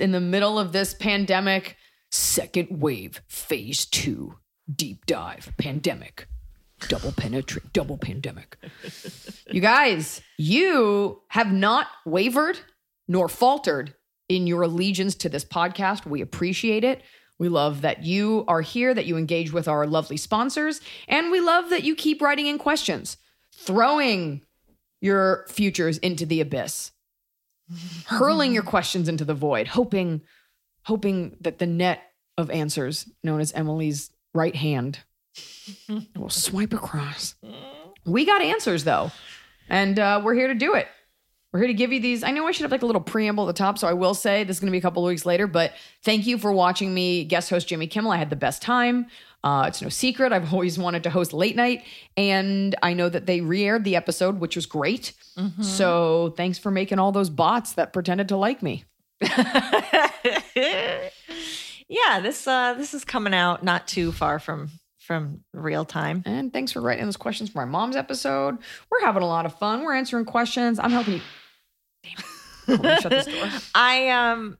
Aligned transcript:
in 0.00 0.12
the 0.12 0.20
middle 0.20 0.58
of 0.58 0.72
this 0.72 0.94
pandemic, 0.94 1.76
second 2.10 2.80
wave, 2.80 3.22
phase 3.28 3.86
two, 3.86 4.36
deep 4.74 5.06
dive, 5.06 5.52
pandemic, 5.58 6.26
double 6.88 7.12
penetrate, 7.12 7.72
double 7.72 7.98
pandemic. 7.98 8.56
you 9.50 9.60
guys, 9.60 10.20
you 10.36 11.20
have 11.28 11.52
not 11.52 11.88
wavered 12.04 12.58
nor 13.06 13.28
faltered 13.28 13.94
in 14.28 14.46
your 14.46 14.62
allegiance 14.62 15.14
to 15.16 15.28
this 15.28 15.44
podcast. 15.44 16.06
We 16.06 16.20
appreciate 16.20 16.84
it. 16.84 17.02
We 17.38 17.48
love 17.48 17.82
that 17.82 18.04
you 18.04 18.44
are 18.48 18.60
here, 18.60 18.92
that 18.92 19.06
you 19.06 19.16
engage 19.16 19.52
with 19.52 19.68
our 19.68 19.86
lovely 19.86 20.16
sponsors, 20.16 20.80
and 21.06 21.30
we 21.30 21.40
love 21.40 21.70
that 21.70 21.84
you 21.84 21.94
keep 21.94 22.20
writing 22.20 22.46
in 22.46 22.58
questions, 22.58 23.16
throwing 23.54 24.42
your 25.00 25.46
futures 25.48 25.98
into 25.98 26.26
the 26.26 26.40
abyss 26.40 26.90
hurling 28.06 28.52
your 28.52 28.62
questions 28.74 29.08
into 29.08 29.24
the 29.24 29.34
void, 29.34 29.68
hoping, 29.68 30.22
hoping 30.82 31.36
that 31.40 31.58
the 31.58 31.66
net 31.66 32.02
of 32.36 32.50
answers, 32.50 33.08
known 33.22 33.40
as 33.40 33.52
Emily's 33.52 34.10
right 34.34 34.54
hand, 34.54 35.00
will 36.16 36.30
swipe 36.30 36.72
across. 36.72 37.34
We 38.04 38.24
got 38.24 38.42
answers 38.42 38.84
though, 38.84 39.10
and 39.68 39.98
uh, 39.98 40.20
we're 40.24 40.34
here 40.34 40.48
to 40.48 40.54
do 40.54 40.74
it. 40.74 40.88
We're 41.52 41.60
here 41.60 41.68
to 41.68 41.74
give 41.74 41.92
you 41.92 42.00
these. 42.00 42.22
I 42.22 42.30
know 42.30 42.46
I 42.46 42.52
should 42.52 42.64
have 42.64 42.72
like 42.72 42.82
a 42.82 42.86
little 42.86 43.00
preamble 43.00 43.48
at 43.48 43.54
the 43.54 43.58
top, 43.58 43.78
so 43.78 43.88
I 43.88 43.94
will 43.94 44.12
say 44.12 44.44
this 44.44 44.56
is 44.56 44.60
going 44.60 44.68
to 44.68 44.72
be 44.72 44.78
a 44.78 44.82
couple 44.82 45.02
of 45.02 45.08
weeks 45.08 45.24
later. 45.24 45.46
But 45.46 45.72
thank 46.04 46.26
you 46.26 46.36
for 46.36 46.52
watching 46.52 46.92
me 46.92 47.24
guest 47.24 47.48
host 47.48 47.68
Jimmy 47.68 47.86
Kimmel. 47.86 48.12
I 48.12 48.18
had 48.18 48.28
the 48.28 48.36
best 48.36 48.60
time. 48.60 49.06
Uh, 49.44 49.66
it's 49.68 49.80
no 49.80 49.88
secret. 49.88 50.32
I've 50.32 50.52
always 50.52 50.78
wanted 50.78 51.04
to 51.04 51.10
host 51.10 51.32
late 51.32 51.54
night, 51.56 51.84
and 52.16 52.74
I 52.82 52.92
know 52.94 53.08
that 53.08 53.26
they 53.26 53.40
re-aired 53.40 53.84
the 53.84 53.96
episode, 53.96 54.40
which 54.40 54.56
was 54.56 54.66
great. 54.66 55.12
So 55.62 56.34
thanks 56.36 56.58
for 56.58 56.72
making 56.72 56.98
all 56.98 57.12
those 57.12 57.30
bots 57.30 57.74
that 57.74 57.92
pretended 57.92 58.28
to 58.30 58.36
like 58.36 58.60
me. 58.60 58.84
yeah, 61.88 62.20
this 62.20 62.46
uh 62.46 62.74
this 62.74 62.92
is 62.94 63.04
coming 63.04 63.34
out 63.34 63.62
not 63.62 63.86
too 63.86 64.10
far 64.10 64.40
from 64.40 64.70
from 64.98 65.44
real 65.52 65.84
time. 65.84 66.22
And 66.26 66.52
thanks 66.52 66.72
for 66.72 66.80
writing 66.80 67.04
those 67.04 67.16
questions 67.16 67.50
for 67.50 67.58
my 67.58 67.64
mom's 67.64 67.96
episode. 67.96 68.58
We're 68.90 69.04
having 69.06 69.22
a 69.22 69.26
lot 69.26 69.46
of 69.46 69.58
fun. 69.58 69.82
We're 69.82 69.94
answering 69.94 70.24
questions. 70.24 70.78
I'm 70.78 70.90
helping 70.90 71.14
you. 71.14 71.20
Damn 72.02 72.12
it. 72.18 72.24
Hold 72.66 72.86
on, 72.86 73.00
shut 73.00 73.10
this 73.10 73.26
door. 73.26 73.48
I 73.74 74.08
um 74.10 74.58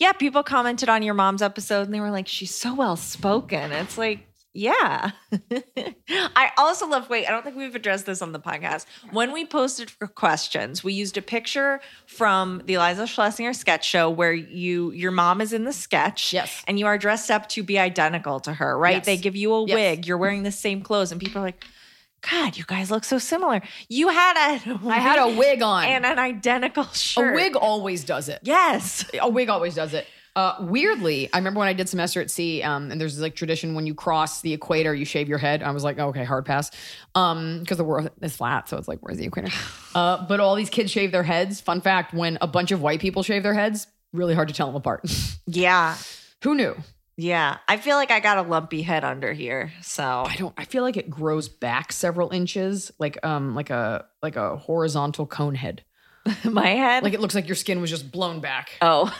yeah, 0.00 0.12
people 0.12 0.42
commented 0.42 0.88
on 0.88 1.02
your 1.02 1.14
mom's 1.14 1.42
episode 1.42 1.82
and 1.82 1.94
they 1.94 2.00
were 2.00 2.10
like, 2.10 2.26
she's 2.26 2.52
so 2.54 2.74
well 2.74 2.96
spoken. 2.96 3.70
It's 3.70 3.96
like, 3.98 4.26
yeah. 4.52 5.12
I 6.10 6.50
also 6.58 6.88
love, 6.88 7.08
wait, 7.08 7.26
I 7.26 7.30
don't 7.30 7.44
think 7.44 7.54
we've 7.56 7.74
addressed 7.76 8.06
this 8.06 8.20
on 8.20 8.32
the 8.32 8.40
podcast. 8.40 8.84
When 9.12 9.32
we 9.32 9.44
posted 9.46 9.88
for 9.90 10.08
questions, 10.08 10.82
we 10.82 10.92
used 10.92 11.16
a 11.16 11.22
picture 11.22 11.80
from 12.06 12.62
the 12.66 12.74
Eliza 12.74 13.06
Schlesinger 13.06 13.52
sketch 13.52 13.84
show 13.86 14.10
where 14.10 14.32
you 14.32 14.90
your 14.90 15.12
mom 15.12 15.40
is 15.40 15.52
in 15.52 15.64
the 15.64 15.72
sketch. 15.72 16.32
Yes. 16.32 16.64
And 16.66 16.80
you 16.80 16.86
are 16.86 16.98
dressed 16.98 17.30
up 17.30 17.48
to 17.50 17.62
be 17.62 17.78
identical 17.78 18.40
to 18.40 18.54
her, 18.54 18.76
right? 18.76 18.96
Yes. 18.96 19.06
They 19.06 19.16
give 19.18 19.36
you 19.36 19.54
a 19.54 19.66
Yes. 19.66 19.74
wig, 19.74 20.06
you're 20.06 20.18
wearing 20.18 20.42
the 20.42 20.50
same 20.50 20.82
clothes, 20.82 21.12
and 21.12 21.20
people 21.20 21.42
are 21.42 21.44
like, 21.44 21.64
God, 22.28 22.56
you 22.56 22.64
guys 22.66 22.90
look 22.90 23.04
so 23.04 23.18
similar. 23.18 23.62
You 23.88 24.08
had 24.08 24.36
a 24.36 24.78
I 24.88 24.98
had 24.98 25.18
a 25.18 25.36
wig 25.36 25.62
on. 25.62 25.84
and 25.84 26.04
an 26.04 26.18
identical 26.18 26.84
shirt. 26.84 27.32
a 27.32 27.34
wig 27.34 27.56
always 27.56 28.04
does 28.04 28.28
it. 28.28 28.40
Yes. 28.42 29.04
A 29.20 29.28
wig 29.28 29.48
always 29.48 29.74
does 29.74 29.94
it. 29.94 30.06
Uh, 30.36 30.54
weirdly, 30.60 31.28
I 31.32 31.38
remember 31.38 31.58
when 31.58 31.66
I 31.68 31.72
did 31.72 31.88
semester 31.88 32.20
at 32.20 32.30
sea, 32.30 32.62
um, 32.62 32.92
and 32.92 33.00
there's 33.00 33.14
this 33.16 33.22
like 33.22 33.34
tradition 33.34 33.74
when 33.74 33.84
you 33.86 33.94
cross 33.94 34.42
the 34.42 34.52
equator, 34.52 34.94
you 34.94 35.04
shave 35.04 35.28
your 35.28 35.38
head. 35.38 35.60
I 35.62 35.72
was 35.72 35.82
like, 35.82 35.98
oh, 35.98 36.08
okay, 36.08 36.22
hard 36.22 36.46
pass, 36.46 36.70
um, 37.16 37.58
because 37.60 37.78
the 37.78 37.84
world 37.84 38.10
is 38.22 38.36
flat, 38.36 38.68
so 38.68 38.76
it's 38.76 38.86
like, 38.86 39.00
where's 39.00 39.18
the 39.18 39.26
equator? 39.26 39.50
Uh, 39.92 40.24
but 40.28 40.38
all 40.38 40.54
these 40.54 40.70
kids 40.70 40.88
shave 40.92 41.10
their 41.10 41.24
heads. 41.24 41.60
Fun 41.60 41.80
fact: 41.80 42.14
when 42.14 42.38
a 42.40 42.46
bunch 42.46 42.70
of 42.70 42.80
white 42.80 43.00
people 43.00 43.24
shave 43.24 43.42
their 43.42 43.54
heads, 43.54 43.88
really 44.12 44.34
hard 44.34 44.46
to 44.46 44.54
tell 44.54 44.68
them 44.68 44.76
apart. 44.76 45.04
Yeah. 45.46 45.96
Who 46.44 46.54
knew? 46.54 46.76
Yeah. 47.20 47.58
I 47.68 47.76
feel 47.76 47.96
like 47.96 48.10
I 48.10 48.20
got 48.20 48.38
a 48.38 48.42
lumpy 48.42 48.80
head 48.80 49.04
under 49.04 49.32
here. 49.32 49.72
So 49.82 50.02
I 50.04 50.36
don't. 50.36 50.54
I 50.56 50.64
feel 50.64 50.82
like 50.82 50.96
it 50.96 51.10
grows 51.10 51.48
back 51.48 51.92
several 51.92 52.30
inches, 52.30 52.90
like 52.98 53.24
um, 53.24 53.54
like 53.54 53.68
a 53.68 54.06
like 54.22 54.36
a 54.36 54.56
horizontal 54.56 55.26
cone 55.26 55.54
head. 55.54 55.84
my 56.44 56.68
head. 56.68 57.02
Like 57.02 57.12
it 57.12 57.20
looks 57.20 57.34
like 57.34 57.46
your 57.46 57.56
skin 57.56 57.80
was 57.80 57.90
just 57.90 58.10
blown 58.10 58.40
back. 58.40 58.70
oh. 58.80 59.14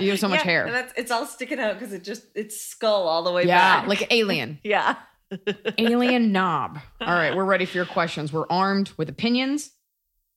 You 0.00 0.10
have 0.10 0.20
so 0.20 0.28
much 0.28 0.40
Yeah, 0.44 0.44
hair. 0.44 0.66
And 0.66 0.74
that's, 0.74 0.92
it's 0.96 1.10
all 1.10 1.26
sticking 1.26 1.58
out 1.58 1.78
because 1.78 1.92
it 1.92 2.04
just, 2.04 2.24
it's 2.34 2.60
skull 2.60 3.08
all 3.08 3.22
the 3.22 3.32
way 3.32 3.46
yeah, 3.46 3.80
back. 3.80 3.88
like 3.88 4.06
alien. 4.12 4.58
yeah. 4.62 4.96
alien 5.78 6.32
knob. 6.32 6.78
All 7.00 7.14
right, 7.14 7.34
we're 7.34 7.44
ready 7.44 7.64
for 7.64 7.78
your 7.78 7.86
questions. 7.86 8.32
We're 8.32 8.46
armed 8.48 8.92
with 8.96 9.08
opinions 9.08 9.70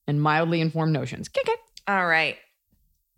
and 0.06 0.20
mildly 0.20 0.60
informed 0.60 0.92
notions. 0.92 1.28
Kick 1.28 1.48
it. 1.48 1.58
All 1.86 2.06
right. 2.06 2.36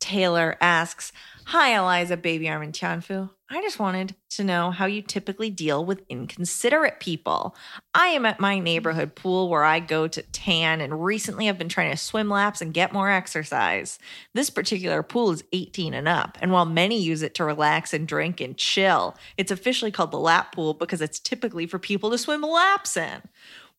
Taylor 0.00 0.56
asks, 0.60 1.12
Hi, 1.46 1.78
Eliza, 1.78 2.16
baby 2.16 2.48
Armin 2.48 2.72
Tianfu. 2.72 3.30
I 3.50 3.62
just 3.62 3.78
wanted 3.78 4.14
to 4.31 4.44
know 4.44 4.70
how 4.70 4.84
you 4.84 5.00
typically 5.00 5.48
deal 5.48 5.82
with 5.82 6.04
inconsiderate 6.10 7.00
people. 7.00 7.56
I 7.94 8.09
am 8.09 8.26
at 8.26 8.41
my 8.41 8.59
neighborhood 8.59 9.14
pool 9.14 9.48
where 9.48 9.64
I 9.64 9.81
go 9.81 10.06
to 10.06 10.20
tan, 10.20 10.82
and 10.82 11.03
recently 11.03 11.48
I've 11.48 11.56
been 11.56 11.70
trying 11.70 11.91
to 11.91 11.97
swim 11.97 12.28
laps 12.28 12.60
and 12.60 12.75
get 12.75 12.92
more 12.92 13.10
exercise. 13.10 13.98
This 14.34 14.50
particular 14.50 15.03
pool 15.03 15.31
is 15.31 15.44
18 15.54 15.94
and 15.94 16.06
up, 16.06 16.37
and 16.42 16.53
while 16.53 16.66
many 16.66 17.00
use 17.00 17.22
it 17.22 17.34
to 17.37 17.44
relax 17.44 17.94
and 17.94 18.06
drink 18.06 18.42
and 18.42 18.54
chill, 18.54 19.16
it's 19.38 19.50
officially 19.50 19.91
called 19.91 20.10
the 20.10 20.19
lap 20.19 20.54
pool 20.54 20.75
because 20.75 21.00
it's 21.00 21.19
typically 21.19 21.66
for 21.66 21.78
people 21.78 22.10
to 22.10 22.19
swim 22.19 22.42
laps 22.42 22.98
in. 22.98 23.22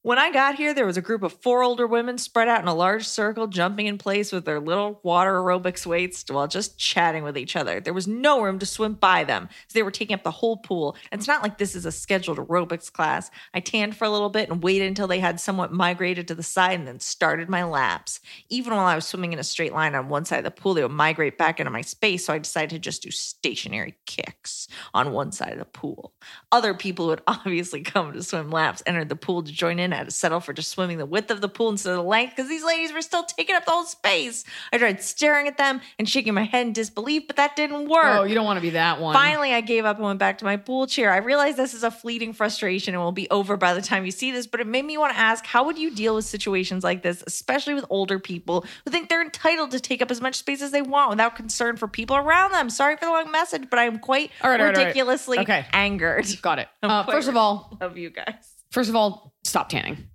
When 0.02 0.18
I 0.18 0.32
got 0.32 0.56
here, 0.56 0.74
there 0.74 0.86
was 0.86 0.96
a 0.96 1.02
group 1.02 1.24
of 1.24 1.34
four 1.42 1.62
older 1.62 1.86
women 1.86 2.18
spread 2.18 2.48
out 2.48 2.62
in 2.62 2.70
a 2.70 2.74
large 2.74 3.06
circle, 3.06 3.48
jumping 3.48 3.86
in 3.86 3.98
place 3.98 4.32
with 4.32 4.46
their 4.46 4.62
little 4.62 5.02
water 5.04 5.34
aerobics 5.34 5.86
weights 5.86 6.24
while 6.30 6.48
just 6.48 6.78
chatting 6.78 7.22
with 7.22 7.38
each 7.38 7.58
other. 7.58 7.82
There 7.82 7.94
was 7.94 8.08
no 8.08 8.42
room 8.42 8.60
to 8.60 8.66
swim 8.66 8.94
by 8.94 9.26
them, 9.26 9.50
so 9.68 9.74
they 9.74 9.84
were 9.84 9.92
taking 9.92 10.14
up 10.14 10.24
the 10.24 10.32
whole 10.32 10.56
pool. 10.56 10.96
It's 11.12 11.28
not 11.28 11.44
like 11.44 11.58
this 11.58 11.76
is 11.76 11.86
a 11.86 11.92
scheduled 11.92 12.38
aerobics 12.38 12.90
class. 12.90 13.30
I 13.54 13.60
tanned 13.60 13.98
for 13.98 14.06
a 14.06 14.10
little 14.10 14.30
bit 14.30 14.50
and 14.50 14.64
waited 14.64 14.88
until 14.88 15.08
they 15.08 15.20
had 15.20 15.38
somewhat 15.38 15.74
migrated 15.74 16.30
to 16.30 16.36
the 16.36 16.44
side 16.44 16.80
and 16.80 16.88
then 16.88 17.02
started 17.02 17.50
my 17.50 17.66
laps. 17.66 18.22
Even 18.48 18.74
while 18.74 18.86
I 18.86 18.96
was 18.96 19.06
swimming 19.06 19.34
in 19.34 19.40
a 19.40 19.44
straight 19.44 19.74
line 19.74 19.96
on 19.96 20.08
one 20.08 20.24
side 20.24 20.40
of 20.40 20.46
the 20.46 20.52
pool, 20.52 20.76
they 20.76 20.82
would 20.82 20.94
migrate 20.94 21.38
back 21.38 21.60
into 21.60 21.72
my 21.72 21.82
space, 21.82 22.24
so 22.24 22.32
I 22.32 22.38
decided 22.38 22.70
to 22.70 22.80
just 22.80 23.02
do 23.02 23.12
stationary 23.12 23.98
kicks 24.06 24.70
on 24.94 25.12
one 25.12 25.34
side 25.34 25.52
of 25.52 25.60
the 25.60 25.66
pool. 25.66 26.14
Other 26.54 26.74
people 26.74 27.08
would 27.08 27.22
obviously 27.28 27.82
come 27.82 28.14
to 28.14 28.24
swim 28.24 28.50
laps 28.50 28.82
entered 28.86 29.10
the 29.10 29.18
pool 29.18 29.44
to 29.44 29.52
join 29.52 29.78
in, 29.78 29.89
in. 29.90 29.94
I 29.94 29.98
had 29.98 30.08
to 30.08 30.12
settle 30.12 30.40
for 30.40 30.54
just 30.54 30.70
swimming 30.72 30.98
the 30.98 31.06
width 31.06 31.32
of 31.32 31.42
the 31.42 31.50
pool 31.50 31.70
instead 31.70 31.92
of 31.92 31.98
the 31.98 32.04
length 32.04 32.36
because 32.36 32.50
these 32.50 32.64
ladies 32.64 32.94
were 32.94 33.02
still 33.02 33.24
taking 33.24 33.56
up 33.56 33.66
the 33.66 33.72
whole 33.72 33.84
space. 33.86 34.44
I 34.72 34.78
tried 34.78 35.02
staring 35.02 35.48
at 35.48 35.58
them 35.58 35.82
and 35.98 36.08
shaking 36.08 36.34
my 36.34 36.44
head 36.44 36.68
in 36.68 36.74
disbelief, 36.74 37.24
but 37.28 37.36
that 37.38 37.56
didn't 37.56 37.90
work. 37.90 38.06
Oh, 38.06 38.24
you 38.24 38.36
don't 38.36 38.46
want 38.46 38.58
to 38.58 38.62
be 38.62 38.72
that 38.72 39.00
one. 39.02 39.14
Finally, 39.14 39.54
I 39.54 39.62
gave 39.62 39.86
up 39.86 39.98
and 39.98 40.06
went 40.06 40.20
back 40.20 40.38
to 40.40 40.46
my 40.46 40.58
pool 40.58 40.88
chair. 40.88 41.12
I 41.12 41.18
realize 41.18 41.56
this 41.56 41.74
is 41.74 41.84
a 41.84 41.92
fleeting 41.92 42.34
frustration 42.34 42.94
and 42.94 43.04
will 43.04 43.12
be 43.12 43.30
over 43.30 43.58
by 43.58 43.74
the 43.74 43.82
time 43.82 44.06
you 44.06 44.12
see 44.12 44.32
this, 44.32 44.48
but 44.48 44.60
it 44.60 44.68
made 44.68 44.86
me 44.86 44.98
want 44.98 45.14
to 45.14 45.20
ask 45.20 45.46
how 45.46 45.66
would 45.66 45.78
you 45.78 45.92
deal 45.94 46.16
with 46.16 46.26
situations 46.26 46.84
like 46.84 47.02
this, 47.04 47.24
especially 47.28 47.74
with 47.74 47.86
older 47.90 48.20
people 48.20 48.66
who 48.86 48.92
think 48.92 49.10
they're 49.10 49.22
entitled 49.24 49.72
to 49.72 49.80
take 49.80 50.02
up 50.02 50.12
as 50.12 50.22
much 50.22 50.36
space 50.36 50.62
as 50.62 50.72
they 50.72 50.82
want 50.82 51.10
without 51.10 51.36
concern 51.36 51.78
for 51.78 51.88
people 51.88 52.16
around 52.16 52.52
them? 52.52 52.70
Sorry 52.70 52.96
for 52.96 53.06
the 53.06 53.12
long 53.12 53.32
message, 53.32 53.70
but 53.70 53.80
I'm 53.80 54.00
quite 54.00 54.32
right, 54.44 54.60
right, 54.60 54.62
right. 54.62 54.78
ridiculously 54.78 55.40
Okay. 55.40 55.66
angered. 55.74 56.26
Got 56.42 56.60
it. 56.60 56.68
Uh, 56.84 57.04
first 57.06 57.28
of 57.28 57.36
all, 57.38 57.78
Love 57.82 57.98
you 57.98 58.10
guys. 58.10 58.56
First 58.72 58.90
of 58.90 58.96
all, 58.96 59.34
stop 59.44 59.70
tanning. 59.70 60.10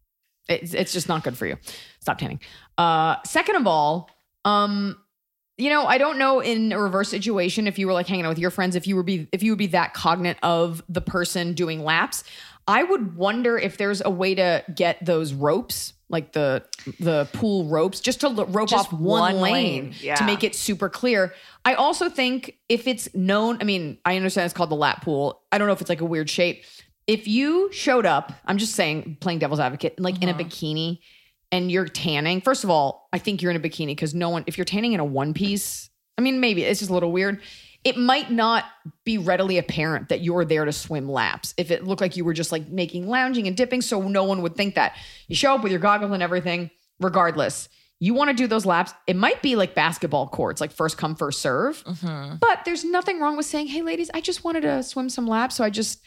It's, 0.48 0.74
it's 0.74 0.92
just 0.92 1.08
not 1.08 1.24
good 1.24 1.36
for 1.36 1.46
you. 1.46 1.56
Stop 2.00 2.18
tanning. 2.18 2.40
Uh, 2.76 3.16
second 3.24 3.56
of 3.56 3.66
all, 3.66 4.10
um, 4.44 4.98
you 5.56 5.70
know, 5.70 5.86
I 5.86 5.98
don't 5.98 6.18
know 6.18 6.40
in 6.40 6.72
a 6.72 6.78
reverse 6.78 7.08
situation 7.08 7.66
if 7.66 7.78
you 7.78 7.86
were 7.86 7.92
like 7.92 8.08
hanging 8.08 8.24
out 8.24 8.30
with 8.30 8.38
your 8.38 8.50
friends, 8.50 8.74
if 8.74 8.86
you 8.86 8.96
would 8.96 9.06
be 9.06 9.28
if 9.32 9.42
you 9.42 9.52
would 9.52 9.58
be 9.58 9.68
that 9.68 9.94
cognate 9.94 10.36
of 10.42 10.82
the 10.88 11.00
person 11.00 11.54
doing 11.54 11.84
laps. 11.84 12.24
I 12.66 12.82
would 12.82 13.14
wonder 13.14 13.58
if 13.58 13.76
there's 13.76 14.00
a 14.02 14.10
way 14.10 14.34
to 14.34 14.64
get 14.74 15.04
those 15.04 15.34
ropes, 15.34 15.92
like 16.08 16.32
the 16.32 16.64
the 16.98 17.28
pool 17.32 17.66
ropes, 17.66 18.00
just 18.00 18.20
to 18.22 18.28
rope 18.30 18.68
Just 18.68 18.86
off 18.86 18.92
one, 18.92 19.34
one 19.34 19.40
lane, 19.40 19.52
lane, 19.52 19.94
yeah. 20.00 20.14
to 20.16 20.24
make 20.24 20.42
it 20.42 20.54
super 20.54 20.88
clear. 20.88 21.34
I 21.64 21.74
also 21.74 22.08
think 22.08 22.58
if 22.68 22.88
it's 22.88 23.14
known, 23.14 23.58
I 23.60 23.64
mean, 23.64 23.98
I 24.04 24.16
understand 24.16 24.46
it's 24.46 24.54
called 24.54 24.70
the 24.70 24.76
lap 24.76 25.02
pool. 25.02 25.42
I 25.52 25.58
don't 25.58 25.66
know 25.66 25.74
if 25.74 25.80
it's 25.82 25.90
like 25.90 26.00
a 26.00 26.06
weird 26.06 26.30
shape. 26.30 26.64
If 27.06 27.28
you 27.28 27.70
showed 27.72 28.06
up, 28.06 28.32
I'm 28.46 28.58
just 28.58 28.74
saying, 28.74 29.18
playing 29.20 29.38
devil's 29.38 29.60
advocate, 29.60 30.00
like 30.00 30.22
in 30.22 30.28
a 30.28 30.32
uh-huh. 30.32 30.42
bikini 30.42 31.00
and 31.52 31.70
you're 31.70 31.86
tanning, 31.86 32.40
first 32.40 32.64
of 32.64 32.70
all, 32.70 33.08
I 33.12 33.18
think 33.18 33.42
you're 33.42 33.50
in 33.50 33.56
a 33.56 33.60
bikini 33.60 33.88
because 33.88 34.14
no 34.14 34.30
one, 34.30 34.44
if 34.46 34.56
you're 34.56 34.64
tanning 34.64 34.92
in 34.92 35.00
a 35.00 35.04
one 35.04 35.34
piece, 35.34 35.90
I 36.16 36.22
mean, 36.22 36.40
maybe 36.40 36.62
it's 36.62 36.80
just 36.80 36.90
a 36.90 36.94
little 36.94 37.12
weird. 37.12 37.40
It 37.84 37.98
might 37.98 38.30
not 38.30 38.64
be 39.04 39.18
readily 39.18 39.58
apparent 39.58 40.08
that 40.08 40.22
you're 40.22 40.44
there 40.46 40.64
to 40.64 40.72
swim 40.72 41.08
laps 41.08 41.52
if 41.58 41.70
it 41.70 41.84
looked 41.84 42.00
like 42.00 42.16
you 42.16 42.24
were 42.24 42.32
just 42.32 42.50
like 42.50 42.68
making 42.68 43.08
lounging 43.08 43.46
and 43.46 43.56
dipping, 43.56 43.82
so 43.82 44.00
no 44.08 44.24
one 44.24 44.40
would 44.40 44.56
think 44.56 44.74
that. 44.76 44.96
You 45.28 45.36
show 45.36 45.54
up 45.54 45.62
with 45.62 45.70
your 45.70 45.80
goggles 45.80 46.12
and 46.12 46.22
everything, 46.22 46.70
regardless. 46.98 47.68
You 48.00 48.14
want 48.14 48.30
to 48.30 48.34
do 48.34 48.46
those 48.46 48.64
laps. 48.64 48.94
It 49.06 49.16
might 49.16 49.42
be 49.42 49.54
like 49.54 49.74
basketball 49.74 50.28
courts, 50.28 50.60
like 50.60 50.72
first 50.72 50.96
come, 50.96 51.14
first 51.14 51.42
serve. 51.42 51.84
Mm-hmm. 51.84 52.36
But 52.40 52.64
there's 52.64 52.84
nothing 52.84 53.20
wrong 53.20 53.36
with 53.36 53.46
saying, 53.46 53.66
hey, 53.66 53.82
ladies, 53.82 54.10
I 54.14 54.20
just 54.20 54.44
wanted 54.44 54.62
to 54.62 54.82
swim 54.82 55.08
some 55.10 55.26
laps. 55.26 55.56
So 55.56 55.64
I 55.64 55.70
just, 55.70 56.02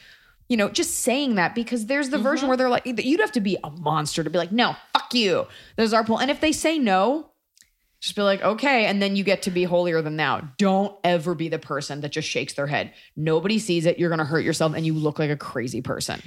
you 0.50 0.58
know, 0.58 0.70
just 0.70 1.00
saying 1.00 1.36
that 1.36 1.56
because 1.56 1.88
there's 1.88 2.10
the 2.10 2.18
version 2.18 2.44
mm-hmm. 2.44 2.48
where 2.50 2.58
they're 2.58 2.70
like, 2.70 2.86
you'd 2.86 3.20
have 3.20 3.34
to 3.34 3.42
be 3.42 3.58
a 3.64 3.70
monster 3.70 4.24
to 4.24 4.30
be 4.30 4.38
like, 4.38 4.52
no, 4.52 4.76
fuck 4.94 5.14
you. 5.14 5.48
There's 5.76 5.94
our 5.94 6.04
pool. 6.04 6.20
And 6.20 6.32
if 6.32 6.40
they 6.40 6.52
say 6.52 6.80
no, 6.80 7.32
just 8.00 8.16
be 8.16 8.22
like, 8.22 8.42
okay. 8.42 8.86
And 8.86 9.02
then 9.02 9.16
you 9.16 9.24
get 9.24 9.42
to 9.44 9.52
be 9.52 9.64
holier 9.64 10.02
than 10.02 10.18
thou. 10.18 10.42
Don't 10.58 10.96
ever 11.04 11.36
be 11.36 11.50
the 11.50 11.60
person 11.60 12.02
that 12.02 12.12
just 12.12 12.30
shakes 12.30 12.54
their 12.54 12.68
head. 12.68 12.94
Nobody 13.16 13.60
sees 13.60 13.86
it. 13.86 14.00
You're 14.00 14.10
going 14.10 14.20
to 14.20 14.26
hurt 14.26 14.46
yourself 14.46 14.74
and 14.74 14.86
you 14.86 14.94
look 14.94 15.20
like 15.20 15.32
a 15.32 15.38
crazy 15.38 15.82
person. 15.82 16.22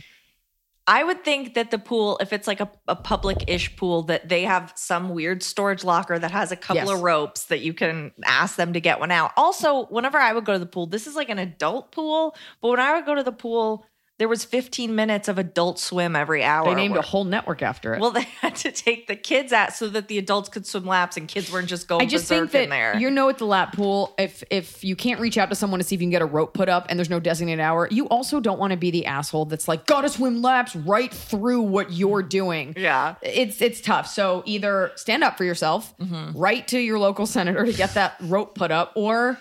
I 0.87 1.05
would 1.05 1.25
think 1.25 1.55
that 1.55 1.71
the 1.71 1.79
pool, 1.79 2.19
if 2.21 2.33
it's 2.33 2.49
like 2.49 2.59
a, 2.59 2.69
a 2.89 2.97
public 2.97 3.45
ish 3.47 3.77
pool, 3.77 4.03
that 4.05 4.29
they 4.29 4.43
have 4.43 4.73
some 4.75 5.11
weird 5.11 5.43
storage 5.43 5.85
locker 5.85 6.19
that 6.19 6.33
has 6.33 6.51
a 6.51 6.57
couple 6.57 6.83
Yes. 6.83 6.91
of 6.91 7.03
ropes 7.03 7.45
that 7.45 7.61
you 7.61 7.73
can 7.73 8.11
ask 8.25 8.57
them 8.57 8.73
to 8.73 8.81
get 8.81 8.99
one 8.99 9.13
out. 9.13 9.31
Also, 9.37 9.85
whenever 9.87 10.19
I 10.19 10.33
would 10.33 10.45
go 10.45 10.55
to 10.55 10.59
the 10.59 10.67
pool, 10.67 10.87
this 10.87 11.07
is 11.07 11.15
like 11.15 11.29
an 11.29 11.39
adult 11.39 11.93
pool, 11.93 12.35
but 12.61 12.71
when 12.71 12.81
I 12.81 12.95
would 12.95 13.07
go 13.07 13.15
to 13.15 13.23
the 13.23 13.31
pool, 13.31 13.87
there 14.21 14.29
was 14.29 14.45
15 14.45 14.95
minutes 14.95 15.29
of 15.29 15.39
adult 15.39 15.79
swim 15.79 16.15
every 16.15 16.45
hour. 16.45 16.67
They 16.67 16.75
named 16.75 16.95
a 16.97 17.01
whole 17.01 17.25
network 17.25 17.63
after 17.63 17.95
it. 17.95 18.01
Well, 18.01 18.11
they 18.21 18.21
had 18.43 18.55
to 18.57 18.71
take 18.71 19.07
the 19.07 19.17
kids 19.17 19.51
out 19.51 19.73
so 19.73 19.89
that 19.89 20.09
the 20.09 20.19
adults 20.19 20.51
could 20.51 20.67
swim 20.67 20.85
laps 20.85 21.17
and 21.17 21.27
kids 21.27 21.51
weren't 21.51 21.69
just 21.69 21.89
going 21.89 22.03
I 22.03 22.05
just 22.05 22.27
think 22.29 22.55
in 22.55 22.69
there. 22.69 22.93
that 22.93 23.01
you 23.01 23.11
know 23.11 23.31
at 23.31 23.39
the 23.39 23.47
lap 23.47 23.75
pool, 23.75 24.15
if 24.19 24.45
if 24.51 24.85
you 24.85 24.95
can't 24.95 25.21
reach 25.21 25.39
out 25.39 25.49
to 25.49 25.55
someone 25.55 25.81
to 25.81 25.85
see 25.85 25.95
if 25.95 26.03
you 26.03 26.05
can 26.05 26.11
get 26.11 26.21
a 26.21 26.27
rope 26.27 26.53
put 26.53 26.69
up 26.69 26.85
and 26.91 26.99
there's 26.99 27.09
no 27.09 27.19
designated 27.19 27.61
hour, 27.61 27.89
you 27.91 28.07
also 28.09 28.41
don't 28.41 28.59
want 28.59 28.73
to 28.73 28.77
be 28.77 28.91
the 28.91 29.07
asshole 29.07 29.47
that's 29.47 29.67
like, 29.67 29.87
gotta 29.87 30.11
swim 30.11 30.43
laps 30.43 30.77
right 30.77 31.13
through 31.13 31.63
what 31.63 31.91
you're 31.91 32.23
doing. 32.23 32.75
Yeah. 32.77 33.15
It's 33.23 33.63
it's 33.63 33.81
tough. 33.81 34.07
So 34.07 34.43
either 34.45 34.93
stand 34.97 35.25
up 35.25 35.39
for 35.39 35.45
yourself, 35.45 35.97
Mm-hmm. 35.99 36.39
write 36.39 36.69
to 36.69 36.79
your 36.79 36.99
local 36.99 37.25
senator 37.25 37.65
to 37.65 37.73
get 37.73 37.95
that 37.95 38.17
rope 38.21 38.55
put 38.55 38.71
up, 38.71 38.93
or 38.97 39.39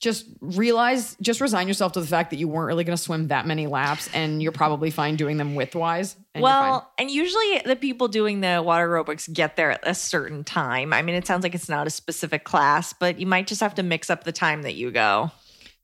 just 0.00 0.26
realize, 0.40 1.16
just 1.22 1.40
resign 1.40 1.68
yourself 1.68 1.92
to 1.92 2.00
the 2.00 2.06
fact 2.06 2.30
that 2.30 2.36
you 2.36 2.48
weren't 2.48 2.66
really 2.66 2.84
going 2.84 2.96
to 2.96 3.02
swim 3.02 3.28
that 3.28 3.46
many 3.46 3.66
laps, 3.66 4.08
and 4.12 4.42
you're 4.42 4.52
probably 4.52 4.90
fine 4.90 5.16
doing 5.16 5.36
them 5.38 5.54
widthwise. 5.54 6.16
and. 6.34 6.42
Well, 6.42 6.90
and 6.98 7.10
usually 7.10 7.62
the 7.64 7.76
people 7.76 8.08
doing 8.08 8.40
the 8.40 8.62
water 8.64 8.88
aerobics 8.88 9.32
get 9.32 9.56
there 9.56 9.72
at 9.72 9.80
a 9.84 9.94
certain 9.94 10.44
time. 10.44 10.92
I 10.92 11.02
mean, 11.02 11.14
it 11.14 11.26
sounds 11.26 11.42
like 11.42 11.54
it's 11.54 11.68
not 11.68 11.86
a 11.86 11.90
specific 11.90 12.44
class, 12.44 12.92
but 12.92 13.18
you 13.18 13.26
might 13.26 13.46
just 13.46 13.60
have 13.62 13.74
to 13.76 13.82
mix 13.82 14.10
up 14.10 14.24
the 14.24 14.32
time 14.32 14.62
that 14.62 14.74
you 14.74 14.90
go. 14.90 15.30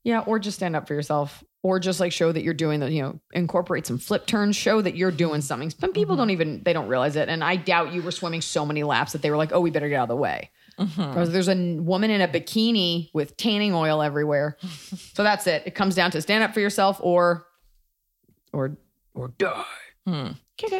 Yeah, 0.03 0.19
or 0.19 0.37
just 0.37 0.57
stand 0.57 0.75
up 0.75 0.87
for 0.87 0.93
yourself, 0.93 1.43
or 1.63 1.79
just 1.79 1.99
like 1.99 2.11
show 2.11 2.31
that 2.31 2.43
you're 2.43 2.53
doing 2.53 2.81
the, 2.81 2.91
you 2.91 3.01
know, 3.01 3.19
incorporate 3.31 3.87
some 3.87 3.97
flip 3.97 4.27
turns, 4.27 4.55
show 4.55 4.81
that 4.81 4.95
you're 4.95 5.11
doing 5.11 5.41
something. 5.41 5.69
Some 5.69 5.93
people 5.93 6.15
mm-hmm. 6.15 6.21
don't 6.21 6.29
even 6.29 6.61
they 6.63 6.73
don't 6.73 6.87
realize 6.87 7.15
it, 7.15 7.29
and 7.29 7.43
I 7.43 7.55
doubt 7.55 7.93
you 7.93 8.01
were 8.01 8.11
swimming 8.11 8.41
so 8.41 8.65
many 8.65 8.83
laps 8.83 9.13
that 9.13 9.21
they 9.21 9.31
were 9.31 9.37
like, 9.37 9.53
oh, 9.53 9.61
we 9.61 9.71
better 9.71 9.89
get 9.89 9.95
out 9.95 10.03
of 10.03 10.09
the 10.09 10.17
way. 10.17 10.51
Mm-hmm. 10.79 11.09
Because 11.09 11.31
there's 11.31 11.49
a 11.49 11.75
woman 11.75 12.09
in 12.09 12.21
a 12.21 12.27
bikini 12.27 13.09
with 13.13 13.37
tanning 13.37 13.73
oil 13.73 14.01
everywhere. 14.01 14.57
so 15.13 15.23
that's 15.23 15.47
it. 15.47 15.63
It 15.65 15.75
comes 15.75 15.95
down 15.95 16.11
to 16.11 16.21
stand 16.21 16.43
up 16.43 16.53
for 16.53 16.59
yourself, 16.59 16.99
or, 17.01 17.45
or, 18.51 18.77
or 19.13 19.29
die. 19.37 19.63
Hmm. 20.05 20.27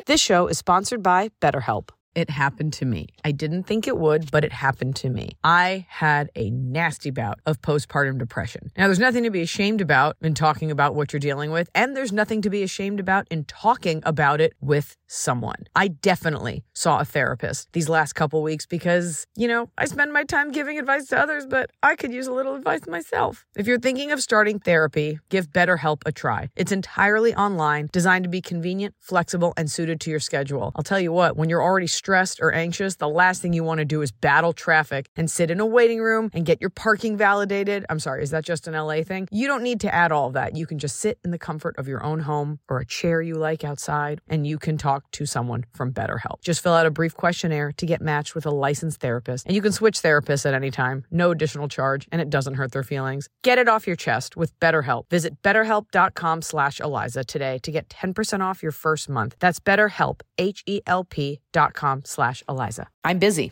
This 0.05 0.21
show 0.21 0.47
is 0.47 0.57
sponsored 0.57 1.01
by 1.01 1.29
BetterHelp. 1.41 1.89
It 2.15 2.30
happened 2.30 2.74
to 2.74 2.86
me. 2.86 3.07
I 3.25 3.31
didn't 3.31 3.63
think 3.63 3.88
it 3.88 3.98
would, 3.98 4.30
but 4.30 4.44
it 4.44 4.51
happened 4.51 4.95
to 4.98 5.10
me. 5.10 5.36
I 5.44 5.88
had 5.89 6.30
a 6.36 6.51
nasty 6.51 7.10
bout 7.10 7.39
of 7.45 7.62
postpartum 7.62 8.19
depression. 8.19 8.71
Now, 8.77 8.86
there's 8.88 9.00
nothing 9.00 9.24
to 9.24 9.31
be 9.31 9.42
ashamed 9.42 9.81
about 9.81 10.15
in 10.21 10.36
talking 10.36 10.69
about 10.69 10.94
what 10.94 11.12
you're 11.12 11.19
dealing 11.19 11.50
with, 11.50 11.69
and 11.74 11.98
there's 11.98 12.12
nothing 12.12 12.42
to 12.44 12.51
be 12.51 12.62
ashamed 12.62 13.00
about 13.00 13.27
in 13.31 13.45
talking 13.45 14.04
about 14.06 14.42
it 14.42 14.54
with 14.62 14.95
someone. 15.07 15.65
I 15.75 15.88
definitely 15.88 16.63
saw 16.74 17.00
a 17.00 17.06
therapist 17.06 17.71
these 17.74 17.89
last 17.89 18.13
couple 18.13 18.44
weeks 18.44 18.68
because, 18.68 19.25
you 19.36 19.48
know, 19.48 19.69
I 19.77 19.86
spend 19.86 20.13
my 20.13 20.24
time 20.24 20.51
giving 20.51 20.77
advice 20.77 21.07
to 21.07 21.19
others, 21.19 21.48
but 21.48 21.71
I 21.81 21.95
could 21.95 22.13
use 22.13 22.27
a 22.27 22.33
little 22.33 22.56
advice 22.56 22.86
myself. 22.88 23.45
If 23.56 23.65
you're 23.65 23.80
thinking 23.80 24.12
of 24.12 24.21
starting 24.21 24.60
therapy, 24.60 25.19
give 25.30 25.51
BetterHelp 25.51 26.01
a 26.06 26.12
try. 26.12 26.50
It's 26.56 26.71
entirely 26.71 27.33
online, 27.36 27.89
designed 27.92 28.24
to 28.24 28.30
be 28.30 28.42
convenient, 28.42 28.94
flexible, 29.00 29.54
and 29.57 29.71
suited 29.71 30.00
to 30.01 30.12
your 30.12 30.19
schedule. 30.19 30.71
I'll 30.75 30.83
tell 30.83 31.00
you 31.00 31.12
what, 31.12 31.38
when 31.38 31.50
you're 31.50 31.63
already 31.63 31.88
stressed 32.03 32.41
or 32.41 32.51
anxious, 32.51 32.97
the 32.97 33.07
last 33.07 33.41
thing 33.41 33.53
you 33.53 33.63
want 33.63 33.77
to 33.77 33.85
do 33.85 34.01
is 34.01 34.11
battle 34.11 34.51
traffic 34.51 35.07
and 35.15 35.31
sit 35.31 35.50
in 35.50 35.61
a 35.61 35.65
waiting 35.65 36.01
room 36.01 36.29
and 36.33 36.45
get 36.45 36.59
your 36.59 36.69
parking 36.69 37.15
validated. 37.15 37.85
I'm 37.89 38.00
sorry, 38.00 38.21
is 38.21 38.31
that 38.31 38.44
just 38.44 38.67
an 38.67 38.73
LA 38.73 39.03
thing? 39.03 39.29
You 39.31 39.47
don't 39.47 39.63
need 39.63 39.79
to 39.81 39.95
add 39.95 40.11
all 40.11 40.27
of 40.27 40.33
that. 40.33 40.53
You 40.57 40.65
can 40.65 40.79
just 40.79 40.97
sit 40.97 41.17
in 41.23 41.31
the 41.31 41.38
comfort 41.38 41.77
of 41.77 41.88
your 41.88 42.03
own 42.03 42.19
home 42.19 42.59
or 42.67 42.79
a 42.79 42.85
chair 42.85 43.21
you 43.21 43.35
like 43.35 43.63
outside, 43.63 44.19
and 44.27 44.45
you 44.45 44.59
can 44.59 44.77
talk 44.77 45.09
to 45.11 45.25
someone 45.25 45.63
from 45.73 45.94
BetterHelp. 45.94 46.41
Just 46.41 46.61
fill 46.61 46.73
out 46.73 46.85
a 46.85 46.91
brief 46.91 47.15
questionnaire 47.15 47.71
to 47.77 47.85
get 47.85 48.01
matched 48.01 48.35
with 48.35 48.45
a 48.45 48.51
licensed 48.51 49.00
therapist, 49.00 49.45
and 49.45 49.55
you 49.55 49.62
can 49.62 49.72
switch 49.72 50.01
therapists 50.01 50.45
at 50.45 50.53
any 50.53 50.72
time, 50.72 51.05
no 51.10 51.31
additional 51.31 51.69
charge, 51.69 52.10
and 52.12 52.19
it 52.22 52.29
doesn't 52.29 52.55
hurt 52.55 52.74
their 52.74 52.83
feelings. 52.83 53.29
Get 53.43 53.57
it 53.57 53.69
off 53.69 53.88
your 53.88 53.95
chest 53.95 54.36
with 54.36 54.60
BetterHelp. 54.60 55.03
Visit 55.10 55.41
betterhelp.com 55.41 56.41
slash 56.41 56.81
Eliza 56.81 57.24
today 57.24 57.60
to 57.60 57.72
get 57.72 57.88
10% 57.88 58.41
off 58.41 58.62
your 58.62 58.74
first 58.74 59.07
month. 59.07 59.38
That's 59.39 59.62
BetterHelp, 59.62 60.19
H-E-L-P 60.38 61.39
dot 61.53 61.74
com 61.74 61.92
slash 62.03 62.43
Eliza. 62.50 62.88
I'm 63.03 63.19
busy, 63.19 63.51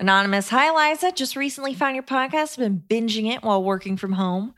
Anonymous, 0.00 0.48
hi 0.48 0.68
Eliza. 0.68 1.10
Just 1.10 1.34
recently 1.34 1.74
found 1.74 1.96
your 1.96 2.04
podcast. 2.04 2.52
I've 2.52 2.58
Been 2.58 2.82
binging 3.08 3.32
it 3.34 3.42
while 3.42 3.64
working 3.64 3.96
from 3.96 4.12
home. 4.12 4.54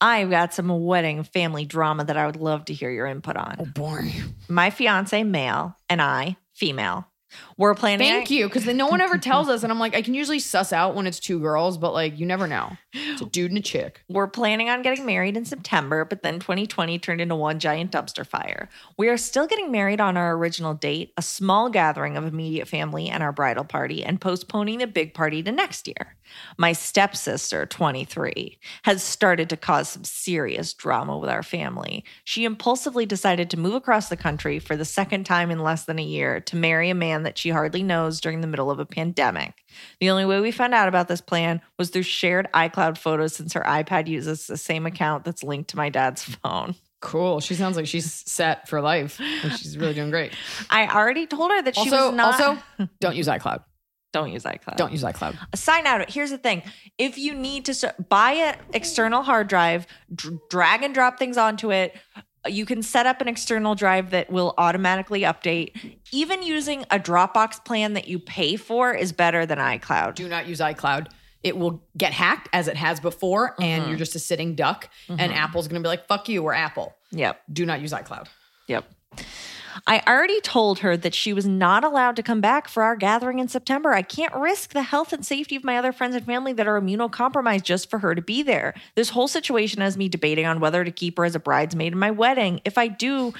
I've 0.00 0.30
got 0.30 0.54
some 0.54 0.68
wedding 0.84 1.22
family 1.24 1.66
drama 1.66 2.04
that 2.06 2.16
I 2.16 2.24
would 2.24 2.36
love 2.36 2.64
to 2.64 2.72
hear 2.72 2.90
your 2.90 3.06
input 3.06 3.36
on. 3.36 3.56
Oh 3.58 3.66
Boy. 3.66 4.12
My 4.48 4.70
fiance, 4.70 5.22
male, 5.24 5.76
and 5.90 6.00
I, 6.00 6.38
female. 6.54 7.06
We're 7.56 7.74
planning. 7.74 8.08
Thank 8.08 8.30
you, 8.30 8.46
because 8.48 8.66
no 8.66 8.86
one 8.86 9.00
ever 9.00 9.18
tells 9.18 9.48
us, 9.48 9.62
and 9.62 9.72
I'm 9.72 9.78
like, 9.78 9.94
I 9.94 10.02
can 10.02 10.14
usually 10.14 10.38
suss 10.38 10.72
out 10.72 10.94
when 10.94 11.06
it's 11.06 11.20
two 11.20 11.38
girls, 11.38 11.78
but 11.78 11.92
like, 11.92 12.18
you 12.18 12.26
never 12.26 12.46
know. 12.46 12.76
It's 12.92 13.22
a 13.22 13.26
dude 13.26 13.50
and 13.50 13.58
a 13.58 13.62
chick. 13.62 14.02
We're 14.08 14.26
planning 14.26 14.68
on 14.68 14.82
getting 14.82 15.06
married 15.06 15.36
in 15.36 15.44
September, 15.44 16.04
but 16.04 16.22
then 16.22 16.40
2020 16.40 16.98
turned 16.98 17.20
into 17.20 17.34
one 17.34 17.58
giant 17.58 17.92
dumpster 17.92 18.26
fire. 18.26 18.68
We 18.96 19.08
are 19.08 19.16
still 19.16 19.46
getting 19.46 19.70
married 19.70 20.00
on 20.00 20.16
our 20.16 20.36
original 20.36 20.74
date, 20.74 21.12
a 21.16 21.22
small 21.22 21.70
gathering 21.70 22.16
of 22.16 22.24
immediate 22.24 22.68
family 22.68 23.08
and 23.08 23.22
our 23.22 23.32
bridal 23.32 23.64
party, 23.64 24.04
and 24.04 24.20
postponing 24.20 24.78
the 24.78 24.86
big 24.86 25.14
party 25.14 25.42
to 25.42 25.52
next 25.52 25.86
year. 25.86 26.16
My 26.56 26.72
stepsister, 26.72 27.66
23, 27.66 28.58
has 28.84 29.02
started 29.02 29.50
to 29.50 29.56
cause 29.56 29.90
some 29.90 30.04
serious 30.04 30.72
drama 30.72 31.18
with 31.18 31.28
our 31.28 31.42
family. 31.42 32.04
She 32.24 32.44
impulsively 32.44 33.04
decided 33.04 33.50
to 33.50 33.58
move 33.58 33.74
across 33.74 34.08
the 34.08 34.16
country 34.16 34.58
for 34.58 34.76
the 34.76 34.84
second 34.84 35.24
time 35.24 35.50
in 35.50 35.58
less 35.58 35.84
than 35.84 35.98
a 35.98 36.04
year 36.04 36.40
to 36.40 36.56
marry 36.56 36.88
a 36.88 36.94
man 36.94 37.22
that 37.24 37.36
she 37.42 37.50
hardly 37.50 37.82
knows 37.82 38.20
during 38.20 38.40
the 38.40 38.46
middle 38.46 38.70
of 38.70 38.78
a 38.78 38.86
pandemic. 38.86 39.64
The 40.00 40.10
only 40.10 40.24
way 40.24 40.38
we 40.40 40.52
found 40.52 40.74
out 40.74 40.86
about 40.86 41.08
this 41.08 41.20
plan 41.20 41.60
was 41.76 41.90
through 41.90 42.04
shared 42.04 42.48
iCloud 42.54 42.96
photos 42.96 43.34
since 43.34 43.52
her 43.54 43.62
iPad 43.62 44.06
uses 44.06 44.46
the 44.46 44.56
same 44.56 44.86
account 44.86 45.24
that's 45.24 45.42
linked 45.42 45.70
to 45.70 45.76
my 45.76 45.88
dad's 45.88 46.22
phone. 46.22 46.76
Cool. 47.00 47.40
She 47.40 47.56
sounds 47.56 47.76
like 47.76 47.88
she's 47.88 48.12
set 48.30 48.68
for 48.68 48.80
life. 48.80 49.18
And 49.20 49.52
she's 49.54 49.76
really 49.76 49.94
doing 49.94 50.10
great. 50.10 50.34
I 50.70 50.86
already 50.86 51.26
told 51.26 51.50
her 51.50 51.60
that 51.62 51.74
she 51.74 51.90
was 51.90 52.14
not. 52.14 52.40
also, 52.40 52.62
don't 53.00 53.16
use 53.16 53.26
iCloud. 53.26 53.64
don't 54.12 54.30
use 54.30 54.44
iCloud. 54.44 54.76
Don't 54.76 54.92
use 54.92 55.02
iCloud. 55.02 55.36
Sign 55.56 55.84
out. 55.84 56.08
Here's 56.08 56.30
the 56.30 56.38
thing: 56.38 56.62
if 56.98 57.18
you 57.18 57.34
need 57.34 57.64
to 57.64 57.92
buy 58.08 58.34
an 58.34 58.56
external 58.72 59.24
hard 59.24 59.48
drive, 59.48 59.88
dr- 60.14 60.38
drag 60.48 60.84
and 60.84 60.94
drop 60.94 61.18
things 61.18 61.36
onto 61.36 61.72
it. 61.72 61.96
You 62.48 62.66
can 62.66 62.82
set 62.82 63.06
up 63.06 63.20
an 63.20 63.28
external 63.28 63.74
drive 63.74 64.10
that 64.10 64.30
will 64.30 64.54
automatically 64.58 65.22
update. 65.22 65.98
Even 66.10 66.42
using 66.42 66.82
a 66.90 66.98
Dropbox 66.98 67.64
plan 67.64 67.92
that 67.92 68.08
you 68.08 68.18
pay 68.18 68.56
for 68.56 68.92
is 68.92 69.12
better 69.12 69.46
than 69.46 69.58
iCloud. 69.58 70.16
Do 70.16 70.28
not 70.28 70.48
use 70.48 70.58
iCloud. 70.58 71.08
It 71.42 71.56
will 71.56 71.82
get 71.96 72.12
hacked 72.12 72.48
as 72.52 72.68
it 72.68 72.76
has 72.76 73.00
before, 73.00 73.54
and 73.60 73.82
mm-hmm. 73.82 73.90
you're 73.90 73.98
just 73.98 74.14
a 74.14 74.20
sitting 74.20 74.54
duck. 74.54 74.88
And 75.08 75.18
mm-hmm. 75.18 75.32
Apple's 75.32 75.68
going 75.68 75.82
to 75.82 75.86
be 75.86 75.88
like, 75.88 76.06
fuck 76.06 76.28
you, 76.28 76.42
we're 76.42 76.52
Apple. 76.52 76.94
Yep. 77.10 77.42
Do 77.52 77.66
not 77.66 77.80
use 77.80 77.92
iCloud. 77.92 78.28
Yep. 78.68 78.84
I 79.86 80.02
already 80.06 80.40
told 80.40 80.80
her 80.80 80.96
that 80.96 81.14
she 81.14 81.32
was 81.32 81.46
not 81.46 81.84
allowed 81.84 82.16
to 82.16 82.22
come 82.22 82.40
back 82.40 82.68
for 82.68 82.82
our 82.82 82.96
gathering 82.96 83.38
in 83.38 83.48
September. 83.48 83.92
I 83.92 84.02
can't 84.02 84.34
risk 84.34 84.72
the 84.72 84.82
health 84.82 85.12
and 85.12 85.24
safety 85.24 85.56
of 85.56 85.64
my 85.64 85.76
other 85.78 85.92
friends 85.92 86.14
and 86.14 86.24
family 86.26 86.52
that 86.54 86.66
are 86.66 86.80
immunocompromised 86.80 87.62
just 87.62 87.90
for 87.90 87.98
her 88.00 88.14
to 88.14 88.22
be 88.22 88.42
there. 88.42 88.74
This 88.94 89.10
whole 89.10 89.28
situation 89.28 89.80
has 89.80 89.96
me 89.96 90.08
debating 90.08 90.46
on 90.46 90.60
whether 90.60 90.84
to 90.84 90.90
keep 90.90 91.16
her 91.18 91.24
as 91.24 91.34
a 91.34 91.40
bridesmaid 91.40 91.92
in 91.92 91.98
my 91.98 92.10
wedding. 92.10 92.60
If 92.64 92.78
I 92.78 92.88
do, 92.88 93.32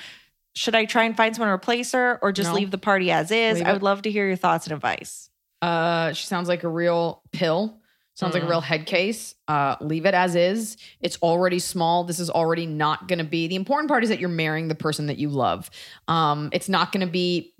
should 0.54 0.74
I 0.74 0.84
try 0.84 1.04
and 1.04 1.16
find 1.16 1.34
someone 1.34 1.48
to 1.50 1.54
replace 1.54 1.92
her 1.92 2.18
or 2.22 2.32
just 2.32 2.50
No. 2.50 2.56
leave 2.56 2.70
the 2.70 2.78
party 2.78 3.10
as 3.10 3.30
is? 3.30 3.58
Leave 3.58 3.66
I 3.66 3.70
it. 3.70 3.72
would 3.74 3.82
love 3.82 4.02
to 4.02 4.10
hear 4.10 4.26
your 4.26 4.36
thoughts 4.36 4.66
and 4.66 4.74
advice. 4.74 5.28
Uh, 5.60 6.12
she 6.12 6.26
sounds 6.26 6.48
like 6.48 6.64
a 6.64 6.68
real 6.68 7.22
pill. 7.32 7.78
Sounds 8.14 8.34
like 8.34 8.42
a 8.42 8.46
real 8.46 8.60
head 8.60 8.84
case. 8.84 9.34
Uh, 9.48 9.76
leave 9.80 10.04
it 10.04 10.12
as 10.12 10.36
is. 10.36 10.76
It's 11.00 11.16
already 11.22 11.58
small. 11.58 12.04
This 12.04 12.20
is 12.20 12.28
already 12.28 12.66
not 12.66 13.08
going 13.08 13.18
to 13.18 13.24
be. 13.24 13.48
The 13.48 13.56
important 13.56 13.88
part 13.88 14.02
is 14.02 14.10
that 14.10 14.20
you're 14.20 14.28
marrying 14.28 14.68
the 14.68 14.74
person 14.74 15.06
that 15.06 15.16
you 15.16 15.30
love. 15.30 15.70
Um, 16.08 16.50
it's 16.52 16.68
not 16.68 16.92
going 16.92 17.06
to 17.06 17.10
be 17.10 17.54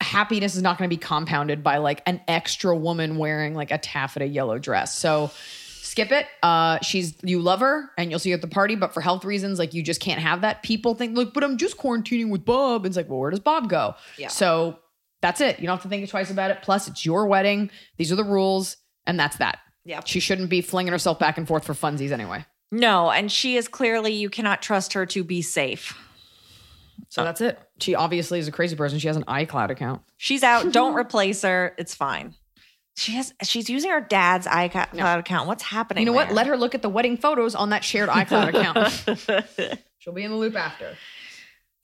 happiness 0.00 0.54
is 0.54 0.62
not 0.62 0.78
going 0.78 0.88
to 0.88 0.96
be 0.96 1.00
compounded 1.00 1.64
by 1.64 1.78
like 1.78 2.02
an 2.06 2.20
extra 2.28 2.76
woman 2.76 3.18
wearing 3.18 3.54
like 3.54 3.72
a 3.72 3.78
taffeta 3.78 4.26
yellow 4.26 4.58
dress. 4.60 4.96
So 4.96 5.32
skip 5.82 6.12
it. 6.12 6.26
Uh, 6.40 6.78
she's 6.82 7.16
you 7.22 7.40
love 7.40 7.58
her 7.60 7.90
and 7.98 8.08
you'll 8.08 8.20
see 8.20 8.30
her 8.30 8.36
at 8.36 8.42
the 8.42 8.48
party, 8.48 8.76
but 8.76 8.94
for 8.94 9.00
health 9.00 9.24
reasons, 9.24 9.58
like 9.58 9.74
you 9.74 9.82
just 9.82 10.00
can't 10.00 10.20
have 10.20 10.42
that. 10.42 10.62
People 10.62 10.94
think 10.94 11.16
like, 11.16 11.32
but 11.32 11.42
I'm 11.42 11.56
just 11.56 11.78
quarantining 11.78 12.30
with 12.30 12.44
Bob. 12.44 12.84
And 12.84 12.86
it's 12.86 12.96
like, 12.96 13.08
well, 13.08 13.18
where 13.18 13.30
does 13.30 13.40
Bob 13.40 13.68
go? 13.68 13.96
Yeah. 14.18 14.28
So 14.28 14.78
that's 15.20 15.40
it. 15.40 15.58
You 15.58 15.66
don't 15.66 15.76
have 15.76 15.82
to 15.82 15.88
think 15.88 16.08
twice 16.08 16.30
about 16.30 16.52
it. 16.52 16.58
Plus, 16.62 16.86
it's 16.86 17.04
your 17.04 17.26
wedding. 17.26 17.70
These 17.96 18.12
are 18.12 18.16
the 18.16 18.24
rules, 18.24 18.76
and 19.06 19.18
that's 19.18 19.38
that. 19.38 19.58
Yeah. 19.86 20.00
She 20.04 20.20
shouldn't 20.20 20.50
be 20.50 20.60
flinging 20.60 20.92
herself 20.92 21.18
back 21.18 21.38
and 21.38 21.46
forth 21.46 21.64
for 21.64 21.72
funsies 21.72 22.10
anyway. 22.10 22.44
No, 22.72 23.10
and 23.10 23.30
she 23.30 23.56
is 23.56 23.68
clearly, 23.68 24.12
you 24.12 24.28
cannot 24.28 24.60
trust 24.60 24.92
her 24.94 25.06
to 25.06 25.22
be 25.22 25.40
safe. 25.40 25.96
So 27.08 27.22
that's 27.22 27.40
it. 27.40 27.58
She 27.78 27.94
obviously 27.94 28.40
is 28.40 28.48
a 28.48 28.52
crazy 28.52 28.74
person. 28.74 28.98
She 28.98 29.06
has 29.06 29.16
an 29.16 29.24
iCloud 29.24 29.70
account. 29.70 30.02
She's 30.16 30.42
out. 30.42 30.72
Don't 30.72 30.94
replace 30.98 31.42
her. 31.42 31.74
It's 31.78 31.94
fine. 31.94 32.34
She 32.96 33.12
has. 33.12 33.32
She's 33.42 33.70
using 33.70 33.90
her 33.90 34.00
dad's 34.00 34.46
iCloud 34.46 35.18
account. 35.18 35.46
What's 35.46 35.62
happening? 35.62 36.02
You 36.02 36.06
know 36.06 36.16
what? 36.16 36.32
Let 36.32 36.46
her 36.46 36.56
look 36.56 36.74
at 36.74 36.82
the 36.82 36.88
wedding 36.88 37.16
photos 37.16 37.54
on 37.54 37.68
that 37.70 37.84
shared 37.84 38.08
iCloud 38.08 38.48
account. 38.48 39.78
She'll 39.98 40.14
be 40.14 40.24
in 40.24 40.30
the 40.30 40.36
loop 40.36 40.56
after. 40.56 40.96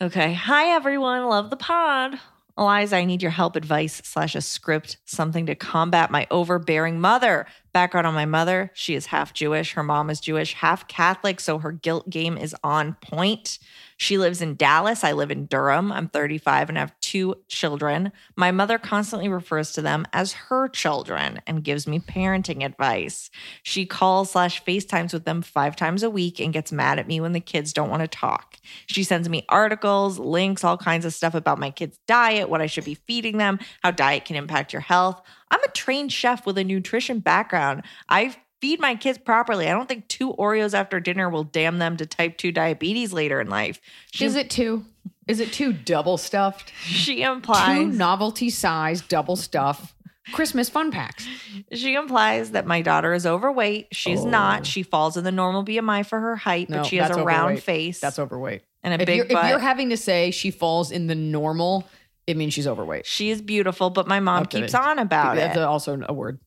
Okay. 0.00 0.32
Hi, 0.32 0.74
everyone. 0.74 1.24
Love 1.26 1.50
the 1.50 1.56
pod. 1.56 2.18
Eliza, 2.58 2.96
I 2.96 3.04
need 3.04 3.22
your 3.22 3.30
help, 3.30 3.56
advice, 3.56 4.02
slash 4.04 4.34
a 4.34 4.40
script, 4.40 4.98
something 5.04 5.46
to 5.46 5.54
combat 5.54 6.10
my 6.10 6.26
overbearing 6.30 7.00
mother. 7.00 7.46
Background 7.72 8.06
on 8.06 8.14
my 8.14 8.26
mother 8.26 8.70
she 8.74 8.94
is 8.94 9.06
half 9.06 9.32
Jewish. 9.32 9.72
Her 9.72 9.82
mom 9.82 10.10
is 10.10 10.20
Jewish, 10.20 10.54
half 10.54 10.86
Catholic, 10.88 11.40
so 11.40 11.58
her 11.58 11.72
guilt 11.72 12.10
game 12.10 12.36
is 12.36 12.54
on 12.62 12.94
point. 13.00 13.58
She 14.02 14.18
lives 14.18 14.42
in 14.42 14.56
Dallas. 14.56 15.04
I 15.04 15.12
live 15.12 15.30
in 15.30 15.46
Durham. 15.46 15.92
I'm 15.92 16.08
35 16.08 16.70
and 16.70 16.76
have 16.76 16.98
two 16.98 17.36
children. 17.46 18.10
My 18.34 18.50
mother 18.50 18.76
constantly 18.76 19.28
refers 19.28 19.70
to 19.74 19.80
them 19.80 20.08
as 20.12 20.32
her 20.32 20.66
children 20.66 21.40
and 21.46 21.62
gives 21.62 21.86
me 21.86 22.00
parenting 22.00 22.64
advice. 22.64 23.30
She 23.62 23.86
calls 23.86 24.32
slash 24.32 24.64
FaceTimes 24.64 25.12
with 25.12 25.24
them 25.24 25.40
five 25.40 25.76
times 25.76 26.02
a 26.02 26.10
week 26.10 26.40
and 26.40 26.52
gets 26.52 26.72
mad 26.72 26.98
at 26.98 27.06
me 27.06 27.20
when 27.20 27.30
the 27.30 27.38
kids 27.38 27.72
don't 27.72 27.90
want 27.90 28.02
to 28.02 28.08
talk. 28.08 28.56
She 28.86 29.04
sends 29.04 29.28
me 29.28 29.46
articles, 29.48 30.18
links, 30.18 30.64
all 30.64 30.76
kinds 30.76 31.04
of 31.04 31.14
stuff 31.14 31.36
about 31.36 31.60
my 31.60 31.70
kids' 31.70 32.00
diet, 32.08 32.48
what 32.48 32.60
I 32.60 32.66
should 32.66 32.84
be 32.84 32.94
feeding 32.94 33.38
them, 33.38 33.60
how 33.84 33.92
diet 33.92 34.24
can 34.24 34.34
impact 34.34 34.72
your 34.72 34.82
health. 34.82 35.22
I'm 35.52 35.62
a 35.62 35.68
trained 35.68 36.10
chef 36.10 36.44
with 36.44 36.58
a 36.58 36.64
nutrition 36.64 37.20
background. 37.20 37.84
I 38.08 38.34
feed 38.62 38.80
my 38.80 38.94
kids 38.94 39.18
properly. 39.18 39.68
I 39.68 39.72
don't 39.72 39.88
think 39.88 40.08
two 40.08 40.32
Oreos 40.34 40.72
after 40.72 41.00
dinner 41.00 41.28
will 41.28 41.44
damn 41.44 41.78
them 41.78 41.96
to 41.98 42.06
type 42.06 42.38
2 42.38 42.52
diabetes 42.52 43.12
later 43.12 43.40
in 43.40 43.50
life. 43.50 43.80
She, 44.12 44.24
Is 44.24 44.36
it 44.36 44.48
two? 44.48 44.84
Is 45.28 45.40
it 45.40 45.52
two 45.52 45.72
double 45.72 46.16
stuffed? 46.16 46.72
she 46.82 47.22
implies 47.22 47.76
Two 47.76 47.86
novelty 47.88 48.48
size 48.50 49.02
double 49.02 49.36
stuff 49.36 49.94
Christmas 50.32 50.68
fun 50.68 50.92
packs. 50.92 51.26
She 51.72 51.94
implies 51.96 52.52
that 52.52 52.64
my 52.64 52.80
daughter 52.80 53.12
is 53.12 53.26
overweight. 53.26 53.88
She's 53.90 54.20
Oh. 54.20 54.28
not. 54.28 54.64
She 54.64 54.84
falls 54.84 55.16
in 55.16 55.24
the 55.24 55.32
normal 55.32 55.64
BMI 55.64 56.04
for 56.06 56.20
her 56.20 56.36
height, 56.36 56.70
No, 56.70 56.78
but 56.78 56.86
she 56.86 56.96
has 56.98 57.10
a 57.10 57.14
that's 57.14 57.26
round 57.26 57.42
overweight. 57.46 57.62
face 57.64 58.00
That's 58.00 58.20
overweight. 58.20 58.62
and 58.84 58.94
a 58.94 59.00
If 59.02 59.06
big 59.06 59.16
you're, 59.16 59.26
butt. 59.26 59.44
if 59.46 59.50
you're 59.50 59.58
having 59.58 59.90
to 59.90 59.96
say 59.96 60.30
she 60.30 60.52
falls 60.52 60.92
in 60.92 61.08
the 61.08 61.16
normal, 61.16 61.88
it 62.28 62.36
means 62.36 62.54
she's 62.54 62.68
overweight. 62.68 63.04
she 63.04 63.30
is 63.30 63.42
beautiful, 63.42 63.90
but 63.90 64.06
my 64.06 64.20
mom 64.20 64.40
I'm 64.40 64.46
keeps 64.46 64.74
on 64.76 65.00
about 65.00 65.34
That's 65.34 65.56
it. 65.56 65.62
also 65.62 66.00
a 66.08 66.12
word. 66.12 66.38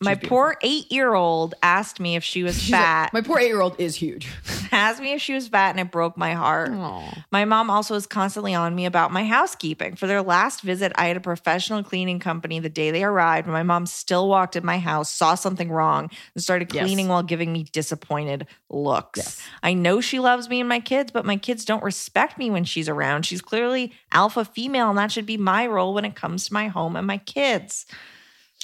My 0.00 0.14
poor 0.14 0.56
eight-year-old 0.62 1.54
asked 1.62 1.98
me 2.00 2.14
if 2.16 2.22
she 2.24 2.42
was 2.42 2.60
She's 2.60 2.70
like, 2.72 2.80
fat. 2.80 3.12
my 3.12 3.20
poor 3.20 3.38
eight 3.38 3.48
year 3.48 3.60
old 3.60 3.74
is 3.80 3.96
huge. 3.96 4.28
asked 4.72 5.00
me 5.00 5.12
if 5.14 5.20
she 5.22 5.34
was 5.34 5.48
fat, 5.48 5.70
and 5.70 5.80
it 5.80 5.90
broke 5.90 6.16
my 6.16 6.34
heart. 6.34 6.70
Aw. 6.72 7.24
My 7.30 7.44
mom 7.44 7.70
also 7.70 7.94
is 7.94 8.06
constantly 8.06 8.54
on 8.54 8.74
me 8.74 8.86
about 8.86 9.10
my 9.12 9.24
housekeeping. 9.24 9.96
For 9.96 10.06
their 10.06 10.22
last 10.22 10.60
visit, 10.62 10.92
I 10.96 11.06
had 11.06 11.16
a 11.16 11.20
professional 11.20 11.82
cleaning 11.82 12.18
company 12.20 12.60
the 12.60 12.68
day 12.68 12.90
they 12.90 13.02
arrived. 13.02 13.48
My 13.48 13.62
mom 13.62 13.86
still 13.86 14.28
walked 14.28 14.56
in 14.56 14.64
my 14.64 14.78
house, 14.78 15.10
saw 15.10 15.34
something 15.34 15.70
wrong, 15.70 16.10
and 16.34 16.42
started 16.42 16.72
Yes. 16.72 16.84
cleaning 16.84 17.08
while 17.08 17.22
giving 17.22 17.52
me 17.52 17.64
disappointed 17.64 18.46
looks. 18.70 19.18
Yes. 19.18 19.42
I 19.62 19.72
know 19.74 20.00
she 20.00 20.18
loves 20.20 20.48
me 20.48 20.60
and 20.60 20.68
my 20.68 20.80
kids, 20.80 21.10
but 21.10 21.24
my 21.24 21.36
kids 21.36 21.64
don't 21.64 21.82
respect 21.82 22.36
me 22.38 22.50
when 22.50 22.64
she's 22.64 22.88
around. 22.88 23.24
She's 23.26 23.40
clearly 23.42 23.92
alpha 24.12 24.44
female, 24.44 24.90
and 24.90 24.98
that 24.98 25.10
should 25.10 25.26
be 25.26 25.36
my 25.38 25.66
role 25.66 25.94
when 25.94 26.04
it 26.04 26.14
comes 26.14 26.46
to 26.46 26.52
my 26.52 26.68
home 26.68 26.94
and 26.94 27.06
my 27.06 27.18
kids. 27.18 27.86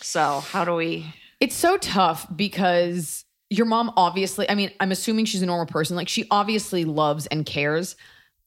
So, 0.03 0.41
how 0.41 0.64
do 0.64 0.75
we? 0.75 1.14
It's 1.45 1.55
so 1.55 1.77
tough 1.77 2.27
because 2.35 3.27
your 3.51 3.67
mom 3.67 3.93
obviously, 3.99 4.49
I 4.49 4.55
mean, 4.55 4.71
I'm 4.81 4.91
assuming 4.91 5.27
she's 5.27 5.43
a 5.43 5.47
normal 5.47 5.67
person. 5.67 5.95
Like 5.95 6.09
she 6.09 6.27
obviously 6.31 6.87
loves 6.87 7.27
and 7.27 7.45
cares. 7.45 7.97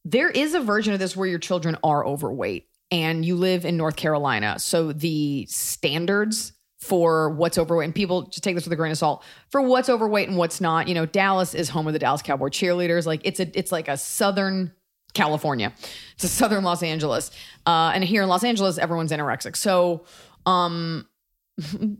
There 0.03 0.31
is 0.31 0.55
a 0.55 0.59
version 0.59 0.93
of 0.93 0.99
this 0.99 1.15
where 1.15 1.27
your 1.27 1.37
children 1.37 1.77
are 1.83 2.03
overweight 2.03 2.67
and 2.89 3.23
you 3.23 3.35
live 3.35 3.65
in 3.65 3.77
North 3.77 3.97
Carolina. 3.97 4.57
So 4.57 4.93
the 4.93 5.45
standards 5.45 6.53
for 6.79 7.29
what's 7.29 7.59
overweight, 7.59 7.85
and 7.85 7.93
people 7.93 8.23
just 8.23 8.43
take 8.43 8.55
this 8.55 8.63
with 8.63 8.73
a 8.73 8.75
grain 8.75 8.91
of 8.91 8.97
salt 8.97 9.23
for 9.51 9.61
what's 9.61 9.89
overweight 9.89 10.27
and 10.27 10.35
what's 10.35 10.59
not. 10.59 10.87
You 10.87 10.95
know, 10.95 11.05
Dallas 11.05 11.53
is 11.53 11.69
home 11.69 11.85
of 11.85 11.93
the 11.93 11.99
Dallas 11.99 12.23
Cowboy 12.23 12.47
cheerleaders. 12.47 13.05
Like 13.05 13.21
it's 13.23 13.39
a, 13.39 13.47
it's 13.55 13.71
like 13.71 13.87
a 13.87 13.97
Southern 13.97 14.73
California. 15.13 15.71
It's 16.15 16.23
a 16.23 16.29
Southern 16.29 16.63
Los 16.63 16.81
Angeles. 16.81 17.29
Uh, 17.67 17.91
and 17.93 18.03
here 18.03 18.23
in 18.23 18.27
Los 18.27 18.43
Angeles, 18.43 18.79
everyone's 18.79 19.11
anorexic. 19.11 19.55
So, 19.55 20.05
um, 20.47 21.07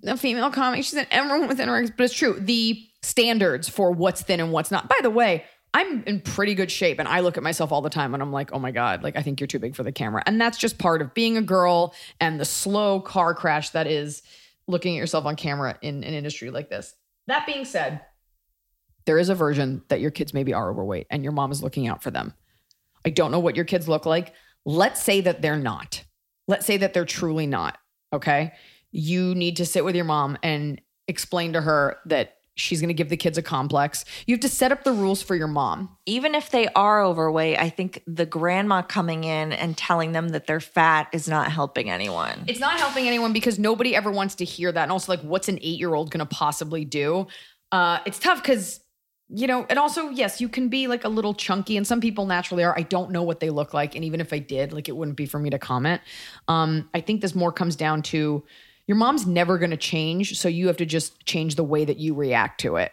a 0.04 0.18
female 0.18 0.52
comic. 0.52 0.84
She 0.84 0.92
said 0.92 1.08
everyone 1.12 1.48
with 1.48 1.60
anorexia, 1.60 1.94
but 1.98 2.04
it's 2.06 2.14
true. 2.14 2.40
The 2.40 2.84
standards 3.02 3.70
for 3.70 3.92
what's 3.92 4.22
thin 4.22 4.40
and 4.40 4.52
what's 4.52 4.72
not. 4.72 4.88
By 4.88 5.00
the 5.02 5.10
way, 5.10 5.46
I'm 5.74 6.04
in 6.04 6.22
pretty 6.22 6.56
good 6.56 6.72
shape 6.72 7.00
and 7.00 7.08
I 7.08 7.20
look 7.20 7.38
at 7.38 7.44
myself 7.44 7.72
all 7.72 7.82
the 7.82 7.90
time 7.90 8.14
and 8.14 8.24
I'm 8.24 8.32
like, 8.32 8.52
oh 8.54 8.60
my 8.60 8.72
God, 8.72 9.04
like 9.04 9.16
I 9.16 9.22
think 9.22 9.40
you're 9.40 9.48
too 9.48 9.60
big 9.60 9.76
for 9.76 9.84
the 9.84 9.92
camera. 9.92 10.24
And 10.26 10.40
that's 10.40 10.58
just 10.58 10.78
part 10.78 11.02
of 11.02 11.14
being 11.14 11.38
a 11.38 11.42
girl 11.42 11.94
and 12.20 12.40
the 12.40 12.46
slow 12.46 13.00
car 13.00 13.34
crash 13.34 13.72
that 13.72 13.88
is 13.88 14.24
looking 14.68 14.96
at 14.98 15.00
yourself 15.00 15.26
on 15.26 15.36
camera 15.36 15.78
in 15.82 16.04
an 16.04 16.14
industry 16.14 16.50
like 16.50 16.70
this. 16.70 16.96
That 17.28 17.46
being 17.46 17.66
said, 17.66 18.02
there 19.06 19.18
is 19.18 19.30
a 19.30 19.36
version 19.36 19.84
that 19.90 20.02
your 20.02 20.12
kids 20.12 20.34
maybe 20.34 20.54
are 20.54 20.70
overweight 20.70 21.08
and 21.10 21.24
your 21.24 21.32
mom 21.32 21.52
is 21.52 21.62
looking 21.64 21.88
out 21.88 22.02
for 22.02 22.12
them. 22.12 22.34
I 23.06 23.10
don't 23.10 23.32
know 23.32 23.40
what 23.40 23.56
your 23.56 23.66
kids 23.66 23.88
look 23.88 24.06
like. 24.06 24.34
Let's 24.66 25.02
say 25.02 25.22
that 25.22 25.42
they're 25.42 25.58
not. 25.58 26.04
Let's 26.48 26.66
say 26.66 26.78
that 26.78 26.94
they're 26.94 27.06
truly 27.06 27.48
not. 27.48 27.78
Okay. 28.12 28.54
You 28.92 29.36
need 29.36 29.58
to 29.58 29.66
sit 29.66 29.86
with 29.86 29.96
your 29.96 30.06
mom 30.06 30.38
and 30.44 30.82
explain 31.08 31.54
to 31.54 31.62
her 31.62 31.98
that 32.06 32.34
she's 32.56 32.82
going 32.82 32.88
to 32.88 32.94
give 32.94 33.10
the 33.10 33.18
kids 33.18 33.38
a 33.38 33.42
complex. 33.44 34.04
You 34.26 34.34
have 34.34 34.42
to 34.42 34.50
set 34.50 34.72
up 34.72 34.84
the 34.84 34.92
rules 34.92 35.22
for 35.22 35.36
your 35.36 35.48
mom. 35.48 35.96
Even 36.08 36.34
if 36.34 36.50
they 36.50 36.68
are 36.70 37.04
overweight, 37.04 37.60
I 37.60 37.70
think 37.70 38.02
the 38.08 38.26
grandma 38.26 38.82
coming 38.82 39.24
in 39.24 39.54
and 39.54 39.78
telling 39.78 40.12
them 40.12 40.30
that 40.30 40.48
they're 40.48 40.60
fat 40.60 41.08
is 41.14 41.28
not 41.28 41.52
helping 41.52 41.92
anyone. 41.92 42.46
It's 42.48 42.60
not 42.60 42.80
helping 42.80 43.08
anyone 43.08 43.32
because 43.32 43.60
nobody 43.60 43.96
ever 43.96 44.10
wants 44.10 44.34
to 44.36 44.46
hear 44.46 44.72
that. 44.72 44.82
And 44.82 44.92
also, 44.92 45.12
like, 45.12 45.22
what's 45.22 45.48
an 45.48 45.60
eight 45.62 45.78
year 45.78 45.94
old 45.94 46.10
going 46.10 46.26
to 46.28 46.36
possibly 46.36 46.84
do? 46.84 47.28
Uh, 47.72 48.00
it's 48.08 48.18
tough 48.18 48.42
because, 48.42 48.80
you 49.30 49.46
know, 49.46 49.68
and 49.70 49.78
also, 49.78 50.10
yes, 50.10 50.42
you 50.42 50.50
can 50.50 50.68
be 50.68 50.88
like 50.88 51.04
a 51.04 51.10
little 51.10 51.36
chunky, 51.36 51.78
and 51.78 51.86
some 51.86 52.02
people 52.02 52.26
naturally 52.26 52.64
are. 52.64 52.76
I 52.76 52.82
don't 52.82 53.12
know 53.12 53.22
what 53.22 53.40
they 53.40 53.52
look 53.52 53.74
like. 53.74 53.94
And 53.94 54.04
even 54.04 54.20
if 54.20 54.34
I 54.34 54.40
did, 54.40 54.74
like, 54.74 54.90
it 54.90 54.96
wouldn't 54.98 55.18
be 55.18 55.28
for 55.28 55.38
me 55.38 55.52
to 55.52 55.60
comment. 55.60 56.02
Um, 56.48 56.90
I 56.94 57.02
think 57.02 57.22
this 57.22 57.36
more 57.36 57.52
comes 57.52 57.76
down 57.76 58.02
to 58.04 58.44
your 58.88 58.98
mom's 58.98 59.28
never 59.28 59.58
going 59.58 59.72
to 59.72 59.78
change. 59.78 60.40
So 60.40 60.48
you 60.48 60.68
have 60.68 60.78
to 60.78 60.86
just 60.86 61.26
change 61.26 61.56
the 61.56 61.64
way 61.64 61.86
that 61.86 61.98
you 61.98 62.16
react 62.16 62.62
to 62.62 62.78
it. 62.78 62.92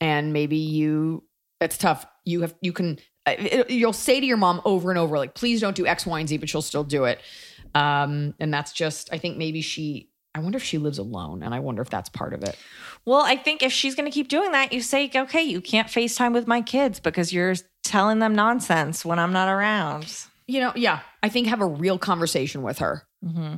And 0.00 0.32
maybe 0.32 0.56
you, 0.56 1.24
it's 1.60 1.78
tough. 1.78 2.06
You 2.24 2.42
have, 2.42 2.54
you 2.60 2.72
can, 2.72 2.98
uh, 3.26 3.34
it, 3.38 3.70
you'll 3.70 3.94
say 3.94 4.20
to 4.20 4.26
your 4.26 4.36
mom 4.36 4.60
over 4.64 4.90
and 4.90 4.98
over, 4.98 5.16
like, 5.16 5.34
please 5.34 5.60
don't 5.60 5.74
do 5.74 5.86
X, 5.86 6.04
Y, 6.06 6.20
and 6.20 6.28
Z, 6.28 6.36
but 6.36 6.48
she'll 6.48 6.62
still 6.62 6.84
do 6.84 7.04
it. 7.04 7.20
Um, 7.74 8.34
and 8.38 8.52
that's 8.52 8.72
just, 8.72 9.12
I 9.12 9.18
think 9.18 9.38
maybe 9.38 9.62
she, 9.62 10.10
I 10.34 10.40
wonder 10.40 10.56
if 10.56 10.64
she 10.64 10.76
lives 10.76 10.98
alone. 10.98 11.42
And 11.42 11.54
I 11.54 11.60
wonder 11.60 11.80
if 11.80 11.88
that's 11.88 12.10
part 12.10 12.34
of 12.34 12.42
it. 12.44 12.58
Well, 13.06 13.22
I 13.22 13.36
think 13.36 13.62
if 13.62 13.72
she's 13.72 13.94
going 13.94 14.04
to 14.10 14.14
keep 14.14 14.28
doing 14.28 14.52
that, 14.52 14.72
you 14.72 14.82
say, 14.82 15.10
okay, 15.14 15.42
you 15.42 15.62
can't 15.62 15.88
FaceTime 15.88 16.34
with 16.34 16.46
my 16.46 16.60
kids 16.60 17.00
because 17.00 17.32
you're 17.32 17.54
telling 17.84 18.18
them 18.18 18.34
nonsense 18.34 19.04
when 19.04 19.18
I'm 19.18 19.32
not 19.32 19.48
around. 19.48 20.26
You 20.46 20.60
know, 20.60 20.72
yeah, 20.76 21.00
I 21.22 21.28
think 21.30 21.46
have 21.46 21.62
a 21.62 21.66
real 21.66 21.98
conversation 21.98 22.62
with 22.62 22.78
her. 22.78 23.06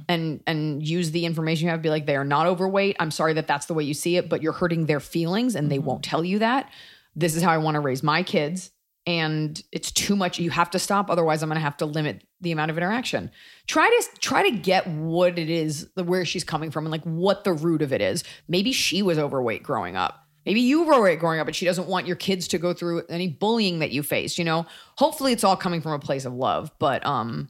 And 0.09 0.43
and 0.47 0.87
use 0.87 1.11
the 1.11 1.27
information 1.27 1.67
you 1.67 1.71
have. 1.71 1.83
Be 1.83 1.91
like, 1.91 2.07
they 2.07 2.17
are 2.17 2.25
not 2.25 2.47
overweight. 2.47 2.97
I'm 3.01 3.11
sorry 3.11 3.35
that 3.35 3.47
that's 3.47 3.67
the 3.67 3.75
way 3.75 3.85
you 3.85 3.95
see 3.95 4.17
it, 4.17 4.29
but 4.29 4.43
you're 4.43 4.53
hurting 4.53 4.87
their 4.87 5.01
feelings, 5.01 5.55
and 5.55 5.71
they 5.71 5.79
won't 5.79 6.03
tell 6.03 6.25
you 6.25 6.39
that. 6.39 6.71
This 7.15 7.35
is 7.35 7.43
how 7.43 7.51
I 7.51 7.59
want 7.59 7.75
to 7.75 7.81
raise 7.81 8.03
my 8.03 8.23
kids, 8.23 8.71
and 9.07 9.61
it's 9.73 9.91
too 9.91 10.17
much. 10.17 10.39
You 10.39 10.51
have 10.51 10.71
to 10.71 10.79
stop, 10.79 11.11
otherwise, 11.11 11.43
I'm 11.43 11.49
going 11.49 11.57
to 11.57 11.65
have 11.65 11.77
to 11.79 11.87
limit 11.87 12.25
the 12.41 12.53
amount 12.53 12.71
of 12.71 12.77
interaction. 12.77 13.31
Try 13.67 13.89
to 13.89 14.21
try 14.21 14.49
to 14.49 14.57
get 14.57 14.87
what 14.87 15.39
it 15.39 15.51
is, 15.51 15.89
the 15.97 16.05
where 16.05 16.25
she's 16.25 16.45
coming 16.45 16.71
from, 16.71 16.85
and 16.85 16.93
like 16.93 17.05
what 17.05 17.45
the 17.45 17.53
root 17.53 17.83
of 17.83 17.93
it 17.93 18.01
is. 18.01 18.25
Maybe 18.47 18.73
she 18.73 19.03
was 19.03 19.19
overweight 19.19 19.63
growing 19.63 19.97
up. 19.97 20.25
Maybe 20.47 20.61
you 20.61 20.85
were 20.85 20.95
overweight 20.95 21.19
growing 21.19 21.41
up, 21.41 21.47
but 21.47 21.57
she 21.57 21.67
doesn't 21.67 21.89
want 21.89 22.07
your 22.07 22.17
kids 22.17 22.49
to 22.49 22.59
go 22.59 22.73
through 22.73 23.03
any 23.11 23.29
bullying 23.29 23.81
that 23.81 23.91
you 23.91 24.03
faced. 24.03 24.39
You 24.39 24.45
know, 24.45 24.67
hopefully, 24.97 25.33
it's 25.33 25.45
all 25.45 25.57
coming 25.57 25.81
from 25.81 25.93
a 25.93 25.99
place 25.99 26.25
of 26.25 26.33
love, 26.33 26.71
but 26.79 27.05
um 27.05 27.49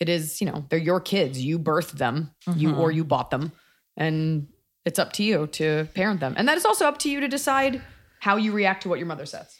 it 0.00 0.08
is 0.08 0.40
you 0.40 0.46
know 0.46 0.64
they're 0.68 0.78
your 0.78 1.00
kids. 1.00 1.42
You 1.42 1.58
birthed 1.58 1.92
them. 1.98 2.30
You 2.54 2.70
mm-hmm. 2.70 2.80
or 2.80 2.90
you 2.90 3.04
bought 3.04 3.30
them. 3.30 3.52
And 3.96 4.48
it's 4.84 4.98
up 4.98 5.12
to 5.14 5.22
you 5.22 5.46
to 5.48 5.88
parent 5.94 6.20
them. 6.20 6.34
And 6.36 6.48
that 6.48 6.56
is 6.56 6.64
also 6.64 6.86
up 6.86 6.98
to 6.98 7.10
you 7.10 7.20
to 7.20 7.28
decide 7.28 7.82
how 8.20 8.36
you 8.36 8.52
react 8.52 8.82
to 8.82 8.88
what 8.88 8.98
your 8.98 9.06
mother 9.06 9.26
says. 9.26 9.54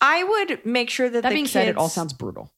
I 0.00 0.22
would 0.22 0.64
make 0.64 0.90
sure 0.90 1.08
that, 1.08 1.22
that 1.22 1.32
being 1.32 1.44
kids, 1.44 1.52
said 1.52 1.68
it 1.68 1.76
all 1.76 1.88
sounds 1.88 2.12
brutal 2.12 2.52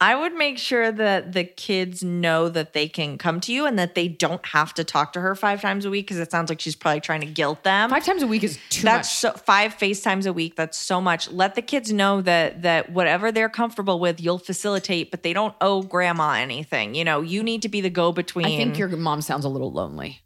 I 0.00 0.14
would 0.14 0.34
make 0.34 0.56
sure 0.58 0.92
that 0.92 1.32
the 1.32 1.42
kids 1.42 2.02
know 2.02 2.48
that 2.48 2.72
they 2.74 2.88
can 2.88 3.18
come 3.18 3.40
to 3.40 3.52
you 3.52 3.66
and 3.66 3.78
that 3.78 3.94
they 3.94 4.06
don't 4.06 4.44
have 4.46 4.72
to 4.74 4.84
talk 4.84 5.12
to 5.14 5.20
her 5.20 5.34
five 5.34 5.60
times 5.60 5.84
a 5.84 5.90
week 5.90 6.06
because 6.06 6.18
it 6.18 6.30
sounds 6.30 6.48
like 6.48 6.60
she's 6.60 6.76
probably 6.76 7.00
trying 7.00 7.22
to 7.22 7.26
guilt 7.26 7.64
them. 7.64 7.90
five 7.90 8.04
times 8.04 8.22
a 8.22 8.26
week 8.26 8.44
is 8.44 8.58
too 8.70 8.82
that's 8.82 9.08
much 9.24 9.32
so 9.32 9.38
five 9.38 9.76
FaceTimes 9.76 10.26
a 10.26 10.32
week. 10.32 10.54
That's 10.54 10.78
so 10.78 11.00
much. 11.00 11.30
Let 11.30 11.56
the 11.56 11.62
kids 11.62 11.92
know 11.92 12.22
that 12.22 12.62
that 12.62 12.92
whatever 12.92 13.32
they're 13.32 13.48
comfortable 13.48 13.98
with, 13.98 14.20
you'll 14.20 14.38
facilitate, 14.38 15.10
but 15.10 15.22
they 15.22 15.32
don't 15.32 15.54
owe 15.60 15.82
grandma 15.82 16.32
anything. 16.34 16.94
You 16.94 17.04
know, 17.04 17.20
you 17.20 17.42
need 17.42 17.62
to 17.62 17.68
be 17.68 17.80
the 17.80 17.90
go 17.90 18.12
between. 18.12 18.46
i 18.46 18.56
think 18.56 18.78
your 18.78 18.88
mom 18.88 19.20
sounds 19.20 19.44
a 19.44 19.48
little 19.48 19.72
lonely 19.72 20.22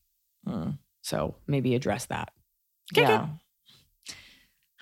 hmm. 0.47 0.71
so 1.03 1.37
maybe 1.47 1.75
address 1.75 2.07
that 2.07 2.33
yeah. 2.95 3.29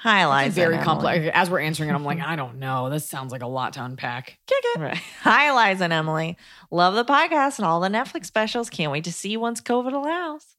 Hi, 0.05 0.27
Liza. 0.27 0.47
It's 0.49 0.55
very 0.55 0.77
complex 0.85 1.31
as 1.33 1.49
we're 1.49 1.61
answering 1.61 1.89
it 1.89 1.95
i'm 1.95 2.05
like 2.05 2.21
i 2.21 2.37
don't 2.37 2.59
know 2.59 2.91
this 2.91 3.09
sounds 3.09 3.33
like 3.33 3.41
a 3.41 3.47
lot 3.47 3.73
to 3.73 3.83
unpack 3.83 4.37
Kick 4.47 4.59
it. 4.63 4.79
Right. 4.79 4.99
Hi, 5.23 5.71
Liza 5.71 5.85
and 5.85 5.93
Emily. 5.95 6.37
Love 6.71 6.95
the 6.95 7.05
podcast 7.05 7.59
and 7.59 7.67
all 7.67 7.81
the 7.81 7.89
Netflix 7.89 8.27
specials. 8.27 8.71
Can't 8.71 8.93
wait 8.93 9.05
to 9.05 9.13
see 9.13 9.31
you 9.31 9.41
once 9.41 9.61
COVID 9.61 9.93
allows. 9.93 10.57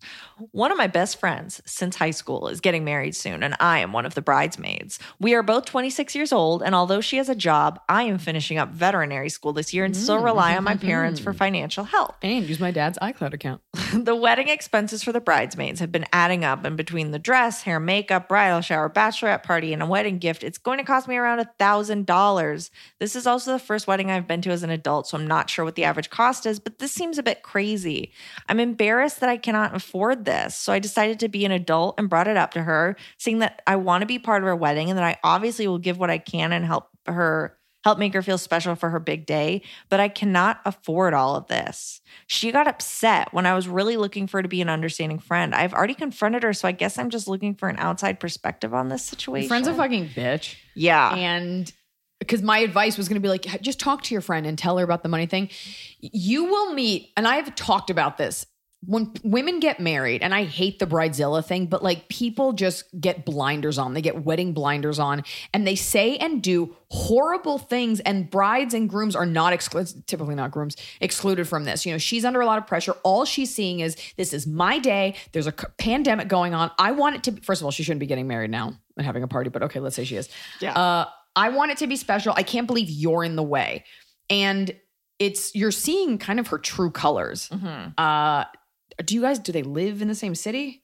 One 0.51 0.71
of 0.71 0.77
my 0.77 0.87
best 0.87 1.19
friends 1.19 1.61
since 1.65 1.95
high 1.95 2.11
school 2.11 2.47
is 2.47 2.59
getting 2.59 2.83
married 2.83 3.15
soon, 3.15 3.43
and 3.43 3.55
I 3.59 3.79
am 3.79 3.93
one 3.93 4.05
of 4.05 4.15
the 4.15 4.21
bridesmaids. 4.21 4.99
We 5.19 5.33
are 5.33 5.43
both 5.43 5.65
26 5.65 6.15
years 6.15 6.33
old, 6.33 6.61
and 6.61 6.75
although 6.75 7.01
she 7.01 7.17
has 7.17 7.29
a 7.29 7.35
job, 7.35 7.79
I 7.89 8.03
am 8.03 8.17
finishing 8.17 8.57
up 8.57 8.69
veterinary 8.71 9.29
school 9.29 9.53
this 9.53 9.73
year 9.73 9.85
and 9.85 9.95
still 9.95 10.19
mm. 10.19 10.25
rely 10.25 10.55
on 10.55 10.63
my 10.63 10.75
parents 10.75 11.19
for 11.19 11.33
financial 11.45 11.83
help. 11.83 12.15
and 12.21 12.47
use 12.47 12.59
my 12.59 12.71
dad's 12.71 12.97
icloud 12.99 13.33
account 13.33 13.61
the 13.93 14.15
wedding 14.15 14.47
expenses 14.47 15.03
for 15.03 15.11
the 15.11 15.21
bridesmaids 15.21 15.79
have 15.79 15.91
been 15.91 16.05
adding 16.11 16.43
up, 16.43 16.65
and 16.65 16.77
between 16.77 17.11
the 17.11 17.19
dress, 17.19 17.63
hair, 17.63 17.79
makeup, 17.79 18.27
bridal 18.27 18.61
shower, 18.61 18.89
bachelorette 18.89 19.43
party, 19.43 19.73
and 19.73 19.81
a 19.81 19.85
wedding 19.85 20.17
gift, 20.17 20.43
it's 20.43 20.57
going 20.57 20.77
to 20.77 20.83
cost 20.83 21.07
me 21.07 21.17
around 21.17 21.39
a 21.39 21.49
thousand 21.59 22.05
dollars. 22.05 22.71
This 22.99 23.15
is 23.15 23.27
also 23.27 23.51
the 23.51 23.59
first 23.59 23.87
wedding 23.87 24.11
I've 24.11 24.27
been 24.27 24.41
to 24.41 24.51
as 24.51 24.63
an 24.63 24.69
adult, 24.69 25.07
so 25.07 25.17
I'm 25.17 25.27
not 25.27 25.49
sure 25.49 25.65
what 25.65 25.75
the 25.75 25.83
average 25.83 26.04
cost 26.09 26.45
is, 26.45 26.59
but 26.59 26.79
this 26.79 26.91
seems 26.91 27.17
a 27.17 27.23
bit 27.23 27.43
crazy. 27.43 28.11
I'm 28.47 28.59
embarrassed 28.59 29.19
that 29.19 29.29
I 29.29 29.37
cannot 29.37 29.75
afford 29.75 30.25
this, 30.25 30.55
so 30.55 30.73
I 30.73 30.79
decided 30.79 31.19
to 31.21 31.29
be 31.29 31.45
an 31.45 31.51
adult 31.51 31.95
and 31.97 32.09
brought 32.09 32.27
it 32.27 32.37
up 32.37 32.51
to 32.51 32.63
her, 32.63 32.95
saying 33.17 33.39
that 33.39 33.61
I 33.67 33.75
want 33.75 34.01
to 34.01 34.07
be 34.07 34.19
part 34.19 34.41
of 34.41 34.47
her 34.47 34.55
wedding 34.55 34.89
and 34.89 34.97
that 34.97 35.05
I 35.05 35.17
obviously 35.23 35.67
will 35.67 35.79
give 35.79 35.97
what 35.97 36.09
I 36.09 36.17
can 36.17 36.51
and 36.51 36.65
help 36.65 36.89
her 37.07 37.57
help 37.85 37.99
make 37.99 38.15
her 38.15 38.23
feel 38.23 38.39
special 38.39 38.73
for 38.73 38.89
her 38.89 38.99
big 38.99 39.27
day, 39.27 39.61
but 39.89 39.99
I 39.99 40.07
cannot 40.07 40.59
afford 40.65 41.13
all 41.13 41.35
of 41.35 41.45
this. 41.45 42.01
She 42.25 42.51
got 42.51 42.67
upset 42.67 43.31
when 43.31 43.45
I 43.45 43.53
was 43.53 43.67
really 43.67 43.95
looking 43.95 44.25
for 44.25 44.39
her 44.39 44.41
to 44.41 44.49
be 44.49 44.59
an 44.59 44.69
understanding 44.69 45.19
friend. 45.19 45.53
I've 45.53 45.71
already 45.71 45.93
confronted 45.93 46.41
her, 46.41 46.51
so 46.51 46.67
I 46.67 46.71
guess 46.71 46.97
I'm 46.97 47.11
just 47.11 47.27
looking 47.27 47.53
for 47.53 47.69
an 47.69 47.75
outside 47.77 48.19
perspective 48.19 48.73
on 48.73 48.89
this 48.89 49.05
situation. 49.05 49.47
friend's 49.47 49.67
a 49.67 49.75
fucking 49.75 50.09
bitch 50.09 50.55
yeah. 50.73 51.13
and 51.13 51.71
because 52.19 52.41
my 52.41 52.59
advice 52.59 52.97
was 52.97 53.07
going 53.07 53.21
to 53.21 53.25
be 53.25 53.29
like 53.29 53.61
just 53.61 53.79
talk 53.79 54.03
to 54.03 54.13
your 54.13 54.21
friend 54.21 54.45
and 54.45 54.57
tell 54.57 54.77
her 54.77 54.83
about 54.83 55.03
the 55.03 55.09
money 55.09 55.25
thing 55.25 55.49
you 55.99 56.45
will 56.45 56.73
meet 56.73 57.11
and 57.17 57.27
i've 57.27 57.53
talked 57.55 57.89
about 57.89 58.17
this 58.17 58.45
when 58.87 59.11
women 59.23 59.59
get 59.59 59.79
married, 59.79 60.21
and 60.21 60.33
I 60.33 60.43
hate 60.43 60.79
the 60.79 60.85
bridezilla 60.85 61.43
thing, 61.43 61.65
but 61.67 61.83
like 61.83 62.07
people 62.07 62.53
just 62.53 62.85
get 62.99 63.25
blinders 63.25 63.77
on. 63.77 63.93
They 63.93 64.01
get 64.01 64.23
wedding 64.23 64.53
blinders 64.53 64.99
on, 64.99 65.23
and 65.53 65.65
they 65.65 65.75
say 65.75 66.17
and 66.17 66.41
do 66.41 66.75
horrible 66.91 67.57
things. 67.57 67.99
And 68.01 68.29
brides 68.29 68.73
and 68.73 68.89
grooms 68.89 69.15
are 69.15 69.25
not 69.25 69.53
excluded, 69.53 70.05
typically 70.07 70.35
not 70.35 70.51
grooms, 70.51 70.75
excluded 71.01 71.47
from 71.47 71.63
this. 71.63 71.85
You 71.85 71.93
know, 71.93 71.97
she's 71.97 72.25
under 72.25 72.41
a 72.41 72.45
lot 72.45 72.57
of 72.57 72.67
pressure. 72.67 72.93
All 73.03 73.25
she's 73.25 73.53
seeing 73.53 73.79
is 73.79 73.97
this 74.17 74.33
is 74.33 74.45
my 74.45 74.77
day. 74.77 75.15
There's 75.31 75.47
a 75.47 75.51
pandemic 75.51 76.27
going 76.27 76.53
on. 76.53 76.71
I 76.77 76.91
want 76.91 77.15
it 77.15 77.23
to 77.23 77.31
be, 77.31 77.41
first 77.41 77.61
of 77.61 77.65
all, 77.65 77.71
she 77.71 77.83
shouldn't 77.83 78.01
be 78.01 78.07
getting 78.07 78.27
married 78.27 78.51
now 78.51 78.73
and 78.97 79.05
having 79.05 79.23
a 79.23 79.27
party, 79.27 79.49
but 79.49 79.63
okay, 79.63 79.79
let's 79.79 79.95
say 79.95 80.05
she 80.05 80.15
is. 80.15 80.29
Yeah. 80.61 80.73
Uh, 80.77 81.05
I 81.35 81.49
want 81.49 81.71
it 81.71 81.77
to 81.79 81.87
be 81.87 81.95
special. 81.95 82.33
I 82.35 82.43
can't 82.43 82.67
believe 82.67 82.89
you're 82.89 83.23
in 83.23 83.35
the 83.35 83.43
way. 83.43 83.83
And 84.29 84.75
it's, 85.19 85.53
you're 85.55 85.71
seeing 85.71 86.17
kind 86.17 86.39
of 86.39 86.47
her 86.47 86.57
true 86.57 86.91
colors. 86.91 87.49
Uh, 87.97 88.45
do 89.03 89.13
you 89.15 89.21
guys 89.21 89.39
do 89.39 89.51
they 89.51 89.63
live 89.63 90.01
in 90.01 90.07
the 90.07 90.15
same 90.15 90.35
city? 90.35 90.81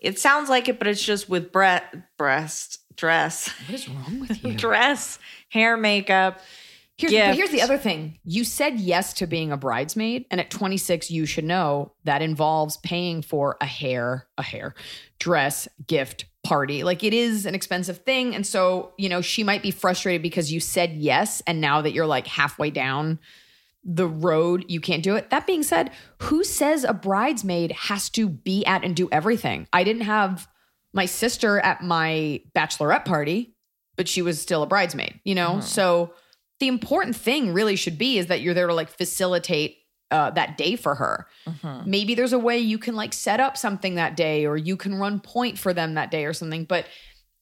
It 0.00 0.18
sounds 0.18 0.48
like 0.48 0.68
it, 0.68 0.78
but 0.78 0.88
it's 0.88 1.02
just 1.02 1.28
with 1.28 1.52
bre- 1.52 1.76
breast, 2.18 2.78
dress, 2.96 3.48
What 3.68 3.74
is 3.74 3.88
wrong 3.88 4.20
with 4.20 4.44
you? 4.44 4.54
dress, 4.54 5.18
hair, 5.48 5.76
makeup. 5.76 6.40
Here's, 6.98 7.12
but 7.12 7.36
here's 7.36 7.50
the 7.50 7.62
other 7.62 7.78
thing. 7.78 8.18
You 8.24 8.44
said 8.44 8.78
yes 8.78 9.12
to 9.14 9.26
being 9.26 9.50
a 9.50 9.56
bridesmaid, 9.56 10.26
and 10.30 10.40
at 10.40 10.50
26, 10.50 11.10
you 11.10 11.24
should 11.24 11.44
know 11.44 11.92
that 12.04 12.20
involves 12.22 12.76
paying 12.78 13.22
for 13.22 13.56
a 13.60 13.66
hair, 13.66 14.26
a 14.36 14.42
hair, 14.42 14.74
dress, 15.18 15.66
gift, 15.86 16.26
party. 16.44 16.82
Like 16.82 17.04
it 17.04 17.14
is 17.14 17.46
an 17.46 17.54
expensive 17.54 17.98
thing. 17.98 18.34
And 18.34 18.46
so, 18.46 18.92
you 18.98 19.08
know, 19.08 19.20
she 19.20 19.44
might 19.44 19.62
be 19.62 19.70
frustrated 19.70 20.22
because 20.22 20.52
you 20.52 20.60
said 20.60 20.92
yes, 20.94 21.40
and 21.46 21.60
now 21.60 21.82
that 21.82 21.92
you're 21.92 22.06
like 22.06 22.26
halfway 22.26 22.70
down 22.70 23.18
the 23.84 24.06
road, 24.06 24.64
you 24.68 24.80
can't 24.80 25.02
do 25.02 25.16
it. 25.16 25.30
That 25.30 25.46
being 25.46 25.62
said, 25.62 25.90
who 26.18 26.44
says 26.44 26.84
a 26.84 26.92
bridesmaid 26.92 27.72
has 27.72 28.08
to 28.10 28.28
be 28.28 28.64
at 28.64 28.84
and 28.84 28.94
do 28.94 29.08
everything? 29.10 29.66
I 29.72 29.84
didn't 29.84 30.02
have 30.02 30.48
my 30.92 31.06
sister 31.06 31.58
at 31.58 31.82
my 31.82 32.42
bachelorette 32.54 33.04
party, 33.04 33.54
but 33.96 34.08
she 34.08 34.22
was 34.22 34.40
still 34.40 34.62
a 34.62 34.66
bridesmaid, 34.66 35.20
you 35.24 35.34
know? 35.34 35.52
Mm-hmm. 35.52 35.60
So 35.62 36.12
the 36.60 36.68
important 36.68 37.16
thing 37.16 37.52
really 37.52 37.76
should 37.76 37.98
be 37.98 38.18
is 38.18 38.26
that 38.26 38.40
you're 38.40 38.54
there 38.54 38.68
to 38.68 38.74
like 38.74 38.88
facilitate 38.88 39.78
uh, 40.12 40.30
that 40.30 40.56
day 40.56 40.76
for 40.76 40.94
her. 40.94 41.26
Maybe 41.86 42.14
there's 42.14 42.32
a 42.32 42.38
way 42.38 42.58
you 42.58 42.78
can 42.78 42.94
like 42.94 43.12
set 43.12 43.40
up 43.40 43.56
something 43.56 43.96
that 43.96 44.16
day 44.16 44.46
or 44.46 44.56
you 44.56 44.76
can 44.76 44.94
run 44.94 45.18
point 45.18 45.58
for 45.58 45.72
them 45.72 45.94
that 45.94 46.10
day 46.10 46.26
or 46.26 46.32
something. 46.32 46.64
But 46.64 46.86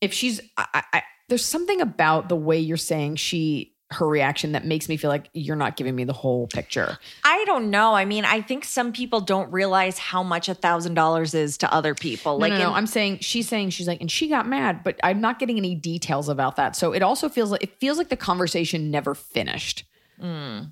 if 0.00 0.14
she's, 0.14 0.40
I, 0.56 0.84
I, 0.92 1.02
there's 1.28 1.44
something 1.44 1.80
about 1.80 2.28
the 2.28 2.36
way 2.36 2.58
you're 2.58 2.76
saying 2.76 3.16
she, 3.16 3.74
her 3.92 4.06
reaction 4.06 4.52
that 4.52 4.64
makes 4.64 4.88
me 4.88 4.96
feel 4.96 5.10
like 5.10 5.28
you're 5.32 5.56
not 5.56 5.76
giving 5.76 5.96
me 5.96 6.04
the 6.04 6.12
whole 6.12 6.46
picture. 6.46 6.96
I 7.24 7.44
don't 7.44 7.70
know. 7.70 7.92
I 7.92 8.04
mean, 8.04 8.24
I 8.24 8.40
think 8.40 8.64
some 8.64 8.92
people 8.92 9.20
don't 9.20 9.50
realize 9.52 9.98
how 9.98 10.22
much 10.22 10.48
a 10.48 10.54
thousand 10.54 10.94
dollars 10.94 11.34
is 11.34 11.58
to 11.58 11.74
other 11.74 11.96
people. 11.96 12.38
Like, 12.38 12.52
no, 12.52 12.58
no, 12.58 12.72
I'm 12.72 12.86
saying 12.86 13.18
she's 13.18 13.48
saying 13.48 13.70
she's 13.70 13.88
like, 13.88 14.00
and 14.00 14.08
she 14.08 14.28
got 14.28 14.46
mad, 14.46 14.84
but 14.84 15.00
I'm 15.02 15.20
not 15.20 15.40
getting 15.40 15.58
any 15.58 15.74
details 15.74 16.28
about 16.28 16.54
that. 16.54 16.76
So 16.76 16.92
it 16.92 17.02
also 17.02 17.28
feels 17.28 17.50
like 17.50 17.64
it 17.64 17.80
feels 17.80 17.98
like 17.98 18.10
the 18.10 18.16
conversation 18.16 18.92
never 18.92 19.14
finished. 19.14 19.84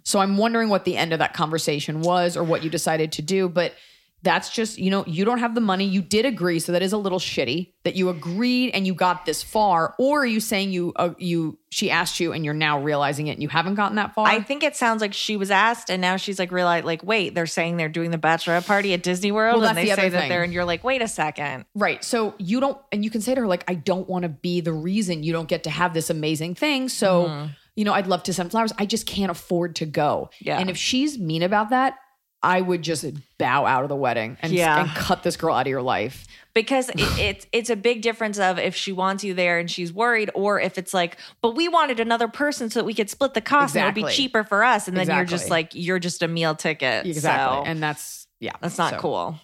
So 0.03 0.21
I'm 0.21 0.37
wondering 0.37 0.69
what 0.69 0.85
the 0.85 0.97
end 0.97 1.13
of 1.13 1.19
that 1.19 1.35
conversation 1.35 2.01
was 2.01 2.37
or 2.37 2.45
what 2.45 2.63
you 2.63 2.71
decided 2.71 3.13
to 3.13 3.23
do. 3.23 3.49
But 3.49 3.75
that's 4.23 4.51
just, 4.51 4.79
you 4.79 4.91
know, 4.91 5.05
you 5.07 5.25
don't 5.25 5.39
have 5.39 5.55
the 5.55 5.61
money. 5.61 5.85
You 5.85 6.03
did 6.03 6.27
agree, 6.27 6.59
so 6.59 6.73
that 6.73 6.83
is 6.83 6.93
a 6.93 6.99
little 6.99 7.21
shitty 7.21 7.75
that 7.85 7.95
you 7.95 8.09
agreed 8.09 8.73
and 8.73 8.85
you 8.85 8.93
got 8.93 9.25
this 9.25 9.45
far. 9.45 9.95
Or 9.97 10.23
are 10.23 10.27
you 10.27 10.41
saying 10.41 10.73
you 10.73 10.93
uh, 10.97 11.15
you 11.19 11.57
she 11.71 11.89
asked 11.89 12.19
you 12.19 12.33
and 12.33 12.45
you're 12.45 12.53
now 12.53 12.83
realizing 12.83 13.29
it 13.29 13.35
and 13.35 13.43
you 13.43 13.49
haven't 13.49 13.77
gotten 13.77 13.95
that 13.95 14.15
far? 14.15 14.27
I 14.27 14.41
think 14.41 14.65
it 14.65 14.75
sounds 14.75 15.01
like 15.01 15.15
she 15.15 15.37
was 15.37 15.53
asked, 15.53 15.89
and 15.89 16.01
now 16.01 16.17
she's 16.17 16.41
like 16.41 16.51
realized, 16.51 16.85
like, 16.85 17.05
wait, 17.05 17.37
they're 17.37 17.47
saying 17.47 17.77
they're 17.77 17.89
doing 17.89 18.11
the 18.11 18.19
bachelorette 18.19 18.67
party 18.67 18.93
at 18.93 19.05
Disney 19.05 19.31
World, 19.31 19.61
Well, 19.61 19.69
and 19.69 19.79
they 19.79 19.85
the 19.85 19.95
say 19.95 20.09
that 20.09 20.29
they're, 20.29 20.43
and 20.43 20.53
you're 20.53 20.65
like, 20.65 20.83
wait 20.83 21.01
a 21.01 21.09
second. 21.09 21.65
Right. 21.77 22.03
So 22.03 22.35
you 22.39 22.59
don't, 22.59 22.77
and 22.91 23.05
you 23.05 23.11
can 23.11 23.21
say 23.21 23.37
to 23.37 23.43
her, 23.43 23.47
like, 23.47 23.63
I 23.69 23.75
don't 23.75 24.09
want 24.09 24.25
to 24.25 24.29
be 24.29 24.61
the 24.61 24.73
reason 24.73 25.23
you 25.23 25.33
don't 25.33 25.49
get 25.49 25.63
to 25.63 25.71
have 25.71 25.95
this 25.95 26.11
amazing 26.11 26.57
thing. 26.57 26.89
So, 26.89 27.49
you 27.79 27.85
know, 27.85 27.95
I'd 27.95 28.09
love 28.09 28.25
to 28.25 28.33
send 28.33 28.51
flowers. 28.51 28.73
I 28.77 28.87
just 28.87 29.07
can't 29.07 29.31
afford 29.31 29.77
to 29.77 29.87
go. 29.87 30.31
Yeah. 30.41 30.59
And 30.59 30.69
if 30.69 30.77
she's 30.77 31.17
mean 31.17 31.43
about 31.45 31.71
that, 31.71 31.95
I 32.43 32.61
would 32.61 32.83
just 32.83 33.05
bow 33.39 33.67
out 33.67 33.85
of 33.85 33.89
the 33.89 33.97
wedding 33.97 34.37
and, 34.43 34.53
Yeah. 34.53 34.81
and 34.83 34.91
cut 34.91 35.23
this 35.23 35.37
girl 35.37 35.55
out 35.55 35.67
of 35.67 35.71
your 35.71 35.83
life. 35.83 36.27
because 36.55 36.89
it, 36.89 36.95
it's 37.29 37.47
it's 37.53 37.71
a 37.71 37.77
big 37.77 38.03
difference 38.03 38.39
of 38.41 38.59
if 38.59 38.75
she 38.75 38.91
wants 38.93 39.23
you 39.23 39.33
there 39.35 39.61
and 39.61 39.71
she's 39.71 39.93
worried, 39.93 40.31
or 40.35 40.61
if 40.61 40.77
it's 40.77 40.93
like, 40.93 41.19
but 41.41 41.55
we 41.55 41.69
wanted 41.69 42.01
another 42.01 42.27
person 42.29 42.69
so 42.69 42.81
that 42.81 42.85
we 42.85 42.95
could 42.95 43.09
split 43.11 43.35
the 43.35 43.41
cost 43.41 43.77
and 43.77 43.85
it 43.85 43.87
would 43.87 44.07
be 44.09 44.13
cheaper 44.13 44.43
for 44.45 44.65
us, 44.65 44.89
and 44.89 44.97
then 44.97 45.07
you're 45.09 45.25
just 45.25 45.49
like 45.51 45.71
you're 45.75 46.01
just 46.01 46.23
a 46.23 46.29
meal 46.29 46.55
ticket. 46.57 47.07
Exactly. 47.07 47.59
So 47.65 47.71
and 47.71 47.81
that's, 47.83 48.27
yeah. 48.41 48.53
that's 48.61 48.77
not 48.79 48.95
So- 48.95 48.99
cool. 49.01 49.37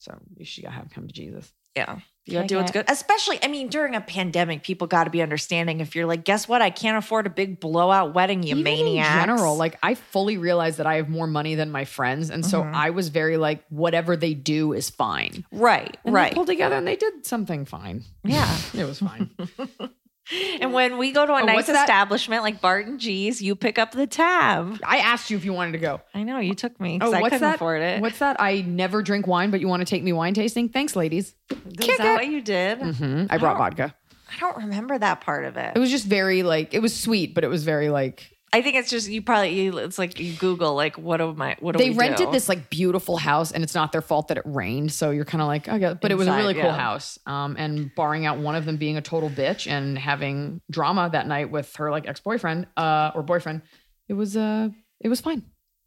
So 0.00 0.16
you 0.36 0.44
should 0.44 0.64
have 0.66 0.90
come 0.90 1.06
to 1.06 1.12
Jesus. 1.12 1.50
Yeah. 1.74 2.00
You 2.28 2.34
gotta 2.34 2.46
do 2.46 2.56
what's 2.56 2.70
good. 2.70 2.84
Especially, 2.88 3.38
I 3.42 3.48
mean, 3.48 3.68
during 3.68 3.94
a 3.94 4.00
pandemic, 4.00 4.62
people 4.62 4.86
gotta 4.86 5.10
be 5.10 5.22
understanding 5.22 5.80
if 5.80 5.96
you're 5.96 6.06
like, 6.06 6.24
guess 6.24 6.46
what? 6.46 6.60
I 6.60 6.70
can't 6.70 6.96
afford 6.98 7.26
a 7.26 7.30
big 7.30 7.58
blowout 7.58 8.14
wedding, 8.14 8.42
you 8.42 8.50
Even 8.50 8.64
maniacs. 8.64 9.08
In 9.08 9.20
general, 9.20 9.56
like 9.56 9.78
I 9.82 9.94
fully 9.94 10.36
realize 10.36 10.76
that 10.76 10.86
I 10.86 10.96
have 10.96 11.08
more 11.08 11.26
money 11.26 11.54
than 11.54 11.70
my 11.70 11.84
friends. 11.84 12.30
And 12.30 12.44
so 12.44 12.62
mm-hmm. 12.62 12.74
I 12.74 12.90
was 12.90 13.08
very 13.08 13.36
like, 13.36 13.64
whatever 13.70 14.16
they 14.16 14.34
do 14.34 14.72
is 14.72 14.90
fine. 14.90 15.44
right, 15.52 15.96
And 16.04 16.14
right. 16.14 16.30
they 16.30 16.34
pulled 16.34 16.48
together 16.48 16.76
and 16.76 16.86
they 16.86 16.96
did 16.96 17.26
something 17.26 17.64
fine. 17.64 18.04
yeah. 18.24 18.56
It 18.74 18.84
was 18.84 19.00
fine. 19.00 19.30
And 20.60 20.72
when 20.72 20.98
we 20.98 21.12
go 21.12 21.24
to 21.24 21.32
a 21.32 21.42
Oh, 21.42 21.46
nice 21.46 21.68
establishment 21.68 22.42
like 22.42 22.60
Barton 22.60 22.98
G's, 22.98 23.40
you 23.40 23.54
pick 23.54 23.78
up 23.78 23.92
the 23.92 24.06
tab. 24.06 24.78
I 24.84 24.98
asked 24.98 25.30
you 25.30 25.36
if 25.36 25.44
you 25.44 25.52
wanted 25.52 25.72
to 25.72 25.78
go. 25.78 26.00
I 26.14 26.22
know 26.24 26.38
you 26.38 26.54
took 26.54 26.78
me 26.80 26.98
Oh, 27.00 27.12
I 27.12 27.20
what's 27.20 27.32
couldn't 27.34 27.48
that? 27.48 27.54
afford 27.56 27.82
it. 27.82 28.00
What's 28.00 28.18
that? 28.18 28.36
I 28.40 28.60
never 28.62 29.02
drink 29.02 29.26
wine, 29.26 29.50
but 29.50 29.60
you 29.60 29.68
want 29.68 29.80
to 29.80 29.86
take 29.86 30.02
me 30.02 30.12
wine 30.12 30.34
tasting? 30.34 30.68
Thanks, 30.68 30.96
ladies. 30.96 31.34
Is 31.50 31.96
that 31.98 32.14
what 32.16 32.26
you 32.26 32.40
did? 32.40 32.78
hmm 32.80 33.26
I 33.30 33.38
brought 33.38 33.56
vodka. 33.58 33.94
I 34.34 34.38
don't 34.40 34.56
remember 34.58 34.98
that 34.98 35.20
part 35.22 35.44
of 35.46 35.56
it. 35.56 35.72
It 35.74 35.78
was 35.78 35.90
just 35.90 36.04
very 36.06 36.42
like 36.42 36.74
it 36.74 36.80
was 36.80 36.94
sweet, 36.94 37.34
but 37.34 37.44
it 37.44 37.48
was 37.48 37.64
very 37.64 37.88
like 37.88 38.30
I 38.52 38.62
think 38.62 38.76
it's 38.76 38.88
just 38.88 39.08
you 39.08 39.20
probably 39.20 39.60
you, 39.60 39.76
it's 39.78 39.98
like 39.98 40.18
you 40.18 40.32
Google 40.34 40.74
like 40.74 40.96
what 40.96 41.20
am 41.20 41.40
I 41.40 41.56
what 41.60 41.76
do 41.76 41.84
they 41.84 41.90
we 41.90 41.96
rented 41.96 42.26
do? 42.26 42.32
this 42.32 42.48
like 42.48 42.70
beautiful 42.70 43.18
house, 43.18 43.52
and 43.52 43.62
it's 43.62 43.74
not 43.74 43.92
their 43.92 44.00
fault 44.00 44.28
that 44.28 44.38
it 44.38 44.42
rained. 44.46 44.90
So 44.92 45.10
you're 45.10 45.26
kind 45.26 45.42
of 45.42 45.48
like, 45.48 45.68
okay, 45.68 45.94
but 46.00 46.10
it 46.10 46.14
was 46.14 46.26
a 46.26 46.30
Inside, 46.30 46.38
really 46.38 46.54
cool 46.54 46.62
yeah. 46.64 46.76
house. 46.76 47.18
Um, 47.26 47.56
and 47.58 47.94
barring 47.94 48.24
out 48.24 48.38
one 48.38 48.54
of 48.54 48.64
them 48.64 48.78
being 48.78 48.96
a 48.96 49.02
total 49.02 49.28
bitch 49.28 49.70
and 49.70 49.98
having 49.98 50.62
drama 50.70 51.10
that 51.12 51.26
night 51.26 51.50
with 51.50 51.74
her 51.76 51.90
like 51.90 52.08
ex 52.08 52.20
boyfriend, 52.20 52.66
uh, 52.76 53.10
or 53.14 53.22
boyfriend, 53.22 53.62
it 54.08 54.14
was 54.14 54.36
uh, 54.36 54.70
it 55.00 55.08
was 55.08 55.20
fine. 55.20 55.44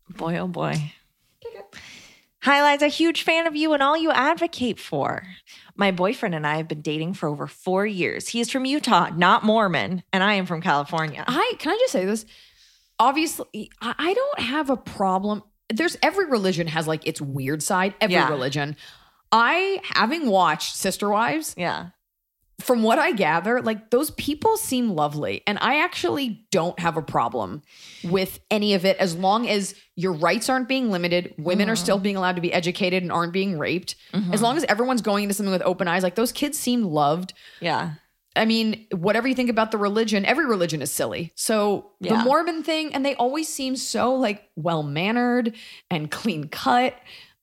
Boy, 0.10 0.38
oh 0.38 0.47
boy. 0.47 0.93
Highlights 2.43 2.82
a 2.82 2.88
huge 2.88 3.21
fan 3.21 3.45
of 3.45 3.56
you 3.56 3.74
and 3.74 3.84
all 3.84 3.95
you 3.95 4.12
advocate 4.12 4.80
for. 4.80 5.28
My 5.76 5.91
boyfriend 5.91 6.34
and 6.34 6.45
I 6.45 6.58
have 6.58 6.67
been 6.67 6.82
dating 6.82 7.13
for 7.13 7.30
over 7.30 7.45
four 7.45 7.86
years. 7.86 8.30
He 8.30 8.39
is 8.39 8.50
from 8.50 8.65
Utah, 8.65 9.10
not 9.15 9.43
Mormon, 9.43 10.02
and 10.12 10.24
I 10.24 10.34
am 10.34 10.47
from 10.47 10.60
California. 10.60 11.24
I 11.28 11.54
can 11.60 11.71
I 11.71 11.78
just 11.78 11.91
say 11.91 12.06
this? 12.06 12.26
Obviously, 13.02 13.72
I 13.82 14.14
don't 14.14 14.40
have 14.40 14.70
a 14.70 14.78
problem. 14.78 15.42
There's 15.74 15.98
every 16.04 16.28
religion 16.28 16.68
has 16.68 16.88
like 16.88 17.08
its 17.08 17.20
weird 17.20 17.64
side. 17.64 17.96
Every 18.00 18.14
Yeah. 18.14 18.30
religion. 18.30 18.78
I 19.32 19.80
having 19.86 20.28
watched 20.28 20.76
Sister 20.76 21.10
Wives, 21.10 21.56
yeah. 21.58 21.88
from 22.60 22.84
what 22.84 23.00
I 23.00 23.12
gather, 23.14 23.60
like 23.60 23.90
those 23.90 24.12
people 24.12 24.56
seem 24.56 24.92
lovely. 24.92 25.42
And 25.48 25.58
I 25.62 25.84
actually 25.84 26.46
don't 26.52 26.80
have 26.80 26.96
a 26.96 27.02
problem 27.02 27.64
with 28.04 28.40
any 28.52 28.76
of 28.76 28.86
it 28.86 28.98
as 28.98 29.16
long 29.16 29.50
as 29.50 29.74
your 29.96 30.14
rights 30.14 30.48
aren't 30.48 30.68
being 30.68 30.92
limited, 30.92 31.34
women 31.40 31.70
are 31.70 31.74
mm-hmm. 31.74 31.84
still 31.84 31.98
being 31.98 32.18
allowed 32.18 32.36
to 32.36 32.42
be 32.42 32.54
educated 32.54 33.02
and 33.02 33.12
aren't 33.12 33.34
being 33.34 33.58
raped. 33.58 33.96
As 34.14 34.22
mm-hmm. 34.22 34.44
long 34.44 34.58
as 34.58 34.64
everyone's 34.66 35.02
going 35.02 35.24
into 35.24 35.34
something 35.34 35.52
with 35.52 35.64
open 35.64 35.88
eyes, 35.88 36.04
like 36.04 36.14
those 36.14 36.32
kids 36.32 36.60
seem 36.60 36.84
loved. 36.84 37.34
Yeah. 37.62 37.94
I 38.36 38.46
mean, 38.46 38.88
whatever 38.91 39.28
you 39.28 39.36
think 39.36 39.50
about 39.50 39.72
the 39.72 39.78
religion, 39.78 40.26
every 40.26 40.46
religion 40.46 40.82
is 40.82 40.91
silly. 40.91 41.34
So 41.36 41.91
the 42.00 42.24
Mormon 42.24 42.63
thing, 42.63 42.94
and 42.94 43.06
they 43.06 43.15
always 43.15 43.48
seem 43.48 43.76
so 43.76 44.15
like 44.15 44.50
well 44.56 44.84
mannered 44.84 45.56
and 45.89 46.10
clean 46.10 46.48
cut. 46.48 46.96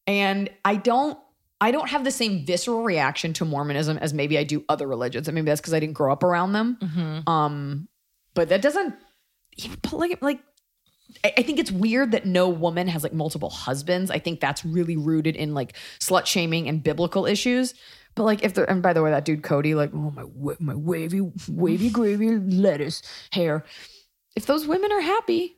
And 0.07 0.49
I 0.65 0.77
don't, 0.77 1.19
I 1.61 1.73
don't 1.73 1.89
have 1.89 2.05
the 2.05 2.11
same 2.11 2.47
visceral 2.47 2.85
reaction 2.85 3.33
to 3.35 3.45
Mormonism 3.45 3.99
as 3.99 4.15
maybe 4.15 4.39
I 4.39 4.45
do 4.45 4.65
other 4.69 4.87
religions. 4.87 5.29
And 5.29 5.35
maybe 5.35 5.47
that's 5.47 5.61
because 5.61 5.75
I 5.75 5.81
didn't 5.81 5.95
grow 5.95 6.13
up 6.13 6.23
around 6.23 6.53
them. 6.53 6.79
Um, 7.27 7.89
but 8.35 8.49
that 8.49 8.63
doesn't 8.63 8.95
even 9.57 9.79
like 9.93 10.23
like. 10.23 10.41
I 11.25 11.33
I 11.39 11.43
think 11.43 11.59
it's 11.59 11.73
weird 11.73 12.13
that 12.13 12.27
no 12.27 12.49
woman 12.49 12.87
has 12.89 13.03
like 13.03 13.13
multiple 13.13 13.51
husbands. 13.51 14.11
I 14.11 14.19
think 14.19 14.41
that's 14.41 14.65
really 14.65 14.97
rooted 14.97 15.37
in 15.37 15.53
like 15.53 15.75
slut 16.01 16.27
shaming 16.27 16.69
and 16.69 16.83
biblical 16.83 17.27
issues. 17.27 17.75
But 18.19 18.25
like 18.25 18.43
if 18.43 18.53
they're 18.53 18.69
and 18.69 18.83
by 18.83 18.93
the 18.95 19.01
way, 19.01 19.13
that 19.13 19.25
dude 19.25 19.45
Cody, 19.45 19.77
like 19.77 19.95
oh 19.95 20.11
my 20.11 20.25
my 20.59 20.75
wavy 20.75 21.21
wavy 21.49 21.89
gravy 21.99 22.37
lettuce 22.37 23.01
hair. 23.31 23.65
If 24.35 24.45
those 24.45 24.67
women 24.67 24.91
are 24.91 25.01
happy, 25.01 25.57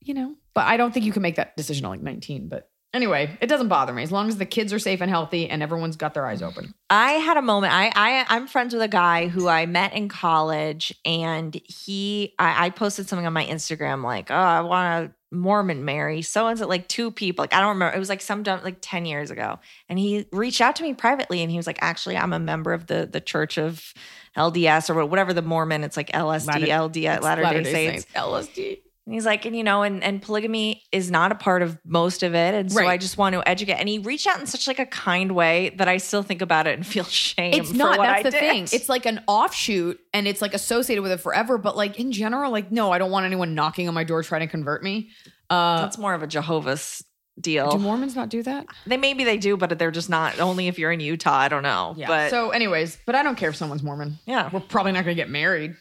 you 0.00 0.14
know. 0.14 0.36
But 0.54 0.66
I 0.68 0.76
don't 0.76 0.94
think 0.94 1.04
you 1.04 1.10
can 1.10 1.22
make 1.22 1.34
that 1.36 1.56
decision 1.56 1.84
at 1.84 1.88
like 1.88 2.00
19. 2.00 2.48
But 2.48 2.70
Anyway, 2.94 3.36
it 3.40 3.46
doesn't 3.46 3.68
bother 3.68 3.92
me 3.92 4.02
as 4.02 4.12
long 4.12 4.28
as 4.28 4.36
the 4.36 4.44
kids 4.44 4.72
are 4.72 4.78
safe 4.78 5.00
and 5.00 5.10
healthy 5.10 5.48
and 5.48 5.62
everyone's 5.62 5.96
got 5.96 6.12
their 6.14 6.26
eyes 6.26 6.42
open. 6.42 6.74
I 6.90 7.12
had 7.12 7.38
a 7.38 7.42
moment. 7.42 7.72
I, 7.72 7.86
I 7.86 8.24
I'm 8.28 8.46
friends 8.46 8.72
with 8.72 8.82
a 8.82 8.88
guy 8.88 9.26
who 9.26 9.48
I 9.48 9.66
met 9.66 9.94
in 9.94 10.08
college, 10.08 10.94
and 11.04 11.60
he 11.64 12.34
I, 12.38 12.66
I 12.66 12.70
posted 12.70 13.08
something 13.08 13.26
on 13.26 13.32
my 13.32 13.46
Instagram 13.46 14.04
like, 14.04 14.30
oh, 14.30 14.34
I 14.34 14.60
want 14.60 15.10
to 15.10 15.14
Mormon 15.32 15.84
Mary, 15.84 16.22
so 16.22 16.46
and 16.46 16.58
so, 16.58 16.66
like 16.66 16.88
two 16.88 17.10
people. 17.10 17.42
Like 17.42 17.54
I 17.54 17.60
don't 17.60 17.70
remember. 17.70 17.96
It 17.96 17.98
was 17.98 18.08
like 18.08 18.20
some 18.20 18.42
dumb, 18.42 18.60
like 18.62 18.76
ten 18.80 19.06
years 19.06 19.30
ago, 19.30 19.58
and 19.88 19.98
he 19.98 20.26
reached 20.30 20.60
out 20.60 20.76
to 20.76 20.82
me 20.82 20.94
privately, 20.94 21.42
and 21.42 21.50
he 21.50 21.56
was 21.56 21.66
like, 21.66 21.78
actually, 21.80 22.16
I'm 22.16 22.32
a 22.32 22.38
member 22.38 22.72
of 22.72 22.86
the 22.86 23.08
the 23.10 23.20
Church 23.20 23.58
of 23.58 23.94
LDS 24.36 24.94
or 24.94 25.04
whatever 25.06 25.32
the 25.32 25.42
Mormon. 25.42 25.84
It's 25.84 25.96
like 25.96 26.10
LSD, 26.12 26.46
Latter- 26.46 26.66
LDS, 26.66 27.22
Latter 27.22 27.62
Day 27.62 27.72
Saints. 27.72 28.06
LSD. 28.14 28.80
And 29.04 29.14
he's 29.14 29.26
like, 29.26 29.44
and 29.46 29.56
you 29.56 29.64
know, 29.64 29.82
and, 29.82 30.02
and 30.04 30.22
polygamy 30.22 30.84
is 30.92 31.10
not 31.10 31.32
a 31.32 31.34
part 31.34 31.62
of 31.62 31.76
most 31.84 32.22
of 32.22 32.34
it. 32.36 32.54
And 32.54 32.70
so 32.70 32.78
Right. 32.80 32.88
I 32.90 32.96
just 32.98 33.18
want 33.18 33.32
to 33.34 33.42
educate. 33.48 33.72
And 33.74 33.88
he 33.88 33.98
reached 33.98 34.28
out 34.28 34.38
in 34.38 34.46
such 34.46 34.68
like 34.68 34.78
a 34.78 34.86
kind 34.86 35.32
way 35.32 35.74
that 35.78 35.88
I 35.88 35.96
still 35.96 36.22
think 36.22 36.40
about 36.40 36.68
it 36.68 36.74
and 36.74 36.86
feel 36.86 37.02
shame. 37.24 37.52
It's 37.54 37.72
not. 37.72 37.98
That's 37.98 38.20
I 38.20 38.22
the 38.22 38.30
did. 38.30 38.40
thing. 38.40 38.62
It's 38.72 38.88
like 38.88 39.04
an 39.06 39.20
offshoot, 39.26 39.98
and 40.14 40.28
it's 40.28 40.40
like 40.40 40.54
associated 40.54 41.02
with 41.02 41.10
it 41.10 41.18
forever. 41.20 41.58
But 41.58 41.76
like 41.76 41.98
in 41.98 42.12
general, 42.12 42.52
like 42.52 42.70
no, 42.70 42.92
I 42.92 42.98
don't 42.98 43.10
want 43.10 43.26
anyone 43.26 43.54
knocking 43.56 43.88
on 43.88 43.94
my 43.94 44.04
door 44.04 44.22
trying 44.22 44.42
to 44.42 44.46
convert 44.46 44.84
me. 44.84 45.10
Uh, 45.50 45.80
that's 45.82 45.98
more 45.98 46.14
of 46.14 46.22
a 46.22 46.26
Jehovah's 46.28 47.02
deal. 47.40 47.72
do 47.72 47.78
Mormons 47.78 48.14
not 48.14 48.28
do 48.28 48.42
that? 48.44 48.66
they 48.86 48.96
maybe 48.96 49.24
they 49.24 49.36
do, 49.36 49.56
but 49.56 49.76
they're 49.78 49.90
just 49.90 50.10
not 50.10 50.38
only 50.38 50.68
if 50.68 50.78
you're 50.78 50.92
in 50.92 51.00
Utah. 51.00 51.34
I 51.38 51.48
don't 51.48 51.62
know. 51.64 51.94
Yeah. 51.96 52.06
But 52.06 52.30
so, 52.30 52.50
anyways, 52.50 52.98
but 53.04 53.14
I 53.16 53.22
don't 53.22 53.36
care 53.36 53.48
if 53.50 53.56
someone's 53.56 53.82
Mormon. 53.82 54.18
yeah. 54.26 54.48
We're 54.52 54.60
probably 54.60 54.92
not 54.92 55.04
going 55.04 55.16
to 55.16 55.20
get 55.20 55.28
married. 55.28 55.74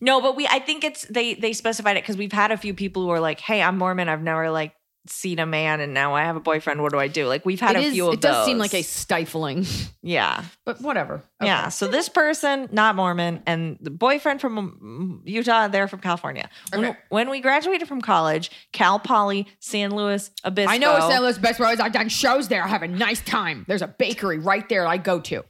No, 0.00 0.20
but 0.20 0.36
we 0.36 0.46
I 0.46 0.58
think 0.58 0.84
it's 0.84 1.06
they 1.06 1.34
they 1.34 1.52
specified 1.52 1.96
it 1.96 2.02
because 2.02 2.16
we've 2.16 2.32
had 2.32 2.50
a 2.52 2.56
few 2.56 2.74
people 2.74 3.02
who 3.02 3.10
are 3.10 3.20
like, 3.20 3.40
Hey, 3.40 3.62
I'm 3.62 3.78
Mormon. 3.78 4.08
I've 4.08 4.22
never 4.22 4.50
like 4.50 4.72
seen 5.06 5.38
a 5.38 5.46
man 5.46 5.80
and 5.80 5.94
now 5.94 6.14
I 6.14 6.24
have 6.24 6.36
a 6.36 6.40
boyfriend. 6.40 6.82
What 6.82 6.92
do 6.92 6.98
I 6.98 7.08
do? 7.08 7.26
Like 7.26 7.46
we've 7.46 7.60
had 7.60 7.76
It 7.76 7.78
a 7.78 7.82
is- 7.86 7.92
few 7.94 8.08
of 8.08 8.14
It 8.14 8.20
does 8.20 8.44
seem 8.44 8.58
like 8.58 8.74
a 8.74 8.82
stifling, 8.82 9.64
Yeah. 10.02 10.44
but 10.66 10.82
whatever. 10.82 11.22
Yeah. 11.42 11.70
So 11.70 11.88
this 11.88 12.10
person, 12.10 12.68
not 12.72 12.94
Mormon, 12.94 13.42
and 13.46 13.78
the 13.80 13.90
boyfriend 13.90 14.42
from 14.42 14.58
um, 14.58 15.22
Utah, 15.24 15.68
they're 15.68 15.88
from 15.88 16.00
California. 16.00 16.50
When, 16.74 16.84
Okay. 16.84 16.98
when 17.08 17.30
we 17.30 17.40
graduated 17.40 17.88
from 17.88 18.02
college, 18.02 18.50
Cal 18.72 18.98
Poly, 18.98 19.46
San 19.60 19.94
Luis 19.94 20.30
Obispo. 20.44 20.70
I 20.70 20.76
know 20.76 20.98
San 21.08 21.22
Luis 21.22 21.38
Obispo. 21.38 21.64
I've 21.64 21.92
done 21.92 22.10
shows 22.10 22.48
there. 22.48 22.62
I 22.62 22.68
have 22.68 22.82
a 22.82 22.88
nice 22.88 23.22
time. 23.22 23.64
There's 23.66 23.82
a 23.82 23.88
bakery 23.88 24.38
right 24.38 24.68
there 24.68 24.86
I 24.86 24.98
go 24.98 25.20
to. 25.20 25.42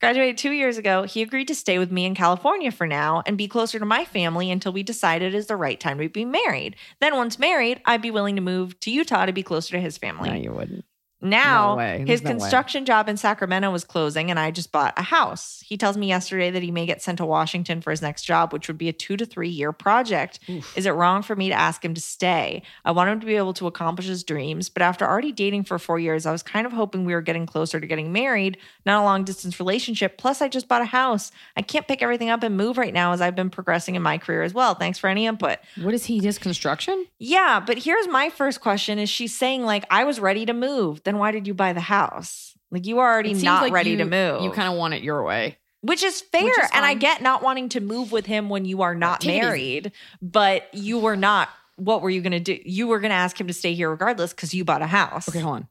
Graduated 0.00 0.38
two 0.38 0.52
years 0.52 0.78
ago. 0.78 1.02
He 1.02 1.22
agreed 1.22 1.48
to 1.48 1.54
stay 1.54 1.78
with 1.78 1.90
me 1.90 2.06
in 2.06 2.14
California 2.14 2.70
for 2.70 2.86
now 2.86 3.22
and 3.26 3.36
be 3.36 3.48
closer 3.48 3.78
to 3.78 3.84
my 3.84 4.04
family 4.04 4.50
until 4.50 4.72
we 4.72 4.82
decided 4.82 5.34
is 5.34 5.46
the 5.46 5.56
right 5.56 5.78
time 5.78 5.98
to 5.98 6.08
be 6.08 6.24
married. 6.24 6.76
Then, 7.00 7.16
once 7.16 7.38
married, 7.38 7.80
I'd 7.84 8.02
be 8.02 8.10
willing 8.10 8.36
to 8.36 8.42
move 8.42 8.78
to 8.80 8.90
Utah 8.90 9.26
to 9.26 9.32
be 9.32 9.42
closer 9.42 9.72
to 9.72 9.80
his 9.80 9.98
family. 9.98 10.30
No, 10.30 10.36
you 10.36 10.52
wouldn't. 10.52 10.84
Now, 11.22 11.76
No 11.76 12.04
his 12.04 12.22
no 12.22 12.30
way. 12.30 12.38
construction 12.38 12.84
job 12.84 13.08
in 13.08 13.16
Sacramento 13.16 13.70
was 13.70 13.84
closing, 13.84 14.30
and 14.30 14.38
I 14.38 14.50
just 14.50 14.72
bought 14.72 14.94
a 14.96 15.02
house. 15.02 15.62
He 15.66 15.76
tells 15.76 15.96
me 15.96 16.08
yesterday 16.08 16.50
that 16.50 16.62
he 16.62 16.70
may 16.70 16.86
get 16.86 17.02
sent 17.02 17.18
to 17.18 17.26
Washington 17.26 17.80
for 17.80 17.90
his 17.90 18.02
next 18.02 18.22
job, 18.22 18.52
which 18.52 18.68
would 18.68 18.78
be 18.78 18.88
a 18.88 18.92
two 18.92 19.16
to 19.16 19.26
three 19.26 19.48
year 19.48 19.72
project. 19.72 20.40
Is 20.76 20.86
it 20.86 20.90
wrong 20.90 21.22
for 21.22 21.36
me 21.36 21.48
to 21.48 21.54
ask 21.54 21.84
him 21.84 21.94
to 21.94 22.00
stay? 22.00 22.62
I 22.84 22.92
want 22.92 23.10
him 23.10 23.20
to 23.20 23.26
be 23.26 23.36
able 23.36 23.52
to 23.54 23.66
accomplish 23.66 24.06
his 24.06 24.24
dreams, 24.24 24.68
but 24.68 24.82
after 24.82 25.06
already 25.06 25.32
dating 25.32 25.64
for 25.64 25.78
four 25.78 25.98
years, 25.98 26.26
I 26.26 26.32
was 26.32 26.42
kind 26.42 26.66
of 26.66 26.72
hoping 26.72 27.04
we 27.04 27.12
were 27.14 27.20
getting 27.22 27.46
closer 27.46 27.78
to 27.80 27.86
getting 27.86 28.12
married, 28.12 28.56
not 28.86 29.00
a 29.00 29.04
long 29.04 29.24
distance 29.24 29.60
relationship. 29.60 30.16
Plus, 30.18 30.40
I 30.40 30.48
just 30.48 30.68
bought 30.68 30.82
a 30.82 30.86
house. 30.86 31.32
I 31.56 31.62
can't 31.62 31.86
pick 31.86 32.02
everything 32.02 32.30
up 32.30 32.42
and 32.42 32.56
move 32.56 32.78
right 32.78 32.94
now 32.94 33.12
as 33.12 33.20
I've 33.20 33.36
been 33.36 33.50
progressing 33.50 33.94
in 33.94 34.02
my 34.02 34.18
career 34.18 34.42
as 34.42 34.54
well. 34.54 34.74
Thanks 34.74 34.98
for 34.98 35.08
any 35.08 35.26
input. 35.26 35.58
What 35.80 35.94
is 35.94 36.06
he? 36.06 36.20
Does 36.20 36.38
construction? 36.38 37.06
Yeah, 37.18 37.60
but 37.64 37.78
here's 37.78 38.08
my 38.08 38.30
first 38.30 38.60
question 38.60 38.98
is 38.98 39.08
she's 39.10 39.36
saying 39.36 39.64
like 39.64 39.84
I 39.90 40.04
was 40.04 40.18
ready 40.20 40.46
to 40.46 40.52
move. 40.52 41.02
Then 41.10 41.18
why 41.18 41.32
did 41.32 41.48
you 41.48 41.54
buy 41.54 41.72
the 41.72 41.80
house? 41.80 42.56
Like 42.70 42.86
you 42.86 42.94
were 42.96 43.02
already 43.02 43.34
not 43.34 43.62
like 43.64 43.72
ready 43.72 43.90
you- 43.90 43.96
to 43.96 44.04
move. 44.04 44.42
You 44.42 44.52
kind 44.52 44.68
of 44.72 44.78
want 44.78 44.94
it 44.94 45.02
your 45.02 45.24
way. 45.24 45.58
which 45.80 46.04
is 46.04 46.20
fair. 46.20 46.44
Which 46.44 46.56
is 46.56 46.70
and 46.72 46.84
I 46.84 46.94
get 46.94 47.20
not 47.20 47.42
wanting 47.42 47.68
to 47.70 47.80
move 47.80 48.12
with 48.12 48.26
him 48.26 48.48
when 48.48 48.64
you 48.64 48.82
are 48.82 48.94
not 48.94 49.26
married, 49.26 49.90
but 50.22 50.72
you 50.72 51.00
were 51.00 51.16
not 51.16 51.48
what 51.74 52.00
were 52.00 52.10
you 52.10 52.20
going 52.20 52.30
to 52.30 52.38
do? 52.38 52.56
You 52.64 52.86
were 52.86 53.00
going 53.00 53.10
to 53.10 53.16
ask 53.16 53.40
him 53.40 53.48
to 53.48 53.52
stay 53.52 53.74
here 53.74 53.90
regardless 53.90 54.32
cuz 54.32 54.54
you 54.54 54.64
bought 54.64 54.82
a 54.82 54.86
house. 54.86 55.28
Okay, 55.28 55.40
hold 55.40 55.56
on. 55.56 55.68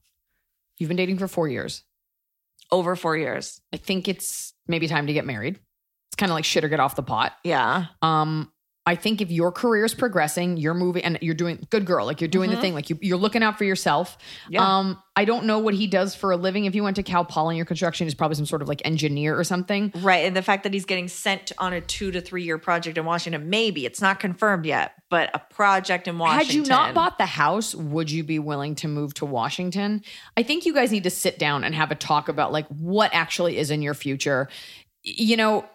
You've 0.78 0.90
been 0.90 0.98
dating 0.98 1.20
for 1.20 1.30
four 1.30 1.48
years. 1.48 1.84
Over 2.70 2.96
4 2.98 3.16
years. 3.16 3.62
I 3.74 3.78
think 3.78 4.10
it's 4.10 4.54
maybe 4.68 4.88
time 4.90 5.08
to 5.08 5.14
get 5.14 5.26
married. 5.26 5.58
It's 6.10 6.16
kind 6.18 6.32
of 6.32 6.36
like 6.36 6.44
shit 6.46 6.64
or 6.66 6.68
get 6.68 6.80
off 6.82 6.96
the 6.96 7.02
pot. 7.04 7.34
Yeah. 7.46 7.86
Um, 8.02 8.52
I 8.90 8.96
think 8.96 9.22
if 9.22 9.30
your 9.30 9.52
career 9.52 9.86
is 9.86 9.94
progressing, 9.94 10.58
you're 10.58 10.74
moving 10.74 11.04
and 11.04 11.20
you're 11.22 11.36
doing 11.36 11.68
good 11.70 11.86
girl, 11.86 12.08
like 12.08 12.22
you're 12.22 12.28
doing 12.28 12.50
the 12.50 12.58
thing, 12.58 12.74
like 12.74 12.90
you, 12.90 12.98
you're 13.04 13.20
looking 13.20 13.44
out 13.44 13.56
for 13.56 13.64
yourself. 13.64 14.18
Mm-hmm. 14.18 14.54
Yeah. 14.54 14.80
Um, 14.80 15.04
I 15.16 15.26
don't 15.26 15.46
know 15.46 15.60
what 15.60 15.76
he 15.76 15.86
does 15.86 16.16
for 16.16 16.32
a 16.32 16.38
living. 16.38 16.66
If 16.66 16.74
you 16.74 16.82
went 16.82 16.96
to 16.96 17.04
Cal 17.04 17.24
Poly 17.24 17.54
and 17.54 17.58
your 17.58 17.68
construction 17.68 18.08
is 18.08 18.16
probably 18.16 18.34
some 18.34 18.48
sort 18.48 18.64
of 18.64 18.68
like 18.68 18.82
engineer 18.86 19.38
or 19.38 19.44
something. 19.44 19.92
Right, 19.98 20.26
and 20.26 20.36
the 20.36 20.42
fact 20.42 20.64
that 20.64 20.74
he's 20.74 20.86
getting 20.86 21.08
sent 21.08 21.52
on 21.60 21.72
a 21.72 21.82
2 21.82 22.10
to 22.10 22.20
3 22.20 22.42
year 22.42 22.58
project 22.58 22.98
in 22.98 23.06
Washington, 23.06 23.48
maybe 23.48 23.86
it's 23.86 24.02
not 24.02 24.20
confirmed 24.20 24.66
yet, 24.66 24.94
but 25.12 25.30
a 25.36 25.40
project 25.54 26.08
in 26.08 26.18
Washington. 26.18 26.48
Had 26.48 26.56
you 26.56 26.64
not 26.64 26.96
bought 26.96 27.20
the 27.20 27.28
house, 27.28 27.76
would 27.76 28.10
you 28.10 28.24
be 28.24 28.40
willing 28.40 28.74
to 28.76 28.88
move 28.88 29.14
to 29.16 29.26
Washington? 29.28 30.02
I 30.36 30.42
think 30.42 30.66
you 30.66 30.74
guys 30.74 30.92
need 30.92 31.04
to 31.04 31.12
sit 31.12 31.38
down 31.38 31.64
and 31.64 31.76
have 31.76 31.92
a 31.92 31.96
talk 31.96 32.28
about 32.28 32.52
like 32.52 32.66
what 32.70 33.14
actually 33.14 33.60
is 33.60 33.70
in 33.70 33.84
your 33.84 33.94
future. 33.94 34.50
You 35.04 35.38
know, 35.38 35.66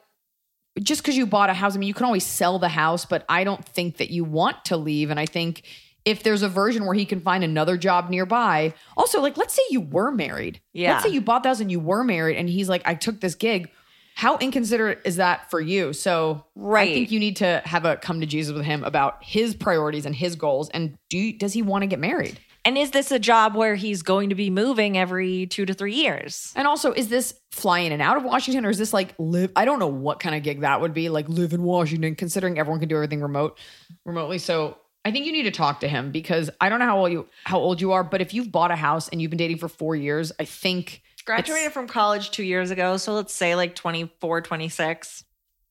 just 0.82 1.02
because 1.02 1.16
you 1.16 1.26
bought 1.26 1.50
a 1.50 1.54
house, 1.54 1.74
I 1.76 1.78
mean, 1.78 1.86
you 1.86 1.94
can 1.94 2.06
always 2.06 2.24
sell 2.26 2.58
the 2.58 2.68
house, 2.68 3.04
but 3.04 3.24
I 3.28 3.44
don't 3.44 3.64
think 3.64 3.98
that 3.98 4.10
you 4.10 4.24
want 4.24 4.64
to 4.66 4.76
leave. 4.76 5.10
And 5.10 5.20
I 5.20 5.26
think 5.26 5.62
if 6.04 6.22
there's 6.22 6.42
a 6.42 6.48
version 6.48 6.84
where 6.84 6.94
he 6.94 7.04
can 7.04 7.20
find 7.20 7.44
another 7.44 7.76
job 7.76 8.10
nearby, 8.10 8.74
also, 8.96 9.20
like, 9.20 9.36
let's 9.36 9.54
say 9.54 9.62
you 9.70 9.80
were 9.80 10.10
married. 10.10 10.60
Yeah. 10.72 10.92
Let's 10.92 11.04
say 11.04 11.10
you 11.10 11.20
bought 11.20 11.44
the 11.44 11.50
house 11.50 11.60
and 11.60 11.70
you 11.70 11.80
were 11.80 12.04
married, 12.04 12.36
and 12.36 12.48
he's 12.48 12.68
like, 12.68 12.82
I 12.84 12.94
took 12.94 13.20
this 13.20 13.34
gig. 13.34 13.70
How 14.16 14.36
inconsiderate 14.38 15.00
is 15.04 15.16
that 15.16 15.50
for 15.50 15.60
you? 15.60 15.92
So, 15.92 16.44
Right. 16.54 16.88
I 16.90 16.94
think 16.94 17.10
you 17.10 17.18
need 17.18 17.36
to 17.36 17.62
have 17.64 17.84
a 17.84 17.96
come 17.96 18.20
to 18.20 18.26
Jesus 18.26 18.54
with 18.54 18.64
him 18.64 18.84
about 18.84 19.24
his 19.24 19.54
priorities 19.54 20.06
and 20.06 20.14
his 20.14 20.36
goals. 20.36 20.70
And 20.70 20.96
do 21.08 21.18
you, 21.18 21.38
does 21.38 21.52
he 21.52 21.62
want 21.62 21.82
to 21.82 21.86
get 21.86 21.98
married? 21.98 22.38
And 22.64 22.78
is 22.78 22.92
this 22.92 23.10
a 23.10 23.18
job 23.18 23.54
where 23.54 23.74
he's 23.74 24.02
going 24.02 24.30
to 24.30 24.34
be 24.34 24.48
moving 24.48 24.96
every 24.96 25.46
2 25.46 25.66
to 25.66 25.74
3 25.74 25.94
years? 25.94 26.52
And 26.56 26.66
also, 26.66 26.92
is 26.92 27.08
this 27.08 27.38
fly 27.50 27.80
in 27.80 27.92
and 27.92 28.00
out 28.00 28.16
of 28.16 28.24
Washington, 28.24 28.64
or 28.64 28.70
is 28.70 28.78
this 28.78 28.92
like 28.92 29.14
live? 29.18 29.50
I 29.54 29.64
don't 29.66 29.78
know 29.78 29.88
what 29.88 30.18
kind 30.18 30.34
of 30.34 30.42
gig 30.42 30.60
that 30.60 30.80
would 30.80 30.94
be, 30.94 31.08
like 31.08 31.28
live 31.28 31.52
in 31.52 31.62
Washington, 31.62 32.14
considering 32.14 32.58
everyone 32.58 32.80
can 32.80 32.88
do 32.88 32.96
everything 32.96 33.20
remote, 33.20 33.58
remotely. 34.04 34.38
So 34.38 34.78
I 35.04 35.10
think 35.10 35.26
you 35.26 35.32
need 35.32 35.42
to 35.42 35.50
talk 35.50 35.80
to 35.80 35.88
him 35.88 36.10
because 36.10 36.48
I 36.60 36.70
don't 36.70 36.78
know 36.78 36.86
how 36.86 36.98
old 37.00 37.12
you 37.12 37.28
how 37.44 37.58
old 37.58 37.80
you 37.82 37.92
are, 37.92 38.02
but 38.02 38.22
if 38.22 38.32
you've 38.32 38.50
bought 38.50 38.70
a 38.70 38.76
house 38.76 39.08
and 39.08 39.20
you've 39.20 39.30
been 39.30 39.36
dating 39.38 39.58
for 39.58 39.68
four 39.68 39.94
years, 39.94 40.32
I 40.40 40.44
think 40.46 41.02
Graduated 41.26 41.72
from 41.72 41.86
college 41.86 42.30
2 42.32 42.42
years 42.42 42.70
ago, 42.70 42.98
so 42.98 43.14
let's 43.14 43.34
say 43.34 43.54
like 43.54 43.74
24, 43.74 44.42
26. 44.42 45.24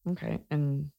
okay, 0.09 0.39
and 0.49 0.89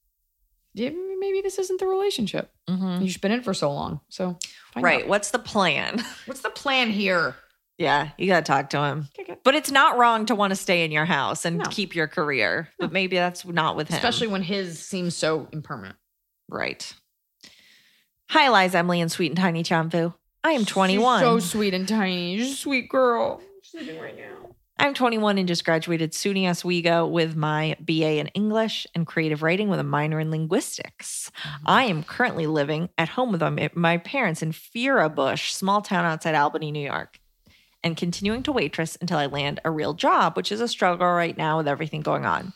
yeah, 0.75 0.91
maybe 1.19 1.41
this 1.41 1.59
isn't 1.59 1.81
the 1.81 1.87
relationship. 1.87 2.51
Mm-hmm. 2.69 3.05
You've 3.05 3.21
been 3.21 3.33
in 3.33 3.43
for 3.43 3.55
so 3.55 3.73
long, 3.73 4.01
so 4.09 4.39
Right, 4.77 5.03
out. 5.05 5.09
what's 5.09 5.31
the 5.31 5.39
plan? 5.39 6.05
What's 6.27 6.41
the 6.41 6.51
plan 6.51 6.91
here? 6.91 7.37
yeah, 7.79 8.11
you 8.19 8.27
got 8.29 8.45
to 8.45 8.53
talk 8.53 8.71
to 8.71 8.83
him. 8.85 9.09
Okay. 9.19 9.37
But 9.45 9.55
it's 9.55 9.71
not 9.71 9.97
wrong 9.99 10.27
to 10.27 10.35
want 10.35 10.51
to 10.53 10.57
stay 10.57 10.85
in 10.85 10.91
your 10.93 11.05
house 11.05 11.45
and 11.45 11.59
No. 11.59 11.65
keep 11.71 11.95
your 11.95 12.07
career. 12.09 12.69
But 12.79 12.93
maybe 12.93 13.17
that's 13.17 13.45
not 13.45 13.75
with 13.77 13.89
him. 13.89 13.97
Especially 13.97 14.27
when 14.29 14.43
his 14.43 14.79
seems 14.81 15.17
so 15.17 15.49
impermanent. 15.53 15.97
right. 16.49 16.93
Hi, 18.31 18.49
Liza, 18.49 18.79
Emily, 18.79 19.01
and 19.01 19.11
sweet 19.13 19.31
and 19.31 19.37
tiny 19.37 19.63
Chamfu. 19.63 20.15
I 20.43 20.53
am 20.53 20.65
21. 20.65 21.21
She's 21.21 21.25
so 21.27 21.39
sweet 21.39 21.75
and 21.75 21.87
tiny. 21.87 22.39
She's 22.39 22.53
a 22.53 22.57
sweet 22.57 22.89
girl. 22.89 23.41
She's 23.63 23.81
sleeping 23.83 24.01
right 24.01 24.17
now. 24.17 24.44
I'm 24.77 24.93
21 24.93 25.39
and 25.39 25.47
just 25.47 25.65
graduated 25.65 26.13
SUNY 26.13 26.51
Oswego 26.51 27.07
with 27.07 27.37
my 27.37 27.77
BA 27.81 28.19
in 28.19 28.27
English 28.29 28.87
and 28.95 29.07
creative 29.07 29.43
writing 29.43 29.69
with 29.69 29.79
a 29.79 29.85
minor 29.85 30.19
in 30.19 30.31
linguistics. 30.31 31.31
Mm-hmm. 31.39 31.65
I 31.67 31.85
am 31.85 32.03
currently 32.03 32.47
living 32.47 32.89
at 32.99 33.11
home 33.11 33.31
with 33.31 33.77
my, 33.77 33.99
parents 33.99 34.43
in 34.43 34.53
Feura 34.53 35.15
Bush, 35.15 35.53
small 35.53 35.81
town 35.81 36.05
outside 36.05 36.35
Albany, 36.35 36.73
New 36.73 36.85
York, 36.85 37.21
and 37.85 37.97
continuing 37.97 38.43
to 38.43 38.53
waitress 38.53 38.99
until 39.01 39.19
I 39.19 39.27
land 39.27 39.61
a 39.65 39.71
real 39.71 39.95
job, 39.95 40.37
which 40.37 40.51
is 40.51 40.61
a 40.61 40.69
struggle 40.69 41.07
right 41.07 41.39
now 41.39 41.59
with 41.59 41.69
everything 41.69 42.01
going 42.01 42.27
on. 42.27 42.53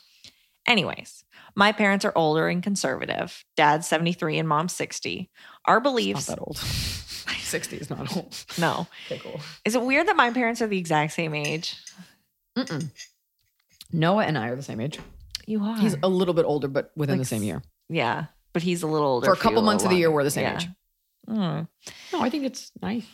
Anyways, 0.67 1.23
my 1.55 1.71
parents 1.71 2.03
are 2.03 2.13
older 2.15 2.49
and 2.49 2.61
conservative. 2.61 3.45
Dad's 3.55 3.87
73 3.87 4.39
and 4.39 4.47
mom's 4.47 4.73
60. 4.73 5.29
Our 5.65 5.79
beliefs 5.79 6.27
Not 6.27 6.37
that 6.37 6.43
old. 6.43 6.57
60 7.39 7.77
is 7.77 7.89
not 7.89 8.15
old. 8.15 8.45
no. 8.57 8.87
Okay, 9.05 9.19
cool. 9.19 9.39
Is 9.65 9.75
it 9.75 9.81
weird 9.81 10.07
that 10.07 10.15
my 10.15 10.31
parents 10.31 10.61
are 10.61 10.67
the 10.67 10.77
exact 10.77 11.13
same 11.13 11.33
age? 11.33 11.75
Mm-mm. 12.67 12.89
Noah 13.91 14.25
and 14.25 14.37
I 14.37 14.49
are 14.49 14.55
the 14.55 14.63
same 14.63 14.79
age. 14.79 14.99
You 15.45 15.63
are. 15.63 15.77
He's 15.77 15.95
a 16.03 16.07
little 16.07 16.33
bit 16.33 16.45
older, 16.45 16.67
but 16.67 16.91
within 16.95 17.17
Like 17.17 17.21
the 17.25 17.29
same 17.35 17.43
year. 17.43 17.61
Yeah, 17.89 18.25
but 18.53 18.61
he's 18.61 18.83
a 18.83 18.87
little 18.87 19.07
older. 19.07 19.25
For 19.25 19.33
a 19.33 19.37
couple 19.37 19.61
months 19.63 19.83
of 19.83 19.89
the 19.89 19.95
year, 19.95 20.11
we're 20.11 20.23
the 20.23 20.31
same 20.31 20.43
Yeah. 20.43 20.55
age. 20.57 20.67
Mm. 21.27 21.67
No, 22.13 22.21
I 22.21 22.29
think 22.29 22.45
it's 22.45 22.71
nice. 22.81 23.05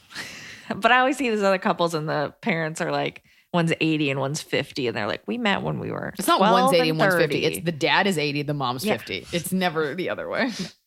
But 0.75 0.91
I 0.91 0.97
always 0.97 1.15
see 1.17 1.29
these 1.29 1.43
other 1.43 1.59
couples, 1.59 1.93
and 1.93 2.09
the 2.09 2.33
parents 2.41 2.81
are 2.81 2.91
like, 2.91 3.21
one's 3.53 3.71
80 3.79 4.09
and 4.09 4.19
one's 4.19 4.41
50, 4.41 4.87
and 4.87 4.97
they're 4.97 5.05
like, 5.05 5.21
we 5.27 5.37
met 5.37 5.61
when 5.61 5.77
we 5.77 5.91
were. 5.91 6.11
It's 6.17 6.27
not 6.27 6.39
one's 6.41 6.73
80 6.73 6.89
and 6.89 6.97
one's 6.97 7.13
50. 7.13 7.45
It's 7.45 7.63
the 7.63 7.71
dad 7.71 8.07
is 8.07 8.17
80, 8.17 8.41
the 8.41 8.55
mom's 8.55 8.83
Yeah. 8.83 8.97
50. 8.97 9.27
It's 9.31 9.51
never 9.53 9.93
the 9.93 10.09
other 10.09 10.27
way. 10.27 10.49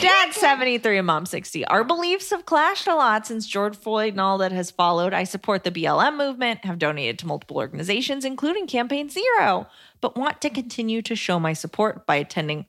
Dad 0.00 0.32
73 0.32 0.98
and 0.98 1.06
mom 1.06 1.26
60. 1.26 1.66
Our 1.66 1.84
beliefs 1.84 2.30
have 2.30 2.46
clashed 2.46 2.86
a 2.86 2.94
lot 2.94 3.26
since 3.26 3.46
George 3.46 3.76
Floyd 3.76 4.14
and 4.14 4.20
all 4.20 4.38
that 4.38 4.50
has 4.50 4.70
followed. 4.70 5.12
I 5.12 5.24
support 5.24 5.64
the 5.64 5.70
BLM 5.70 6.16
movement, 6.16 6.64
have 6.64 6.78
donated 6.78 7.18
to 7.20 7.26
multiple 7.26 7.58
organizations, 7.58 8.24
including 8.24 8.66
Campaign 8.66 9.10
Zero, 9.10 9.66
but 10.00 10.16
want 10.16 10.40
to 10.40 10.50
continue 10.50 11.02
to 11.02 11.14
show 11.14 11.38
my 11.38 11.52
support 11.52 12.06
by 12.06 12.16
attending 12.16 12.66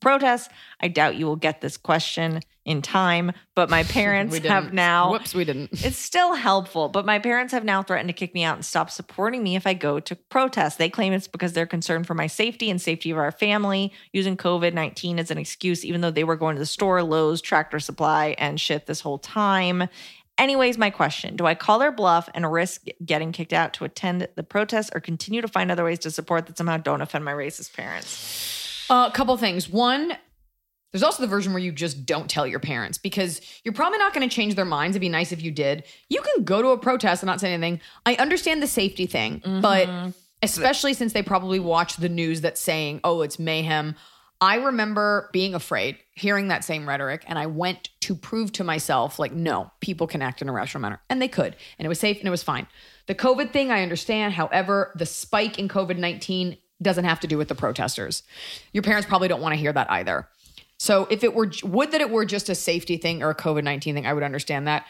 protests. 0.00 0.48
I 0.80 0.88
doubt 0.88 1.16
you 1.16 1.26
will 1.26 1.36
get 1.36 1.60
this 1.60 1.76
question 1.76 2.40
in 2.64 2.82
time, 2.82 3.32
but 3.54 3.70
my 3.70 3.82
parents 3.84 4.36
have 4.38 4.72
now. 4.72 5.10
Whoops, 5.10 5.34
we 5.34 5.44
didn't. 5.44 5.70
It's 5.88 5.96
still 5.96 6.34
helpful, 6.34 6.88
but 6.88 7.06
my 7.06 7.18
parents 7.18 7.52
have 7.52 7.64
now 7.64 7.82
threatened 7.82 8.08
to 8.08 8.12
kick 8.12 8.34
me 8.34 8.44
out 8.44 8.56
and 8.56 8.64
stop 8.64 8.90
supporting 8.90 9.42
me 9.42 9.56
if 9.56 9.66
I 9.66 9.74
go 9.74 10.00
to 10.00 10.14
protests. 10.14 10.76
They 10.76 10.90
claim 10.90 11.12
it's 11.12 11.28
because 11.28 11.54
they're 11.54 11.66
concerned 11.66 12.06
for 12.06 12.14
my 12.14 12.26
safety 12.26 12.68
and 12.70 12.80
safety 12.80 13.10
of 13.10 13.16
our 13.16 13.32
family, 13.32 13.92
using 14.12 14.36
COVID 14.36 14.74
19 14.74 15.18
as 15.18 15.30
an 15.30 15.38
excuse, 15.38 15.84
even 15.84 16.02
though 16.02 16.10
they 16.10 16.24
were 16.24 16.36
going 16.36 16.56
to 16.56 16.60
the 16.60 16.66
store, 16.66 17.02
Lowe's, 17.02 17.40
Tractor 17.40 17.80
Supply, 17.80 18.34
and 18.38 18.60
shit 18.60 18.86
this 18.86 19.00
whole 19.00 19.18
time. 19.18 19.88
Anyways, 20.36 20.78
my 20.78 20.90
question 20.90 21.36
Do 21.36 21.46
I 21.46 21.54
call 21.54 21.78
their 21.78 21.92
bluff 21.92 22.28
and 22.34 22.50
risk 22.50 22.84
getting 23.04 23.32
kicked 23.32 23.52
out 23.52 23.72
to 23.74 23.84
attend 23.84 24.28
the 24.36 24.44
protests 24.44 24.90
or 24.94 25.00
continue 25.00 25.40
to 25.40 25.48
find 25.48 25.70
other 25.70 25.84
ways 25.84 25.98
to 26.00 26.10
support 26.10 26.46
that 26.46 26.56
somehow 26.56 26.76
don't 26.76 27.00
offend 27.00 27.24
my 27.24 27.32
racist 27.32 27.74
parents? 27.74 28.67
A 28.90 29.10
couple 29.12 29.36
things. 29.36 29.68
One, 29.68 30.16
there's 30.92 31.02
also 31.02 31.22
the 31.22 31.28
version 31.28 31.52
where 31.52 31.62
you 31.62 31.72
just 31.72 32.06
don't 32.06 32.30
tell 32.30 32.46
your 32.46 32.60
parents 32.60 32.96
because 32.96 33.40
you're 33.62 33.74
probably 33.74 33.98
not 33.98 34.14
going 34.14 34.28
to 34.28 34.34
change 34.34 34.54
their 34.54 34.64
minds. 34.64 34.96
It'd 34.96 35.00
be 35.00 35.08
nice 35.08 35.32
if 35.32 35.42
you 35.42 35.50
did. 35.50 35.84
You 36.08 36.22
can 36.22 36.44
go 36.44 36.62
to 36.62 36.68
a 36.68 36.78
protest 36.78 37.22
and 37.22 37.26
not 37.26 37.40
say 37.40 37.52
anything. 37.52 37.80
I 38.06 38.14
understand 38.14 38.62
the 38.62 38.66
safety 38.66 39.06
thing, 39.06 39.42
but 39.44 39.88
mm-hmm. 39.88 40.10
especially 40.42 40.94
since 40.94 41.12
they 41.12 41.22
probably 41.22 41.60
watch 41.60 41.96
the 41.96 42.08
news 42.08 42.40
that's 42.40 42.60
saying, 42.60 43.00
oh, 43.04 43.20
it's 43.20 43.38
mayhem. 43.38 43.96
I 44.40 44.56
remember 44.56 45.30
being 45.32 45.54
afraid, 45.54 45.98
hearing 46.14 46.48
that 46.48 46.64
same 46.64 46.88
rhetoric, 46.88 47.24
and 47.26 47.38
I 47.38 47.46
went 47.46 47.90
to 48.02 48.14
prove 48.14 48.52
to 48.52 48.64
myself, 48.64 49.18
like, 49.18 49.32
no, 49.32 49.72
people 49.80 50.06
can 50.06 50.22
act 50.22 50.40
in 50.40 50.48
a 50.48 50.52
rational 50.52 50.80
manner. 50.80 51.00
And 51.10 51.20
they 51.20 51.28
could. 51.28 51.56
And 51.78 51.84
it 51.84 51.88
was 51.88 51.98
safe 51.98 52.18
and 52.18 52.28
it 52.28 52.30
was 52.30 52.44
fine. 52.44 52.68
The 53.06 53.16
COVID 53.16 53.52
thing, 53.52 53.72
I 53.72 53.82
understand. 53.82 54.34
However, 54.34 54.92
the 54.94 55.06
spike 55.06 55.58
in 55.58 55.68
COVID 55.68 55.98
19 55.98 56.56
doesn't 56.80 57.04
have 57.04 57.20
to 57.20 57.26
do 57.26 57.38
with 57.38 57.48
the 57.48 57.54
protesters. 57.54 58.22
Your 58.72 58.82
parents 58.82 59.08
probably 59.08 59.28
don't 59.28 59.40
want 59.40 59.54
to 59.54 59.58
hear 59.58 59.72
that 59.72 59.90
either. 59.90 60.28
So 60.78 61.06
if 61.10 61.24
it 61.24 61.34
were, 61.34 61.50
would 61.64 61.90
that 61.90 62.00
it 62.00 62.10
were 62.10 62.24
just 62.24 62.48
a 62.48 62.54
safety 62.54 62.96
thing 62.96 63.22
or 63.22 63.30
a 63.30 63.34
COVID 63.34 63.64
19 63.64 63.94
thing, 63.94 64.06
I 64.06 64.12
would 64.12 64.22
understand 64.22 64.66
that. 64.68 64.86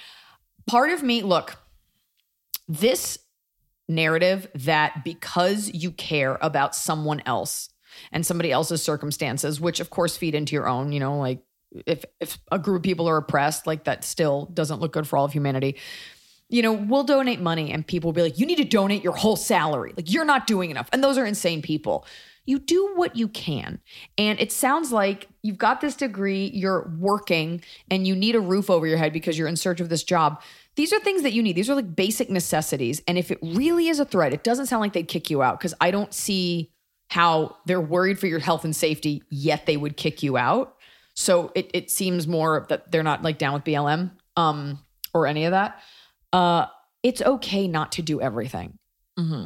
Part 0.67 0.91
of 0.91 1.03
me, 1.03 1.23
look, 1.23 1.57
this 2.69 3.19
narrative 3.89 4.49
that 4.55 5.03
because 5.03 5.71
you 5.73 5.91
care 5.91 6.39
about 6.43 6.75
someone 6.75 7.23
else 7.25 7.71
and 8.13 8.25
somebody 8.25 8.53
else's 8.53 8.83
circumstances, 8.83 9.61
which 9.61 9.81
of 9.81 9.89
course 9.89 10.17
feed 10.17 10.35
into 10.35 10.55
your 10.55 10.69
own, 10.69 10.93
you 10.93 11.01
know, 11.01 11.19
like 11.19 11.43
if 11.87 12.05
if 12.21 12.39
a 12.53 12.59
group 12.59 12.79
of 12.79 12.83
people 12.83 13.09
are 13.09 13.17
oppressed, 13.17 13.67
like 13.67 13.85
that 13.85 14.05
still 14.05 14.47
doesn't 14.53 14.81
look 14.81 14.93
good 14.93 15.07
for 15.07 15.17
all 15.17 15.25
of 15.25 15.33
humanity. 15.33 15.77
You 16.49 16.63
know, 16.63 16.73
we'll 16.73 17.05
donate 17.05 17.41
money 17.41 17.73
and 17.73 17.87
people 17.87 18.09
will 18.09 18.15
be 18.15 18.23
like, 18.23 18.39
you 18.39 18.47
need 18.47 18.57
to 18.57 18.65
donate 18.65 19.05
your 19.05 19.13
whole 19.13 19.37
salary. 19.37 19.93
Like 19.97 20.11
you're 20.11 20.25
not 20.25 20.47
doing 20.47 20.71
enough. 20.71 20.89
And 20.93 21.05
those 21.05 21.19
are 21.19 21.27
insane 21.27 21.61
people. 21.61 22.07
You 22.47 22.59
do 22.59 22.93
what 22.95 23.15
you 23.15 23.29
can. 23.29 23.79
And 24.17 24.41
it 24.41 24.51
sounds 24.51 24.91
like 24.91 25.29
you've 25.43 25.59
got 25.59 25.83
this 25.83 25.95
degree, 25.95 26.51
you're 26.55 26.91
working, 26.99 27.63
and 27.91 28.07
you 28.07 28.17
need 28.17 28.35
a 28.35 28.41
roof 28.41 28.71
over 28.71 28.87
your 28.87 28.97
head 28.97 29.13
because 29.13 29.37
you're 29.37 29.49
in 29.49 29.57
search 29.57 29.81
of 29.81 29.91
this 29.91 30.03
job. 30.03 30.41
These 30.75 30.95
are 30.95 31.01
things 31.01 31.23
that 31.25 31.35
you 31.35 31.43
need. 31.43 31.57
These 31.57 31.69
are 31.69 31.75
like 31.75 31.95
basic 31.95 32.31
necessities. 32.31 33.03
And 33.07 33.19
if 33.19 33.31
it 33.31 33.39
really 33.43 33.89
is 33.89 34.01
a 34.01 34.07
threat, 34.07 34.33
it 34.33 34.45
doesn't 34.45 34.67
sound 34.67 34.81
like 34.81 34.95
they'd 34.95 35.09
kick 35.09 35.29
you 35.29 35.43
out 35.43 35.59
because 35.59 35.75
I 35.79 35.91
don't 35.91 36.15
see 36.15 36.73
how 37.11 37.57
they're 37.67 37.81
worried 37.81 38.19
for 38.19 38.27
your 38.27 38.39
health 38.39 38.65
and 38.65 38.75
safety, 38.75 39.23
yet 39.29 39.67
they 39.67 39.77
would 39.77 39.99
kick 39.99 40.23
you 40.23 40.39
out. 40.39 40.77
So 41.15 41.53
it, 41.55 41.71
it 41.75 41.91
seems 41.91 42.27
more 42.27 42.65
that 42.69 42.91
they're 42.91 43.03
not 43.03 43.23
like 43.23 43.39
down 43.39 43.55
with 43.55 43.65
BLM 43.65 44.13
um, 44.37 44.79
or 45.13 45.27
any 45.27 45.45
of 45.45 45.51
that. 45.51 45.83
Uh, 46.33 46.67
it's 47.03 47.23
okay 47.23 47.69
not 47.69 47.93
to 47.93 48.03
do 48.03 48.21
everything. 48.21 48.79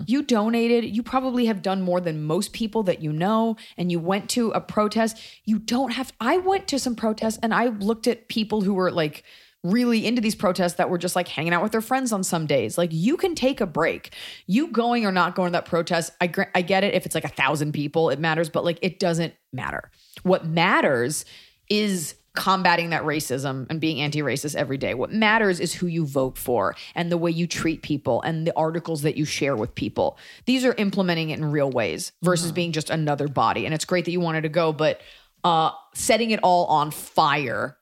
You 0.06 0.22
donated, 0.22 0.84
you 0.84 1.02
probably 1.02 1.46
have 1.46 1.62
done 1.62 1.80
more 1.80 2.00
than 2.00 2.24
most 2.24 2.52
people 2.52 2.82
that 2.82 3.00
you 3.00 3.12
know, 3.12 3.56
and 3.78 3.90
you 3.90 3.98
went 3.98 4.28
to 4.30 4.50
a 4.50 4.60
protest. 4.60 5.18
You 5.44 5.58
don't 5.58 5.92
have, 5.92 6.12
I 6.20 6.36
went 6.36 6.68
to 6.68 6.78
some 6.78 6.94
protests 6.94 7.38
and 7.42 7.54
I 7.54 7.66
looked 7.68 8.06
at 8.06 8.28
people 8.28 8.60
who 8.60 8.74
were 8.74 8.90
like, 8.90 9.24
really 9.64 10.04
into 10.04 10.20
these 10.20 10.34
protests 10.34 10.74
that 10.74 10.90
were 10.90 10.98
just 10.98 11.14
like 11.14 11.28
hanging 11.28 11.52
out 11.52 11.62
with 11.62 11.72
their 11.72 11.80
friends 11.80 12.12
on 12.12 12.24
some 12.24 12.46
days. 12.46 12.76
Like 12.76 12.90
you 12.92 13.16
can 13.16 13.34
take 13.34 13.60
a 13.60 13.66
break. 13.66 14.12
You 14.46 14.68
going 14.68 15.06
or 15.06 15.12
not 15.12 15.34
going 15.34 15.48
to 15.48 15.52
that 15.52 15.66
protest, 15.66 16.12
I 16.20 16.26
gr- 16.26 16.50
I 16.54 16.62
get 16.62 16.84
it 16.84 16.94
if 16.94 17.06
it's 17.06 17.14
like 17.14 17.24
a 17.24 17.28
thousand 17.28 17.72
people, 17.72 18.10
it 18.10 18.18
matters, 18.18 18.48
but 18.48 18.64
like 18.64 18.78
it 18.82 18.98
doesn't 18.98 19.34
matter. 19.52 19.90
What 20.24 20.46
matters 20.46 21.24
is 21.70 22.16
combating 22.34 22.90
that 22.90 23.02
racism 23.02 23.66
and 23.68 23.80
being 23.80 24.00
anti-racist 24.00 24.54
every 24.54 24.78
day. 24.78 24.94
What 24.94 25.12
matters 25.12 25.60
is 25.60 25.74
who 25.74 25.86
you 25.86 26.06
vote 26.06 26.38
for 26.38 26.74
and 26.94 27.12
the 27.12 27.18
way 27.18 27.30
you 27.30 27.46
treat 27.46 27.82
people 27.82 28.22
and 28.22 28.46
the 28.46 28.56
articles 28.56 29.02
that 29.02 29.16
you 29.16 29.24
share 29.26 29.54
with 29.54 29.74
people. 29.74 30.16
These 30.46 30.64
are 30.64 30.74
implementing 30.74 31.30
it 31.30 31.38
in 31.38 31.44
real 31.50 31.70
ways 31.70 32.12
versus 32.22 32.50
being 32.50 32.72
just 32.72 32.88
another 32.88 33.28
body. 33.28 33.66
And 33.66 33.74
it's 33.74 33.84
great 33.84 34.06
that 34.06 34.12
you 34.12 34.20
wanted 34.20 34.42
to 34.42 34.48
go, 34.48 34.72
but 34.72 35.00
uh 35.44 35.72
setting 35.94 36.30
it 36.30 36.40
all 36.42 36.66
on 36.66 36.90
fire 36.92 37.76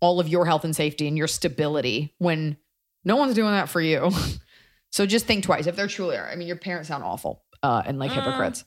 all 0.00 0.20
of 0.20 0.28
your 0.28 0.44
health 0.44 0.64
and 0.64 0.76
safety 0.76 1.08
and 1.08 1.16
your 1.16 1.26
stability 1.26 2.14
when 2.18 2.56
no 3.04 3.16
one's 3.16 3.34
doing 3.34 3.52
that 3.52 3.68
for 3.70 3.80
you. 3.80 4.10
so 4.92 5.06
just 5.06 5.26
think 5.26 5.42
twice 5.44 5.66
if 5.66 5.74
they're 5.74 5.86
truly 5.88 6.16
are. 6.16 6.28
I 6.28 6.36
mean, 6.36 6.46
your 6.46 6.58
parents 6.58 6.88
sound 6.88 7.02
awful 7.02 7.42
uh, 7.62 7.82
and 7.86 7.98
like 7.98 8.12
hypocrites. 8.12 8.64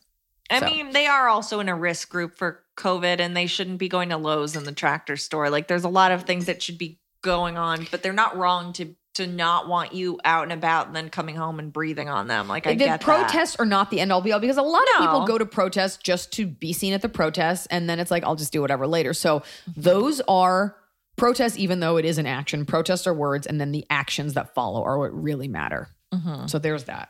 I 0.50 0.60
So- 0.60 0.66
mean, 0.66 0.92
they 0.92 1.06
are 1.06 1.28
also 1.30 1.60
in 1.60 1.70
a 1.70 1.76
risk 1.76 2.10
group 2.10 2.36
for 2.36 2.64
COVID 2.80 3.20
and 3.20 3.36
they 3.36 3.46
shouldn't 3.46 3.78
be 3.78 3.90
going 3.90 4.10
to 4.10 4.18
Lowe's 4.18 4.56
and 4.56 4.66
the 4.66 4.72
tractor 4.72 5.18
store. 5.18 5.50
Like 5.50 5.68
there's 5.68 5.84
a 5.84 5.90
lot 5.90 6.12
of 6.12 6.24
things 6.24 6.46
that 6.46 6.64
should 6.64 6.78
be 6.78 7.00
going 7.22 7.58
on, 7.58 7.88
but 7.92 8.02
they're 8.02 8.14
not 8.14 8.38
wrong 8.38 8.74
to 8.74 8.96
to 9.16 9.28
not 9.28 9.68
want 9.68 9.92
you 9.92 10.18
out 10.24 10.44
and 10.44 10.54
about 10.54 10.88
and 10.88 10.96
then 10.96 11.10
coming 11.10 11.36
home 11.36 11.60
and 11.60 11.74
breathing 11.74 12.08
on 12.08 12.28
them. 12.28 12.48
Like 12.48 12.66
I 12.66 12.72
the 12.72 12.78
get 12.78 12.86
that. 12.86 13.02
protests 13.02 13.58
are 13.58 13.66
not 13.66 13.92
the 13.92 14.00
end 14.00 14.14
all 14.14 14.22
be 14.22 14.32
all 14.32 14.40
because 14.40 14.56
a 14.56 14.62
lot 14.62 14.84
of 14.96 15.02
people 15.02 15.26
go 15.26 15.38
to 15.38 15.46
protests 15.46 15.98
just 15.98 16.32
to 16.34 16.48
be 16.48 16.72
seen 16.72 16.94
at 16.94 17.02
the 17.02 17.10
protests 17.10 17.66
and 17.66 17.90
then 17.90 18.00
it's 18.00 18.12
like 18.12 18.24
I'll 18.24 18.38
just 18.38 18.54
do 18.54 18.62
whatever 18.62 18.88
later. 18.88 19.14
So 19.14 19.40
mm-hmm. 19.40 19.82
those 19.82 20.22
are 20.22 20.78
protests, 21.20 21.58
even 21.58 21.82
though 21.82 21.98
it 21.98 22.06
is 22.06 22.18
an 22.18 22.26
action. 22.26 22.66
Protests 22.66 23.06
are 23.06 23.14
words, 23.14 23.46
and 23.46 23.62
then 23.62 23.72
the 23.72 23.86
actions 23.90 24.34
that 24.34 24.56
follow 24.56 24.84
are 24.84 24.98
what 24.98 25.14
really 25.14 25.48
matter. 25.48 25.90
Mm-hmm. 26.14 26.48
So 26.48 26.58
there's 26.58 26.86
that, 26.86 27.10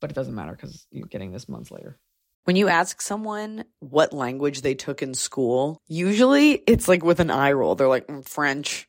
but 0.00 0.10
it 0.10 0.14
doesn't 0.14 0.34
matter 0.34 0.52
because 0.52 0.86
you're 0.90 1.08
getting 1.08 1.32
this 1.32 1.48
months 1.48 1.70
later. 1.70 1.98
When 2.44 2.56
you 2.56 2.68
ask 2.68 3.00
someone 3.02 3.64
what 3.80 4.12
language 4.12 4.62
they 4.62 4.74
took 4.74 5.02
in 5.02 5.14
school, 5.14 5.78
usually 5.88 6.52
it's 6.66 6.88
like 6.88 7.04
with 7.04 7.20
an 7.20 7.30
eye 7.30 7.52
roll. 7.52 7.74
They're 7.74 7.86
like, 7.88 8.06
"Mm, 8.06 8.26
French. 8.26 8.88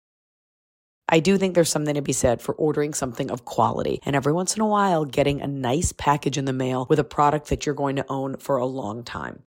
I 1.13 1.19
do 1.19 1.37
think 1.37 1.55
there's 1.55 1.69
something 1.69 1.95
to 1.95 2.01
be 2.01 2.13
said 2.13 2.41
for 2.41 2.55
ordering 2.55 2.93
something 2.93 3.29
of 3.29 3.43
quality 3.43 3.99
and 4.03 4.15
every 4.15 4.31
once 4.31 4.55
in 4.55 4.61
a 4.61 4.67
while 4.67 5.03
getting 5.03 5.41
a 5.41 5.47
nice 5.47 5.91
package 5.91 6.37
in 6.37 6.45
the 6.45 6.53
mail 6.53 6.87
with 6.89 6.99
a 6.99 7.03
product 7.03 7.49
that 7.49 7.65
you're 7.65 7.75
going 7.75 7.97
to 7.97 8.05
own 8.07 8.37
for 8.37 8.55
a 8.55 8.65
long 8.65 9.03
time. 9.03 9.43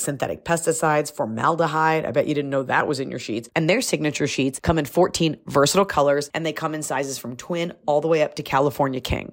synthetic 0.00 0.44
pesticides, 0.44 1.14
formaldehyde. 1.14 2.04
I 2.04 2.10
bet 2.10 2.26
you 2.26 2.34
didn't 2.34 2.50
know 2.50 2.62
that 2.64 2.86
was 2.86 3.00
in 3.00 3.10
your 3.10 3.18
sheets. 3.18 3.48
And 3.54 3.68
their 3.68 3.80
signature 3.80 4.26
sheets 4.26 4.58
come 4.60 4.78
in 4.78 4.84
14 4.84 5.36
versatile 5.46 5.84
colors 5.84 6.30
and 6.34 6.44
they 6.44 6.52
come 6.52 6.74
in 6.74 6.82
sizes 6.82 7.18
from 7.18 7.36
twin 7.36 7.72
all 7.86 8.00
the 8.00 8.08
way 8.08 8.22
up 8.22 8.34
to 8.36 8.42
California 8.42 9.00
King. 9.00 9.32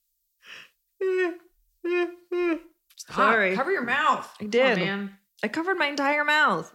Sorry. 3.09 3.55
Cover 3.55 3.71
your 3.71 3.83
mouth. 3.83 4.29
I 4.39 4.45
did. 4.45 4.77
Come 4.77 4.81
on, 4.81 4.87
man. 4.87 5.17
I 5.43 5.47
covered 5.47 5.77
my 5.77 5.87
entire 5.87 6.23
mouth. 6.23 6.73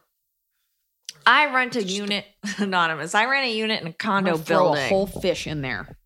I 1.27 1.53
rent 1.53 1.75
a 1.77 1.83
unit, 1.83 2.25
anonymous. 2.59 3.15
I 3.15 3.27
rent 3.27 3.47
a 3.47 3.53
unit 3.53 3.81
in 3.81 3.87
a 3.87 3.91
I'm 3.91 3.95
condo 3.95 4.33
gonna 4.33 4.43
throw 4.45 4.59
building. 4.65 4.85
a 4.85 4.89
whole 4.89 5.07
fish 5.07 5.47
in 5.47 5.63
there. 5.63 5.97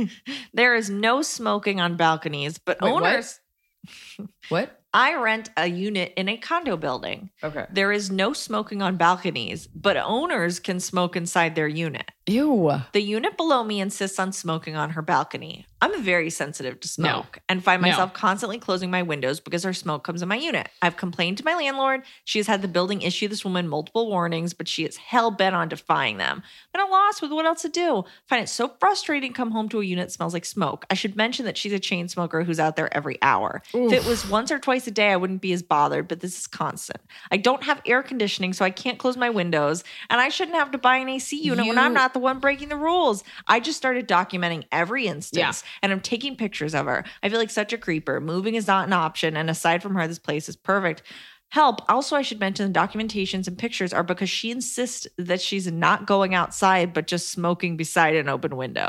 there 0.52 0.74
is 0.76 0.88
no 0.88 1.22
smoking 1.22 1.80
on 1.80 1.96
balconies, 1.96 2.58
but 2.58 2.80
Wait, 2.80 2.92
what? 2.92 3.02
owners. 3.02 3.40
What? 4.48 4.80
I 4.94 5.14
rent 5.16 5.50
a 5.56 5.66
unit 5.66 6.14
in 6.16 6.28
a 6.28 6.38
condo 6.38 6.76
building. 6.76 7.30
Okay. 7.44 7.66
There 7.70 7.92
is 7.92 8.10
no 8.10 8.32
smoking 8.32 8.80
on 8.80 8.96
balconies, 8.96 9.66
but 9.66 9.96
owners 9.98 10.58
can 10.58 10.80
smoke 10.80 11.14
inside 11.14 11.54
their 11.54 11.68
unit. 11.68 12.10
Ew. 12.28 12.70
The 12.92 13.00
unit 13.02 13.36
below 13.36 13.64
me 13.64 13.80
insists 13.80 14.18
on 14.18 14.32
smoking 14.32 14.76
on 14.76 14.90
her 14.90 15.02
balcony. 15.02 15.66
I'm 15.80 16.02
very 16.02 16.28
sensitive 16.30 16.80
to 16.80 17.00
No. 17.00 17.08
smoke 17.08 17.38
and 17.48 17.62
find 17.62 17.80
No. 17.80 17.88
myself 17.88 18.12
constantly 18.12 18.58
closing 18.58 18.90
my 18.90 19.02
windows 19.02 19.38
because 19.40 19.62
her 19.62 19.72
smoke 19.72 20.02
comes 20.04 20.22
in 20.22 20.28
my 20.28 20.36
unit. 20.36 20.68
I've 20.82 20.96
complained 20.96 21.38
to 21.38 21.44
my 21.44 21.54
landlord. 21.54 22.02
She 22.24 22.38
has 22.40 22.46
had 22.48 22.62
the 22.62 22.68
building 22.68 23.02
issue 23.02 23.28
this 23.28 23.44
woman 23.44 23.68
multiple 23.68 24.08
warnings, 24.08 24.52
but 24.54 24.66
she 24.68 24.84
is 24.84 24.96
hell 24.96 25.30
bent 25.30 25.54
on 25.54 25.68
defying 25.68 26.16
them. 26.18 26.42
I'm 26.74 26.80
at 26.80 26.88
a 26.88 26.90
loss 26.90 27.22
with 27.22 27.30
what 27.32 27.46
else 27.46 27.62
to 27.62 27.68
do. 27.68 28.04
find 28.26 28.42
it 28.42 28.48
so 28.48 28.74
frustrating 28.80 29.32
to 29.32 29.36
come 29.36 29.52
home 29.52 29.68
to 29.68 29.80
a 29.80 29.84
unit 29.84 30.08
that 30.08 30.12
smells 30.12 30.34
like 30.34 30.44
smoke. 30.44 30.84
I 30.90 30.94
should 30.94 31.16
mention 31.16 31.44
that 31.46 31.56
she's 31.56 31.72
a 31.72 31.78
chain 31.78 32.08
smoker 32.08 32.42
who's 32.44 32.60
out 32.60 32.76
there 32.76 32.92
every 32.94 33.16
hour. 33.22 33.62
If 33.72 33.92
it 33.92 34.04
was 34.04 34.28
once 34.28 34.50
or 34.50 34.58
twice 34.58 34.86
a 34.86 34.90
day, 34.90 35.12
I 35.12 35.16
wouldn't 35.16 35.40
be 35.40 35.52
as 35.52 35.62
bothered, 35.62 36.08
but 36.08 36.20
this 36.20 36.38
is 36.38 36.46
constant. 36.46 37.00
I 37.30 37.36
don't 37.36 37.62
have 37.62 37.80
air 37.86 38.02
conditioning, 38.02 38.52
so 38.52 38.64
I 38.64 38.70
can't 38.70 38.98
close 38.98 39.16
my 39.16 39.30
windows, 39.30 39.84
and 40.10 40.20
I 40.20 40.28
shouldn't 40.28 40.56
have 40.56 40.72
to 40.72 40.78
buy 40.78 40.96
an 40.96 41.08
AC 41.08 41.36
unit 41.40 41.66
when 41.66 41.78
I'm 41.78 41.94
not 41.94 42.12
the 42.12 42.17
one 42.18 42.40
breaking 42.40 42.68
the 42.68 42.76
rules. 42.76 43.24
I 43.46 43.60
just 43.60 43.78
started 43.78 44.08
documenting 44.08 44.64
every 44.72 45.06
instance 45.06 45.62
and 45.82 45.92
I'm 45.92 46.00
taking 46.00 46.36
pictures 46.36 46.74
of 46.74 46.86
her. 46.86 47.04
I 47.22 47.28
feel 47.28 47.38
like 47.38 47.50
such 47.50 47.72
a 47.72 47.78
creeper. 47.78 48.20
Moving 48.20 48.54
is 48.54 48.66
not 48.66 48.86
an 48.86 48.92
option. 48.92 49.36
And 49.36 49.48
aside 49.48 49.82
from 49.82 49.94
her, 49.94 50.06
this 50.06 50.18
place 50.18 50.48
is 50.48 50.56
perfect. 50.56 51.02
Help. 51.50 51.80
Also, 51.88 52.14
I 52.14 52.20
should 52.22 52.40
mention 52.40 52.70
the 52.70 52.78
documentations 52.78 53.46
and 53.48 53.56
pictures 53.56 53.94
are 53.94 54.02
because 54.02 54.28
she 54.28 54.50
insists 54.50 55.06
that 55.16 55.40
she's 55.40 55.70
not 55.70 56.06
going 56.06 56.34
outside, 56.34 56.92
but 56.92 57.06
just 57.06 57.30
smoking 57.30 57.76
beside 57.78 58.14
an 58.16 58.28
open 58.28 58.56
window. 58.56 58.88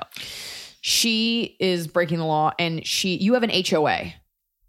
she 0.82 1.56
is 1.60 1.88
breaking 1.88 2.18
the 2.20 2.26
law 2.26 2.52
and 2.60 2.86
she 2.86 3.16
you 3.18 3.34
have 3.34 3.44
an 3.44 3.52
HOA. 3.52 4.14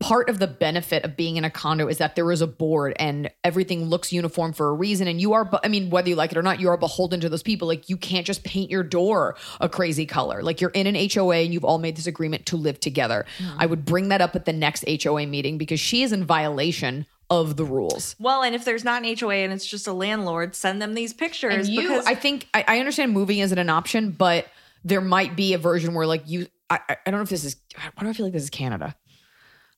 Part 0.01 0.28
of 0.28 0.38
the 0.38 0.46
benefit 0.46 1.05
of 1.05 1.16
being 1.16 1.36
in 1.36 1.44
a 1.44 1.51
condo 1.51 1.86
is 1.86 1.98
that 1.98 2.16
there 2.16 2.32
is 2.32 2.40
a 2.40 2.46
board 2.46 2.94
and 2.96 3.30
everything 3.44 3.84
looks 3.84 4.12
uniform 4.12 4.53
for 4.53 4.68
a 4.68 4.72
reason 4.72 5.07
and 5.07 5.20
you 5.20 5.34
are 5.34 5.48
I 5.62 5.68
mean 5.68 5.90
whether 5.90 6.09
you 6.09 6.16
like 6.16 6.32
it 6.32 6.38
or 6.38 6.42
not 6.42 6.59
you 6.59 6.68
are 6.70 6.76
beholden 6.76 7.20
to 7.20 7.28
those 7.28 7.42
people 7.42 7.68
like 7.68 7.88
you 7.88 7.96
can't 7.96 8.26
just 8.26 8.42
paint 8.42 8.70
your 8.70 8.82
door 8.82 9.36
a 9.61 9.68
crazy 9.68 10.07
color. 10.07 10.42
Like 10.42 10.61
you're 10.61 10.70
in 10.70 10.86
an 10.86 10.96
HOA 11.11 11.36
and 11.36 11.53
you've 11.53 11.64
all 11.64 11.78
made 11.78 11.96
this 11.96 12.07
agreement 12.07 12.46
to 12.46 12.57
live 12.57 12.80
together. 12.80 13.26
Hmm. 13.38 13.57
I 13.59 13.66
would 13.66 13.84
bring 13.84 14.09
that 14.09 14.20
up 14.20 14.34
at 14.34 14.46
the 14.46 14.53
next 14.53 14.84
HOA 14.88 15.26
meeting 15.26 15.59
because 15.59 15.80
she 15.80 16.03
is 16.03 16.12
in 16.12 16.24
violation 16.24 17.07
of 17.30 17.57
the 17.57 17.64
rules. 17.64 18.16
Well, 18.18 18.42
and 18.42 18.55
if 18.55 18.64
there's 18.64 18.84
not 18.84 19.05
an 19.05 19.16
HOA 19.16 19.36
and 19.36 19.53
it's 19.53 19.64
just 19.64 19.86
a 19.86 19.92
landlord, 19.92 20.55
send 20.55 20.82
them 20.82 20.94
these 20.94 21.12
pictures. 21.12 21.55
And 21.55 21.68
you, 21.68 21.82
because 21.82 22.05
I 22.07 22.14
think, 22.16 22.48
I, 22.53 22.64
I 22.66 22.78
understand 22.80 23.12
moving 23.12 23.38
isn't 23.38 23.57
an 23.57 23.70
option, 23.70 24.11
but 24.11 24.46
there 24.84 25.01
might 25.01 25.36
be 25.36 25.55
a 25.55 25.59
version 25.59 25.94
where, 25.94 26.07
like, 26.07 26.24
you, 26.26 26.48
I, 26.68 26.80
I 26.88 26.96
I 27.07 27.11
don't 27.11 27.20
know 27.20 27.22
if 27.22 27.30
this 27.30 27.44
is, 27.44 27.57
why 27.94 28.03
do 28.03 28.09
I 28.09 28.12
feel 28.12 28.26
like 28.26 28.32
this 28.32 28.42
is 28.42 28.51
Canada? 28.51 28.96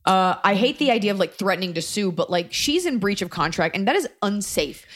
Uh, 0.04 0.36
I 0.42 0.54
hate 0.54 0.78
the 0.78 0.90
idea 0.90 1.12
of 1.12 1.18
like 1.18 1.34
threatening 1.34 1.74
to 1.74 1.82
sue, 1.82 2.10
but 2.12 2.30
like 2.30 2.52
she's 2.52 2.86
in 2.86 2.98
breach 2.98 3.22
of 3.22 3.30
contract 3.30 3.76
and 3.76 3.86
that 3.86 3.96
is 3.96 4.08
unsafe. 4.22 4.86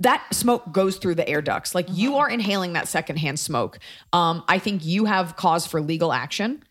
That 0.00 0.24
smoke 0.32 0.72
goes 0.72 0.96
through 0.96 1.16
the 1.16 1.28
air 1.28 1.42
ducts. 1.42 1.74
Like 1.74 1.86
you 1.90 2.16
are 2.16 2.28
inhaling 2.28 2.72
that 2.72 2.88
secondhand 2.88 3.38
smoke. 3.38 3.78
Um, 4.12 4.42
I 4.48 4.58
think 4.58 4.84
you 4.84 5.04
have 5.04 5.36
cause 5.36 5.66
for 5.66 5.80
legal 5.80 6.12
action 6.12 6.62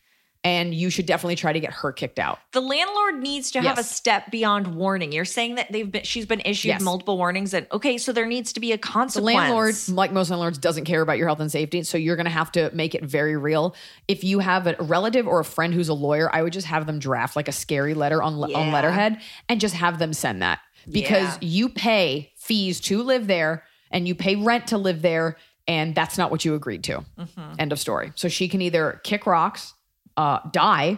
and 0.46 0.74
you 0.76 0.90
should 0.90 1.06
definitely 1.06 1.36
try 1.38 1.54
to 1.54 1.60
get 1.60 1.72
her 1.72 1.92
kicked 1.92 2.20
out. 2.20 2.40
the 2.52 2.60
landlord 2.62 3.22
needs 3.22 3.52
to 3.52 3.62
have 3.62 3.78
a 3.78 3.84
step 3.84 4.30
beyond 4.30 4.76
warning. 4.76 5.12
You're 5.12 5.24
saying 5.26 5.56
that 5.56 5.72
they've 5.72 5.90
been 5.90 6.04
she's 6.04 6.26
been 6.26 6.42
issued 6.44 6.70
Yes. 6.70 6.82
multiple 6.82 7.18
warnings 7.18 7.54
and 7.54 7.66
okay, 7.72 7.98
so 7.98 8.12
there 8.12 8.26
needs 8.26 8.52
to 8.54 8.60
be 8.60 8.72
a 8.72 8.76
The 8.76 8.80
consequence. 8.80 9.36
landlord, 9.38 9.76
like 9.90 10.12
most 10.12 10.30
landlords, 10.30 10.58
doesn't 10.58 10.86
care 10.86 11.02
about 11.02 11.18
your 11.18 11.28
health 11.28 11.40
and 11.40 11.52
safety. 11.52 11.84
So 11.84 11.98
you're 11.98 12.16
going 12.16 12.26
to 12.26 12.32
have 12.32 12.52
to 12.54 12.70
make 12.74 12.94
it 12.96 13.04
very 13.06 13.38
real. 13.38 13.76
If 14.08 14.24
you 14.24 14.40
have 14.40 14.68
a 14.68 14.76
relative 14.80 15.28
or 15.28 15.40
a 15.40 15.46
friend 15.46 15.74
who's 15.74 15.90
a 15.90 15.94
lawyer, 15.94 16.30
I 16.36 16.42
would 16.42 16.54
just 16.54 16.68
have 16.68 16.86
them 16.86 17.00
draft 17.00 17.36
like 17.36 17.48
a 17.48 17.52
scary 17.54 17.94
letter 17.94 18.22
on, 18.22 18.34
on 18.54 18.72
letterhead 18.72 19.22
and 19.50 19.60
just 19.62 19.76
have 19.76 20.00
them 20.00 20.14
send 20.14 20.42
that 20.42 20.60
because 20.92 21.36
Yeah. 21.36 21.48
you 21.48 21.70
pay 21.70 22.32
fees 22.36 22.80
to 22.82 23.02
live 23.04 23.28
there 23.28 23.64
and 23.92 24.08
you 24.08 24.16
pay 24.16 24.36
rent 24.36 24.68
to 24.68 24.78
live 24.78 25.02
there. 25.02 25.38
And 25.68 25.96
that's 25.96 26.18
not 26.18 26.30
what 26.32 26.44
you 26.44 26.56
agreed 26.56 26.84
to. 26.86 27.06
Mm-hmm. 27.18 27.54
End 27.60 27.72
of 27.72 27.80
story. 27.80 28.12
So 28.16 28.28
she 28.28 28.50
can 28.50 28.62
either 28.62 29.00
kick 29.06 29.26
rocks, 29.26 29.74
uh, 30.18 30.40
die, 30.52 30.98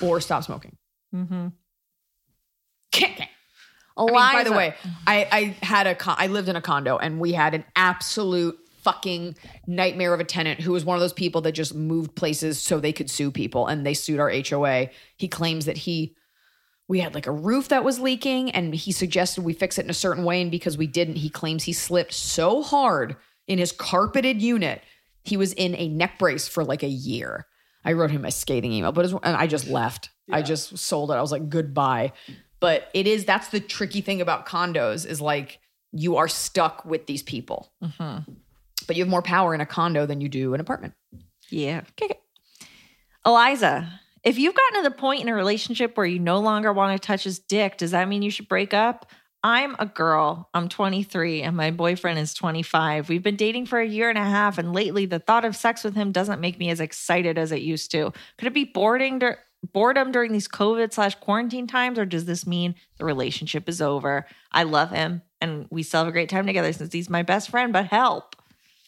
or 0.00 0.20
stop 0.20 0.44
smoking. 0.44 0.76
Kick. 2.92 3.28
I 4.32 4.34
mean, 4.34 4.44
by 4.44 4.50
the 4.50 4.56
way, 4.56 4.74
I, 5.06 5.28
I 5.32 5.64
had 5.64 5.86
a 5.86 5.94
con- 5.94 6.16
I 6.18 6.26
lived 6.26 6.48
in 6.48 6.56
a 6.56 6.60
condo 6.60 6.98
and 6.98 7.18
we 7.18 7.32
had 7.32 7.54
an 7.54 7.64
absolute 7.74 8.58
fucking 8.82 9.36
nightmare 9.66 10.12
of 10.14 10.20
a 10.20 10.24
tenant 10.24 10.60
who 10.60 10.72
was 10.72 10.84
one 10.84 10.96
of 10.96 11.00
those 11.00 11.12
people 11.12 11.40
that 11.40 11.52
just 11.52 11.74
moved 11.74 12.14
places 12.14 12.60
so 12.60 12.78
they 12.78 12.92
could 12.92 13.10
sue 13.10 13.30
people 13.30 13.66
and 13.66 13.86
they 13.86 13.94
sued 13.94 14.20
our 14.20 14.30
HOA. 14.30 14.90
He 15.16 15.28
claims 15.28 15.64
that 15.64 15.78
he 15.78 16.14
we 16.88 17.00
had 17.00 17.14
like 17.14 17.26
a 17.26 17.32
roof 17.32 17.68
that 17.68 17.82
was 17.84 17.98
leaking 17.98 18.50
and 18.52 18.74
he 18.74 18.92
suggested 18.92 19.42
we 19.42 19.52
fix 19.52 19.76
it 19.78 19.84
in 19.84 19.90
a 19.90 19.94
certain 19.94 20.22
way 20.24 20.40
and 20.40 20.50
because 20.50 20.78
we 20.78 20.86
didn't, 20.86 21.16
he 21.16 21.28
claims 21.28 21.64
he 21.64 21.72
slipped 21.72 22.12
so 22.12 22.62
hard 22.62 23.16
in 23.48 23.58
his 23.58 23.72
carpeted 23.72 24.40
unit, 24.40 24.82
he 25.24 25.36
was 25.36 25.52
in 25.54 25.74
a 25.74 25.88
neck 25.88 26.18
brace 26.18 26.46
for 26.46 26.64
like 26.64 26.84
a 26.84 26.88
year. 26.88 27.46
I 27.86 27.92
wrote 27.92 28.10
him 28.10 28.24
a 28.24 28.30
scathing 28.30 28.72
email, 28.72 28.92
but 28.92 29.02
was, 29.02 29.12
and 29.12 29.36
I 29.36 29.46
just 29.46 29.68
left. 29.68 30.10
I 30.30 30.42
just 30.42 30.76
sold 30.76 31.12
it. 31.12 31.14
I 31.14 31.20
was 31.20 31.30
like, 31.30 31.48
goodbye. 31.48 32.12
But 32.58 32.90
it 32.92 33.06
is 33.06 33.24
that's 33.24 33.48
the 33.48 33.60
tricky 33.60 34.00
thing 34.00 34.20
about 34.20 34.44
condos 34.44 35.06
is 35.06 35.20
like 35.20 35.60
you 35.92 36.16
are 36.16 36.26
stuck 36.26 36.84
with 36.84 37.06
these 37.06 37.22
people. 37.22 37.70
Mm-hmm. 37.82 38.32
But 38.86 38.96
you 38.96 39.04
have 39.04 39.10
more 39.10 39.22
power 39.22 39.54
in 39.54 39.60
a 39.60 39.66
condo 39.66 40.04
than 40.04 40.20
you 40.20 40.28
do 40.28 40.52
an 40.52 40.60
apartment. 40.60 40.94
Yeah. 41.48 41.82
Okay. 42.02 42.18
Eliza, 43.24 44.00
if 44.24 44.38
you've 44.38 44.54
gotten 44.54 44.82
to 44.82 44.88
the 44.88 44.94
point 44.94 45.22
in 45.22 45.28
a 45.28 45.34
relationship 45.34 45.96
where 45.96 46.06
you 46.06 46.18
no 46.18 46.40
longer 46.40 46.72
want 46.72 47.00
to 47.00 47.06
touch 47.06 47.22
his 47.22 47.38
dick, 47.38 47.76
does 47.76 47.92
that 47.92 48.08
mean 48.08 48.22
you 48.22 48.30
should 48.30 48.48
break 48.48 48.74
up? 48.74 49.10
I'm 49.42 49.76
a 49.78 49.86
girl. 49.86 50.48
I'm 50.54 50.68
23 50.68 51.42
and 51.42 51.56
my 51.56 51.70
boyfriend 51.70 52.18
is 52.18 52.34
25. 52.34 53.08
We've 53.08 53.22
been 53.22 53.36
dating 53.36 53.66
for 53.66 53.78
a 53.78 53.86
year 53.86 54.08
and 54.08 54.18
a 54.18 54.24
half, 54.24 54.58
and 54.58 54.72
lately 54.72 55.06
the 55.06 55.18
thought 55.18 55.44
of 55.44 55.54
sex 55.54 55.84
with 55.84 55.94
him 55.94 56.10
doesn't 56.10 56.40
make 56.40 56.58
me 56.58 56.70
as 56.70 56.80
excited 56.80 57.38
as 57.38 57.52
it 57.52 57.62
used 57.62 57.90
to. 57.92 58.12
Could 58.38 58.48
it 58.48 58.54
be 58.54 58.64
boredom, 58.64 59.20
dur- 59.20 59.38
boredom 59.72 60.10
during 60.10 60.32
these 60.32 60.48
COVID 60.48 60.92
slash 60.92 61.14
quarantine 61.16 61.66
times, 61.66 61.98
or 61.98 62.04
does 62.04 62.24
this 62.24 62.46
mean 62.46 62.74
the 62.98 63.04
relationship 63.04 63.68
is 63.68 63.80
over? 63.80 64.26
I 64.50 64.64
love 64.64 64.90
him 64.90 65.22
and 65.40 65.66
we 65.70 65.82
still 65.82 66.00
have 66.00 66.08
a 66.08 66.12
great 66.12 66.28
time 66.28 66.46
together 66.46 66.72
since 66.72 66.92
he's 66.92 67.10
my 67.10 67.22
best 67.22 67.50
friend, 67.50 67.72
but 67.72 67.86
help. 67.86 68.36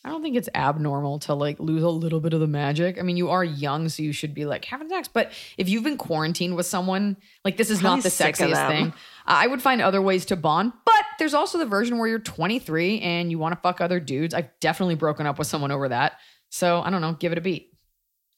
I 0.05 0.11
don't 0.11 0.23
think 0.23 0.37
it's 0.37 0.49
abnormal 0.55 1.19
to 1.21 1.35
like 1.35 1.59
lose 1.59 1.83
a 1.83 1.89
little 1.89 2.21
bit 2.21 2.33
of 2.33 2.41
the 2.41 2.47
magic. 2.47 2.99
I 2.99 3.03
mean, 3.03 3.17
you 3.17 3.31
are 3.31 3.43
young, 3.45 3.89
so 3.89 4.03
you 4.03 4.13
should 4.13 4.33
be 4.33 4.45
like 4.45 4.65
having 4.65 4.89
sex. 4.89 5.09
But 5.09 5.33
if 5.57 5.69
you've 5.69 5.83
been 5.83 5.99
quarantined 5.99 6.57
with 6.57 6.67
someone, 6.67 7.17
like 7.45 7.57
this 7.57 7.71
is 7.71 7.81
Probably 7.81 7.97
not 7.97 8.03
the 8.05 8.11
sexiest 8.11 8.69
thing. 8.69 8.95
I 9.27 9.47
would 9.47 9.61
find 9.61 9.83
other 9.83 10.01
ways 10.01 10.27
to 10.27 10.37
bond. 10.37 10.73
But 10.85 11.05
there's 11.19 11.35
also 11.35 11.59
the 11.59 11.67
version 11.67 11.99
where 11.99 12.09
you're 12.09 12.19
23 12.19 13.01
and 13.01 13.31
you 13.31 13.39
want 13.39 13.55
to 13.55 13.61
fuck 13.61 13.81
other 13.81 14.01
dudes. 14.01 14.35
I've 14.35 14.51
definitely 14.61 14.95
broken 14.95 15.27
up 15.27 15.39
with 15.39 15.49
someone 15.49 15.73
over 15.73 15.89
that. 15.89 16.19
So 16.51 16.81
I 16.81 16.91
don't 16.91 17.01
know, 17.01 17.13
give 17.13 17.33
it 17.33 17.39
a 17.39 17.43
beat. 17.43 17.73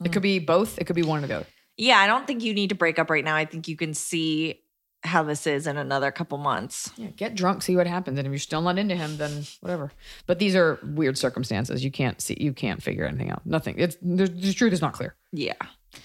It 0.02 0.08
mm. 0.08 0.12
could 0.12 0.22
be 0.22 0.38
both. 0.38 0.78
It 0.78 0.86
could 0.86 0.96
be 0.96 1.02
one 1.02 1.22
or 1.22 1.26
the 1.26 1.36
other. 1.36 1.46
Yeah, 1.76 1.98
I 1.98 2.06
don't 2.06 2.26
think 2.26 2.42
you 2.42 2.54
need 2.54 2.70
to 2.70 2.74
break 2.74 2.98
up 2.98 3.10
right 3.10 3.24
now. 3.24 3.36
I 3.36 3.44
think 3.44 3.68
you 3.68 3.76
can 3.76 3.94
see 3.94 4.60
how 5.02 5.22
this 5.22 5.46
is 5.46 5.66
in 5.66 5.76
another 5.76 6.10
couple 6.10 6.38
months. 6.38 6.90
Yeah, 6.96 7.08
get 7.08 7.34
drunk, 7.34 7.62
see 7.62 7.76
what 7.76 7.86
happens, 7.86 8.18
and 8.18 8.26
if 8.26 8.30
you're 8.30 8.38
still 8.38 8.62
not 8.62 8.78
into 8.78 8.94
him, 8.94 9.16
then 9.16 9.44
whatever. 9.60 9.92
But 10.26 10.38
these 10.38 10.54
are 10.54 10.78
weird 10.82 11.16
circumstances. 11.16 11.82
You 11.84 11.90
can't 11.90 12.20
see. 12.20 12.36
You 12.38 12.52
can't 12.52 12.82
figure 12.82 13.06
anything 13.06 13.30
out. 13.30 13.46
Nothing. 13.46 13.76
It's 13.78 13.96
the, 14.02 14.26
the 14.26 14.52
truth 14.52 14.72
is 14.72 14.82
not 14.82 14.92
clear. 14.92 15.14
Yeah. 15.32 15.54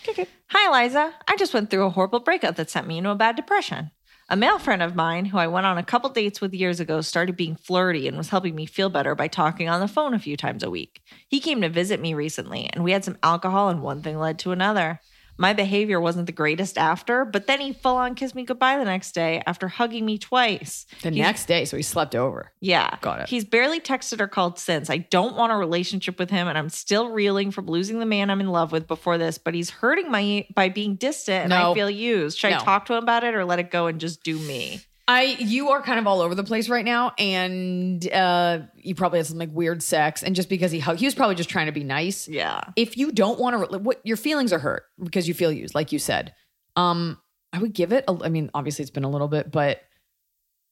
Okay. 0.08 0.28
Hi, 0.50 0.70
Eliza. 0.70 1.14
I 1.28 1.36
just 1.36 1.54
went 1.54 1.70
through 1.70 1.86
a 1.86 1.90
horrible 1.90 2.20
breakup 2.20 2.56
that 2.56 2.70
sent 2.70 2.88
me 2.88 2.98
into 2.98 3.10
a 3.10 3.16
bad 3.16 3.36
depression. 3.36 3.92
A 4.28 4.36
male 4.36 4.58
friend 4.58 4.82
of 4.82 4.96
mine 4.96 5.26
who 5.26 5.38
I 5.38 5.46
went 5.46 5.68
on 5.68 5.78
a 5.78 5.84
couple 5.84 6.10
dates 6.10 6.42
with 6.42 6.52
years 6.52 6.80
ago 6.80 7.02
started 7.02 7.38
being 7.38 7.56
flirty 7.56 8.08
and 8.08 8.18
was 8.18 8.30
helping 8.30 8.56
me 8.56 8.66
feel 8.66 8.90
better 8.90 9.14
by 9.14 9.28
talking 9.28 9.70
on 9.70 9.80
the 9.80 9.88
phone 9.88 10.16
a 10.16 10.20
few 10.20 10.36
times 10.36 10.64
a 10.64 10.70
week. 10.72 11.02
He 11.28 11.40
came 11.40 11.62
to 11.62 11.70
visit 11.70 12.00
me 12.00 12.16
recently 12.16 12.68
and 12.74 12.84
we 12.84 12.92
had 12.92 13.06
some 13.06 13.20
alcohol 13.22 13.70
and 13.70 13.84
one 13.84 14.02
thing 14.02 14.18
led 14.18 14.40
to 14.40 14.52
another. 14.52 15.00
My 15.38 15.54
behavior 15.54 16.00
wasn't 16.00 16.28
the 16.28 16.32
greatest 16.32 16.78
after, 16.78 17.26
but 17.26 17.46
then 17.48 17.60
he 17.60 17.74
full 17.74 17.98
on 17.98 18.16
kissed 18.16 18.36
me 18.36 18.44
goodbye 18.46 18.78
the 18.78 18.86
next 18.86 19.12
day 19.14 19.44
after 19.46 19.68
hugging 19.68 20.06
me 20.06 20.18
twice. 20.18 20.86
The 21.02 21.10
He's- 21.10 21.22
next 21.26 21.46
day, 21.48 21.66
so 21.66 21.76
he 21.78 21.84
slept 21.84 22.16
over. 22.16 22.52
yeah. 22.62 22.98
Got 23.02 23.22
it. 23.22 23.30
He's 23.30 23.44
barely 23.44 23.80
texted 23.80 24.22
or 24.22 24.28
called 24.28 24.58
since. 24.60 24.90
I 24.90 24.98
don't 24.98 25.36
want 25.36 25.52
a 25.52 25.56
relationship 25.56 26.18
with 26.20 26.30
him 26.30 26.48
and 26.48 26.58
I'm 26.58 26.70
still 26.70 27.10
reeling 27.10 27.52
from 27.52 27.68
losing 27.68 28.00
the 28.00 28.06
man 28.06 28.30
I'm 28.30 28.40
in 28.40 28.50
love 28.50 28.72
with 28.72 28.88
before 28.88 29.18
this, 29.18 29.38
but 29.38 29.54
he's 29.54 29.70
hurting 29.70 30.10
my 30.10 30.48
by 30.56 30.70
being 30.70 30.96
distant 30.96 31.44
and 31.44 31.50
No. 31.50 31.72
I 31.72 31.74
feel 31.74 31.90
used. 31.90 32.38
Should 32.38 32.54
I 32.54 32.60
talk 32.60 32.86
to 32.86 32.94
him 32.94 33.04
about 33.04 33.24
it 33.24 33.36
or 33.36 33.44
let 33.46 33.60
it 33.60 33.72
go 33.72 33.88
and 33.88 34.00
just 34.00 34.24
do 34.24 34.38
me? 34.40 34.82
I 35.08 35.24
you 35.40 35.70
are 35.70 35.82
kind 35.84 36.00
of 36.00 36.08
all 36.08 36.22
over 36.22 36.34
the 36.34 36.44
place 36.44 36.68
right 36.68 36.84
now, 36.86 37.14
and 37.20 38.12
uh, 38.12 38.60
you 38.76 38.96
probably 38.96 39.20
had 39.20 39.28
some 39.28 39.38
like 39.38 39.52
weird 39.52 39.84
sex, 39.84 40.24
and 40.24 40.36
just 40.36 40.50
because 40.50 40.72
he 40.72 40.80
hugged, 40.80 41.00
he 41.00 41.06
was 41.06 41.14
probably 41.14 41.36
just 41.36 41.50
trying 41.50 41.68
to 41.68 41.72
be 41.72 41.84
nice. 41.84 42.28
Yeah. 42.28 42.62
If 42.76 42.98
you 42.98 43.12
don't 43.12 43.40
want 43.40 43.72
to, 43.72 43.78
what 43.78 44.02
your 44.04 44.18
feelings 44.18 44.52
are 44.52 44.60
hurt 44.60 44.84
because 45.04 45.28
you 45.28 45.34
feel 45.34 45.52
used, 45.52 45.76
like 45.76 45.92
you 45.92 46.00
said. 46.00 46.34
Um, 46.76 47.20
I 47.54 47.60
would 47.60 47.74
give 47.74 47.94
it. 47.94 48.04
A, 48.08 48.18
I 48.24 48.30
mean, 48.30 48.50
obviously 48.54 48.82
it's 48.84 48.90
been 48.92 49.04
a 49.04 49.10
little 49.10 49.28
bit, 49.28 49.52
but 49.52 49.82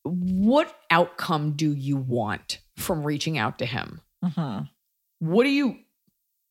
what 0.03 0.75
outcome 0.89 1.53
do 1.53 1.71
you 1.71 1.95
want 1.97 2.59
from 2.75 3.03
reaching 3.03 3.37
out 3.37 3.59
to 3.59 3.65
him? 3.65 4.01
Mhm. 4.23 4.67
What 5.19 5.43
do 5.43 5.49
you 5.49 5.77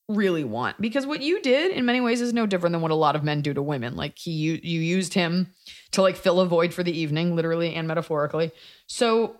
really 0.08 0.44
want? 0.44 0.80
Because 0.80 1.06
what 1.06 1.22
you 1.22 1.40
did 1.40 1.72
in 1.72 1.84
many 1.84 2.00
ways 2.00 2.20
is 2.20 2.32
no 2.32 2.46
different 2.46 2.72
than 2.72 2.82
what 2.82 2.90
a 2.90 2.94
lot 2.96 3.16
of 3.16 3.24
men 3.24 3.40
do 3.42 3.54
to 3.54 3.62
women. 3.62 3.96
Like 3.96 4.18
he 4.18 4.30
you, 4.32 4.58
you 4.62 4.80
used 4.80 5.14
him 5.14 5.48
to 5.92 6.02
like 6.02 6.16
fill 6.16 6.40
a 6.40 6.46
void 6.46 6.74
for 6.74 6.82
the 6.82 6.96
evening, 6.96 7.34
literally 7.36 7.74
and 7.74 7.86
metaphorically. 7.88 8.52
So 8.86 9.36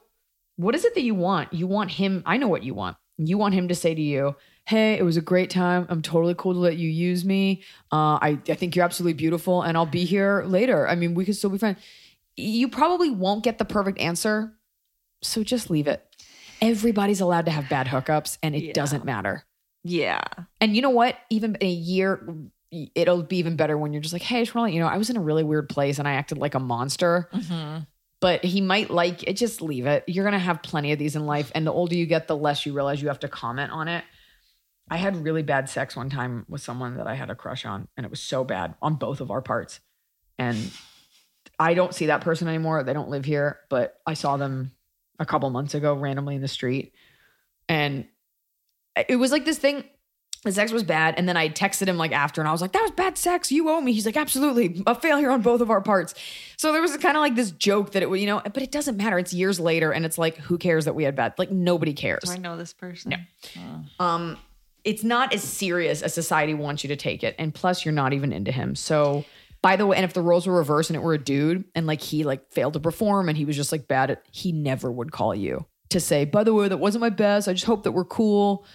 what 0.56 0.74
is 0.74 0.84
it 0.84 0.94
that 0.94 1.02
you 1.02 1.14
want? 1.14 1.52
You 1.52 1.66
want 1.66 1.90
him, 1.92 2.22
I 2.26 2.36
know 2.36 2.48
what 2.48 2.62
you 2.62 2.74
want. 2.74 2.96
You 3.18 3.38
want 3.38 3.54
him 3.54 3.68
to 3.68 3.74
say 3.74 3.94
to 3.94 4.00
you, 4.02 4.36
Hey, 4.64 4.94
it 4.94 5.02
was 5.02 5.16
a 5.16 5.20
great 5.20 5.50
time. 5.50 5.86
I'm 5.88 6.02
totally 6.02 6.34
cool 6.38 6.52
to 6.52 6.58
let 6.60 6.76
you 6.76 6.88
use 6.88 7.24
me. 7.24 7.62
Uh, 7.90 8.16
I, 8.22 8.38
I 8.48 8.54
think 8.54 8.76
you're 8.76 8.84
absolutely 8.84 9.14
beautiful 9.14 9.62
and 9.62 9.76
I'll 9.76 9.86
be 9.86 10.04
here 10.04 10.44
later. 10.46 10.86
I 10.88 10.94
mean, 10.94 11.14
we 11.14 11.24
could 11.24 11.34
still 11.34 11.50
be 11.50 11.58
friends. 11.58 11.78
You 12.36 12.68
probably 12.68 13.10
won't 13.10 13.42
get 13.42 13.58
the 13.58 13.64
perfect 13.64 13.98
answer. 13.98 14.52
So 15.20 15.42
just 15.42 15.68
leave 15.68 15.88
it. 15.88 16.06
Everybody's 16.60 17.20
allowed 17.20 17.46
to 17.46 17.50
have 17.50 17.68
bad 17.68 17.88
hookups 17.88 18.38
and 18.40 18.54
it 18.54 18.62
Yeah. 18.62 18.72
doesn't 18.72 19.04
matter. 19.04 19.44
Yeah. 19.84 20.22
And 20.60 20.76
you 20.76 20.82
know 20.82 20.90
what? 20.90 21.16
Even 21.30 21.56
in 21.56 21.66
a 21.66 21.70
year, 21.70 22.26
it'll 22.94 23.22
be 23.22 23.38
even 23.38 23.56
better 23.56 23.76
when 23.76 23.92
you're 23.92 24.02
just 24.02 24.12
like, 24.12 24.22
hey, 24.22 24.38
I 24.38 24.42
just 24.42 24.54
want 24.54 24.70
to 24.70 24.74
you 24.74 24.80
know, 24.80 24.86
I 24.86 24.96
was 24.96 25.10
in 25.10 25.16
a 25.16 25.20
really 25.20 25.44
weird 25.44 25.68
place 25.68 25.98
and 25.98 26.06
I 26.06 26.12
acted 26.12 26.38
like 26.38 26.54
a 26.54 26.60
monster. 26.60 27.28
Mhm. 27.32 27.86
But 28.20 28.44
he 28.44 28.60
might 28.60 28.88
like 28.88 29.24
it. 29.24 29.34
Just 29.34 29.60
leave 29.60 29.84
it. 29.86 30.04
You're 30.06 30.24
gonna 30.24 30.38
have 30.38 30.62
plenty 30.62 30.92
of 30.92 30.98
these 31.00 31.16
in 31.16 31.26
life, 31.26 31.50
and 31.56 31.66
the 31.66 31.72
older 31.72 31.96
you 31.96 32.06
get, 32.06 32.28
the 32.28 32.36
less 32.36 32.64
you 32.64 32.72
realize 32.72 33.02
you 33.02 33.08
have 33.08 33.18
to 33.20 33.28
comment 33.28 33.72
on 33.72 33.88
it. 33.88 34.04
I 34.88 34.96
had 34.96 35.16
really 35.16 35.42
bad 35.42 35.68
sex 35.68 35.96
one 35.96 36.08
time 36.08 36.46
with 36.48 36.60
someone 36.60 36.98
that 36.98 37.08
I 37.08 37.14
had 37.14 37.30
a 37.30 37.34
crush 37.34 37.64
on, 37.66 37.88
and 37.96 38.06
it 38.06 38.10
was 38.10 38.20
so 38.20 38.44
bad 38.44 38.76
on 38.80 38.94
both 38.94 39.20
of 39.20 39.32
our 39.32 39.42
parts. 39.42 39.80
And 40.38 40.70
I 41.58 41.74
don't 41.74 41.92
see 41.92 42.06
that 42.06 42.20
person 42.20 42.46
anymore. 42.46 42.84
They 42.84 42.92
don't 42.92 43.08
live 43.08 43.24
here, 43.24 43.58
but 43.68 43.98
I 44.06 44.14
saw 44.14 44.36
them 44.36 44.70
a 45.18 45.26
couple 45.26 45.50
months 45.50 45.74
ago 45.74 45.94
randomly 45.94 46.36
in 46.36 46.42
the 46.42 46.48
street. 46.48 46.94
And 47.68 48.06
it 48.96 49.16
was 49.16 49.32
like 49.32 49.44
this 49.44 49.58
thing. 49.58 49.84
The 50.44 50.50
sex 50.50 50.72
was 50.72 50.82
bad. 50.82 51.14
And 51.16 51.28
then 51.28 51.36
I 51.36 51.48
texted 51.48 51.86
him 51.86 51.96
like 51.98 52.10
after 52.10 52.40
and 52.40 52.48
I 52.48 52.52
was 52.52 52.60
like, 52.60 52.72
that 52.72 52.82
was 52.82 52.90
bad 52.90 53.16
sex. 53.16 53.52
You 53.52 53.68
owe 53.68 53.80
me. 53.80 53.92
He's 53.92 54.04
like, 54.04 54.16
absolutely. 54.16 54.82
A 54.88 54.94
failure 54.94 55.30
on 55.30 55.40
both 55.40 55.60
of 55.60 55.70
our 55.70 55.80
parts. 55.80 56.14
So 56.56 56.72
there 56.72 56.82
was 56.82 56.96
kind 56.96 57.16
of 57.16 57.20
like 57.20 57.36
this 57.36 57.52
joke 57.52 57.92
that 57.92 58.02
it 58.02 58.10
would, 58.10 58.18
you 58.18 58.26
know, 58.26 58.42
but 58.42 58.60
it 58.60 58.72
doesn't 58.72 58.96
matter. 58.96 59.20
It's 59.20 59.32
years 59.32 59.60
later. 59.60 59.92
And 59.92 60.04
it's 60.04 60.18
like, 60.18 60.36
who 60.38 60.58
cares 60.58 60.86
that 60.86 60.94
we 60.94 61.04
had 61.04 61.14
bad? 61.14 61.34
Like 61.38 61.52
nobody 61.52 61.92
cares. 61.92 62.24
Do 62.24 62.32
I 62.32 62.38
know 62.38 62.56
this 62.56 62.72
person? 62.72 63.12
Yeah. 63.54 63.82
Um, 64.00 64.36
it's 64.84 65.04
not 65.04 65.32
as 65.32 65.44
serious 65.44 66.02
as 66.02 66.12
society 66.12 66.54
wants 66.54 66.82
you 66.82 66.88
to 66.88 66.96
take 66.96 67.22
it. 67.22 67.36
And 67.38 67.54
plus, 67.54 67.84
you're 67.84 67.94
not 67.94 68.12
even 68.12 68.32
into 68.32 68.50
him. 68.50 68.74
So, 68.74 69.24
by 69.62 69.76
the 69.76 69.86
way, 69.86 69.96
and 69.96 70.04
if 70.04 70.12
the 70.12 70.22
roles 70.22 70.48
were 70.48 70.56
reversed 70.56 70.90
and 70.90 70.96
it 70.96 71.02
were 71.04 71.14
a 71.14 71.18
dude 71.18 71.64
and 71.76 71.86
like 71.86 72.00
he 72.00 72.24
like 72.24 72.50
failed 72.50 72.72
to 72.72 72.80
perform 72.80 73.28
and 73.28 73.38
he 73.38 73.44
was 73.44 73.54
just 73.54 73.70
like 73.70 73.86
bad 73.86 74.10
at, 74.10 74.24
he 74.32 74.50
never 74.50 74.90
would 74.90 75.12
call 75.12 75.36
you 75.36 75.66
to 75.90 76.00
say, 76.00 76.24
by 76.24 76.42
the 76.42 76.52
way, 76.52 76.66
that 76.66 76.78
wasn't 76.78 77.00
my 77.00 77.10
best. 77.10 77.46
I 77.46 77.52
just 77.52 77.64
hope 77.64 77.84
that 77.84 77.92
we're 77.92 78.04
cool. 78.04 78.66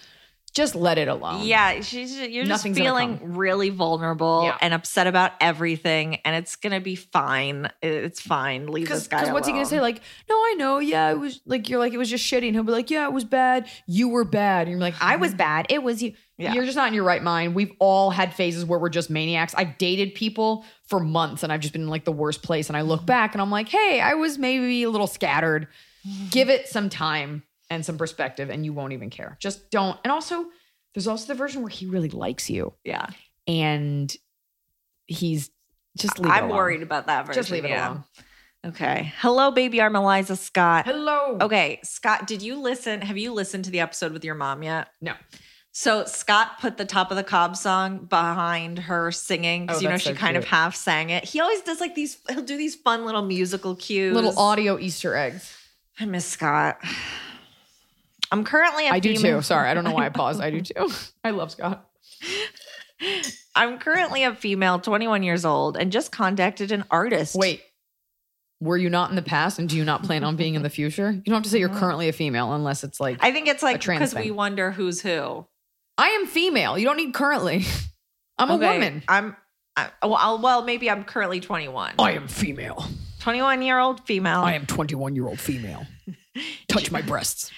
Just 0.58 0.74
let 0.74 0.98
it 0.98 1.06
alone. 1.06 1.46
Yeah, 1.46 1.82
she's 1.82 2.18
you're 2.18 2.42
just 2.42 2.48
Nothing's 2.48 2.78
gonna 2.78 2.90
feeling 2.90 3.36
really 3.36 3.70
vulnerable 3.70 4.42
Yeah. 4.42 4.58
and 4.60 4.74
upset 4.74 5.06
about 5.06 5.30
everything, 5.40 6.16
and 6.24 6.34
it's 6.34 6.56
gonna 6.56 6.80
be 6.80 6.96
fine. 6.96 7.70
It's 7.80 8.20
fine. 8.20 8.66
Leave 8.66 8.88
this 8.88 9.06
guy 9.06 9.20
Because 9.20 9.32
what's 9.32 9.46
he 9.46 9.52
gonna 9.52 9.66
say? 9.66 9.80
Like, 9.80 10.00
no, 10.28 10.34
I 10.34 10.56
know. 10.58 10.80
Yeah, 10.80 11.12
it 11.12 11.18
was 11.20 11.40
like 11.46 11.68
you're 11.68 11.78
like 11.78 11.92
it 11.92 11.96
was 11.96 12.10
just 12.10 12.24
shitty, 12.24 12.48
and 12.48 12.56
he'll 12.56 12.64
be 12.64 12.72
like, 12.72 12.90
yeah, 12.90 13.04
it 13.04 13.12
was 13.12 13.24
bad. 13.24 13.68
You 13.86 14.08
were 14.08 14.24
bad. 14.24 14.62
And 14.62 14.72
you're 14.72 14.80
like, 14.80 14.96
I 15.00 15.14
was 15.14 15.30
mm-hmm. 15.30 15.38
bad. 15.38 15.66
It 15.70 15.84
was 15.84 16.02
you. 16.02 16.14
Yeah. 16.38 16.54
You're 16.54 16.64
just 16.64 16.76
not 16.76 16.88
in 16.88 16.94
your 16.94 17.04
right 17.04 17.22
mind. 17.22 17.54
We've 17.54 17.72
all 17.78 18.10
had 18.10 18.34
phases 18.34 18.64
where 18.64 18.80
we're 18.80 18.88
just 18.88 19.10
maniacs. 19.10 19.54
I've 19.56 19.78
dated 19.78 20.16
people 20.16 20.64
for 20.88 20.98
months, 20.98 21.44
and 21.44 21.52
I've 21.52 21.60
just 21.60 21.72
been 21.72 21.82
in 21.82 21.88
like 21.88 22.04
the 22.04 22.10
worst 22.10 22.42
place. 22.42 22.68
And 22.68 22.76
I 22.76 22.80
look 22.80 23.00
mm-hmm. 23.00 23.06
back, 23.06 23.32
and 23.36 23.40
I'm 23.40 23.52
like, 23.52 23.68
hey, 23.68 24.00
I 24.00 24.14
was 24.14 24.38
maybe 24.38 24.82
a 24.82 24.90
little 24.90 25.06
scattered. 25.06 25.68
Give 26.30 26.48
it 26.48 26.66
some 26.66 26.88
time 26.88 27.44
and 27.70 27.84
some 27.84 27.98
perspective, 27.98 28.50
and 28.50 28.64
you 28.64 28.72
won't 28.72 28.92
even 28.92 29.10
care. 29.10 29.36
Just 29.40 29.70
don't. 29.70 29.98
And 30.04 30.12
also, 30.12 30.46
there's 30.94 31.06
also 31.06 31.26
the 31.26 31.34
version 31.34 31.62
where 31.62 31.68
he 31.70 31.86
really 31.86 32.08
likes 32.10 32.48
you, 32.48 32.74
Yeah, 32.84 33.06
and 33.46 34.14
he's 35.06 35.50
just 35.96 36.18
leave 36.18 36.30
it 36.30 36.34
I'm 36.34 36.48
worried 36.48 36.82
about 36.82 37.06
that 37.08 37.26
version. 37.26 37.40
Just 37.40 37.50
leave 37.50 37.64
it 37.64 37.70
yeah. 37.70 37.88
alone. 37.88 38.04
Okay. 38.66 39.12
Hello, 39.18 39.50
baby. 39.50 39.80
I'm 39.80 39.94
Eliza 39.94 40.36
Scott. 40.36 40.84
Hello. 40.86 41.38
Okay, 41.40 41.80
Scott, 41.84 42.26
did 42.26 42.42
you 42.42 42.60
listen? 42.60 43.00
Have 43.02 43.16
you 43.16 43.32
listened 43.32 43.64
to 43.66 43.70
the 43.70 43.80
episode 43.80 44.12
with 44.12 44.24
your 44.24 44.34
mom 44.34 44.62
yet? 44.62 44.88
No. 45.00 45.14
So 45.70 46.04
Scott 46.06 46.60
put 46.60 46.76
the 46.76 46.84
top 46.84 47.12
of 47.12 47.16
the 47.16 47.22
cob 47.22 47.56
song 47.56 48.06
behind 48.06 48.80
her 48.80 49.12
singing 49.12 49.66
because 49.66 49.78
Oh, 49.78 49.82
you 49.82 49.88
know 49.88 49.96
she 49.96 50.08
so 50.08 50.14
kind 50.14 50.36
of 50.36 50.44
half 50.44 50.74
sang 50.74 51.10
it. 51.10 51.24
He 51.24 51.40
always 51.40 51.60
does 51.60 51.80
like 51.80 51.94
these. 51.94 52.18
He'll 52.28 52.42
do 52.42 52.56
these 52.56 52.74
fun 52.74 53.04
little 53.04 53.22
musical 53.22 53.76
cues. 53.76 54.14
Little 54.14 54.36
audio 54.36 54.76
Easter 54.78 55.14
eggs. 55.14 55.56
I 56.00 56.04
miss 56.06 56.26
Scott. 56.26 56.78
I'm 58.30 58.44
currently. 58.44 58.86
a 58.86 58.90
I 58.90 59.00
do 59.00 59.14
female- 59.16 59.38
too. 59.38 59.42
Sorry, 59.42 59.68
I 59.68 59.74
don't 59.74 59.84
know 59.84 59.92
why 59.92 60.06
I 60.06 60.08
paused. 60.10 60.40
I 60.40 60.50
do 60.50 60.60
too. 60.60 60.90
I 61.24 61.30
love 61.30 61.50
Scott. 61.50 61.88
I'm 63.54 63.78
currently 63.78 64.24
a 64.24 64.34
female, 64.34 64.80
21 64.80 65.22
years 65.22 65.44
old, 65.44 65.76
and 65.76 65.92
just 65.92 66.12
contacted 66.12 66.72
an 66.72 66.84
artist. 66.90 67.34
Wait, 67.36 67.62
were 68.60 68.76
you 68.76 68.90
not 68.90 69.10
in 69.10 69.16
the 69.16 69.22
past, 69.22 69.58
and 69.58 69.68
do 69.68 69.76
you 69.76 69.84
not 69.84 70.02
plan 70.02 70.24
on 70.24 70.36
being 70.36 70.54
in 70.54 70.62
the 70.62 70.70
future? 70.70 71.10
You 71.10 71.22
don't 71.22 71.34
have 71.34 71.42
to 71.44 71.48
say 71.48 71.58
you're 71.58 71.68
mm-hmm. 71.68 71.78
currently 71.78 72.08
a 72.08 72.12
female 72.12 72.52
unless 72.52 72.84
it's 72.84 73.00
like 73.00 73.18
I 73.20 73.32
think 73.32 73.48
it's 73.48 73.62
like 73.62 73.80
trans 73.80 74.12
because 74.12 74.24
we 74.24 74.30
wonder 74.30 74.70
who's 74.70 75.00
who. 75.00 75.46
I 75.96 76.08
am 76.10 76.26
female. 76.26 76.78
You 76.78 76.84
don't 76.84 76.96
need 76.96 77.14
currently. 77.14 77.64
I'm 78.38 78.50
Okay, 78.50 78.66
a 78.66 78.72
woman. 78.72 79.02
I'm. 79.08 79.36
I, 79.76 79.90
well, 80.02 80.14
I'll, 80.14 80.38
well, 80.40 80.64
maybe 80.64 80.90
I'm 80.90 81.04
currently 81.04 81.38
21. 81.38 81.94
I 82.00 82.12
am 82.12 82.26
female. 82.26 82.84
21 83.20 83.62
year 83.62 83.78
old 83.78 84.04
female. 84.06 84.40
I 84.40 84.54
am 84.54 84.66
21 84.66 85.14
year 85.14 85.26
old 85.26 85.38
female. 85.38 85.86
Touch 86.68 86.90
my 86.90 87.02
breasts. 87.02 87.50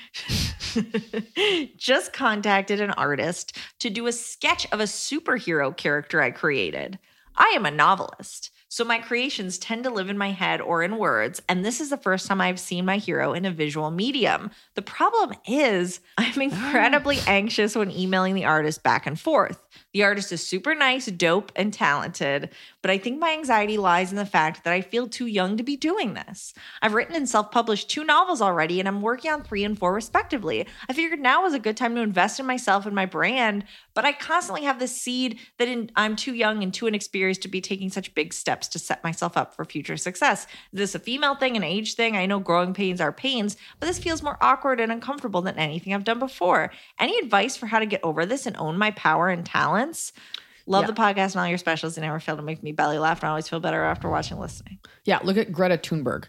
just 1.77 2.13
contacted 2.13 2.81
an 2.81 2.91
artist 2.93 3.57
to 3.81 3.91
do 3.91 4.07
a 4.07 4.13
sketch 4.13 4.67
of 4.73 4.81
a 4.81 4.85
superhero 4.85 5.77
character 5.77 6.21
I 6.21 6.31
created. 6.31 6.99
I 7.37 7.53
am 7.55 7.65
a 7.65 7.71
novelist, 7.71 8.51
so 8.69 8.85
my 8.85 8.99
creations 8.99 9.59
tend 9.59 9.85
to 9.85 9.91
live 9.91 10.11
in 10.11 10.19
my 10.19 10.31
head 10.31 10.61
or 10.61 10.83
in 10.83 10.99
words, 10.99 11.43
and 11.49 11.65
this 11.65 11.81
is 11.81 11.91
the 11.91 11.97
first 11.97 12.27
time 12.27 12.41
I've 12.41 12.61
seen 12.61 12.85
my 12.85 12.99
hero 12.99 13.33
in 13.33 13.45
a 13.45 13.51
visual 13.51 13.91
medium. 13.91 14.51
The 14.75 14.83
problem 14.83 15.37
is, 15.47 16.01
I'm 16.19 16.39
ah. 16.39 16.43
incredibly 16.43 17.19
anxious 17.27 17.75
when 17.75 17.91
emailing 17.91 18.35
the 18.35 18.45
artist 18.45 18.83
back 18.83 19.07
and 19.07 19.19
forth. 19.19 19.61
The 19.93 20.05
artist 20.05 20.31
is 20.31 20.47
super 20.47 20.73
nice, 20.77 21.07
dope, 21.07 21.51
and 21.57 21.75
talented, 21.75 22.51
but 22.81 22.93
I 22.93 22.99
think 22.99 23.19
my 23.19 23.33
anxiety 23.33 23.77
lies 23.77 24.13
in 24.13 24.17
the 24.17 24.25
fact 24.25 24.63
that 24.63 24.73
I 24.73 24.83
feel 24.83 25.09
too 25.09 25.27
young 25.27 25.57
to 25.57 25.65
be 25.65 25.77
doing 25.77 26.15
this. 26.15 26.55
I've 26.81 26.95
written 26.95 27.17
and 27.17 27.29
self 27.29 27.51
published 27.51 27.91
two 27.91 28.05
novels 28.05 28.41
already, 28.41 28.79
and 28.79 28.89
I'm 28.89 29.03
working 29.03 29.33
on 29.33 29.43
three 29.43 29.65
and 29.65 29.77
four 29.77 29.93
respectively. 29.93 30.65
I 30.89 30.93
figured 30.93 31.19
now 31.19 31.43
was 31.43 31.55
a 31.55 31.59
good 31.59 31.77
time 31.77 31.97
to 31.97 32.03
invest 32.03 32.39
in 32.39 32.47
myself 32.47 32.87
and 32.87 32.95
my 32.95 33.05
brand, 33.05 33.65
but 33.93 34.05
I 34.05 34.13
constantly 34.13 34.65
have 34.65 34.79
this 34.79 34.97
seed 34.97 35.41
that 35.59 35.67
in, 35.67 35.91
I'm 35.97 36.15
too 36.15 36.35
young 36.35 36.63
and 36.63 36.73
too 36.73 36.87
inexperienced 36.87 37.43
to 37.43 37.49
be 37.49 37.61
taking 37.61 37.91
such 37.91 38.15
big 38.15 38.33
steps 38.33 38.69
to 38.69 38.79
set 38.79 39.03
myself 39.03 39.37
up 39.37 39.57
for 39.57 39.65
future 39.65 39.97
success. 39.97 40.47
Is 40.73 40.79
this 40.79 40.95
a 40.95 41.01
female 41.01 41.35
thing, 41.35 41.57
an 41.57 41.65
age 41.65 41.95
thing? 41.95 42.17
I 42.17 42.27
know 42.27 42.39
growing 42.39 42.75
pains 42.75 43.01
are 43.01 43.13
pains, 43.13 43.57
but 43.81 43.87
this 43.87 43.99
feels 43.99 44.23
more 44.23 44.39
awkward 44.41 44.79
and 44.79 44.93
uncomfortable 44.93 45.43
than 45.43 45.59
anything 45.59 45.93
I've 45.93 46.05
done 46.05 46.21
before. 46.21 46.71
Any 47.01 47.19
advice 47.19 47.57
for 47.57 47.67
how 47.67 47.81
to 47.81 47.87
get 47.87 48.05
over 48.05 48.25
this 48.25 48.47
and 48.47 48.57
own 48.57 48.79
my 48.79 48.93
power 48.93 49.29
and 49.29 49.45
talents? 49.81 50.13
Love 50.67 50.83
Yeah. 50.85 50.87
the 50.89 50.93
podcast 50.93 51.33
and 51.33 51.37
all 51.37 51.49
your 51.49 51.59
specials. 51.59 51.95
They 51.97 52.03
never 52.03 52.21
fail 52.21 52.37
to 52.37 52.43
make 52.43 52.63
me 52.63 52.73
belly 52.73 52.99
laugh, 52.99 53.21
and 53.21 53.27
I 53.27 53.31
always 53.31 53.49
feel 53.49 53.61
better 53.61 53.83
after 53.83 54.09
watching 54.09 54.35
and 54.35 54.41
listening. 54.41 54.79
Yeah, 55.05 55.19
look 55.25 55.37
at 55.37 55.51
Greta 55.53 55.79
Thunberg. 55.79 56.27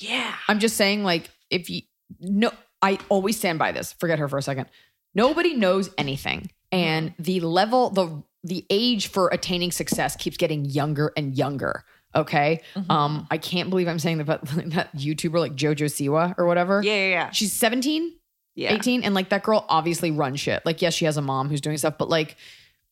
Yeah. 0.00 0.34
I'm 0.48 0.58
just 0.58 0.76
saying, 0.76 1.04
like, 1.04 1.30
if 1.50 1.70
you 1.70 1.82
no, 2.20 2.50
I 2.82 2.98
always 3.08 3.36
stand 3.36 3.58
by 3.58 3.72
this. 3.72 3.92
Forget 3.94 4.18
her 4.18 4.28
for 4.28 4.38
a 4.38 4.42
second. 4.42 4.66
Nobody 5.14 5.54
knows 5.54 5.90
anything, 5.98 6.50
and 6.72 7.14
the 7.18 7.40
level, 7.40 7.90
the 7.90 8.22
the 8.44 8.64
age 8.70 9.08
for 9.08 9.28
attaining 9.28 9.72
success 9.72 10.14
keeps 10.16 10.36
getting 10.36 10.64
younger 10.64 11.12
and 11.16 11.36
younger. 11.36 11.84
Okay, 12.14 12.62
um, 12.88 13.26
I 13.30 13.38
can't 13.38 13.68
believe 13.70 13.88
I'm 13.88 13.98
saying 13.98 14.18
that, 14.18 14.24
but 14.26 14.40
that 14.72 14.96
YouTuber 14.96 15.38
like 15.38 15.54
JoJo 15.54 15.84
Siwa 15.86 16.34
or 16.38 16.46
whatever. 16.46 16.80
Yeah, 16.82 16.94
yeah, 16.94 17.08
yeah. 17.08 17.30
she's 17.30 17.52
17, 17.52 18.12
Yeah. 18.54 18.72
18, 18.74 19.02
and 19.04 19.14
like 19.14 19.28
that 19.30 19.42
girl 19.42 19.64
obviously 19.68 20.10
runs 20.10 20.40
shit. 20.40 20.64
Like, 20.64 20.80
yes, 20.80 20.94
she 20.94 21.04
has 21.04 21.16
a 21.16 21.22
mom 21.22 21.48
who's 21.50 21.60
doing 21.60 21.76
stuff, 21.78 21.94
but 21.98 22.08
like. 22.08 22.36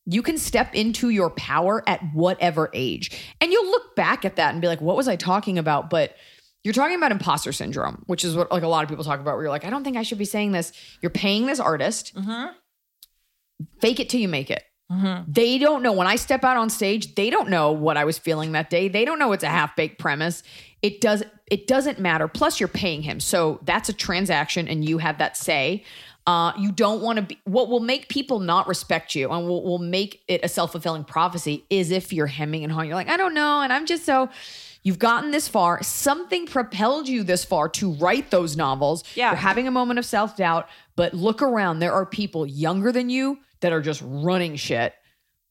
You 0.07 0.23
can 0.23 0.37
step 0.37 0.75
into 0.75 1.09
your 1.09 1.31
power 1.31 1.83
at 1.89 2.01
whatever 2.13 2.71
age. 2.75 3.11
And 3.41 3.53
you'll 3.53 3.71
look 3.71 3.97
back 3.97 4.25
at 4.25 4.37
that 4.37 4.53
and 4.53 4.61
be 4.61 4.69
like, 4.69 4.81
what 4.81 4.97
was 4.97 5.09
I 5.09 5.17
talking 5.17 5.59
about? 5.59 5.89
But 5.89 6.17
you're 6.63 6.75
talking 6.75 6.97
about 6.97 7.13
imposter 7.13 7.53
syndrome, 7.53 8.03
which 8.07 8.25
is 8.25 8.37
what 8.37 8.51
like 8.51 8.63
a 8.63 8.69
lot 8.69 8.83
of 8.83 8.89
people 8.89 9.05
talk 9.05 9.21
about 9.21 9.35
where 9.35 9.45
you're 9.45 9.51
like, 9.51 9.65
I 9.65 9.71
don't 9.71 9.85
think 9.85 9.97
I 9.97 10.03
should 10.03 10.19
be 10.19 10.25
saying 10.25 10.53
this. 10.53 10.73
You're 11.01 11.11
paying 11.11 11.47
this 11.47 11.61
artist. 11.61 12.15
Mm-hmm. 12.15 12.53
Fake 13.81 14.01
it 14.01 14.09
till 14.09 14.21
you 14.21 14.29
make 14.29 14.51
it. 14.51 14.63
Mm-hmm. 14.91 15.31
They 15.33 15.59
don't 15.59 15.83
know. 15.83 15.93
When 15.93 16.07
I 16.07 16.17
step 16.17 16.45
out 16.45 16.57
on 16.57 16.69
stage, 16.69 17.15
they 17.15 17.31
don't 17.31 17.49
know 17.49 17.73
what 17.73 17.97
I 17.97 18.05
was 18.05 18.19
feeling 18.19 18.53
that 18.53 18.71
day. 18.71 18.89
They 18.89 19.05
don't 19.05 19.19
know 19.19 19.33
it's 19.33 19.45
a 19.45 19.49
half-baked 19.49 19.99
premise. 19.99 20.43
It 20.83 21.01
does 21.01 21.23
it 21.51 21.67
doesn't 21.67 21.99
matter. 21.99 22.29
Plus 22.29 22.61
you're 22.61 22.69
paying 22.69 23.03
him. 23.03 23.21
So 23.21 23.61
that's 23.63 23.89
a 23.89 23.93
transaction 23.93 24.69
and 24.69 24.87
you 24.87 24.99
have 24.99 25.19
that 25.19 25.37
say. 25.37 25.85
Uh, 26.27 26.53
you 26.59 26.73
don't 26.73 27.03
want 27.03 27.17
to 27.19 27.23
be 27.23 27.39
what 27.45 27.69
will 27.69 27.81
make 27.81 28.09
people 28.09 28.41
not 28.41 28.67
respect 28.67 29.15
you 29.15 29.31
and 29.31 29.47
will, 29.47 29.63
will 29.63 29.79
make 29.79 30.23
it 30.27 30.41
a 30.43 30.49
self-fulfilling 30.49 31.05
prophecy 31.05 31.67
is 31.69 31.91
if 31.91 32.15
you're 32.15 32.27
hemming 32.27 32.65
and 32.65 32.73
hawing. 32.73 32.89
You're 32.89 32.97
like, 32.97 33.11
I 33.11 33.19
don't 33.19 33.35
know, 33.35 33.61
and 33.61 33.71
I'm 33.71 33.85
just 33.85 34.07
so 34.07 34.31
you've 34.83 34.99
gotten 34.99 35.33
this 35.33 35.49
far. 35.49 35.83
Something 35.83 36.47
propelled 36.47 37.09
you 37.09 37.25
this 37.25 37.45
far 37.45 37.69
to 37.71 37.93
write 37.93 38.31
those 38.31 38.57
novels. 38.57 39.05
Yeah. 39.15 39.33
You're 39.33 39.37
having 39.37 39.69
a 39.69 39.71
moment 39.71 39.99
of 39.99 40.07
self-doubt, 40.07 40.67
but 40.97 41.13
look 41.13 41.43
around. 41.43 41.81
There 41.81 41.93
are 41.93 42.07
people 42.07 42.47
younger 42.47 42.91
than 42.91 43.11
you 43.11 43.39
that 43.61 43.73
are 43.73 43.83
just 43.83 44.03
running 44.03 44.57
shit, 44.57 44.95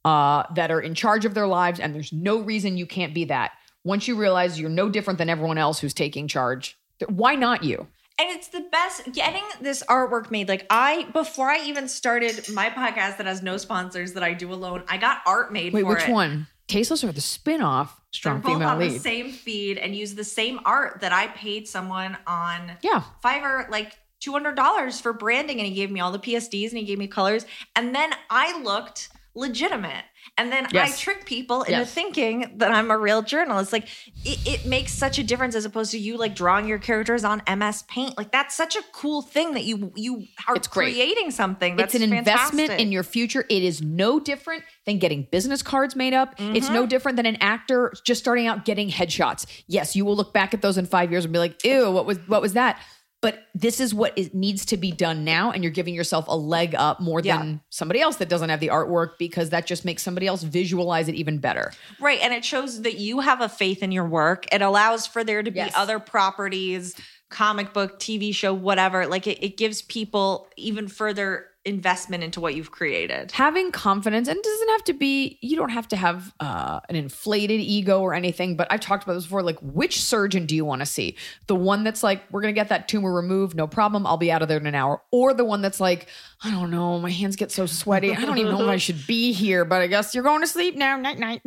uh, 0.06 0.44
that 0.56 0.72
are 0.72 0.82
in 0.82 0.96
charge 0.96 1.26
of 1.26 1.36
their 1.36 1.48
lives, 1.48 1.80
and 1.80 1.94
there's 1.94 2.12
no 2.12 2.40
reason 2.40 2.78
you 2.78 2.88
can't 2.88 3.14
be 3.14 3.26
that. 3.26 3.52
Once 3.84 4.08
you 4.08 4.16
realize 4.16 4.60
you're 4.60 4.70
no 4.72 4.90
different 4.90 5.20
than 5.20 5.30
everyone 5.30 5.60
else 5.60 5.80
who's 5.80 5.94
taking 5.94 6.28
charge, 6.28 6.78
why 7.10 7.36
not 7.36 7.64
you? 7.64 7.86
And 8.20 8.30
it's 8.30 8.48
the 8.50 8.62
best 8.72 9.12
getting 9.12 9.44
this 9.60 9.84
artwork 9.90 10.30
made. 10.30 10.48
Like 10.48 10.66
I 10.70 11.06
before 11.14 11.50
I 11.50 11.64
even 11.66 11.88
started 11.88 12.48
my 12.50 12.70
podcast 12.70 13.18
that 13.18 13.26
has 13.26 13.42
no 13.42 13.58
sponsors 13.58 14.14
that 14.14 14.24
I 14.24 14.34
do 14.34 14.54
alone, 14.54 14.84
I 14.88 14.98
got 14.98 15.20
art 15.26 15.52
made 15.52 15.74
Wait, 15.74 15.82
for 15.82 15.88
which 15.90 16.04
it. 16.08 16.12
one? 16.12 16.48
Tasteless 16.68 17.04
or 17.04 17.12
the 17.12 17.20
spin-off 17.22 17.96
They're 17.98 18.02
Strong 18.12 18.42
both 18.42 18.54
Female 18.54 18.70
on 18.70 18.80
the 18.80 18.86
Lead? 18.90 19.02
same 19.02 19.32
feed 19.32 19.78
and 19.78 19.96
use 19.96 20.16
the 20.16 20.24
same 20.24 20.60
art 20.64 21.02
that 21.02 21.12
I 21.12 21.28
paid 21.28 21.68
someone 21.68 22.18
on 22.28 22.74
Yeah. 22.82 23.04
Fiverr 23.24 23.70
like 23.70 23.98
two 24.22 24.32
hundred 24.32 24.56
dollars 24.56 25.02
for 25.02 25.12
branding, 25.12 25.58
and 25.60 25.68
he 25.68 25.74
gave 25.74 25.92
me 25.92 26.00
all 26.00 26.12
the 26.12 26.20
PSDs 26.20 26.70
and 26.70 26.78
he 26.78 26.86
gave 26.86 26.98
me 27.00 27.08
colors, 27.08 27.46
and 27.76 27.94
then 27.96 28.12
I 28.30 28.62
looked 28.62 29.10
legitimate. 29.36 30.06
And 30.36 30.52
then 30.52 30.66
I 30.76 30.90
trick 30.92 31.28
people 31.28 31.62
into 31.62 31.72
Yes. 31.82 31.94
thinking 31.94 32.54
that 32.58 32.72
I'm 32.72 32.90
a 32.90 32.98
real 32.98 33.22
journalist. 33.22 33.72
Like 33.72 33.88
it, 34.26 34.40
it 34.48 34.66
makes 34.66 34.92
such 34.92 35.20
a 35.20 35.24
difference 35.24 35.54
as 35.54 35.64
opposed 35.64 35.92
to 35.92 36.00
you 36.00 36.18
like 36.18 36.34
drawing 36.34 36.68
your 36.68 36.80
characters 36.80 37.24
on 37.24 37.44
MS 37.48 37.84
Paint. 37.84 38.18
Like 38.18 38.32
that's 38.32 38.56
such 38.56 38.76
a 38.76 38.82
cool 38.94 39.22
thing 39.22 39.54
that 39.54 39.64
you 39.64 39.92
you 39.96 40.24
are 40.48 40.56
It's 40.56 40.68
great. 40.68 40.94
creating 40.96 41.30
something. 41.30 41.76
That's 41.76 41.94
it's 41.94 42.04
an 42.04 42.12
investment 42.14 42.72
in 42.72 42.92
your 42.92 43.04
future. 43.04 43.46
It 43.48 43.62
is 43.62 43.84
no 43.84 44.20
different 44.20 44.64
than 44.88 44.98
getting 44.98 45.28
business 45.32 45.62
cards 45.62 45.96
made 45.96 46.16
up. 46.16 46.34
It's 46.40 46.66
Mm-hmm. 46.66 46.74
no 46.74 46.86
different 46.88 47.18
than 47.18 47.28
an 47.28 47.38
actor 47.40 47.94
just 48.04 48.20
starting 48.22 48.48
out 48.48 48.66
getting 48.66 48.90
headshots. 48.90 49.46
Yes, 49.68 49.96
you 49.96 50.04
will 50.04 50.16
look 50.16 50.34
back 50.34 50.56
at 50.56 50.64
those 50.64 50.80
in 50.80 50.88
five 50.88 51.12
years 51.12 51.26
and 51.26 51.32
be 51.34 51.38
like, 51.40 51.64
"Ew, 51.64 51.92
what 51.92 52.08
was 52.08 52.18
what 52.28 52.42
was 52.42 52.54
that?" 52.54 52.80
But 53.24 53.48
this 53.56 53.80
is 53.80 53.94
what 53.94 54.16
is, 54.18 54.34
needs 54.34 54.66
to 54.66 54.76
be 54.78 54.92
done 54.92 55.24
now, 55.24 55.50
and 55.52 55.64
you're 55.64 55.72
giving 55.72 55.96
yourself 55.96 56.26
a 56.28 56.36
leg 56.36 56.76
up 56.78 57.00
more 57.00 57.22
Yeah. 57.22 57.38
than 57.38 57.62
somebody 57.70 58.02
else 58.02 58.18
that 58.18 58.28
doesn't 58.28 58.50
have 58.50 58.60
the 58.60 58.68
artwork 58.68 59.18
because 59.18 59.50
that 59.52 59.66
just 59.66 59.86
makes 59.86 60.04
somebody 60.04 60.28
else 60.28 60.44
visualize 60.44 61.08
it 61.08 61.16
even 61.16 61.38
better. 61.38 61.72
Right. 62.02 62.20
And 62.22 62.34
it 62.34 62.44
shows 62.44 62.82
that 62.82 62.96
you 63.00 63.22
have 63.22 63.40
a 63.40 63.48
faith 63.48 63.82
in 63.82 63.94
your 63.94 64.06
work. 64.06 64.46
It 64.54 64.62
allows 64.62 65.08
for 65.08 65.24
there 65.24 65.42
to 65.42 65.50
be 65.52 65.58
Yes. 65.60 65.72
other 65.74 66.00
properties, 66.00 66.96
comic 67.30 67.72
book, 67.74 67.98
TV 68.00 68.34
show, 68.36 68.54
whatever. 68.54 69.08
Like 69.08 69.26
it, 69.26 69.42
it 69.42 69.56
gives 69.58 69.82
people 69.82 70.50
even 70.58 70.90
further 70.90 71.46
investment 71.66 72.24
into 72.24 72.42
what 72.42 72.56
you've 72.56 72.72
created. 72.72 73.32
having 73.32 73.72
confidence 73.72 74.28
and 74.28 74.38
it 74.38 74.44
doesn't 74.44 74.70
have 74.70 74.84
to 74.84 74.94
be 74.94 75.38
you 75.42 75.56
don't 75.56 75.70
have 75.70 75.88
to 75.88 75.96
have 75.96 76.34
uh, 76.42 76.82
an 76.90 76.96
inflated 76.96 77.62
ego 77.62 78.02
or 78.02 78.14
anything 78.14 78.58
but 78.58 78.68
i've 78.70 78.82
talked 78.82 79.04
about 79.04 79.14
this 79.14 79.24
before 79.24 79.42
like 79.42 79.58
which 79.62 80.02
surgeon 80.02 80.46
do 80.46 80.56
you 80.56 80.66
want 80.66 80.82
to 80.82 80.86
see 80.86 81.16
the 81.48 81.56
one 81.56 81.86
that's 81.86 82.04
like 82.04 82.22
we're 82.32 82.42
gonna 82.42 82.52
get 82.52 82.68
that 82.68 82.90
tumor 82.90 83.14
removed 83.14 83.56
no 83.56 83.66
problem 83.66 84.06
i'll 84.06 84.18
be 84.18 84.30
out 84.32 84.42
of 84.42 84.50
there 84.50 84.60
in 84.60 84.68
an 84.68 84.76
hour 84.76 85.02
or 85.12 85.34
the 85.34 85.46
one 85.46 85.62
that's 85.62 85.80
like 85.80 86.08
i 86.44 86.52
don't 86.52 86.70
know 86.70 87.00
my 87.00 87.10
hands 87.12 87.38
get 87.38 87.50
so 87.50 87.66
sweaty 87.66 88.12
i 88.12 88.26
don't 88.26 88.38
even 88.38 88.52
know 88.52 88.64
if 88.64 88.70
i 88.70 88.78
should 88.78 89.08
be 89.08 89.32
here 89.32 89.64
but 89.64 89.82
i 89.82 89.88
guess 89.88 90.14
you're 90.14 90.24
going 90.24 90.42
to 90.42 90.48
sleep 90.48 90.76
now 90.76 90.98
night 90.98 91.18
night 91.20 91.42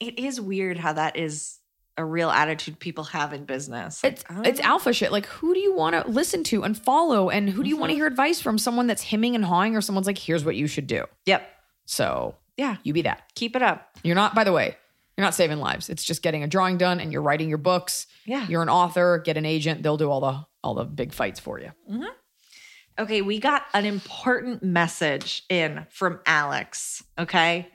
It 0.00 0.18
is 0.18 0.40
weird 0.40 0.76
how 0.76 0.94
that 0.94 1.16
is 1.16 1.58
a 1.96 2.04
real 2.04 2.30
attitude 2.30 2.78
people 2.78 3.04
have 3.04 3.32
in 3.32 3.44
business. 3.44 4.02
Like, 4.02 4.14
it's 4.14 4.24
it's 4.44 4.60
know. 4.60 4.66
alpha 4.66 4.92
shit 4.92 5.12
like 5.12 5.26
who 5.26 5.54
do 5.54 5.60
you 5.60 5.74
want 5.74 5.94
to 5.94 6.10
listen 6.10 6.42
to 6.44 6.64
and 6.64 6.76
follow 6.76 7.30
and 7.30 7.48
who 7.48 7.62
do 7.62 7.68
you 7.68 7.76
want 7.76 7.90
to 7.90 7.94
mm-hmm. 7.94 8.00
hear 8.00 8.06
advice 8.06 8.40
from 8.40 8.58
someone 8.58 8.86
that's 8.86 9.02
hemming 9.02 9.34
and 9.34 9.44
hawing 9.44 9.76
or 9.76 9.80
someone's 9.80 10.06
like 10.06 10.18
here's 10.18 10.44
what 10.44 10.56
you 10.56 10.66
should 10.66 10.86
do 10.86 11.04
Yep. 11.26 11.48
so 11.86 12.34
Yeah. 12.56 12.76
you 12.82 12.92
be 12.92 13.02
that 13.02 13.22
Keep 13.34 13.54
it 13.56 13.62
up. 13.62 13.90
You're 14.02 14.16
not, 14.16 14.34
by 14.34 14.44
the 14.44 14.52
way, 14.52 14.76
you're 15.16 15.24
not 15.24 15.34
saving 15.34 15.58
lives. 15.58 15.88
It's 15.88 16.02
just 16.02 16.22
getting 16.22 16.42
a 16.42 16.48
drawing 16.48 16.78
done 16.78 16.98
and 16.98 17.12
you're 17.12 17.22
writing 17.22 17.48
your 17.48 17.58
books. 17.58 18.06
Yeah. 18.26 18.46
You're 18.48 18.62
an 18.62 18.68
author, 18.68 19.22
get 19.24 19.36
an 19.36 19.46
agent, 19.46 19.82
they'll 19.82 19.96
do 19.96 20.10
all 20.10 20.20
the 20.20 20.46
all 20.64 20.74
the 20.74 20.84
big 20.84 21.12
fights 21.12 21.38
for 21.38 21.60
you. 21.60 21.70
Mm-hmm. 21.90 22.06
Okay, 22.98 23.22
we 23.22 23.38
got 23.38 23.62
an 23.74 23.84
important 23.84 24.62
message 24.62 25.44
in 25.48 25.84
from 25.90 26.20
Alex. 26.26 27.02
Okay. 27.18 27.68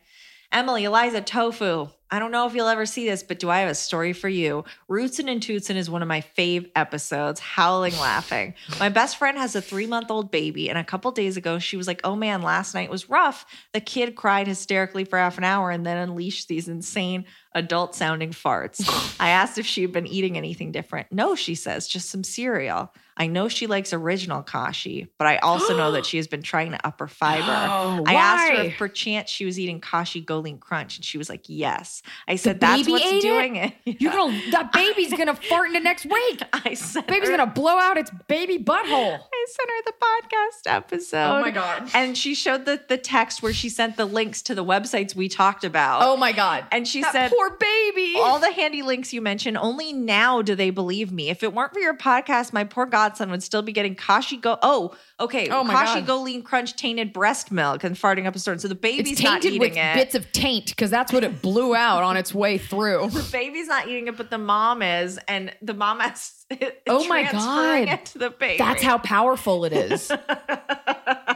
Emily, 0.51 0.83
Eliza, 0.83 1.21
Tofu. 1.21 1.89
I 2.11 2.17
don't 2.17 2.31
know 2.31 2.47
if 2.47 2.55
you'll 2.55 2.67
ever 2.67 2.87
see 2.87 3.07
this, 3.07 3.21
but 3.21 3.37
do 3.37 3.51
I 3.51 3.59
have 3.59 3.69
a 3.69 3.75
story 3.75 4.13
for 4.13 4.27
you? 4.27 4.63
Rootsin 4.89 5.29
and 5.31 5.39
Tootsin 5.41 5.75
is 5.75 5.91
one 5.91 6.01
of 6.01 6.07
my 6.07 6.21
fave 6.21 6.71
episodes, 6.75 7.39
howling 7.39 7.93
laughing. 7.99 8.55
My 8.79 8.89
best 8.89 9.17
friend 9.17 9.37
has 9.37 9.55
a 9.55 9.61
three 9.61 9.85
month 9.85 10.09
old 10.09 10.31
baby, 10.31 10.69
and 10.69 10.79
a 10.79 10.83
couple 10.83 11.11
days 11.11 11.37
ago, 11.37 11.59
she 11.59 11.77
was 11.77 11.85
like, 11.85 12.01
Oh 12.03 12.15
man, 12.15 12.41
last 12.41 12.73
night 12.73 12.89
was 12.89 13.09
rough. 13.09 13.45
The 13.73 13.81
kid 13.81 14.15
cried 14.15 14.47
hysterically 14.47 15.03
for 15.03 15.19
half 15.19 15.37
an 15.37 15.43
hour 15.43 15.69
and 15.69 15.85
then 15.85 15.97
unleashed 15.97 16.47
these 16.47 16.67
insane 16.67 17.25
adult 17.53 17.93
sounding 17.93 18.31
farts. 18.31 19.15
I 19.19 19.29
asked 19.29 19.59
if 19.59 19.67
she 19.67 19.83
had 19.83 19.91
been 19.91 20.07
eating 20.07 20.35
anything 20.35 20.71
different. 20.71 21.11
No, 21.11 21.35
she 21.35 21.53
says, 21.53 21.87
just 21.87 22.09
some 22.09 22.23
cereal. 22.23 22.91
I 23.19 23.27
know 23.27 23.49
she 23.49 23.67
likes 23.67 23.91
original 23.91 24.41
kashi, 24.41 25.07
but 25.17 25.27
I 25.27 25.37
also 25.37 25.75
know 25.77 25.91
that 25.91 26.05
she 26.07 26.17
has 26.17 26.27
been 26.27 26.41
trying 26.41 26.71
to 26.71 26.87
up 26.87 26.99
her 27.01 27.07
fiber. 27.07 27.43
Oh, 27.47 28.03
I 28.07 28.13
asked 28.13 28.51
her 28.53 28.63
if 28.63 28.77
perchance 28.77 29.29
she 29.29 29.45
was 29.45 29.59
eating 29.59 29.81
kashi 29.81 30.21
GoLean 30.21 30.57
Crunch, 30.57 30.95
and 30.95 31.03
she 31.05 31.17
was 31.17 31.29
like, 31.29 31.43
yes. 31.47 32.01
I 32.27 32.37
said, 32.37 32.59
that's 32.61 32.87
what's 32.87 33.21
doing 33.21 33.57
it. 33.57 33.73
You're 33.85 34.13
gonna 34.13 34.39
that 34.51 34.71
baby's 34.71 35.11
gonna 35.17 35.35
fart 35.35 35.67
into 35.67 35.81
next 35.81 36.05
week. 36.05 36.41
I 36.53 36.73
said, 36.73 37.07
Baby's 37.07 37.29
her, 37.29 37.37
gonna 37.37 37.51
blow 37.51 37.77
out 37.77 37.97
its 37.97 38.11
baby 38.27 38.57
butthole. 38.57 39.19
I 39.19 39.45
sent 39.47 39.69
her 39.69 39.83
the 39.85 39.93
podcast 40.01 40.73
episode. 40.75 41.37
Oh 41.39 41.41
my 41.41 41.51
God. 41.51 41.89
And 41.93 42.17
she 42.17 42.33
showed 42.35 42.65
the, 42.65 42.81
the 42.87 42.97
text 42.97 43.43
where 43.43 43.53
she 43.53 43.67
sent 43.67 43.97
the 43.97 44.05
links 44.05 44.41
to 44.43 44.55
the 44.55 44.63
websites 44.63 45.13
we 45.15 45.27
talked 45.27 45.63
about. 45.63 46.03
Oh 46.03 46.15
my 46.15 46.31
god. 46.31 46.65
And 46.71 46.87
she 46.87 47.01
That 47.01 47.11
said, 47.11 47.31
poor 47.31 47.49
baby. 47.57 48.15
all 48.17 48.39
the 48.39 48.51
handy 48.51 48.81
links 48.81 49.11
you 49.11 49.21
mentioned, 49.21 49.57
only 49.57 49.91
now 49.91 50.41
do 50.41 50.55
they 50.55 50.69
believe 50.69 51.11
me. 51.11 51.29
If 51.29 51.43
it 51.43 51.53
weren't 51.53 51.73
for 51.73 51.79
your 51.79 51.97
podcast, 51.97 52.53
my 52.53 52.63
poor 52.63 52.85
godson 53.09 53.31
would 53.31 53.43
still 53.43 53.61
be 53.61 53.71
getting 53.71 53.95
Kashi 53.95 54.37
Go. 54.37 54.57
Oh, 54.61 54.95
okay. 55.19 55.49
Oh 55.49 55.63
my 55.63 55.73
Kashi 55.73 55.99
God. 55.99 56.07
Go 56.07 56.21
Lean 56.21 56.41
Crunch 56.43 56.75
tainted 56.75 57.11
breast 57.13 57.51
milk 57.51 57.83
and 57.83 57.95
farting 57.95 58.25
up 58.25 58.35
a 58.35 58.39
storm. 58.39 58.59
So 58.59 58.67
the 58.67 58.75
baby's 58.75 59.13
it's 59.13 59.23
not 59.23 59.41
tainted 59.41 59.53
eating 59.53 59.59
with 59.59 59.77
it. 59.77 59.95
bits 59.95 60.15
of 60.15 60.31
taint 60.31 60.67
because 60.67 60.91
that's 60.91 61.11
what 61.11 61.23
it 61.23 61.41
blew 61.41 61.75
out 61.75 62.03
on 62.03 62.17
its 62.17 62.33
way 62.33 62.57
through. 62.57 63.09
the 63.11 63.27
baby's 63.31 63.67
not 63.67 63.87
eating 63.87 64.07
it, 64.07 64.17
but 64.17 64.29
the 64.29 64.37
mom 64.37 64.81
is, 64.81 65.19
and 65.27 65.53
the 65.61 65.73
mom 65.73 65.99
has. 65.99 66.35
Oh 66.87 67.07
my 67.07 67.31
God. 67.31 67.87
It 67.87 68.05
to 68.07 68.17
the 68.17 68.31
baby. 68.31 68.57
That's 68.57 68.81
how 68.81 68.97
powerful 68.97 69.65
it 69.65 69.73
is. 69.73 70.11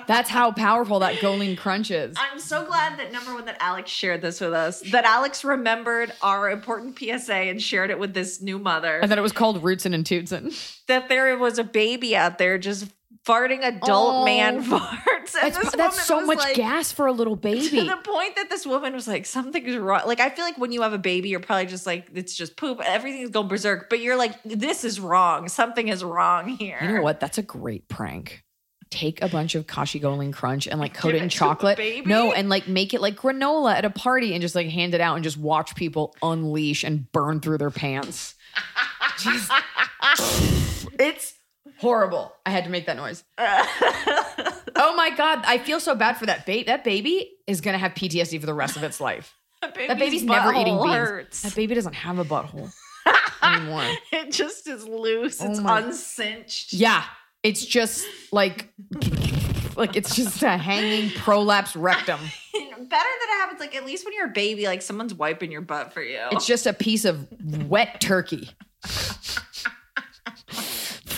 That's 0.07 0.29
how 0.29 0.51
powerful 0.51 0.99
that 0.99 1.19
GoLean 1.21 1.55
Crunch 1.55 1.91
is. 1.91 2.15
I'm 2.19 2.39
so 2.39 2.65
glad 2.65 2.97
that 2.99 3.11
number 3.11 3.33
one 3.33 3.45
that 3.45 3.57
Alex 3.59 3.89
shared 3.91 4.21
this 4.21 4.39
with 4.41 4.53
us. 4.53 4.81
That 4.91 5.05
Alex 5.05 5.43
remembered 5.43 6.13
our 6.21 6.49
important 6.49 6.97
PSA 6.99 7.33
and 7.33 7.61
shared 7.61 7.89
it 7.89 7.99
with 7.99 8.13
this 8.13 8.41
new 8.41 8.59
mother. 8.59 8.99
And 8.99 9.11
that 9.11 9.17
it 9.17 9.21
was 9.21 9.31
called 9.31 9.61
Rootsin' 9.63 9.93
and 9.93 10.05
Tootsin'. 10.05 10.53
that 10.87 11.09
there 11.09 11.37
was 11.37 11.57
a 11.59 11.63
baby 11.63 12.15
out 12.15 12.37
there 12.37 12.57
just 12.57 12.87
farting 13.25 13.63
adult 13.63 14.15
Oh. 14.23 14.25
man 14.25 14.61
farts. 14.69 15.35
And 15.41 15.53
That's, 15.53 15.75
that's 15.75 16.03
so 16.05 16.25
much 16.25 16.39
like- 16.39 16.55
gas 16.55 16.91
for 16.91 17.07
a 17.07 17.13
little 17.13 17.35
baby. 17.51 17.69
To 17.69 17.83
the 17.85 17.97
point 18.03 18.35
that 18.35 18.49
this 18.49 18.65
woman 18.65 18.93
was 18.93 19.07
like, 19.07 19.25
something's 19.25 19.77
wrong. 19.77 20.01
Like, 20.05 20.19
I 20.19 20.29
feel 20.29 20.43
like 20.43 20.57
when 20.57 20.73
you 20.73 20.81
have 20.81 20.91
a 20.91 20.97
baby, 20.97 21.29
you're 21.29 21.39
probably 21.39 21.67
just 21.67 21.85
like, 21.85 22.07
it's 22.13 22.35
just 22.35 22.57
poop. 22.57 22.81
Everything's 22.83 23.29
going 23.29 23.47
berserk. 23.47 23.89
But 23.89 24.01
you're 24.01 24.17
like, 24.17 24.35
this 24.43 24.83
is 24.83 24.99
wrong. 24.99 25.47
Something 25.47 25.87
is 25.87 26.03
wrong 26.03 26.49
here. 26.49 26.77
You 26.81 26.95
know 26.95 27.01
what? 27.01 27.21
That's 27.21 27.37
a 27.37 27.41
great 27.43 27.87
prank. 27.87 28.42
Take 28.93 29.23
a 29.23 29.27
bunch 29.27 29.55
of 29.55 29.65
Kashi 29.65 29.97
GoLean 29.97 30.31
Crunch 30.31 30.67
and 30.67 30.79
like 30.79 30.93
coat 30.93 31.09
Give 31.09 31.15
it 31.15 31.17
in 31.17 31.23
it 31.23 31.31
to 31.31 31.35
the 31.35 31.39
chocolate. 31.39 32.05
No, 32.05 32.31
and 32.31 32.47
like 32.47 32.67
make 32.67 32.93
it 32.93 33.01
like 33.01 33.15
granola 33.15 33.73
at 33.73 33.85
a 33.85 33.89
party 33.89 34.33
and 34.33 34.41
just 34.41 34.53
like 34.53 34.67
hand 34.67 34.93
it 34.93 35.01
out 35.01 35.15
and 35.15 35.23
just 35.23 35.35
watch 35.35 35.75
people 35.75 36.15
unleash 36.21 36.83
and 36.83 37.11
burn 37.11 37.39
through 37.39 37.57
their 37.57 37.71
pants. 37.71 38.35
Just- 39.19 39.51
it's 40.99 41.33
horrible. 41.79 42.31
I 42.45 42.51
had 42.51 42.65
to 42.65 42.69
make 42.69 42.85
that 42.85 42.95
noise. 42.95 43.23
oh 43.39 44.93
my 44.95 45.09
god, 45.17 45.41
I 45.43 45.57
feel 45.57 45.79
so 45.79 45.95
bad 45.95 46.17
for 46.17 46.27
that 46.27 46.45
baby. 46.45 46.65
That 46.65 46.83
baby 46.83 47.31
is 47.47 47.61
gonna 47.61 47.79
have 47.79 47.93
PTSD 47.93 48.39
for 48.39 48.45
the 48.45 48.53
rest 48.53 48.77
of 48.77 48.83
its 48.83 49.01
life. 49.01 49.35
that 49.61 49.97
baby's 49.97 50.23
never 50.23 50.53
eating 50.53 50.77
beans. 50.77 50.93
hurts. 50.93 51.41
That 51.41 51.55
baby 51.55 51.73
doesn't 51.73 51.95
have 51.95 52.19
a 52.19 52.25
butthole 52.25 52.71
anymore. 53.41 53.85
it 54.11 54.31
just 54.31 54.67
is 54.67 54.87
loose. 54.87 55.41
Oh 55.41 55.49
it's 55.49 55.59
my- 55.59 55.81
uncinched. 55.81 56.73
Yeah, 56.73 57.03
it's 57.43 57.65
just 57.65 58.05
like 58.31 58.73
like 59.75 59.95
it's 59.95 60.15
just 60.15 60.41
a 60.43 60.57
hanging 60.57 61.11
prolapse 61.11 61.75
rectum. 61.75 62.19
Better 62.53 62.89
that 62.89 63.27
it 63.29 63.41
happens 63.41 63.59
like 63.59 63.75
at 63.75 63.85
least 63.85 64.05
when 64.05 64.13
you're 64.13 64.27
a 64.27 64.31
baby, 64.31 64.65
like 64.65 64.81
someone's 64.81 65.13
wiping 65.13 65.51
your 65.51 65.61
butt 65.61 65.93
for 65.93 66.01
you. 66.01 66.19
It's 66.31 66.45
just 66.45 66.65
a 66.65 66.73
piece 66.73 67.05
of 67.05 67.27
wet 67.69 67.99
turkey 68.01 68.49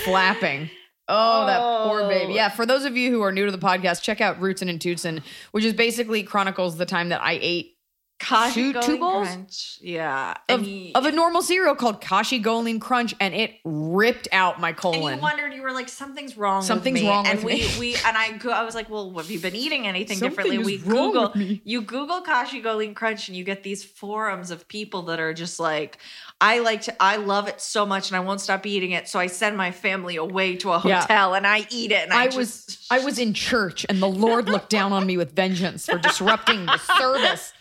flapping. 0.06 0.70
Oh, 1.08 1.46
that 1.46 1.88
poor 1.88 2.08
baby. 2.08 2.34
Oh. 2.34 2.36
Yeah, 2.36 2.50
for 2.50 2.66
those 2.66 2.86
of 2.86 2.98
you 2.98 3.12
who 3.12 3.22
are 3.22 3.32
new 3.32 3.46
to 3.46 3.52
the 3.52 3.60
podcast, 3.60 4.02
check 4.02 4.22
out 4.22 4.42
Roots 4.42 4.62
and 4.62 4.72
Tootsin', 4.80 5.22
which 5.52 5.64
is 5.64 5.74
basically 5.74 6.24
chronicles 6.24 6.78
the 6.78 6.86
time 6.86 7.10
that 7.10 7.22
I 7.22 7.38
ate 7.42 7.75
Kashi 8.18 8.72
two- 8.72 8.74
Golden 8.74 9.00
bowls? 9.00 9.28
Crunch. 9.28 9.78
Yeah. 9.82 10.36
of, 10.48 10.64
you, 10.64 10.92
of 10.96 11.06
a 11.06 11.12
normal 11.12 11.42
cereal 11.42 11.76
called 11.76 12.00
Kashi 12.00 12.40
GoLean 12.40 12.80
Crunch, 12.80 13.14
and 13.20 13.34
it 13.34 13.52
ripped 13.66 14.28
out 14.32 14.60
my 14.60 14.72
colon. 14.74 15.12
and 15.12 15.16
you 15.18 15.22
wondered, 15.22 15.54
you 15.54 15.62
were 15.62 15.74
like, 15.74 15.90
something's 15.90 16.38
wrong. 16.38 16.62
Something's 16.62 16.96
with 16.96 17.04
me. 17.04 17.10
wrong 17.10 17.28
and 17.28 17.44
with 17.44 17.54
we, 17.54 17.60
me. 17.62 17.72
we 17.80 17.96
and 18.06 18.18
I 18.18 18.32
go, 18.38 18.52
I 18.52 18.64
was 18.64 18.74
like, 18.74 18.90
well, 18.90 19.12
have 19.18 19.30
you 19.30 19.40
been 19.40 19.56
eating 19.56 19.86
anything 19.86 20.18
Something 20.18 20.30
differently? 20.46 20.58
We 20.66 20.78
Google 20.78 21.34
you 21.36 21.82
Google 21.82 22.22
Kashi 22.22 22.62
Golden 22.62 22.94
Crunch, 22.96 23.28
and 23.28 23.36
you 23.38 23.44
get 23.44 23.64
these 23.64 23.84
forums 23.84 24.50
of 24.50 24.68
people 24.68 25.04
that 25.04 25.20
are 25.20 25.34
just 25.34 25.60
like, 25.60 25.98
I 26.40 26.60
like 26.60 26.84
to, 26.84 26.96
I 27.04 27.18
love 27.18 27.48
it 27.48 27.60
so 27.60 27.86
much, 27.86 28.10
and 28.10 28.18
I 28.18 28.22
won't 28.22 28.40
stop 28.42 28.66
eating 28.66 28.92
it. 28.92 29.08
So 29.10 29.20
I 29.20 29.28
send 29.28 29.58
my 29.58 29.72
family 29.72 30.16
away 30.16 30.56
to 30.58 30.72
a 30.72 30.82
Yeah. 30.86 31.02
hotel, 31.02 31.34
and 31.36 31.46
I 31.46 31.68
eat 31.70 31.92
it. 31.92 32.04
And 32.04 32.14
I, 32.14 32.24
I 32.24 32.26
just, 32.28 32.38
was 32.38 32.88
I 32.90 33.00
was 33.00 33.20
in 33.20 33.34
church 33.34 33.86
and 33.90 34.02
the 34.02 34.08
Lord 34.08 34.48
looked 34.48 34.70
down 34.70 34.94
on 34.94 35.06
me 35.06 35.18
with 35.18 35.36
vengeance 35.36 35.86
for 35.86 35.98
disrupting 36.00 36.66
the 36.66 36.78
service. 36.78 37.52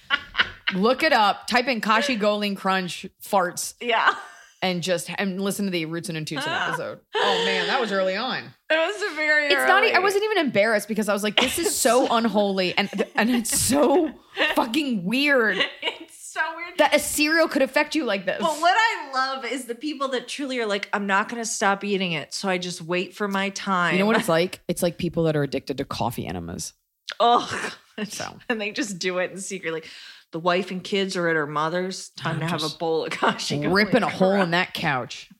Look 0.74 1.02
it 1.02 1.12
up. 1.12 1.46
Type 1.46 1.68
in 1.68 1.80
Kashi 1.80 2.16
GoLean 2.16 2.54
Crunch 2.56 3.06
farts 3.22 3.74
yeah. 3.80 4.14
and 4.62 4.82
just 4.82 5.10
and 5.18 5.40
listen 5.40 5.66
to 5.66 5.70
the 5.70 5.84
Roots 5.84 6.08
and 6.08 6.18
Tootsin' 6.26 6.42
ah. 6.46 6.68
episode. 6.68 7.00
Oh 7.14 7.42
man, 7.44 7.66
that 7.68 7.80
was 7.80 7.92
early 7.92 8.16
on. 8.16 8.42
It 8.70 8.76
was 8.76 9.14
very. 9.14 9.46
It's 9.46 9.54
not. 9.54 9.84
I 9.84 9.98
wasn't 10.00 10.24
even 10.24 10.38
embarrassed 10.38 10.88
because 10.88 11.08
I 11.08 11.12
was 11.12 11.22
like, 11.22 11.36
this 11.36 11.58
is 11.58 11.74
so 11.74 12.08
unholy 12.10 12.76
and 12.76 12.90
and 13.14 13.30
it's 13.30 13.60
so 13.60 14.10
fucking 14.54 15.04
weird 15.04 15.58
It's 15.82 16.32
so 16.32 16.40
weird. 16.56 16.78
that 16.78 16.94
a 16.94 16.98
cereal 16.98 17.46
could 17.46 17.62
affect 17.62 17.94
you 17.94 18.04
like 18.04 18.26
this. 18.26 18.40
But 18.40 18.60
what 18.60 18.76
I 18.76 19.10
love 19.12 19.44
is 19.44 19.66
the 19.66 19.74
people 19.74 20.08
that 20.08 20.26
truly 20.26 20.58
are 20.58 20.66
like, 20.66 20.88
I'm 20.92 21.06
not 21.06 21.28
going 21.28 21.40
to 21.40 21.48
stop 21.48 21.84
eating 21.84 22.12
it, 22.12 22.34
so 22.34 22.48
I 22.48 22.58
just 22.58 22.82
wait 22.82 23.14
for 23.14 23.28
my 23.28 23.50
time. 23.50 23.92
you 23.94 24.00
know 24.00 24.06
what 24.06 24.18
it's 24.18 24.28
like? 24.28 24.60
It's 24.66 24.82
like 24.82 24.98
people 24.98 25.24
that 25.24 25.36
are 25.36 25.44
addicted 25.44 25.78
to 25.78 25.84
coffee 25.84 26.26
enemas. 26.26 26.72
God. 27.20 27.72
So. 28.04 28.36
and 28.48 28.60
they 28.60 28.72
just 28.72 28.98
do 28.98 29.18
it 29.18 29.30
in 29.30 29.38
secret. 29.38 29.72
Like 29.72 29.88
the 30.32 30.40
wife 30.40 30.70
and 30.70 30.82
kids 30.82 31.16
are 31.16 31.28
at 31.28 31.36
her 31.36 31.46
mother's. 31.46 32.10
Time 32.10 32.40
to 32.40 32.46
have 32.46 32.62
a 32.62 32.68
bowl 32.68 33.04
of 33.04 33.10
kashi. 33.10 33.66
Ripping 33.66 34.02
a 34.02 34.08
hole 34.08 34.40
in 34.40 34.50
that 34.50 34.74
couch, 34.74 35.30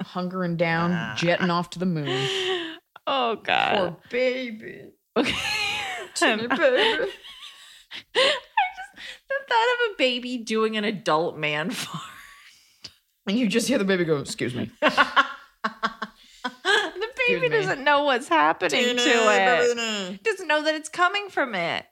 Hungering 0.00 0.56
down, 0.56 1.16
jetting 1.16 1.50
off 1.50 1.70
to 1.70 1.78
the 1.78 1.86
moon. 1.86 2.08
Oh 3.10 3.36
God. 3.36 3.74
Poor 3.74 3.96
baby. 4.10 4.82
Okay. 5.16 5.32
Baby. 6.20 6.46
I 6.50 6.54
just 8.14 8.14
the 8.14 9.44
thought 9.48 9.74
of 9.74 9.92
a 9.92 9.94
baby 9.96 10.36
doing 10.36 10.76
an 10.76 10.84
adult 10.84 11.38
man 11.38 11.70
fart. 11.70 12.02
And 13.26 13.38
you 13.38 13.46
just 13.46 13.66
hear 13.66 13.78
the 13.78 13.84
baby 13.84 14.04
go, 14.04 14.18
excuse 14.18 14.54
me. 14.54 14.70
the 14.82 14.92
baby 17.28 17.48
doesn't 17.48 17.82
know 17.82 18.04
what's 18.04 18.28
happening 18.28 18.96
to 18.96 18.96
it. 18.96 20.22
Doesn't 20.22 20.48
know 20.48 20.62
that 20.64 20.74
it's 20.74 20.90
coming 20.90 21.30
from 21.30 21.54
it. 21.54 21.86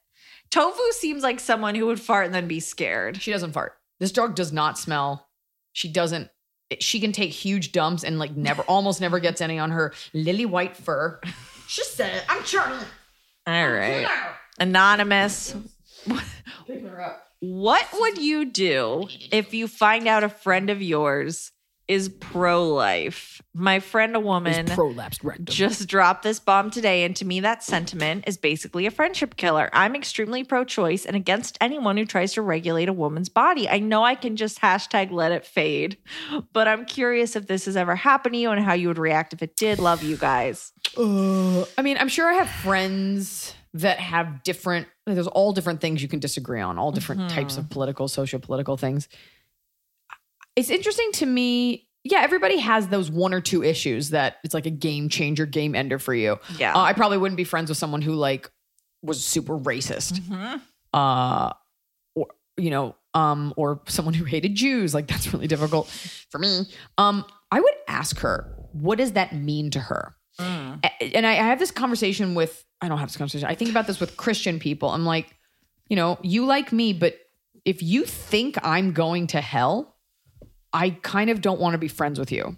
Tofu 0.51 0.83
seems 0.93 1.23
like 1.23 1.41
someone 1.41 1.75
who 1.75 1.87
would 1.87 2.01
fart 2.01 2.27
and 2.27 2.35
then 2.35 2.49
be 2.49 2.61
scared. 2.61 3.21
She 3.21 3.33
doesn't 3.33 3.53
fart. 3.53 3.75
This 4.01 4.13
dog 4.13 4.35
does 4.35 4.53
not 4.53 4.79
smell. 4.79 5.29
She 5.73 5.89
doesn't. 5.89 6.31
She 6.81 7.01
can 7.01 7.13
take 7.13 7.31
huge 7.31 7.73
dumps 7.73 8.05
and 8.05 8.19
like 8.19 8.37
never, 8.37 8.63
almost 8.69 9.01
never 9.01 9.19
gets 9.19 9.41
any 9.41 9.59
on 9.59 9.71
her 9.71 9.93
lily 10.13 10.47
white 10.47 10.77
fur. 10.77 11.21
She 11.69 11.85
said, 11.85 12.23
"I'm 12.29 12.43
Charlie." 12.45 12.85
All 13.47 13.71
right. 13.71 14.09
Anonymous. 14.59 15.55
Picking 16.67 16.87
her 16.87 17.01
up. 17.01 17.23
What 17.41 17.87
would 17.93 18.19
you 18.19 18.47
do 18.47 19.09
if 19.31 19.53
you 19.53 19.69
find 19.69 20.09
out 20.09 20.25
a 20.25 20.29
friend 20.29 20.71
of 20.71 20.81
yours 20.81 21.53
is 21.89 22.09
pro 22.09 22.69
life? 22.69 23.41
My 23.55 23.81
friend, 23.81 24.15
a 24.15 24.21
woman, 24.21 24.67
prolapsed 24.67 25.25
rectum. 25.25 25.47
just 25.47 25.89
dropped 25.89 26.23
this 26.23 26.41
bomb 26.41 26.71
today. 26.71 27.05
And 27.05 27.15
to 27.17 27.25
me, 27.25 27.41
that 27.41 27.63
sentiment 27.63 28.25
is 28.27 28.37
basically 28.37 28.87
a 28.87 28.91
friendship 28.91 29.37
killer. 29.37 29.71
I'm 29.73 29.95
extremely 29.95 30.45
pro 30.45 30.65
choice 30.65 31.07
and 31.07 31.17
against 31.17 31.57
anyone 31.61 31.97
who 31.97 32.05
tries 32.05 32.35
to 32.35 32.43
regulate 32.43 32.89
a 32.89 32.93
woman's 32.93 33.29
body. 33.29 33.69
I 33.69 33.79
know 33.79 34.03
I 34.05 34.15
can 34.15 34.37
just 34.37 34.61
hashtag 34.61 35.11
let 35.11 35.33
it 35.33 35.47
fade, 35.47 35.97
but 36.53 36.69
I'm 36.69 36.85
curious 36.85 37.37
if 37.37 37.47
this 37.47 37.65
has 37.65 37.77
ever 37.77 37.97
happened 37.97 38.35
to 38.35 38.39
you 38.39 38.51
and 38.51 38.63
how 38.63 38.75
you 38.75 38.89
would 38.89 38.99
react 38.99 39.33
if 39.33 39.43
it 39.43 39.57
did. 39.57 39.79
Love 39.79 40.03
you 40.03 40.17
guys. 40.17 40.73
Uh, 40.97 41.65
I 41.79 41.83
mean, 41.83 41.97
I'm 41.99 42.09
sure 42.09 42.29
I 42.29 42.35
have 42.35 42.51
friends 42.51 43.55
that 43.75 43.99
have 44.01 44.43
different. 44.43 44.89
There's 45.07 45.27
all 45.27 45.53
different 45.53 45.81
things 45.81 46.03
you 46.03 46.09
can 46.09 46.19
disagree 46.19 46.61
on, 46.61 46.79
all 46.79 46.91
different 46.91 47.31
types 47.31 47.57
of 47.59 47.71
political, 47.71 48.09
social, 48.09 48.39
political 48.39 48.77
things. 48.77 49.09
It's 50.57 50.71
interesting 50.71 51.11
to 51.15 51.27
me. 51.27 51.89
Yeah, 52.05 52.21
everybody 52.23 52.59
has 52.59 52.89
those 52.89 53.11
one 53.11 53.35
or 53.35 53.41
two 53.41 53.63
issues 53.65 54.11
that 54.11 54.37
it's 54.45 54.55
like 54.55 54.67
a 54.67 54.71
game 54.71 55.09
changer, 55.09 55.45
game 55.45 55.75
ender 55.75 55.99
for 55.99 56.15
you. 56.15 56.39
Yeah. 56.59 56.75
Uh, 56.75 56.81
I 56.81 56.93
probably 56.93 57.19
wouldn't 57.19 57.37
be 57.37 57.45
friends 57.45 57.69
with 57.69 57.79
someone 57.79 58.01
who 58.01 58.13
like 58.15 58.51
was 59.03 59.25
super 59.25 59.59
racist. 59.59 60.21
Uh, 60.95 61.53
or 62.15 62.29
you 62.57 62.71
know, 62.71 62.95
um, 63.15 63.53
or 63.57 63.83
someone 63.89 64.15
who 64.15 64.25
hated 64.25 64.55
Jews. 64.55 64.95
Like 64.95 65.09
that's 65.09 65.33
really 65.33 65.47
difficult 65.49 65.89
for 66.31 66.39
me. 66.39 66.63
Um, 66.97 67.25
I 67.51 67.61
would 67.61 67.75
ask 67.89 68.19
her, 68.21 68.55
what 68.73 68.99
does 68.99 69.13
that 69.13 69.35
mean 69.35 69.71
to 69.73 69.81
her? 69.81 70.15
A- 70.39 71.17
And 71.17 71.27
I, 71.27 71.33
I 71.33 71.35
have 71.49 71.59
this 71.59 71.71
conversation 71.71 72.35
with, 72.35 72.65
I 72.81 72.89
don't 72.89 72.99
have 72.99 73.09
this 73.09 73.17
conversation. 73.17 73.49
I 73.49 73.55
think 73.55 73.71
about 73.71 73.87
this 73.87 73.99
with 74.01 74.17
Christian 74.17 74.59
people. 74.59 74.91
I'm 74.91 75.05
like, 75.05 75.35
you 75.89 75.97
know, 75.97 76.19
you 76.23 76.45
like 76.47 76.73
me, 76.73 76.93
but 76.93 77.17
if 77.65 77.83
you 77.83 78.05
think 78.05 78.59
I'm 78.63 78.93
going 78.93 79.27
to 79.29 79.41
hell, 79.41 79.96
I 80.77 80.91
kind 80.91 81.31
of 81.31 81.41
don't 81.41 81.59
want 81.59 81.73
to 81.73 81.79
be 81.79 81.89
friends 81.89 82.19
with 82.19 82.31
you. 82.31 82.55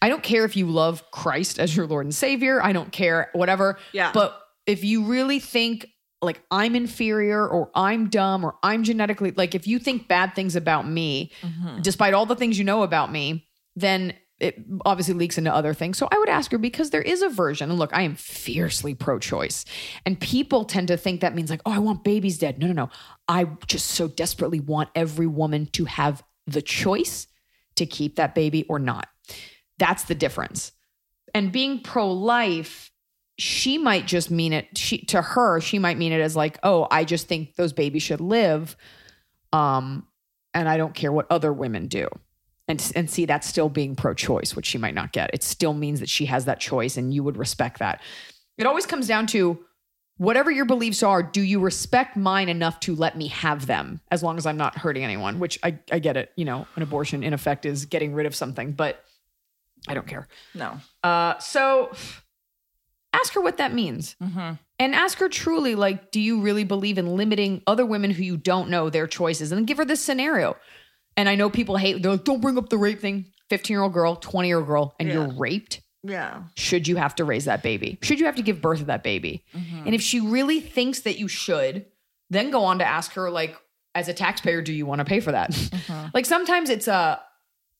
I 0.00 0.08
don't 0.08 0.22
care 0.22 0.44
if 0.44 0.56
you 0.56 0.68
love 0.68 1.10
Christ 1.10 1.58
as 1.58 1.76
your 1.76 1.88
Lord 1.88 2.06
and 2.06 2.14
Savior. 2.14 2.62
I 2.62 2.72
don't 2.72 2.92
care, 2.92 3.30
whatever. 3.32 3.78
Yeah. 3.90 4.12
But 4.14 4.40
if 4.64 4.84
you 4.84 5.04
really 5.04 5.40
think 5.40 5.88
like 6.22 6.40
I'm 6.52 6.76
inferior 6.76 7.46
or 7.46 7.68
I'm 7.74 8.08
dumb 8.08 8.44
or 8.44 8.54
I'm 8.62 8.84
genetically, 8.84 9.32
like 9.32 9.56
if 9.56 9.66
you 9.66 9.80
think 9.80 10.06
bad 10.06 10.36
things 10.36 10.54
about 10.54 10.88
me, 10.88 11.32
mm-hmm. 11.42 11.80
despite 11.82 12.14
all 12.14 12.26
the 12.26 12.36
things 12.36 12.58
you 12.58 12.64
know 12.64 12.84
about 12.84 13.10
me, 13.10 13.48
then 13.74 14.14
it 14.38 14.60
obviously 14.84 15.14
leaks 15.14 15.36
into 15.36 15.52
other 15.52 15.74
things. 15.74 15.98
So 15.98 16.08
I 16.12 16.18
would 16.18 16.28
ask 16.28 16.52
her 16.52 16.58
because 16.58 16.90
there 16.90 17.02
is 17.02 17.22
a 17.22 17.28
version. 17.28 17.70
And 17.70 17.78
look, 17.78 17.90
I 17.92 18.02
am 18.02 18.14
fiercely 18.14 18.94
pro 18.94 19.18
choice. 19.18 19.64
And 20.06 20.18
people 20.20 20.64
tend 20.64 20.88
to 20.88 20.96
think 20.96 21.22
that 21.22 21.34
means 21.34 21.50
like, 21.50 21.62
oh, 21.66 21.72
I 21.72 21.78
want 21.78 22.04
babies 22.04 22.38
dead. 22.38 22.60
No, 22.60 22.68
no, 22.68 22.72
no. 22.72 22.90
I 23.26 23.48
just 23.66 23.86
so 23.88 24.06
desperately 24.06 24.60
want 24.60 24.90
every 24.94 25.26
woman 25.26 25.66
to 25.72 25.86
have 25.86 26.22
the 26.46 26.62
choice 26.62 27.26
to 27.76 27.86
keep 27.86 28.16
that 28.16 28.34
baby 28.34 28.64
or 28.68 28.78
not. 28.78 29.08
That's 29.78 30.04
the 30.04 30.14
difference. 30.14 30.72
And 31.34 31.50
being 31.50 31.80
pro 31.80 32.10
life, 32.10 32.92
she 33.38 33.78
might 33.78 34.06
just 34.06 34.30
mean 34.30 34.52
it 34.52 34.76
she 34.76 34.98
to 34.98 35.22
her 35.22 35.60
she 35.60 35.78
might 35.78 35.96
mean 35.96 36.12
it 36.12 36.20
as 36.20 36.36
like 36.36 36.58
oh 36.62 36.86
i 36.90 37.02
just 37.02 37.26
think 37.26 37.56
those 37.56 37.72
babies 37.72 38.02
should 38.02 38.20
live 38.20 38.76
um 39.52 40.06
and 40.52 40.68
i 40.68 40.76
don't 40.76 40.94
care 40.94 41.10
what 41.10 41.26
other 41.30 41.52
women 41.52 41.86
do 41.86 42.06
and 42.68 42.92
and 42.94 43.08
see 43.08 43.24
that's 43.24 43.48
still 43.48 43.68
being 43.68 43.96
pro 43.96 44.12
choice 44.12 44.54
which 44.54 44.66
she 44.66 44.78
might 44.78 44.94
not 44.94 45.12
get 45.12 45.30
it 45.32 45.42
still 45.42 45.72
means 45.72 45.98
that 46.00 46.10
she 46.10 46.26
has 46.26 46.44
that 46.44 46.60
choice 46.60 46.96
and 46.96 47.14
you 47.14 47.24
would 47.24 47.38
respect 47.38 47.78
that 47.78 48.00
it 48.58 48.66
always 48.66 48.86
comes 48.86 49.08
down 49.08 49.26
to 49.26 49.58
whatever 50.18 50.50
your 50.50 50.64
beliefs 50.64 51.02
are, 51.02 51.22
do 51.22 51.40
you 51.40 51.60
respect 51.60 52.16
mine 52.16 52.48
enough 52.48 52.80
to 52.80 52.94
let 52.94 53.16
me 53.16 53.28
have 53.28 53.66
them 53.66 54.00
as 54.10 54.22
long 54.22 54.38
as 54.38 54.46
I'm 54.46 54.56
not 54.56 54.76
hurting 54.78 55.04
anyone? 55.04 55.38
Which 55.38 55.58
I, 55.62 55.78
I 55.90 55.98
get 55.98 56.16
it. 56.16 56.32
You 56.36 56.44
know, 56.44 56.66
an 56.76 56.82
abortion 56.82 57.22
in 57.22 57.32
effect 57.32 57.66
is 57.66 57.86
getting 57.86 58.14
rid 58.14 58.26
of 58.26 58.34
something, 58.34 58.72
but 58.72 59.04
I 59.88 59.94
don't 59.94 60.06
care. 60.06 60.28
No. 60.54 60.78
Uh, 61.02 61.38
so 61.38 61.92
ask 63.12 63.32
her 63.34 63.40
what 63.40 63.56
that 63.58 63.74
means. 63.74 64.16
And 64.78 64.94
ask 64.94 65.18
her 65.18 65.28
truly, 65.28 65.74
like, 65.74 66.10
do 66.10 66.20
you 66.20 66.40
really 66.40 66.64
believe 66.64 66.98
in 66.98 67.16
limiting 67.16 67.62
other 67.66 67.86
women 67.86 68.10
who 68.10 68.22
you 68.22 68.36
don't 68.36 68.68
know 68.68 68.90
their 68.90 69.06
choices? 69.06 69.52
And 69.52 69.58
then 69.58 69.64
give 69.64 69.78
her 69.78 69.84
this 69.84 70.00
scenario. 70.00 70.56
And 71.16 71.28
I 71.28 71.34
know 71.34 71.50
people 71.50 71.76
hate, 71.76 72.02
they're 72.02 72.12
like, 72.12 72.24
don't 72.24 72.40
bring 72.40 72.58
up 72.58 72.68
the 72.68 72.78
rape 72.78 73.00
thing. 73.00 73.26
15 73.50 73.74
year 73.74 73.82
old 73.82 73.92
girl, 73.92 74.16
20 74.16 74.48
year 74.48 74.58
old 74.58 74.66
girl, 74.66 74.94
and 74.98 75.08
you're 75.08 75.28
raped. 75.38 75.82
Yeah. 76.02 76.42
Should 76.56 76.88
you 76.88 76.96
have 76.96 77.14
to 77.16 77.24
raise 77.24 77.44
that 77.44 77.62
baby? 77.62 77.98
Should 78.02 78.18
you 78.18 78.26
have 78.26 78.36
to 78.36 78.42
give 78.42 78.60
birth 78.60 78.80
to 78.80 78.84
that 78.86 79.02
baby? 79.02 79.44
Mm-hmm. 79.54 79.86
And 79.86 79.94
if 79.94 80.02
she 80.02 80.20
really 80.20 80.60
thinks 80.60 81.00
that 81.00 81.18
you 81.18 81.28
should, 81.28 81.86
then 82.30 82.50
go 82.50 82.64
on 82.64 82.78
to 82.80 82.84
ask 82.84 83.12
her, 83.12 83.30
like, 83.30 83.56
as 83.94 84.08
a 84.08 84.14
taxpayer, 84.14 84.62
do 84.62 84.72
you 84.72 84.86
want 84.86 85.00
to 85.00 85.04
pay 85.04 85.20
for 85.20 85.32
that? 85.32 85.50
Mm-hmm. 85.50 86.08
like 86.14 86.26
sometimes 86.26 86.70
it's 86.70 86.88
uh 86.88 87.18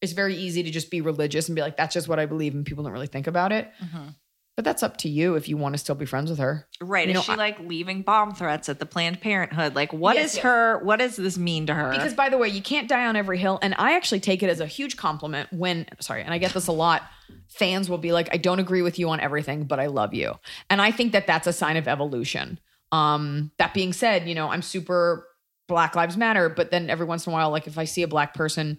it's 0.01 0.13
very 0.13 0.35
easy 0.35 0.65
to 0.65 0.71
just 0.71 0.91
be 0.91 1.01
religious 1.01 1.49
and 1.49 1.55
be 1.55 1.63
like, 1.63 1.77
that's 1.77 1.95
just 1.95 2.09
what 2.09 2.19
I 2.19 2.27
believe, 2.27 2.55
and 2.55 2.67
people 2.67 2.83
don't 2.83 2.93
really 2.93 3.07
think 3.07 3.29
about 3.29 3.53
it. 3.53 3.71
Mm-hmm. 3.83 4.09
But 4.55 4.67
that's 4.67 4.83
up 4.83 4.99
to 4.99 5.09
you 5.09 5.35
if 5.37 5.49
you 5.49 5.57
want 5.57 5.73
to 5.75 5.79
still 5.79 5.95
be 5.95 6.05
friends 6.05 6.29
with 6.29 6.39
her. 6.39 6.67
Right. 6.81 7.07
You 7.09 7.13
is 7.13 7.15
know, 7.17 7.23
she 7.23 7.33
I- 7.33 7.37
like 7.37 7.59
leaving 7.61 8.03
bomb 8.03 8.35
threats 8.35 8.69
at 8.69 8.79
the 8.79 8.85
Planned 8.87 9.21
Parenthood? 9.23 9.75
Like, 9.75 9.93
what 9.95 10.17
is 10.17 10.23
Yes, 10.23 10.35
yes. 10.37 10.43
her, 10.45 10.79
what 10.85 10.99
does 10.99 11.17
this 11.17 11.39
mean 11.39 11.67
to 11.69 11.75
her? 11.75 11.91
Because 11.91 12.13
by 12.13 12.29
the 12.29 12.37
way, 12.37 12.49
you 12.49 12.61
can't 12.61 12.87
die 12.87 13.07
on 13.07 13.17
every 13.17 13.39
hill. 13.39 13.59
And 13.63 13.75
I 13.79 13.97
actually 13.97 14.21
take 14.21 14.43
it 14.43 14.51
as 14.51 14.61
a 14.61 14.67
huge 14.67 14.99
compliment 14.99 15.51
when, 15.53 15.87
sorry, 16.01 16.23
and 16.23 16.35
I 16.35 16.39
get 16.39 16.53
this 16.53 16.67
a 16.67 16.73
lot. 16.73 17.03
Fans 17.49 17.89
will 17.89 17.97
be 17.99 18.13
like, 18.13 18.29
I 18.31 18.37
don't 18.37 18.59
agree 18.59 18.83
with 18.83 18.99
you 18.99 19.09
on 19.09 19.21
everything, 19.21 19.65
but 19.65 19.81
I 19.81 19.87
love 19.87 20.13
you. 20.13 20.35
And 20.69 20.83
I 20.83 20.91
think 20.91 21.13
that 21.13 21.27
that's 21.27 21.47
a 21.47 21.53
sign 21.53 21.79
of 21.79 21.89
evolution. 21.89 22.59
Um, 22.93 23.53
that 23.57 23.73
being 23.73 23.95
said, 23.95 24.29
you 24.29 24.35
know, 24.35 24.49
I'm 24.51 24.61
super 24.61 25.27
Black 25.67 25.97
Lives 25.97 26.19
Matter, 26.19 26.51
but 26.51 26.71
then 26.71 26.91
every 26.91 27.07
once 27.07 27.27
in 27.27 27.33
a 27.33 27.35
while, 27.35 27.51
like 27.51 27.67
if 27.67 27.79
I 27.79 27.85
see 27.85 28.03
a 28.03 28.09
black 28.09 28.35
person 28.35 28.77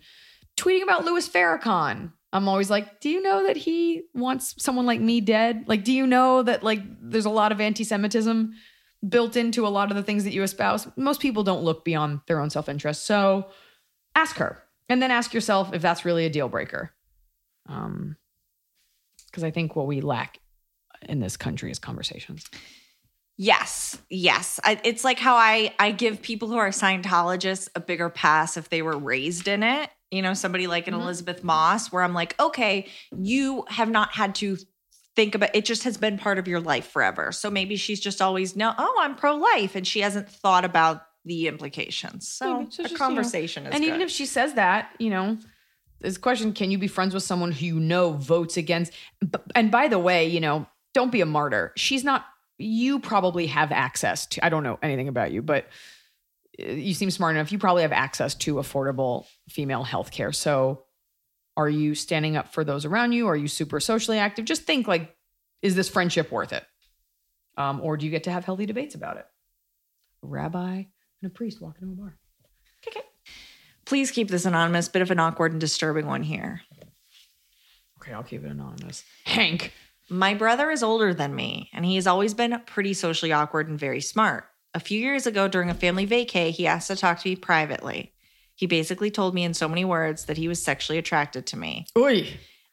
tweeting 0.55 0.84
about 0.84 1.03
Louis 1.03 1.28
Farrakhan, 1.28 2.11
I'm 2.34 2.49
always 2.49 2.69
like, 2.69 2.99
do 2.99 3.09
you 3.09 3.21
know 3.21 3.45
that 3.45 3.55
he 3.55 4.03
wants 4.13 4.55
someone 4.57 4.88
like 4.88 4.99
me 4.99 5.21
dead? 5.21 5.65
Like, 5.67 5.84
do 5.84 5.93
you 5.93 6.07
know 6.07 6.41
that 6.41 6.63
like 6.63 6.81
there's 6.99 7.25
a 7.25 7.29
lot 7.29 7.51
of 7.51 7.61
anti-Semitism 7.61 8.53
built 9.07 9.38
into 9.38 9.67
a 9.67 9.69
lot 9.69 9.91
of 9.91 9.95
the 9.95 10.03
things 10.03 10.23
that 10.23 10.34
you 10.34 10.41
espouse? 10.41 10.88
Most 10.97 11.21
people 11.21 11.43
don't 11.43 11.63
look 11.63 11.86
beyond 11.86 12.21
their 12.27 12.39
own 12.39 12.49
self-interest. 12.49 13.05
So 13.05 13.49
ask 14.15 14.36
her. 14.38 14.63
And 14.89 15.01
then 15.01 15.11
ask 15.11 15.34
yourself 15.34 15.73
if 15.73 15.81
that's 15.81 16.03
really 16.03 16.25
a 16.25 16.29
deal 16.29 16.49
breaker. 16.49 16.91
Um 17.69 18.17
because 19.27 19.43
I 19.43 19.51
think 19.51 19.75
what 19.75 19.88
we 19.88 20.01
lack 20.01 20.39
in 21.09 21.19
this 21.19 21.38
country 21.38 21.71
is 21.71 21.79
conversations. 21.79 22.49
Yes, 23.38 23.97
yes. 24.09 24.59
It's 24.84 25.03
like 25.03 25.19
how 25.19 25.36
I 25.36 25.73
I 25.79 25.91
give 25.91 26.21
people 26.21 26.49
who 26.49 26.57
are 26.57 26.69
Scientologists 26.69 27.69
a 27.75 27.79
bigger 27.79 28.09
pass 28.09 28.57
if 28.57 28.69
they 28.69 28.81
were 28.81 28.97
raised 28.97 29.47
in 29.47 29.63
it. 29.63 29.89
You 30.14 30.22
know, 30.22 30.34
somebody 30.34 30.68
like 30.68 30.88
an 30.88 30.93
mm-hmm. 30.93 31.03
Elisabeth 31.03 31.43
Moss, 31.43 31.91
where 31.91 32.03
I'm 32.03 32.14
like, 32.14 32.39
okay, 32.39 32.88
you 33.18 33.66
have 33.68 33.89
not 33.89 34.14
had 34.14 34.36
to 34.36 34.57
think 35.16 35.36
about 35.36 35.55
it; 35.55 35.66
just 35.66 35.84
has 35.84 35.97
been 35.97 36.18
part 36.18 36.38
of 36.38 36.47
your 36.47 36.59
life 36.59 36.88
forever. 36.88 37.32
So 37.32 37.49
maybe 37.49 37.76
she's 37.76 37.99
just 37.99 38.22
always 38.22 38.55
no, 38.55 38.74
oh, 38.78 38.99
I'm 39.01 39.16
pro 39.16 39.36
life, 39.36 39.76
and 39.76 39.88
she 39.88 40.01
hasn't 40.01 40.30
thought 40.30 40.66
about 40.66 41.05
the 41.26 41.47
implications. 41.47 42.28
So. 42.28 42.45
So 42.45 42.61
a 42.61 42.66
just, 42.66 42.78
you 42.78 42.97
know, 42.97 43.05
conversation 43.05 43.66
is 43.66 43.74
and 43.74 43.84
even 43.84 44.01
if 44.01 44.09
she 44.09 44.26
says 44.26 44.53
that, 44.53 44.93
you 44.99 45.09
know, 45.09 45.38
this 45.99 46.18
question: 46.18 46.53
Can 46.53 46.70
you 46.70 46.78
be 46.78 46.88
friends 46.88 47.14
with 47.14 47.24
someone 47.24 47.51
who 47.51 47.66
you 47.66 47.80
know 47.80 48.11
votes 48.11 48.57
against? 48.57 48.93
And 49.55 49.72
by 49.72 49.88
the 49.88 49.99
way, 49.99 50.28
you 50.28 50.41
know, 50.41 50.68
don't 50.93 51.11
be 51.11 51.22
a 51.22 51.26
martyr. 51.26 51.74
She's 51.76 52.03
not. 52.03 52.26
You 52.59 52.99
probably 52.99 53.47
have 53.47 53.72
access 53.72 54.28
to. 54.28 54.45
I 54.45 54.49
don't 54.49 54.64
know 54.64 54.78
anything 54.84 55.07
about 55.07 55.32
you, 55.32 55.41
but 55.41 55.66
you 56.58 56.93
seem 56.93 57.12
smart 57.12 57.36
enough. 57.36 57.51
You 57.51 57.58
probably 57.58 57.82
have 57.82 57.91
access 57.91 58.36
to 58.36 58.56
affordable 58.56 59.26
female 59.49 59.84
health 59.84 60.12
care. 60.12 60.32
So, 60.32 60.84
are 61.56 61.70
you 61.70 61.93
standing 61.95 62.36
up 62.36 62.54
for 62.54 62.64
those 62.64 62.86
around 62.86 63.12
you? 63.12 63.28
Are 63.28 63.36
you 63.36 63.47
super 63.47 63.80
socially 63.80 64.18
active? 64.18 64.45
Just 64.45 64.64
think 64.64 64.88
like, 64.88 65.16
is 65.62 65.76
this 65.76 65.89
friendship 65.89 66.32
worth 66.32 66.51
it? 66.51 66.64
Um, 67.58 67.80
or 67.82 67.97
do 67.97 68.06
you 68.06 68.12
get 68.12 68.24
to 68.24 68.32
have 68.32 68.45
healthy 68.45 68.66
debates 68.66 68.95
about 68.95 69.18
it? 69.18 69.26
A 70.24 70.28
rabbi 70.28 70.76
and 70.76 70.86
a 71.24 71.30
priest 71.30 71.62
walking 71.62 71.88
to 71.88 71.93
a 71.93 71.95
bar. 71.95 72.18
Okay, 72.88 73.01
please 73.86 74.12
keep 74.12 74.30
this 74.30 74.45
anonymous. 74.45 74.89
Bit 74.89 75.04
of 75.04 75.12
an 75.12 75.20
awkward 75.20 75.51
and 75.51 75.62
disturbing 75.62 76.08
one 76.08 76.24
here. 76.24 76.62
Okay, 78.01 78.14
I'll 78.14 78.24
keep 78.24 78.43
it 78.43 78.51
anonymous. 78.51 79.04
Hank. 79.26 79.72
My 80.10 80.34
brother 80.34 80.70
is 80.70 80.84
older 80.84 81.14
than 81.14 81.34
me, 81.34 81.70
and 81.74 81.86
he 81.86 81.95
has 81.95 82.08
always 82.08 82.34
been 82.34 82.60
pretty 82.66 82.93
socially 82.93 83.32
awkward 83.32 83.70
and 83.70 83.80
very 83.80 84.01
smart. 84.01 84.45
A 84.74 84.80
few 84.80 84.99
years 84.99 85.28
ago, 85.28 85.47
during 85.47 85.69
a 85.69 85.76
family 85.76 86.07
vacay, 86.07 86.51
he 86.51 86.65
asked 86.65 86.88
to 86.88 86.95
talk 86.95 87.19
to 87.19 87.30
me 87.30 87.36
privately. 87.36 88.11
He 88.55 88.65
basically 88.65 89.11
told 89.11 89.34
me 89.34 89.43
in 89.43 89.53
so 89.53 89.67
many 89.67 89.86
words 89.86 90.26
that 90.26 90.38
he 90.38 90.47
was 90.47 90.61
sexually 90.61 90.97
attracted 90.97 91.45
to 91.47 91.57
me. 91.57 91.86
Oi. 91.97 92.28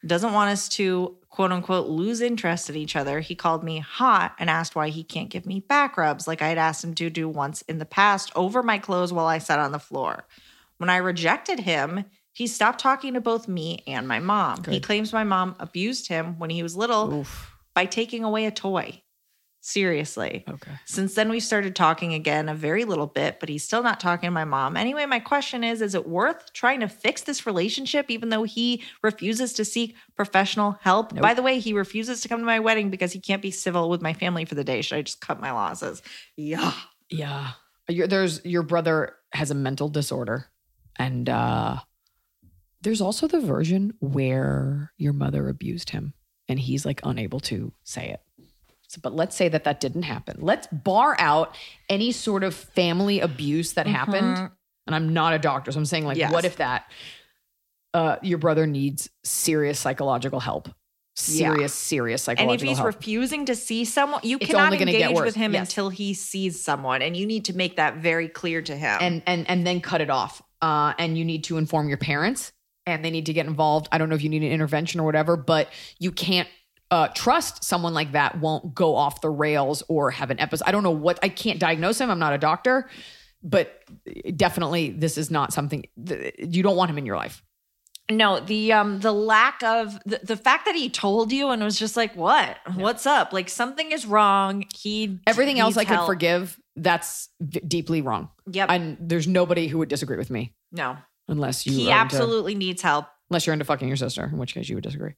Doesn't 0.06 0.32
want 0.32 0.50
us 0.50 0.68
to 0.70 1.16
quote 1.28 1.52
unquote 1.52 1.88
lose 1.88 2.20
interest 2.20 2.70
in 2.70 2.76
each 2.76 2.96
other. 2.96 3.20
He 3.20 3.34
called 3.34 3.62
me 3.62 3.78
hot 3.78 4.34
and 4.38 4.48
asked 4.48 4.74
why 4.74 4.88
he 4.88 5.04
can't 5.04 5.28
give 5.28 5.46
me 5.46 5.60
back 5.60 5.96
rubs 5.96 6.26
like 6.26 6.42
I 6.42 6.48
had 6.48 6.58
asked 6.58 6.84
him 6.84 6.94
to 6.94 7.10
do 7.10 7.28
once 7.28 7.62
in 7.62 7.78
the 7.78 7.84
past 7.84 8.32
over 8.34 8.62
my 8.62 8.78
clothes 8.78 9.12
while 9.12 9.26
I 9.26 9.38
sat 9.38 9.58
on 9.58 9.72
the 9.72 9.78
floor. 9.78 10.26
When 10.78 10.90
I 10.90 10.96
rejected 10.96 11.60
him, 11.60 12.04
he 12.32 12.46
stopped 12.46 12.80
talking 12.80 13.14
to 13.14 13.20
both 13.20 13.48
me 13.48 13.82
and 13.86 14.08
my 14.08 14.20
mom. 14.20 14.64
He 14.64 14.80
claims 14.80 15.12
my 15.12 15.24
mom 15.24 15.56
abused 15.58 16.08
him 16.08 16.38
when 16.38 16.50
he 16.50 16.62
was 16.62 16.76
little 16.76 17.26
by 17.74 17.84
taking 17.84 18.24
away 18.24 18.46
a 18.46 18.50
toy. 18.50 19.02
Seriously. 19.62 20.44
Okay. 20.48 20.70
Since 20.86 21.14
then, 21.14 21.28
we 21.28 21.38
started 21.38 21.76
talking 21.76 22.14
again 22.14 22.48
a 22.48 22.54
very 22.54 22.84
little 22.84 23.06
bit, 23.06 23.40
but 23.40 23.50
he's 23.50 23.62
still 23.62 23.82
not 23.82 24.00
talking 24.00 24.26
to 24.26 24.30
my 24.30 24.46
mom. 24.46 24.74
Anyway, 24.74 25.04
my 25.04 25.20
question 25.20 25.62
is 25.62 25.82
Is 25.82 25.94
it 25.94 26.08
worth 26.08 26.52
trying 26.54 26.80
to 26.80 26.88
fix 26.88 27.22
this 27.22 27.44
relationship 27.44 28.06
even 28.08 28.30
though 28.30 28.44
he 28.44 28.82
refuses 29.02 29.52
to 29.54 29.64
seek 29.66 29.96
professional 30.16 30.78
help? 30.80 31.14
By 31.14 31.34
the 31.34 31.42
way, 31.42 31.58
he 31.58 31.74
refuses 31.74 32.22
to 32.22 32.28
come 32.28 32.40
to 32.40 32.46
my 32.46 32.60
wedding 32.60 32.88
because 32.88 33.12
he 33.12 33.20
can't 33.20 33.42
be 33.42 33.50
civil 33.50 33.90
with 33.90 34.00
my 34.00 34.14
family 34.14 34.46
for 34.46 34.54
the 34.54 34.64
day. 34.64 34.80
Should 34.80 34.96
I 34.96 35.02
just 35.02 35.20
cut 35.20 35.40
my 35.40 35.52
losses? 35.52 36.02
Yeah. 36.36 36.72
Yeah. 37.10 37.50
Your, 37.86 38.06
there's 38.06 38.42
your 38.44 38.62
brother 38.62 39.16
has 39.32 39.50
a 39.50 39.54
mental 39.54 39.88
disorder, 39.88 40.46
and 40.98 41.28
uh, 41.28 41.76
there's 42.80 43.00
also 43.00 43.26
the 43.26 43.40
version 43.40 43.94
where 44.00 44.92
your 44.96 45.12
mother 45.12 45.48
abused 45.48 45.90
him, 45.90 46.14
and 46.48 46.58
he's 46.58 46.86
like 46.86 47.00
unable 47.04 47.40
to 47.40 47.72
say 47.84 48.08
it. 48.08 48.20
So, 48.90 48.98
but 49.00 49.14
let's 49.14 49.36
say 49.36 49.48
that 49.48 49.62
that 49.64 49.78
didn't 49.78 50.02
happen. 50.02 50.38
Let's 50.40 50.66
bar 50.66 51.14
out 51.20 51.56
any 51.88 52.10
sort 52.10 52.42
of 52.42 52.56
family 52.56 53.20
abuse 53.20 53.74
that 53.74 53.86
happened. 53.86 54.50
And 54.88 54.96
I'm 54.96 55.12
not 55.14 55.32
a 55.32 55.38
doctor, 55.38 55.70
so 55.70 55.78
I'm 55.78 55.84
saying 55.86 56.04
like, 56.04 56.16
Yes. 56.16 56.32
what 56.32 56.44
if 56.44 56.56
that 56.56 56.90
uh, 57.94 58.16
your 58.20 58.38
brother 58.38 58.66
needs 58.66 59.08
serious 59.22 59.78
psychological 59.78 60.40
help? 60.40 60.70
Serious, 61.14 61.72
serious 61.72 62.22
psychological. 62.22 62.52
And 62.52 62.60
if 62.62 62.66
he's 62.66 62.78
help. 62.78 62.86
refusing 62.86 63.44
to 63.46 63.54
see 63.54 63.84
someone, 63.84 64.22
you 64.24 64.38
It's 64.40 64.50
cannot 64.50 64.72
engage 64.72 65.20
with 65.20 65.36
him 65.36 65.52
Yes. 65.52 65.68
until 65.68 65.90
he 65.90 66.12
sees 66.12 66.60
someone. 66.60 67.00
And 67.00 67.16
you 67.16 67.26
need 67.26 67.44
to 67.44 67.56
make 67.56 67.76
that 67.76 67.98
very 67.98 68.26
clear 68.26 68.60
to 68.60 68.76
him. 68.76 68.98
and 69.00 69.22
and 69.24 69.48
and 69.48 69.64
then 69.64 69.80
cut 69.80 70.00
it 70.00 70.10
off. 70.10 70.42
Uh, 70.60 70.94
and 70.98 71.16
you 71.16 71.24
need 71.24 71.44
to 71.44 71.58
inform 71.58 71.88
your 71.88 71.98
parents, 71.98 72.52
and 72.86 73.04
they 73.04 73.10
need 73.12 73.26
to 73.26 73.32
get 73.32 73.46
involved. 73.46 73.88
I 73.92 73.98
don't 73.98 74.08
know 74.08 74.16
if 74.16 74.22
you 74.22 74.28
need 74.30 74.42
an 74.42 74.50
intervention 74.50 74.98
or 74.98 75.04
whatever, 75.04 75.36
but 75.36 75.68
you 76.00 76.10
can't 76.10 76.48
uh, 76.90 77.08
trust 77.08 77.62
someone 77.62 77.94
like 77.94 78.12
that 78.12 78.40
won't 78.40 78.74
go 78.74 78.96
off 78.96 79.20
the 79.20 79.30
rails 79.30 79.82
or 79.88 80.10
have 80.10 80.30
an 80.30 80.40
episode. 80.40 80.64
I 80.66 80.72
don't 80.72 80.82
know 80.82 80.90
what 80.90 81.18
I 81.22 81.28
can't 81.28 81.58
diagnose 81.58 82.00
him. 82.00 82.10
I'm 82.10 82.18
not 82.18 82.32
a 82.32 82.38
doctor, 82.38 82.88
but 83.42 83.82
definitely 84.36 84.90
this 84.90 85.16
is 85.16 85.30
not 85.30 85.52
something 85.52 85.84
th- 86.04 86.34
you 86.38 86.62
don't 86.62 86.76
want 86.76 86.90
him 86.90 86.98
in 86.98 87.06
your 87.06 87.16
life. 87.16 87.42
No, 88.10 88.40
the 88.40 88.72
um 88.72 88.98
the 89.00 89.12
lack 89.12 89.62
of 89.62 89.98
the, 90.04 90.20
the 90.24 90.36
fact 90.36 90.64
that 90.64 90.74
he 90.74 90.90
told 90.90 91.30
you 91.30 91.50
and 91.50 91.62
was 91.62 91.78
just 91.78 91.96
like, 91.96 92.16
"What? 92.16 92.56
What's 92.74 93.06
up? 93.06 93.32
Like 93.32 93.48
something 93.48 93.92
is 93.92 94.04
wrong." 94.04 94.64
He 94.76 95.20
Everything 95.28 95.60
else 95.60 95.76
I 95.76 95.84
could 95.84 96.04
forgive. 96.06 96.58
That's 96.74 97.28
deeply 97.68 98.02
wrong. 98.02 98.30
Yep. 98.50 98.68
And 98.68 98.96
there's 99.00 99.28
nobody 99.28 99.68
who 99.68 99.78
would 99.78 99.88
disagree 99.88 100.16
with 100.16 100.30
me 100.30 100.54
no, 100.72 100.96
unless 101.28 101.66
you 101.66 101.72
he 101.72 101.88
are 101.88 102.02
into- 102.02 102.16
absolutely 102.16 102.56
needs 102.56 102.82
help, 102.82 103.06
unless 103.30 103.46
you're 103.46 103.52
into 103.52 103.64
fucking 103.64 103.86
your 103.86 103.96
sister, 103.96 104.24
in 104.24 104.38
which 104.38 104.54
case 104.54 104.68
you 104.68 104.74
would 104.74 104.84
disagree. 104.84 105.12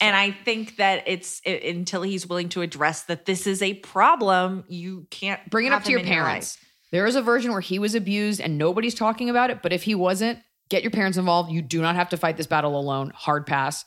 And 0.00 0.16
I 0.16 0.30
think 0.30 0.76
that 0.76 1.04
it's 1.06 1.40
i 1.46 1.50
until 1.50 2.02
he's 2.02 2.26
willing 2.26 2.48
to 2.50 2.62
address 2.62 3.02
that 3.04 3.26
this 3.26 3.46
is 3.46 3.62
a 3.62 3.74
problem. 3.74 4.64
You 4.68 5.06
can't 5.10 5.40
bring 5.50 5.66
it 5.66 5.72
up 5.72 5.84
to 5.84 5.90
your 5.90 6.02
parents. 6.02 6.58
There 6.90 7.06
is 7.06 7.16
a 7.16 7.22
version 7.22 7.50
where 7.52 7.60
he 7.60 7.78
was 7.78 7.94
abused 7.94 8.40
and 8.40 8.56
nobody's 8.56 8.94
talking 8.94 9.28
about 9.28 9.50
it. 9.50 9.62
But 9.62 9.72
if 9.72 9.82
he 9.82 9.94
wasn't, 9.94 10.38
get 10.68 10.82
your 10.82 10.92
parents 10.92 11.18
involved. 11.18 11.50
You 11.50 11.60
do 11.60 11.82
not 11.82 11.96
have 11.96 12.10
to 12.10 12.16
fight 12.16 12.36
this 12.36 12.46
battle 12.46 12.78
alone. 12.78 13.12
Hard 13.14 13.46
pass. 13.46 13.84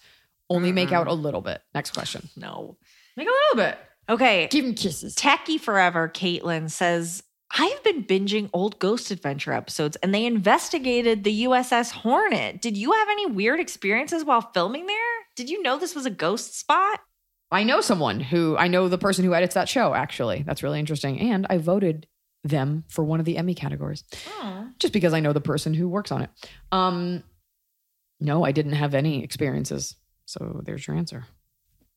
Only 0.50 0.72
make 0.72 0.91
out 0.91 1.08
a 1.08 1.14
little 1.14 1.41
bit. 1.41 1.62
Next 1.74 1.91
question. 1.91 2.30
No. 2.36 2.78
Make 3.16 3.28
a 3.28 3.32
little 3.32 3.70
bit. 3.70 3.78
Okay. 4.10 4.48
Give 4.48 4.64
him 4.64 4.76
kisses. 4.76 5.16
Techie 5.16 5.60
Forever, 5.60 6.10
Caitlin 6.10 6.70
says, 6.70 7.24
I've 7.52 7.84
been 7.84 8.04
binging 8.04 8.50
old 8.54 8.80
Ghost 8.80 9.12
Adventure 9.12 9.54
episodes 9.54 9.95
and 9.98 10.14
they 10.14 10.26
investigated 10.26 11.24
the 11.24 11.45
USS 11.45 11.91
Hornet. 11.91 12.62
Did 12.62 12.78
you 12.78 12.91
have 12.91 13.08
any 13.10 13.26
weird 13.28 13.60
experiences 13.60 14.24
while 14.24 14.41
filming 14.41 14.86
there? 14.86 15.26
Did 15.38 15.52
you 15.52 15.62
know 15.62 15.78
this 15.78 15.94
was 15.94 16.08
a 16.08 16.10
ghost 16.10 16.58
spot? 16.58 17.00
I 17.52 17.64
know 17.64 17.80
someone 17.80 18.20
who 18.20 18.58
I 18.58 18.68
know 18.68 18.90
the 18.90 18.98
person 18.98 19.24
who 19.24 19.36
edits 19.36 19.54
that 19.54 19.70
show. 19.70 19.94
Actually, 19.94 20.44
that's 20.44 20.64
really 20.64 20.80
interesting. 20.80 21.20
And 21.20 21.46
I 21.48 21.60
voted 21.60 22.08
them 22.44 22.86
for 22.90 23.04
one 23.04 23.20
of 23.20 23.26
the 23.26 23.38
Emmy 23.38 23.54
categories 23.54 24.04
just 24.80 24.94
because 24.94 25.14
I 25.14 25.20
know 25.20 25.34
the 25.34 25.40
person 25.40 25.76
who 25.76 25.88
works 25.88 26.12
on 26.12 26.24
it. 26.24 26.30
Um, 26.72 27.24
no, 28.20 28.44
I 28.44 28.52
didn't 28.52 28.74
have 28.74 28.96
any 28.96 29.24
experiences. 29.24 29.96
So 30.26 30.62
there's 30.66 30.88
your 30.88 30.98
answer. 30.98 31.26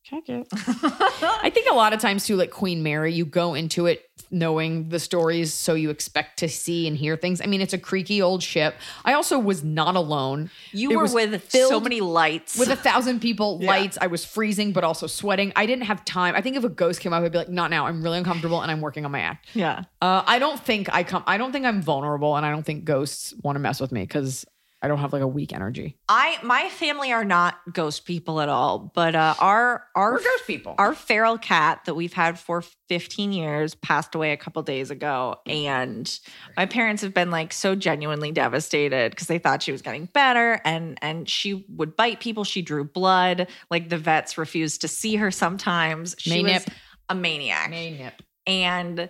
Check 0.03 0.29
it. 0.29 0.47
I 0.53 1.51
think 1.53 1.69
a 1.69 1.75
lot 1.75 1.93
of 1.93 1.99
times 1.99 2.25
too, 2.25 2.35
like 2.35 2.49
Queen 2.51 2.81
Mary, 2.83 3.13
you 3.13 3.23
go 3.25 3.53
into 3.53 3.85
it 3.85 4.03
knowing 4.33 4.89
the 4.89 4.99
stories, 4.99 5.53
so 5.53 5.73
you 5.73 5.89
expect 5.89 6.39
to 6.39 6.47
see 6.49 6.87
and 6.87 6.95
hear 6.97 7.15
things. 7.17 7.41
I 7.41 7.45
mean, 7.45 7.61
it's 7.61 7.73
a 7.73 7.77
creaky 7.77 8.21
old 8.21 8.41
ship. 8.41 8.75
I 9.05 9.13
also 9.13 9.37
was 9.37 9.63
not 9.63 9.95
alone. 9.95 10.49
You 10.71 10.91
It 10.91 10.95
were 10.95 11.03
was 11.03 11.13
with 11.13 11.51
so 11.51 11.79
many 11.79 11.99
lights. 12.01 12.57
with 12.57 12.69
a 12.69 12.75
thousand 12.75 13.19
people, 13.19 13.59
Yeah. 13.61 13.67
lights. 13.69 13.97
I 14.01 14.07
was 14.07 14.25
freezing, 14.25 14.71
but 14.71 14.83
also 14.83 15.05
sweating. 15.05 15.51
I 15.55 15.65
didn't 15.65 15.83
have 15.85 16.03
time. 16.05 16.33
I 16.35 16.41
think 16.41 16.55
if 16.55 16.63
a 16.63 16.69
ghost 16.69 16.99
came 17.01 17.13
up, 17.13 17.23
I'd 17.23 17.31
be 17.31 17.37
like, 17.37 17.49
not 17.49 17.69
now. 17.69 17.85
I'm 17.87 18.01
really 18.01 18.17
uncomfortable 18.17 18.61
and 18.61 18.71
I'm 18.71 18.81
working 18.81 19.05
on 19.05 19.11
my 19.11 19.19
act. 19.21 19.47
yeah. 19.53 19.83
Uh, 20.01 20.23
I 20.25 20.39
don't 20.39 20.59
think 20.59 20.87
I 20.93 21.03
come. 21.03 21.23
I 21.27 21.37
don't 21.37 21.51
think 21.51 21.65
I'm 21.65 21.81
vulnerable, 21.81 22.35
and 22.37 22.45
I 22.45 22.49
don't 22.51 22.65
think 22.65 22.85
ghosts 22.85 23.33
want 23.43 23.55
to 23.55 23.59
mess 23.59 23.79
with 23.79 23.91
me 23.91 24.01
because 24.01 24.45
I 24.83 24.87
don't 24.87 24.97
have 24.97 25.13
like 25.13 25.21
a 25.21 25.27
weak 25.27 25.53
energy. 25.53 25.97
I 26.09 26.37
my 26.43 26.67
family 26.69 27.11
are 27.11 27.23
not 27.23 27.59
ghost 27.71 28.05
people 28.05 28.41
at 28.41 28.49
all, 28.49 28.91
but 28.95 29.13
uh, 29.15 29.35
our 29.39 29.85
our 29.95 30.13
We're 30.13 30.19
ghost 30.23 30.47
people. 30.47 30.75
our 30.77 30.93
feral 30.95 31.37
cat 31.37 31.81
that 31.85 31.93
we've 31.93 32.13
had 32.13 32.39
for 32.39 32.63
15 32.89 33.31
years 33.31 33.75
passed 33.75 34.15
away 34.15 34.31
a 34.31 34.37
couple 34.37 34.61
days 34.63 34.91
ago 34.91 35.37
and 35.47 36.19
my 36.57 36.65
parents 36.65 37.01
have 37.03 37.13
been 37.13 37.31
like 37.31 37.53
so 37.53 37.73
genuinely 37.75 38.31
devastated 38.31 39.11
because 39.11 39.27
they 39.27 39.37
thought 39.39 39.63
she 39.63 39.71
was 39.71 39.81
getting 39.81 40.05
better 40.07 40.59
and 40.65 40.97
and 41.01 41.29
she 41.29 41.65
would 41.69 41.95
bite 41.95 42.19
people 42.19 42.43
she 42.43 42.61
drew 42.61 42.83
blood 42.83 43.47
like 43.69 43.87
the 43.87 43.97
vets 43.97 44.37
refused 44.37 44.81
to 44.81 44.87
see 44.89 45.15
her 45.15 45.31
sometimes 45.31 46.15
she 46.17 46.43
was 46.43 46.51
Maynip. 46.51 46.67
a 47.07 47.15
maniac 47.15 47.71
Maynip. 47.71 48.11
and 48.45 49.09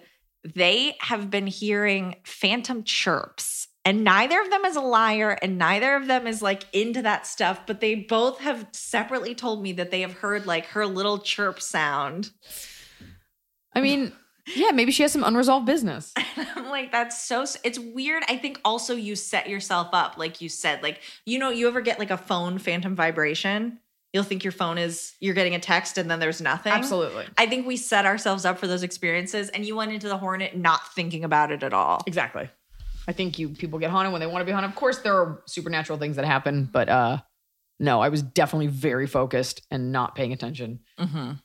they 0.56 0.96
have 1.00 1.32
been 1.32 1.48
hearing 1.48 2.18
phantom 2.24 2.84
chirps 2.84 3.68
and 3.84 4.04
neither 4.04 4.40
of 4.40 4.50
them 4.50 4.64
is 4.66 4.76
a 4.76 4.82
liar 4.82 5.38
and 5.42 5.58
neither 5.58 5.96
of 5.96 6.08
them 6.08 6.28
is 6.28 6.42
like 6.42 6.64
into 6.74 7.02
that 7.02 7.26
stuff 7.26 7.62
but 7.66 7.80
they 7.80 7.96
both 7.96 8.40
have 8.40 8.68
separately 8.72 9.34
told 9.36 9.62
me 9.62 9.74
that 9.74 9.92
they 9.92 10.02
have 10.02 10.14
heard 10.14 10.46
like 10.46 10.66
her 10.68 10.86
little 10.86 11.18
chirp 11.20 11.62
sound 11.62 12.32
I 13.74 13.80
mean, 13.80 14.12
yeah, 14.54 14.72
maybe 14.72 14.92
she 14.92 15.04
has 15.04 15.14
some 15.14 15.24
unresolved 15.24 15.66
business. 15.66 16.14
i'm 16.38 16.68
like 16.68 16.92
that's 16.92 17.24
so 17.24 17.46
it's 17.64 17.80
weird 17.80 18.24
i 18.28 18.38
think 18.38 18.60
also 18.66 18.96
you 18.96 19.16
set 19.16 19.48
yourself 19.50 19.90
up 19.94 20.18
like 20.18 20.42
you 20.42 20.50
said 20.50 20.82
like 20.84 21.00
you 21.26 21.40
know 21.40 21.50
you 21.50 21.68
ever 21.68 21.82
get 21.82 22.00
like 22.00 22.12
a 22.12 22.18
phone 22.18 22.58
phantom 22.58 22.96
vibration 22.96 23.80
you'll 24.14 24.24
think 24.24 24.44
your 24.44 24.52
phone 24.52 24.78
is 24.78 25.14
you're 25.20 25.34
getting 25.34 25.56
a 25.56 25.60
text 25.60 25.98
and 25.98 26.10
then 26.10 26.20
there's 26.20 26.42
nothing 26.42 26.72
Absolutely. 26.74 27.26
i 27.38 27.46
think 27.46 27.66
we 27.68 27.78
set 27.78 28.06
ourselves 28.06 28.46
up 28.46 28.58
for 28.58 28.68
those 28.68 28.84
experiences 28.84 29.50
and 29.50 29.66
you 29.66 29.76
went 29.76 29.92
into 29.92 30.08
the 30.08 30.18
hornet 30.18 30.56
not 30.58 30.94
thinking 30.94 31.24
about 31.24 31.52
it 31.52 31.64
at 31.64 31.74
all 31.74 32.04
Exactly. 32.08 32.50
I 33.12 33.14
think 33.14 33.38
you 33.38 33.50
people 33.50 33.78
get 33.78 33.92
haunted 33.92 34.14
when 34.14 34.22
they 34.22 34.28
want 34.28 34.40
to 34.40 34.46
be 34.46 34.54
haunted. 34.54 34.70
Of 34.72 34.76
course, 34.78 35.00
there 35.00 35.14
are 35.14 35.42
supernatural 35.46 36.00
things 36.00 36.16
that 36.16 36.24
happen, 36.24 36.70
but 36.72 36.88
uh 36.88 37.18
no, 37.78 38.00
I 38.00 38.10
was 38.10 38.22
definitely 38.22 38.68
very 38.68 39.06
focused 39.08 39.64
and 39.72 39.92
not 39.92 40.16
paying 40.16 40.32
attention 40.34 40.80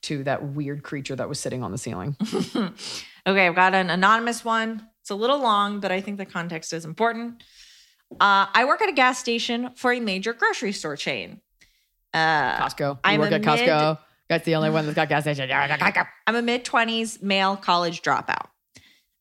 to 0.02 0.22
that 0.24 0.44
weird 0.44 0.82
creature 0.82 1.16
that 1.16 1.28
was 1.28 1.40
sitting 1.40 1.62
on 1.64 1.72
the 1.72 1.78
ceiling. 1.78 2.14
Okay, 3.26 3.48
I've 3.48 3.56
got 3.56 3.74
an 3.74 3.90
anonymous 3.90 4.44
one. 4.44 4.86
It's 5.00 5.10
a 5.10 5.16
little 5.16 5.40
long, 5.40 5.80
but 5.80 5.90
I 5.90 6.00
think 6.00 6.18
the 6.18 6.26
context 6.26 6.72
is 6.72 6.84
important. 6.84 7.42
Uh, 8.12 8.46
I 8.54 8.64
work 8.66 8.80
at 8.82 8.88
a 8.88 8.92
gas 8.92 9.18
station 9.18 9.70
for 9.74 9.92
a 9.92 9.98
major 9.98 10.32
grocery 10.32 10.70
store 10.72 10.94
chain. 10.96 11.40
Uh, 12.14 12.56
Costco. 12.58 12.94
You 12.94 12.98
I'm 13.02 13.18
work 13.20 13.32
at 13.32 13.42
Costco. 13.42 13.98
That's 14.28 14.44
the 14.44 14.54
only 14.54 14.70
one 14.70 14.84
that's 14.86 14.94
got 14.94 15.08
gas 15.08 15.24
station. 15.24 15.50
I'm 16.26 16.36
a 16.36 16.42
mid 16.42 16.64
20s 16.64 17.22
male 17.22 17.56
college 17.56 18.02
dropout. 18.02 18.46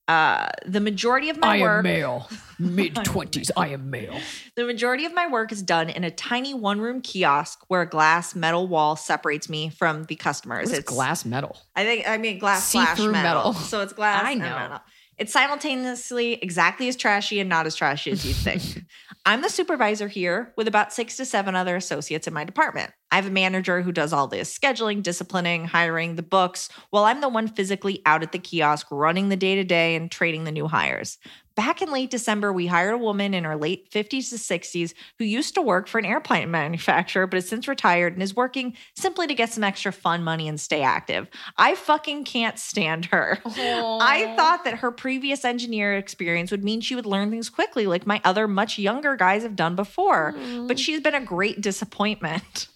Uh, 0.07 0.47
the 0.67 0.79
majority 0.79 1.29
of 1.31 1.37
my 1.37 1.57
I 1.57 1.61
work, 1.61 1.77
am 1.79 1.83
male. 1.83 2.29
Mid 2.59 2.95
twenties. 3.03 3.49
I 3.57 3.69
am 3.69 3.89
male. 3.89 4.17
the 4.55 4.63
majority 4.63 5.05
of 5.05 5.13
my 5.15 5.25
work 5.27 5.51
is 5.51 5.61
done 5.63 5.89
in 5.89 6.03
a 6.03 6.11
tiny 6.11 6.53
one 6.53 6.79
room 6.79 7.01
kiosk 7.01 7.63
where 7.69 7.81
a 7.81 7.89
glass 7.89 8.35
metal 8.35 8.67
wall 8.67 8.95
separates 8.95 9.49
me 9.49 9.69
from 9.69 10.03
the 10.05 10.15
customers. 10.15 10.71
It's 10.71 10.85
glass 10.85 11.25
metal. 11.25 11.57
I 11.75 11.83
think 11.85 12.07
I 12.07 12.17
mean 12.17 12.37
glass 12.37 12.67
slash 12.71 12.95
See-through 12.97 13.13
metal. 13.13 13.51
metal. 13.51 13.53
So 13.53 13.81
it's 13.81 13.93
glass 13.93 14.23
I 14.23 14.31
and 14.31 14.41
know. 14.41 14.45
metal. 14.55 14.79
It's 15.17 15.31
simultaneously 15.31 16.33
exactly 16.33 16.89
as 16.89 16.97
trashy 16.97 17.39
and 17.39 17.49
not 17.49 17.65
as 17.65 17.75
trashy 17.75 18.11
as 18.11 18.25
you'd 18.25 18.35
think. 18.35 18.85
I'm 19.25 19.41
the 19.41 19.49
supervisor 19.49 20.07
here 20.07 20.53
with 20.57 20.67
about 20.67 20.93
six 20.93 21.17
to 21.17 21.25
seven 21.25 21.55
other 21.55 21.75
associates 21.75 22.27
in 22.27 22.33
my 22.33 22.43
department. 22.43 22.91
I 23.11 23.15
have 23.15 23.25
a 23.25 23.31
manager 23.31 23.81
who 23.81 23.91
does 23.91 24.11
all 24.11 24.27
this 24.27 24.55
scheduling, 24.55 25.01
disciplining, 25.01 25.65
hiring, 25.65 26.15
the 26.15 26.21
books, 26.21 26.69
while 26.89 27.05
I'm 27.05 27.21
the 27.21 27.29
one 27.29 27.47
physically 27.47 28.01
out 28.05 28.23
at 28.23 28.33
the 28.33 28.39
kiosk 28.39 28.87
running 28.91 29.29
the 29.29 29.37
day 29.37 29.55
to 29.55 29.63
day 29.63 29.95
and 29.95 30.11
trading 30.11 30.43
the 30.43 30.51
new 30.51 30.67
hires. 30.67 31.17
Back 31.55 31.81
in 31.81 31.89
late 31.89 32.09
December, 32.09 32.51
we 32.51 32.67
hired 32.67 32.93
a 32.93 32.97
woman 32.97 33.33
in 33.33 33.45
her 33.45 33.55
late 33.55 33.89
50s 33.89 34.29
to 34.29 34.35
60s 34.35 34.93
who 35.17 35.23
used 35.23 35.55
to 35.55 35.61
work 35.61 35.87
for 35.87 35.99
an 35.99 36.05
airplane 36.05 36.51
manufacturer, 36.51 37.27
but 37.27 37.37
has 37.37 37.47
since 37.47 37.67
retired 37.67 38.13
and 38.13 38.21
is 38.21 38.35
working 38.35 38.75
simply 38.93 39.25
to 39.27 39.33
get 39.33 39.53
some 39.53 39.63
extra 39.63 39.93
fun 39.93 40.21
money 40.21 40.49
and 40.49 40.59
stay 40.59 40.81
active. 40.81 41.29
I 41.57 41.75
fucking 41.75 42.25
can't 42.25 42.59
stand 42.59 43.05
her. 43.05 43.39
I 43.45 44.33
thought 44.35 44.65
that 44.65 44.79
her 44.79 44.91
previous 44.91 45.45
engineer 45.45 45.95
experience 45.95 46.51
would 46.51 46.63
mean 46.63 46.81
she 46.81 46.95
would 46.95 47.05
learn 47.05 47.29
things 47.29 47.49
quickly, 47.49 47.87
like 47.87 48.05
my 48.05 48.19
other 48.25 48.47
much 48.47 48.77
younger 48.77 49.15
guys 49.15 49.43
have 49.43 49.55
done 49.55 49.77
before. 49.77 50.33
But 50.33 50.75
mm. 50.75 50.77
she's 50.77 50.99
been 50.99 51.15
a 51.15 51.21
great 51.21 51.61
disappointment. 51.61 52.67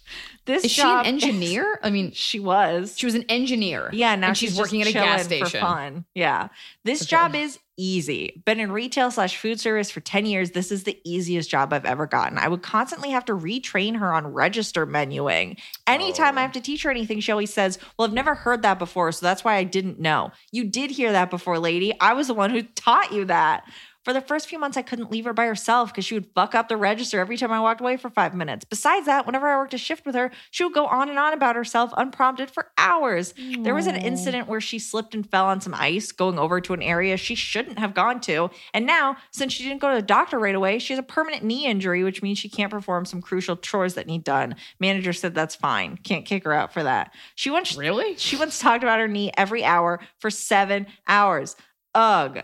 This 0.46 0.64
Is 0.64 0.72
she 0.72 0.82
an 0.82 1.06
engineer? 1.06 1.78
I 1.82 1.90
mean, 1.90 2.12
She 2.14 2.40
was. 2.40 2.94
she 2.98 3.06
was 3.06 3.14
an 3.14 3.24
engineer. 3.28 3.90
Yeah, 3.92 4.16
now 4.16 4.28
and 4.28 4.36
she's, 4.36 4.50
she's, 4.50 4.58
working 4.58 4.80
at 4.82 4.88
a 4.88 4.92
gas 4.92 5.24
station. 5.24 5.46
for 5.46 5.58
fun. 5.58 6.04
Yeah, 6.14 6.48
this 6.84 7.04
job 7.06 7.34
is 7.34 7.58
easy. 7.76 8.42
Been 8.44 8.58
in 8.60 8.72
retail 8.72 9.10
slash 9.10 9.36
food 9.36 9.60
service 9.60 9.90
for 9.90 10.00
ten 10.00 10.26
years. 10.26 10.50
This 10.50 10.72
is 10.72 10.84
the 10.84 10.98
easiest 11.04 11.48
job 11.50 11.72
I've 11.72 11.84
ever 11.84 12.06
gotten. 12.06 12.36
I 12.38 12.48
would 12.48 12.62
constantly 12.62 13.10
have 13.10 13.24
to 13.26 13.32
retrain 13.32 13.96
her 13.98 14.12
on 14.12 14.26
register 14.28 14.86
menuing. 14.86 15.58
Anytime 15.86 16.36
Oh. 16.36 16.40
I 16.40 16.42
have 16.42 16.52
to 16.52 16.60
teach 16.60 16.82
her 16.82 16.90
anything, 16.90 17.20
she 17.20 17.32
always 17.32 17.52
says, 17.52 17.78
"Well, 17.98 18.08
I've 18.08 18.14
never 18.14 18.34
heard 18.34 18.62
that 18.62 18.78
before, 18.78 19.12
so 19.12 19.24
that's 19.24 19.44
why 19.44 19.56
I 19.56 19.64
didn't 19.64 20.00
know." 20.00 20.32
You 20.52 20.64
did 20.64 20.90
hear 20.90 21.12
that 21.12 21.30
before, 21.30 21.58
lady. 21.58 21.92
I 22.00 22.14
was 22.14 22.26
the 22.26 22.34
one 22.34 22.50
who 22.50 22.62
taught 22.62 23.12
you 23.12 23.24
that. 23.26 23.64
For 24.04 24.14
the 24.14 24.20
first 24.22 24.48
few 24.48 24.58
months, 24.58 24.78
I 24.78 24.82
couldn't 24.82 25.10
leave 25.10 25.26
her 25.26 25.34
by 25.34 25.44
herself 25.44 25.92
because 25.92 26.06
she 26.06 26.14
would 26.14 26.30
fuck 26.34 26.54
up 26.54 26.68
the 26.68 26.76
register 26.78 27.20
every 27.20 27.36
time 27.36 27.52
I 27.52 27.60
walked 27.60 27.82
away 27.82 27.98
for 27.98 28.08
five 28.08 28.34
minutes. 28.34 28.64
Besides 28.64 29.04
that, 29.04 29.26
whenever 29.26 29.46
I 29.46 29.58
worked 29.58 29.74
a 29.74 29.78
shift 29.78 30.06
with 30.06 30.14
her, 30.14 30.30
she 30.50 30.64
would 30.64 30.72
go 30.72 30.86
on 30.86 31.10
and 31.10 31.18
on 31.18 31.34
about 31.34 31.54
herself 31.54 31.92
unprompted 31.98 32.50
for 32.50 32.70
hours. 32.78 33.34
There 33.58 33.74
was 33.74 33.86
an 33.86 33.96
incident 33.96 34.48
where 34.48 34.60
she 34.60 34.78
slipped 34.78 35.14
and 35.14 35.28
fell 35.30 35.44
on 35.44 35.60
some 35.60 35.74
ice 35.74 36.12
going 36.12 36.38
over 36.38 36.62
to 36.62 36.72
an 36.72 36.82
area 36.82 37.18
she 37.18 37.34
shouldn't 37.34 37.78
have 37.78 37.92
gone 37.92 38.20
to. 38.22 38.48
And 38.72 38.86
now, 38.86 39.16
since 39.32 39.52
she 39.52 39.64
didn't 39.64 39.82
go 39.82 39.90
to 39.90 39.96
the 39.96 40.02
doctor 40.06 40.38
right 40.38 40.54
away, 40.54 40.78
she 40.78 40.94
has 40.94 40.98
a 40.98 41.02
permanent 41.02 41.44
knee 41.44 41.66
injury, 41.66 42.02
which 42.02 42.22
means 42.22 42.38
she 42.38 42.48
can't 42.48 42.70
perform 42.70 43.04
some 43.04 43.20
crucial 43.20 43.56
chores 43.56 43.94
that 43.94 44.06
need 44.06 44.24
done. 44.24 44.56
Manager 44.78 45.12
said 45.12 45.34
that's 45.34 45.54
fine. 45.56 45.98
Can't 45.98 46.24
kick 46.24 46.44
her 46.44 46.54
out 46.54 46.72
for 46.72 46.82
that. 46.82 47.12
She 47.34 47.50
once 47.50 47.76
Really? 47.76 48.16
she 48.16 48.36
once 48.36 48.58
talked 48.58 48.82
about 48.82 48.98
her 48.98 49.08
knee 49.08 49.30
every 49.36 49.62
hour 49.62 50.00
for 50.18 50.30
seven 50.30 50.86
hours. 51.06 51.54
Ugh. 51.94 52.40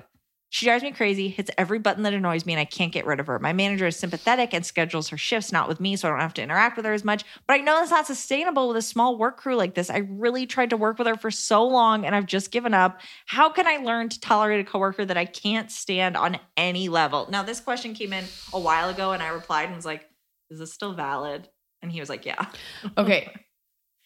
She 0.57 0.65
drives 0.65 0.83
me 0.83 0.91
crazy, 0.91 1.29
hits 1.29 1.51
every 1.59 1.79
button 1.79 2.03
that 2.05 2.15
annoys 2.15 2.47
me, 2.47 2.55
and 2.55 2.61
I 2.61 2.65
can't 2.65 2.91
get 2.91 3.05
rid 3.05 3.21
of 3.21 3.27
her. 3.27 3.39
My 3.39 3.53
manager 3.53 3.89
is 3.89 3.97
sympathetic 3.97 4.55
and 4.55 4.65
schedules 4.65 5.11
her 5.11 5.19
shifts 5.19 5.53
not 5.53 5.69
with 5.69 5.81
me, 5.81 5.97
so 5.97 6.09
I 6.09 6.13
don't 6.13 6.21
have 6.21 6.33
to 6.33 6.43
interact 6.43 6.79
with 6.79 6.87
her 6.87 6.95
as 6.95 7.05
much. 7.05 7.25
But 7.47 7.53
I 7.53 7.57
know 7.59 7.75
that's 7.75 7.91
not 7.91 8.07
sustainable 8.07 8.69
with 8.69 8.79
a 8.79 8.83
small 8.83 9.19
work 9.19 9.37
crew 9.37 9.55
like 9.55 9.75
this. 9.75 9.91
I 9.91 9.99
really 9.99 10.47
tried 10.47 10.71
to 10.71 10.79
work 10.79 10.97
with 10.97 11.09
her 11.09 11.17
for 11.17 11.31
so 11.31 11.63
long, 11.67 12.07
and 12.07 12.15
I've 12.15 12.25
just 12.25 12.51
given 12.53 12.73
up. 12.73 13.03
How 13.27 13.51
can 13.51 13.67
I 13.67 13.85
learn 13.85 14.09
to 14.09 14.19
tolerate 14.19 14.61
a 14.61 14.65
coworker 14.65 15.05
that 15.05 15.19
I 15.19 15.27
can't 15.27 15.71
stand 15.71 16.17
on 16.17 16.39
any 16.57 16.89
level? 16.89 17.29
Now, 17.31 17.43
this 17.43 17.61
question 17.61 17.93
came 17.93 18.15
in 18.15 18.25
a 18.55 18.59
while 18.59 18.89
ago, 18.89 19.13
and 19.13 19.23
I 19.23 19.29
replied 19.29 19.67
and 19.67 19.77
was 19.77 19.85
like, 19.85 20.09
"Is 20.49 20.59
this 20.59 20.73
still 20.73 20.95
valid?" 20.95 21.51
And 21.83 21.93
he 21.93 22.01
was 22.01 22.09
like, 22.09 22.25
"Yeah." 22.25 22.47
Okay. 22.97 23.31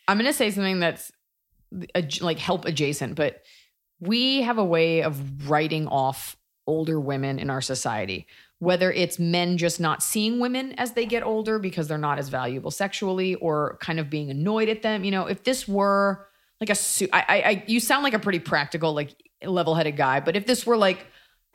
I'm 0.08 0.18
going 0.18 0.26
to 0.26 0.36
say 0.36 0.50
something 0.50 0.80
that's 0.80 1.12
like 2.20 2.40
help 2.40 2.64
adjacent, 2.64 3.14
but 3.14 3.40
we 4.00 4.42
have 4.42 4.58
a 4.58 4.64
way 4.64 5.04
of 5.04 5.48
writing 5.48 5.86
off 5.86 6.36
older 6.70 7.00
women 7.00 7.40
in 7.40 7.50
our 7.50 7.60
society, 7.60 8.26
whether 8.60 8.92
it's 8.92 9.18
men 9.18 9.58
just 9.58 9.80
not 9.80 10.02
seeing 10.02 10.38
women 10.38 10.72
as 10.74 10.92
they 10.92 11.04
get 11.04 11.24
older 11.24 11.58
because 11.58 11.88
they're 11.88 11.98
not 11.98 12.18
as 12.20 12.28
valuable 12.28 12.70
sexually 12.70 13.34
or 13.34 13.76
kind 13.80 13.98
of 13.98 14.08
being 14.08 14.30
annoyed 14.30 14.68
at 14.68 14.82
them. 14.82 15.02
You 15.02 15.10
know, 15.10 15.26
if 15.26 15.42
this 15.42 15.66
were 15.66 16.26
like 16.60 16.70
a 16.70 16.76
I, 17.12 17.22
I, 17.28 17.64
you 17.66 17.80
sound 17.80 18.04
like 18.04 18.14
a 18.14 18.20
pretty 18.20 18.38
practical, 18.38 18.92
like 18.94 19.10
level 19.44 19.74
headed 19.74 19.96
guy, 19.96 20.20
but 20.20 20.36
if 20.36 20.46
this 20.46 20.64
were 20.64 20.76
like 20.76 21.06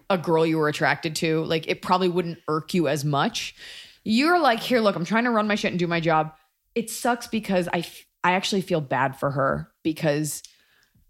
a 0.09 0.17
girl 0.17 0.45
you 0.45 0.57
were 0.57 0.67
attracted 0.67 1.15
to, 1.17 1.45
like 1.45 1.67
it 1.69 1.81
probably 1.81 2.09
wouldn't 2.09 2.39
irk 2.49 2.73
you 2.73 2.87
as 2.89 3.05
much. 3.05 3.55
You're 4.03 4.39
like, 4.39 4.59
here, 4.59 4.81
look, 4.81 4.95
I'm 4.95 5.05
trying 5.05 5.23
to 5.23 5.31
run 5.31 5.47
my 5.47 5.55
shit 5.55 5.71
and 5.71 5.79
do 5.79 5.87
my 5.87 5.99
job. 5.99 6.33
It 6.75 6.89
sucks 6.89 7.27
because 7.27 7.67
I, 7.71 7.79
f- 7.79 8.05
I 8.23 8.33
actually 8.33 8.61
feel 8.61 8.81
bad 8.81 9.17
for 9.17 9.31
her 9.31 9.71
because 9.83 10.43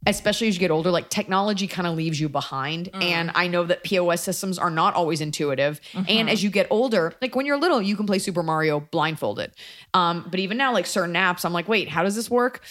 especially 0.06 0.48
as 0.48 0.56
you 0.56 0.60
get 0.60 0.72
older, 0.72 0.92
like 0.92 1.10
technology 1.10 1.68
kind 1.68 1.88
of 1.88 1.96
leaves 1.96 2.20
you 2.20 2.30
behind. 2.30 2.90
And 2.94 3.32
I 3.36 3.48
know 3.48 3.64
that 3.64 3.84
POS 3.84 4.22
systems 4.22 4.60
are 4.60 4.70
not 4.70 4.94
always 4.94 5.22
intuitive. 5.22 5.82
And 6.08 6.30
as 6.30 6.44
you 6.44 6.50
get 6.50 6.68
older, 6.70 7.14
like 7.22 7.36
when 7.36 7.46
you're 7.46 7.58
little, 7.58 7.82
you 7.82 7.96
can 7.96 8.06
play 8.06 8.20
Super 8.20 8.44
Mario 8.44 8.80
blindfolded. 8.80 9.54
Um, 9.94 10.28
but 10.30 10.40
even 10.40 10.58
now, 10.58 10.74
like 10.74 10.86
certain 10.86 11.16
apps, 11.16 11.46
I'm 11.46 11.54
like, 11.54 11.68
wait, 11.68 11.90
how 11.90 12.04
does 12.04 12.16
this 12.16 12.30
work? 12.30 12.62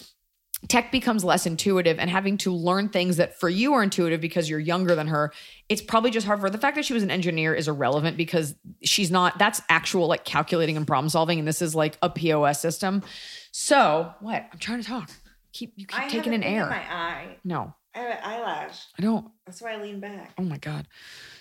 tech 0.69 0.91
becomes 0.91 1.25
less 1.25 1.47
intuitive 1.47 1.99
and 1.99 2.09
having 2.09 2.39
to 2.39 2.53
learn 2.53 2.89
things 2.89 3.17
that 3.19 3.39
for 3.39 3.49
you 3.49 3.75
are 3.75 3.83
intuitive 3.83 4.21
because 4.21 4.49
you're 4.49 4.61
younger 4.61 4.95
than 4.95 5.09
her 5.09 5.33
it's 5.69 5.83
probably 5.83 6.11
just 6.11 6.27
hard 6.27 6.39
for 6.39 6.47
her 6.47 6.51
the 6.51 6.59
fact 6.59 6.77
that 6.77 6.85
she 6.85 6.95
was 6.95 7.03
an 7.03 7.11
engineer 7.11 7.55
is 7.55 7.69
irrelevant 7.69 8.17
because 8.17 8.55
she's 8.83 9.11
not 9.11 9.39
that's 9.39 9.61
actual 9.69 10.07
like 10.07 10.25
calculating 10.25 10.77
and 10.77 10.87
problem 10.87 11.09
solving 11.09 11.39
and 11.39 11.47
this 11.47 11.61
is 11.61 11.75
like 11.75 11.99
a 12.03 12.09
pos 12.09 12.61
system 12.61 13.03
so 13.51 14.13
what 14.21 14.47
i'm 14.53 14.59
trying 14.59 14.81
to 14.81 14.87
talk 14.87 15.11
keep 15.55 15.73
you 15.77 15.87
keep 15.87 16.09
taking 16.11 16.35
an 16.35 16.43
air 16.43 16.67
My 16.67 16.77
eye. 16.77 17.37
no 17.45 17.75
I 17.95 18.01
have 18.01 18.11
an 18.11 18.19
eyelash. 18.25 18.87
i 18.99 19.03
don't 19.03 19.29
That's 19.47 19.63
why 19.63 19.75
I 19.75 19.81
lean 19.81 20.01
back. 20.01 20.33
Oh 20.37 20.43
my 20.43 20.59
God. 20.59 20.89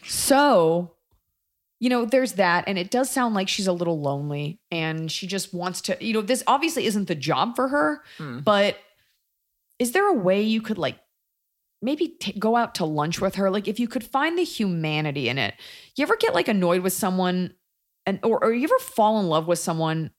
So, 0.05 0.93
you 1.79 1.89
know, 1.89 2.05
there's 2.05 2.33
that. 2.33 2.65
And 2.67 2.77
it 2.77 2.91
does 2.91 3.09
sound 3.09 3.33
like 3.33 3.49
she's 3.49 3.65
a 3.65 3.73
little 3.73 3.99
lonely 3.99 4.59
and 4.69 5.11
she 5.11 5.25
just 5.25 5.51
wants 5.51 5.81
to, 5.81 5.97
you 5.99 6.13
know, 6.13 6.21
this 6.21 6.43
obviously 6.45 6.85
isn't 6.85 7.07
the 7.07 7.15
job 7.15 7.55
for 7.55 7.69
her, 7.69 8.03
hmm. 8.19 8.39
but 8.39 8.77
is 9.79 9.93
there 9.93 10.07
a 10.07 10.13
way 10.13 10.43
you 10.43 10.61
could 10.61 10.77
like 10.77 10.99
maybe 11.81 12.09
t- 12.09 12.37
go 12.37 12.55
out 12.55 12.75
to 12.75 12.85
lunch 12.85 13.19
with 13.19 13.35
her? 13.35 13.49
Like 13.49 13.67
if 13.67 13.79
you 13.79 13.87
could 13.87 14.03
find 14.03 14.37
the 14.37 14.43
humanity 14.43 15.29
in 15.29 15.39
it. 15.39 15.55
You 15.97 16.03
ever 16.03 16.17
get 16.17 16.35
like 16.35 16.47
annoyed 16.47 16.81
with 16.83 16.93
someone 16.93 17.55
and, 18.05 18.19
or, 18.23 18.43
or 18.43 18.53
you 18.53 18.65
ever 18.65 18.79
fall 18.79 19.19
in 19.19 19.27
love 19.27 19.47
with 19.47 19.59
someone 19.59 20.11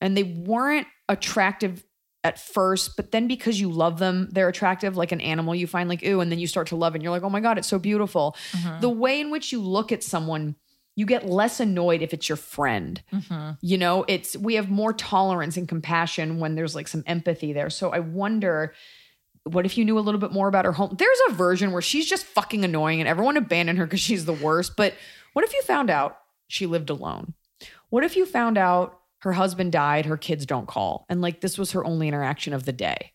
and 0.00 0.16
they 0.16 0.22
weren't 0.22 0.86
attractive 1.10 1.84
at 2.24 2.40
first, 2.40 2.96
but 2.96 3.12
then 3.12 3.28
because 3.28 3.60
you 3.60 3.70
love 3.70 3.98
them, 3.98 4.28
they're 4.32 4.48
attractive 4.48 4.96
like 4.96 5.12
an 5.12 5.20
animal. 5.20 5.54
You 5.54 5.66
find 5.66 5.88
like, 5.88 6.02
ooh, 6.04 6.20
and 6.20 6.32
then 6.32 6.38
you 6.38 6.46
start 6.46 6.68
to 6.68 6.76
love 6.76 6.94
it 6.94 6.96
and 6.96 7.02
you're 7.02 7.12
like, 7.12 7.22
oh 7.22 7.30
my 7.30 7.40
God, 7.40 7.58
it's 7.58 7.68
so 7.68 7.78
beautiful. 7.78 8.34
Mm-hmm. 8.52 8.80
The 8.80 8.88
way 8.88 9.20
in 9.20 9.30
which 9.30 9.52
you 9.52 9.60
look 9.60 9.92
at 9.92 10.02
someone, 10.02 10.56
you 10.96 11.04
get 11.04 11.28
less 11.28 11.60
annoyed 11.60 12.00
if 12.00 12.14
it's 12.14 12.28
your 12.28 12.36
friend. 12.36 13.02
Mm-hmm. 13.12 13.50
You 13.60 13.78
know, 13.78 14.06
it's 14.08 14.36
we 14.36 14.54
have 14.54 14.70
more 14.70 14.94
tolerance 14.94 15.58
and 15.58 15.68
compassion 15.68 16.40
when 16.40 16.54
there's 16.54 16.74
like 16.74 16.88
some 16.88 17.04
empathy 17.06 17.52
there. 17.52 17.68
So 17.68 17.90
I 17.90 17.98
wonder 17.98 18.74
what 19.42 19.66
if 19.66 19.76
you 19.76 19.84
knew 19.84 19.98
a 19.98 20.00
little 20.00 20.20
bit 20.20 20.32
more 20.32 20.48
about 20.48 20.64
her 20.64 20.72
home? 20.72 20.96
There's 20.98 21.18
a 21.28 21.32
version 21.34 21.72
where 21.72 21.82
she's 21.82 22.08
just 22.08 22.24
fucking 22.24 22.64
annoying 22.64 23.00
and 23.00 23.08
everyone 23.08 23.36
abandoned 23.36 23.78
her 23.78 23.84
because 23.84 24.00
she's 24.00 24.24
the 24.24 24.32
worst. 24.32 24.74
But 24.74 24.94
what 25.34 25.44
if 25.44 25.52
you 25.52 25.60
found 25.62 25.90
out 25.90 26.18
she 26.48 26.64
lived 26.64 26.88
alone? 26.88 27.34
What 27.90 28.04
if 28.04 28.16
you 28.16 28.24
found 28.24 28.56
out 28.56 29.00
her 29.24 29.32
husband 29.32 29.72
died, 29.72 30.06
her 30.06 30.16
kids 30.16 30.46
don't 30.46 30.68
call, 30.68 31.04
and 31.08 31.20
like 31.20 31.40
this 31.40 31.58
was 31.58 31.72
her 31.72 31.84
only 31.84 32.08
interaction 32.08 32.52
of 32.54 32.64
the 32.64 32.72
day? 32.72 33.12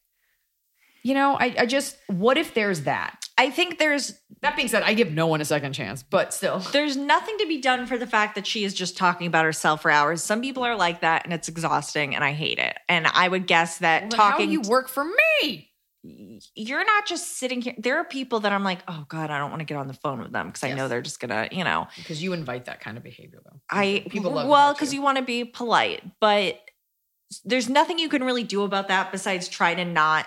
You 1.02 1.14
know, 1.14 1.36
I, 1.40 1.56
I 1.60 1.66
just, 1.66 1.98
what 2.08 2.38
if 2.38 2.54
there's 2.54 2.82
that? 2.82 3.16
I 3.38 3.50
think 3.52 3.80
there's 3.80 4.20
That 4.42 4.58
being 4.58 4.68
said, 4.68 4.84
I 4.84 4.94
give 4.94 5.14
no 5.14 5.28
one 5.28 5.40
a 5.40 5.46
second 5.46 5.72
chance, 5.72 6.04
but 6.04 6.34
still. 6.34 6.60
there's 6.60 6.98
nothing 6.98 7.38
to 7.38 7.48
be 7.48 7.62
done 7.62 7.86
for 7.86 7.98
the 7.98 8.06
fact 8.06 8.36
that 8.36 8.46
she 8.46 8.66
is 8.66 8.74
just 8.74 8.98
talking 8.98 9.26
about 9.26 9.46
herself 9.46 9.82
for 9.82 9.92
hours. 9.92 10.22
Some 10.22 10.42
people 10.42 10.64
are 10.64 10.76
like 10.76 11.00
that 11.00 11.24
and 11.24 11.34
it's 11.34 11.48
exhausting 11.48 12.16
and 12.16 12.24
I 12.24 12.34
hate 12.34 12.60
it. 12.60 12.78
And 12.90 13.08
I 13.08 13.30
would 13.30 13.48
guess 13.48 13.78
that 13.78 14.12
Well, 14.12 14.20
how 14.20 14.32
talking 14.32 14.52
you 14.52 14.60
work 14.60 14.90
for 14.90 15.06
me? 15.06 15.69
You're 16.56 16.86
not 16.86 17.06
just 17.06 17.38
sitting 17.38 17.62
here. 17.62 17.74
There 17.78 17.98
are 17.98 18.04
people 18.04 18.40
that 18.42 18.52
I'm 18.52 18.64
like, 18.64 18.80
"Oh 18.88 19.06
god, 19.08 19.30
I 19.32 19.38
don't 19.38 19.50
want 19.50 19.62
to 19.62 19.66
get 19.66 19.78
on 19.78 19.88
the 19.88 19.94
phone 19.94 20.20
with 20.20 20.32
them 20.32 20.48
because 20.48 20.64
I 20.64 20.74
know 20.74 20.88
they're 20.88 21.02
just 21.02 21.20
going 21.20 21.30
to, 21.30 21.56
you 21.56 21.64
know, 21.64 21.88
Because 21.98 22.22
you 22.22 22.34
invite 22.34 22.66
that 22.66 22.80
kind 22.80 22.98
of 22.98 23.04
behavior, 23.04 23.40
though. 23.44 23.60
I 23.70 24.06
people 24.10 24.32
love 24.32 24.48
well 24.48 24.74
because 24.74 24.94
you. 24.94 25.00
you 25.00 25.04
want 25.04 25.18
to 25.18 25.24
be 25.24 25.46
polite, 25.46 26.04
but 26.20 26.60
there's 27.46 27.70
nothing 27.70 28.00
you 28.00 28.10
can 28.10 28.24
really 28.24 28.44
do 28.44 28.64
about 28.64 28.88
that 28.88 29.12
besides 29.12 29.48
try 29.48 29.76
to 29.76 29.86
not 29.86 30.26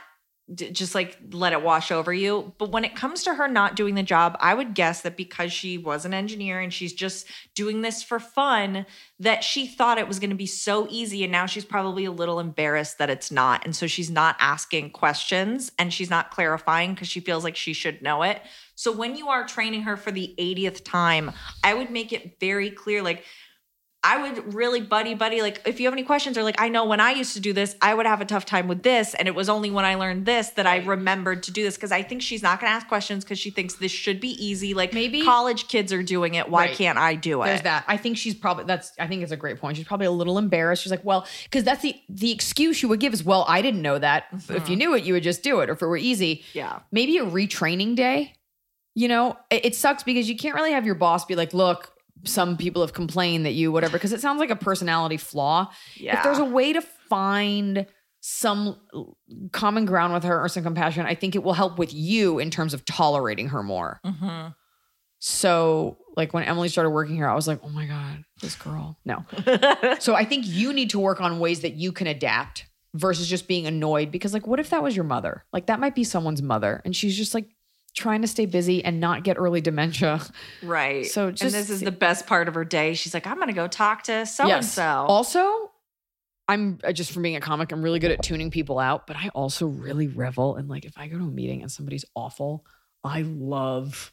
just 0.54 0.94
like 0.94 1.16
let 1.30 1.52
it 1.52 1.62
wash 1.62 1.90
over 1.90 2.12
you. 2.12 2.52
But 2.58 2.70
when 2.70 2.84
it 2.84 2.96
comes 2.96 3.22
to 3.24 3.34
her 3.34 3.48
not 3.48 3.76
doing 3.76 3.94
the 3.94 4.02
job, 4.02 4.36
I 4.40 4.54
would 4.54 4.74
guess 4.74 5.02
that 5.02 5.16
because 5.16 5.52
she 5.52 5.78
was 5.78 6.04
an 6.04 6.12
engineer 6.12 6.60
and 6.60 6.72
she's 6.72 6.92
just 6.92 7.26
doing 7.54 7.80
this 7.80 8.02
for 8.02 8.18
fun, 8.18 8.84
that 9.20 9.44
she 9.44 9.66
thought 9.66 9.98
it 9.98 10.08
was 10.08 10.18
going 10.18 10.30
to 10.30 10.36
be 10.36 10.46
so 10.46 10.86
easy. 10.90 11.22
And 11.22 11.32
now 11.32 11.46
she's 11.46 11.64
probably 11.64 12.04
a 12.04 12.10
little 12.10 12.40
embarrassed 12.40 12.98
that 12.98 13.08
it's 13.08 13.30
not. 13.30 13.64
And 13.64 13.74
so 13.74 13.86
she's 13.86 14.10
not 14.10 14.36
asking 14.40 14.90
questions 14.90 15.70
and 15.78 15.92
she's 15.92 16.10
not 16.10 16.30
clarifying 16.30 16.94
because 16.94 17.08
she 17.08 17.20
feels 17.20 17.44
like 17.44 17.56
she 17.56 17.72
should 17.72 18.02
know 18.02 18.22
it. 18.22 18.42
So 18.74 18.90
when 18.90 19.14
you 19.14 19.28
are 19.28 19.46
training 19.46 19.82
her 19.82 19.96
for 19.96 20.10
the 20.10 20.34
80th 20.38 20.84
time, 20.84 21.30
I 21.62 21.74
would 21.74 21.90
make 21.90 22.12
it 22.12 22.40
very 22.40 22.70
clear 22.70 23.00
like, 23.00 23.24
I 24.04 24.22
would 24.22 24.54
really 24.54 24.80
buddy 24.80 25.14
buddy 25.14 25.42
like 25.42 25.62
if 25.64 25.78
you 25.78 25.86
have 25.86 25.94
any 25.94 26.02
questions 26.02 26.36
or 26.36 26.42
like 26.42 26.60
I 26.60 26.68
know 26.68 26.84
when 26.84 27.00
I 27.00 27.12
used 27.12 27.34
to 27.34 27.40
do 27.40 27.52
this 27.52 27.76
I 27.80 27.94
would 27.94 28.06
have 28.06 28.20
a 28.20 28.24
tough 28.24 28.44
time 28.44 28.66
with 28.66 28.82
this 28.82 29.14
and 29.14 29.28
it 29.28 29.34
was 29.34 29.48
only 29.48 29.70
when 29.70 29.84
I 29.84 29.94
learned 29.94 30.26
this 30.26 30.50
that 30.50 30.66
I 30.66 30.78
remembered 30.78 31.44
to 31.44 31.52
do 31.52 31.62
this 31.62 31.76
because 31.76 31.92
I 31.92 32.02
think 32.02 32.22
she's 32.22 32.42
not 32.42 32.60
going 32.60 32.70
to 32.70 32.74
ask 32.74 32.88
questions 32.88 33.24
because 33.24 33.38
she 33.38 33.50
thinks 33.50 33.74
this 33.74 33.92
should 33.92 34.20
be 34.20 34.30
easy 34.44 34.74
like 34.74 34.92
Maybe- 34.92 35.22
college 35.22 35.68
kids 35.68 35.92
are 35.92 36.02
doing 36.02 36.34
it 36.34 36.48
why 36.48 36.66
Right. 36.66 36.76
can't 36.76 36.98
I 36.98 37.14
do 37.14 37.42
it 37.42 37.46
There's 37.46 37.62
that. 37.62 37.84
I 37.86 37.96
think 37.96 38.16
she's 38.16 38.34
probably 38.34 38.64
that's 38.64 38.92
I 38.98 39.06
think 39.06 39.22
it's 39.22 39.32
a 39.32 39.36
great 39.36 39.60
point. 39.60 39.76
She's 39.76 39.86
probably 39.86 40.06
a 40.06 40.10
little 40.10 40.38
embarrassed. 40.38 40.82
She's 40.82 40.90
like, 40.90 41.04
well, 41.04 41.26
because 41.44 41.64
that's 41.64 41.82
the 41.82 41.94
the 42.08 42.30
excuse 42.30 42.82
you 42.82 42.88
would 42.88 43.00
give 43.00 43.12
is, 43.12 43.24
well, 43.24 43.44
I 43.48 43.62
didn't 43.62 43.82
know 43.82 43.98
that. 43.98 44.24
If 44.32 44.46
mm-hmm. 44.46 44.70
you 44.70 44.76
knew 44.76 44.94
it, 44.94 45.04
you 45.04 45.14
would 45.14 45.22
just 45.22 45.42
do 45.42 45.60
it. 45.60 45.70
Or 45.70 45.74
if 45.74 45.82
it 45.82 45.86
were 45.86 45.96
easy. 45.96 46.44
Yeah. 46.52 46.80
Maybe 46.90 47.18
a 47.18 47.24
retraining 47.24 47.96
day. 47.96 48.34
You 48.94 49.08
know, 49.08 49.38
it, 49.50 49.66
it 49.66 49.74
sucks 49.74 50.02
because 50.02 50.28
you 50.28 50.36
can't 50.36 50.54
really 50.54 50.72
have 50.72 50.84
your 50.84 50.94
boss 50.94 51.24
be 51.24 51.34
like, 51.34 51.54
look, 51.54 51.92
some 52.24 52.56
people 52.56 52.82
have 52.82 52.92
complained 52.92 53.46
that 53.46 53.52
you 53.52 53.72
whatever, 53.72 53.94
because 53.94 54.12
it 54.12 54.20
sounds 54.20 54.40
like 54.40 54.50
a 54.50 54.56
personality 54.56 55.16
flaw. 55.16 55.70
Yeah. 55.96 56.16
If 56.16 56.24
there's 56.24 56.38
a 56.38 56.44
way 56.44 56.72
to 56.72 56.80
find 56.82 57.86
some 58.20 58.80
common 59.50 59.84
ground 59.84 60.14
with 60.14 60.24
her 60.24 60.40
or 60.40 60.48
some 60.48 60.62
compassion, 60.62 61.04
I 61.06 61.14
think 61.14 61.34
it 61.34 61.42
will 61.42 61.54
help 61.54 61.78
with 61.78 61.92
you 61.92 62.38
in 62.38 62.50
terms 62.50 62.72
of 62.72 62.84
tolerating 62.84 63.48
her 63.48 63.62
more. 63.62 64.00
Mm-hmm. 64.06 64.48
So, 65.18 65.98
like 66.16 66.32
when 66.34 66.44
Emily 66.44 66.68
started 66.68 66.90
working 66.90 67.14
here, 67.14 67.28
I 67.28 67.34
was 67.34 67.46
like, 67.46 67.60
oh 67.62 67.68
my 67.68 67.86
God, 67.86 68.24
this 68.40 68.54
girl. 68.54 68.98
No. 69.04 69.24
so, 70.00 70.14
I 70.14 70.24
think 70.24 70.46
you 70.46 70.72
need 70.72 70.90
to 70.90 70.98
work 70.98 71.20
on 71.20 71.38
ways 71.38 71.60
that 71.60 71.74
you 71.74 71.92
can 71.92 72.06
adapt 72.06 72.66
versus 72.94 73.28
just 73.28 73.48
being 73.48 73.66
annoyed 73.66 74.10
because, 74.10 74.34
like, 74.34 74.46
what 74.46 74.60
if 74.60 74.70
that 74.70 74.82
was 74.82 74.96
your 74.96 75.04
mother? 75.04 75.44
Like, 75.52 75.66
that 75.66 75.80
might 75.80 75.94
be 75.94 76.04
someone's 76.04 76.42
mother 76.42 76.82
and 76.84 76.94
she's 76.94 77.16
just 77.16 77.34
like 77.34 77.46
trying 77.94 78.22
to 78.22 78.28
stay 78.28 78.46
busy 78.46 78.84
and 78.84 79.00
not 79.00 79.22
get 79.22 79.36
early 79.38 79.60
dementia. 79.60 80.20
right 80.62 81.06
So 81.06 81.28
and 81.28 81.36
this 81.36 81.70
is 81.70 81.80
the 81.80 81.92
best 81.92 82.26
part 82.26 82.48
of 82.48 82.54
her 82.54 82.64
day 82.64 82.94
she's 82.94 83.14
like 83.14 83.26
I'm 83.26 83.36
going 83.36 83.48
to 83.48 83.54
go 83.54 83.68
talk 83.68 84.04
to 84.04 84.26
so 84.26 84.48
and 84.48 84.64
so 84.64 84.82
Also, 84.82 85.70
I'm 86.48 86.78
just 86.92 87.12
from 87.12 87.22
being 87.22 87.36
a 87.36 87.40
comic, 87.40 87.72
I'm 87.72 87.82
really 87.82 87.98
good 87.98 88.10
at 88.10 88.22
tuning 88.22 88.50
people 88.50 88.78
out, 88.78 89.06
but 89.06 89.16
I 89.16 89.28
also 89.28 89.66
really 89.66 90.08
revel 90.08 90.56
in 90.56 90.68
like 90.68 90.84
if 90.84 90.98
I 90.98 91.08
go 91.08 91.18
to 91.18 91.24
a 91.24 91.30
meeting 91.30 91.62
and 91.62 91.70
somebody's 91.70 92.04
awful, 92.14 92.66
I 93.04 93.22
love 93.22 94.12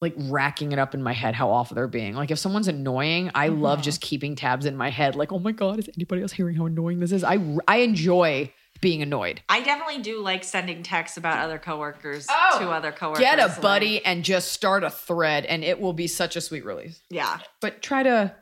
like 0.00 0.14
racking 0.16 0.72
it 0.72 0.78
up 0.80 0.94
in 0.94 1.02
my 1.02 1.12
head 1.12 1.34
how 1.34 1.50
awful 1.50 1.76
they're 1.76 1.86
being. 1.86 2.14
Like 2.14 2.30
if 2.30 2.38
someone's 2.38 2.68
annoying, 2.68 3.30
I 3.34 3.48
love 3.48 3.78
mm-hmm. 3.78 3.84
just 3.84 4.00
keeping 4.00 4.34
tabs 4.34 4.66
in 4.66 4.76
my 4.76 4.90
head. 4.90 5.14
Like, 5.14 5.30
oh 5.32 5.38
my 5.38 5.52
god, 5.52 5.78
is 5.78 5.88
anybody 5.96 6.22
else 6.22 6.32
hearing 6.32 6.56
how 6.56 6.66
annoying 6.66 6.98
this 6.98 7.12
is? 7.12 7.22
I 7.22 7.38
I 7.68 7.78
enjoy 7.78 8.52
being 8.82 9.00
annoyed. 9.00 9.40
I 9.48 9.62
definitely 9.62 10.02
do 10.02 10.20
like 10.20 10.44
sending 10.44 10.82
texts 10.82 11.16
about 11.16 11.38
other 11.38 11.58
coworkers 11.58 12.26
Oh, 12.28 12.58
to 12.60 12.68
other 12.70 12.92
coworkers 12.92 13.20
Get 13.24 13.38
a 13.38 13.46
like- 13.46 13.60
buddy 13.62 14.04
and 14.04 14.22
just 14.24 14.52
start 14.52 14.84
a 14.84 14.90
thread, 14.90 15.46
and 15.46 15.64
it 15.64 15.80
will 15.80 15.94
be 15.94 16.06
such 16.06 16.36
a 16.36 16.42
sweet 16.42 16.66
release. 16.66 17.00
yeah 17.08 17.38
But 17.62 17.80
try 17.80 18.02
to. 18.02 18.34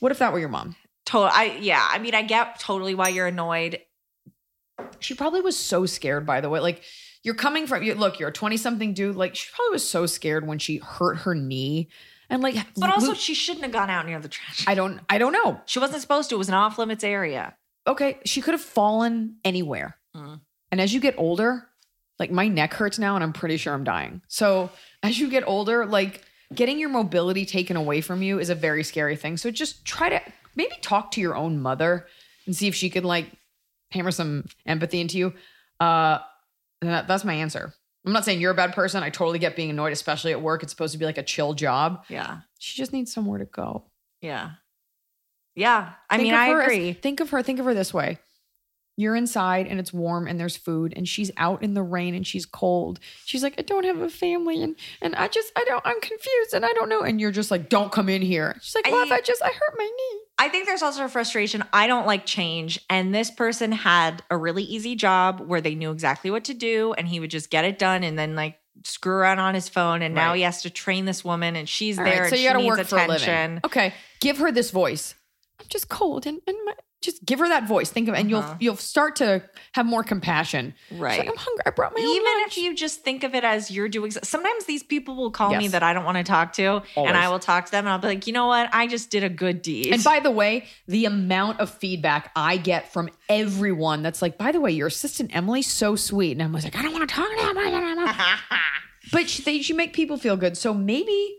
What 0.00 0.10
if 0.12 0.18
that 0.20 0.32
were 0.32 0.38
your 0.38 0.48
mom? 0.48 0.76
Total. 1.04 1.28
I 1.30 1.58
yeah. 1.60 1.86
I 1.90 1.98
mean, 1.98 2.14
I 2.14 2.22
get 2.22 2.58
totally 2.58 2.94
why 2.94 3.08
you're 3.08 3.26
annoyed. 3.26 3.80
She 5.00 5.14
probably 5.14 5.40
was 5.40 5.56
so 5.56 5.86
scared, 5.86 6.24
by 6.26 6.40
the 6.40 6.48
way. 6.48 6.60
Like, 6.60 6.82
you're 7.22 7.34
coming 7.34 7.66
from, 7.66 7.82
you 7.82 7.94
look, 7.94 8.18
you're 8.18 8.30
a 8.30 8.32
20 8.32 8.56
something 8.56 8.92
dude. 8.94 9.16
Like, 9.16 9.34
she 9.34 9.48
probably 9.54 9.72
was 9.74 9.86
so 9.88 10.06
scared 10.06 10.46
when 10.46 10.58
she 10.58 10.78
hurt 10.78 11.18
her 11.18 11.34
knee. 11.34 11.88
And, 12.30 12.42
like, 12.42 12.56
But 12.76 12.90
also, 12.90 13.08
Lu- 13.08 13.14
she 13.14 13.34
shouldn't 13.34 13.64
have 13.64 13.72
gone 13.72 13.90
out 13.90 14.06
near 14.06 14.18
the 14.18 14.28
trash. 14.28 14.64
I 14.66 14.74
don't, 14.74 15.00
I 15.08 15.18
don't 15.18 15.32
know. 15.32 15.60
she 15.66 15.78
wasn't 15.78 16.00
supposed 16.02 16.28
to. 16.30 16.34
It 16.36 16.38
was 16.38 16.48
an 16.48 16.54
off 16.54 16.78
limits 16.78 17.04
area. 17.04 17.54
Okay. 17.86 18.18
She 18.24 18.40
could 18.40 18.54
have 18.54 18.60
fallen 18.60 19.36
anywhere. 19.44 19.96
Mm. 20.16 20.40
And 20.70 20.80
as 20.80 20.92
you 20.92 21.00
get 21.00 21.14
older, 21.18 21.66
like, 22.18 22.30
my 22.30 22.48
neck 22.48 22.74
hurts 22.74 22.98
now 22.98 23.14
and 23.14 23.24
I'm 23.24 23.32
pretty 23.32 23.56
sure 23.56 23.74
I'm 23.74 23.84
dying. 23.84 24.22
So, 24.28 24.70
as 25.02 25.18
you 25.18 25.28
get 25.28 25.46
older, 25.46 25.84
like, 25.86 26.22
getting 26.54 26.78
your 26.78 26.88
mobility 26.88 27.44
taken 27.44 27.76
away 27.76 28.00
from 28.00 28.22
you 28.22 28.38
is 28.38 28.50
a 28.50 28.54
very 28.54 28.84
scary 28.84 29.16
thing. 29.16 29.36
So, 29.36 29.50
just 29.50 29.84
try 29.84 30.08
to 30.08 30.20
maybe 30.56 30.74
talk 30.80 31.10
to 31.12 31.20
your 31.20 31.34
own 31.34 31.60
mother 31.60 32.06
and 32.46 32.54
see 32.54 32.68
if 32.68 32.74
she 32.74 32.90
could, 32.90 33.04
like, 33.04 33.30
hammer 33.90 34.10
some 34.10 34.46
empathy 34.66 35.00
into 35.00 35.18
you. 35.18 35.34
Uh, 35.80 36.18
that, 36.80 37.08
that's 37.08 37.24
my 37.24 37.34
answer. 37.34 37.74
I'm 38.06 38.12
not 38.12 38.24
saying 38.24 38.40
you're 38.40 38.52
a 38.52 38.56
bad 38.56 38.74
person. 38.74 39.02
I 39.02 39.10
totally 39.10 39.38
get 39.38 39.56
being 39.56 39.70
annoyed, 39.70 39.92
especially 39.92 40.32
at 40.32 40.42
work. 40.42 40.62
It's 40.62 40.72
supposed 40.72 40.92
to 40.92 40.98
be 40.98 41.06
like 41.06 41.18
a 41.18 41.22
chill 41.22 41.54
job. 41.54 42.04
Yeah. 42.08 42.40
She 42.58 42.76
just 42.76 42.92
needs 42.92 43.12
somewhere 43.12 43.38
to 43.38 43.46
go. 43.46 43.84
Yeah. 44.20 44.50
Yeah. 45.54 45.90
I 46.10 46.16
Think 46.16 46.26
mean, 46.28 46.34
I 46.34 46.48
her 46.48 46.62
as- 46.62 46.66
agree. 46.66 46.92
think 46.94 47.20
of 47.20 47.30
her. 47.30 47.42
Think 47.42 47.58
of 47.60 47.64
her 47.66 47.74
this 47.74 47.92
way: 47.94 48.18
you're 48.96 49.16
inside 49.16 49.66
and 49.66 49.78
it's 49.80 49.92
warm 49.92 50.26
and 50.28 50.38
there's 50.38 50.56
food, 50.56 50.92
and 50.96 51.08
she's 51.08 51.30
out 51.36 51.62
in 51.62 51.74
the 51.74 51.82
rain 51.82 52.14
and 52.14 52.26
she's 52.26 52.46
cold. 52.46 53.00
She's 53.24 53.42
like, 53.42 53.54
I 53.58 53.62
don't 53.62 53.84
have 53.84 54.00
a 54.00 54.10
family, 54.10 54.62
and 54.62 54.76
and 55.00 55.14
I 55.16 55.28
just 55.28 55.52
I 55.56 55.64
don't 55.64 55.84
I'm 55.86 56.00
confused 56.00 56.54
and 56.54 56.64
I 56.64 56.72
don't 56.72 56.88
know. 56.88 57.02
And 57.02 57.20
you're 57.20 57.30
just 57.32 57.50
like, 57.50 57.68
don't 57.68 57.90
come 57.92 58.08
in 58.08 58.22
here. 58.22 58.56
She's 58.62 58.74
like, 58.74 58.86
if 58.88 59.12
I- 59.12 59.16
I 59.16 59.20
just 59.20 59.42
I 59.42 59.48
hurt 59.48 59.74
my 59.78 59.84
knee. 59.84 60.20
I 60.36 60.48
think 60.48 60.66
there's 60.66 60.82
also 60.82 61.04
a 61.04 61.08
frustration. 61.08 61.62
I 61.72 61.86
don't 61.86 62.08
like 62.08 62.26
change. 62.26 62.80
And 62.90 63.14
this 63.14 63.30
person 63.30 63.70
had 63.70 64.24
a 64.30 64.36
really 64.36 64.64
easy 64.64 64.96
job 64.96 65.38
where 65.40 65.60
they 65.60 65.76
knew 65.76 65.92
exactly 65.92 66.28
what 66.32 66.42
to 66.46 66.54
do 66.54 66.92
and 66.98 67.06
he 67.06 67.20
would 67.20 67.30
just 67.30 67.50
get 67.50 67.64
it 67.64 67.78
done 67.78 68.02
and 68.02 68.18
then 68.18 68.34
like 68.34 68.58
screw 68.82 69.14
around 69.14 69.38
on 69.38 69.54
his 69.54 69.68
phone. 69.68 70.02
And 70.02 70.12
now 70.12 70.34
he 70.34 70.42
has 70.42 70.62
to 70.62 70.70
train 70.70 71.04
this 71.04 71.24
woman 71.24 71.54
and 71.54 71.68
she's 71.68 72.00
All 72.00 72.04
there 72.04 72.22
right, 72.22 72.30
so 72.30 72.34
you 72.34 72.42
she 72.42 72.48
got 72.48 72.54
to 72.54 72.58
needs 72.58 72.76
work 72.78 72.86
for 72.88 72.96
a 72.96 73.06
living. 73.06 73.14
attention. 73.14 73.60
Okay, 73.62 73.94
give 74.20 74.38
her 74.38 74.50
this 74.50 74.72
voice. 74.72 75.14
I'm 75.60 75.66
just 75.68 75.88
cold 75.88 76.26
and 76.26 76.40
and 76.46 76.56
my, 76.64 76.72
just 77.00 77.24
give 77.26 77.38
her 77.38 77.48
that 77.48 77.68
voice. 77.68 77.90
Think 77.90 78.08
of 78.08 78.14
and 78.14 78.32
Uh-huh. 78.32 78.54
you'll 78.60 78.72
you'll 78.72 78.76
start 78.76 79.16
to 79.16 79.42
have 79.72 79.84
more 79.84 80.02
compassion. 80.02 80.74
Right. 80.90 81.18
like, 81.18 81.28
I'm 81.28 81.36
hungry. 81.36 81.62
I 81.66 81.70
brought 81.70 81.92
my 81.94 82.00
own 82.00 82.08
Even 82.08 82.24
lunch." 82.40 82.52
if 82.52 82.56
you 82.58 82.74
just 82.74 83.02
think 83.02 83.24
of 83.24 83.34
it 83.34 83.44
as 83.44 83.70
you're 83.70 83.88
doing 83.90 84.10
sometimes 84.10 84.64
these 84.64 84.82
people 84.82 85.14
will 85.14 85.30
call 85.30 85.54
me 85.54 85.68
that 85.68 85.82
I 85.82 85.92
don't 85.92 86.04
want 86.06 86.16
to 86.16 86.24
talk 86.24 86.54
to 86.54 86.64
Always. 86.64 86.86
and 86.96 87.16
I 87.16 87.28
will 87.28 87.38
talk 87.38 87.66
to 87.66 87.70
them 87.72 87.84
and 87.84 87.90
I'll 87.92 87.98
be 87.98 88.06
like, 88.08 88.26
you 88.26 88.32
know 88.32 88.46
what? 88.46 88.70
I 88.72 88.86
just 88.86 89.10
did 89.10 89.22
a 89.22 89.28
good 89.28 89.60
deed. 89.60 89.92
And 89.92 90.02
by 90.02 90.20
the 90.20 90.30
way, 90.30 90.64
the 90.88 91.04
amount 91.04 91.60
of 91.60 91.68
feedback 91.70 92.30
I 92.34 92.56
get 92.56 92.90
from 92.92 93.10
everyone 93.28 94.02
that's 94.02 94.22
like, 94.22 94.38
by 94.38 94.50
the 94.50 94.60
way, 94.60 94.72
your 94.72 94.86
assistant 94.88 95.36
Emily's 95.36 95.70
so 95.70 95.96
sweet. 95.96 96.32
And 96.32 96.42
I'm 96.42 96.52
like, 96.52 96.74
I 96.74 96.82
don't 96.82 96.92
want 96.92 97.06
to 97.08 97.14
talk 97.14 97.28
to 97.28 97.54
them. 97.54 98.08
but 99.12 99.28
she, 99.28 99.42
they, 99.42 99.60
she 99.62 99.72
make 99.74 99.92
people 99.92 100.16
feel 100.16 100.36
good. 100.36 100.56
So 100.56 100.72
maybe, 100.72 101.36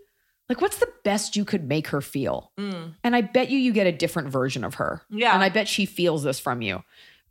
like, 0.49 0.61
what's 0.61 0.77
the 0.77 0.91
best 1.03 1.35
you 1.35 1.45
could 1.45 1.67
make 1.67 1.87
her 1.87 2.01
feel? 2.01 2.51
Mm. 2.57 2.93
And 3.03 3.15
I 3.15 3.21
bet 3.21 3.49
you 3.49 3.57
you 3.57 3.71
get 3.73 3.87
a 3.87 3.91
different 3.91 4.29
version 4.29 4.63
of 4.63 4.75
her. 4.75 5.01
Yeah. 5.09 5.33
And 5.33 5.43
I 5.43 5.49
bet 5.49 5.67
she 5.67 5.85
feels 5.85 6.23
this 6.23 6.39
from 6.39 6.61
you. 6.61 6.75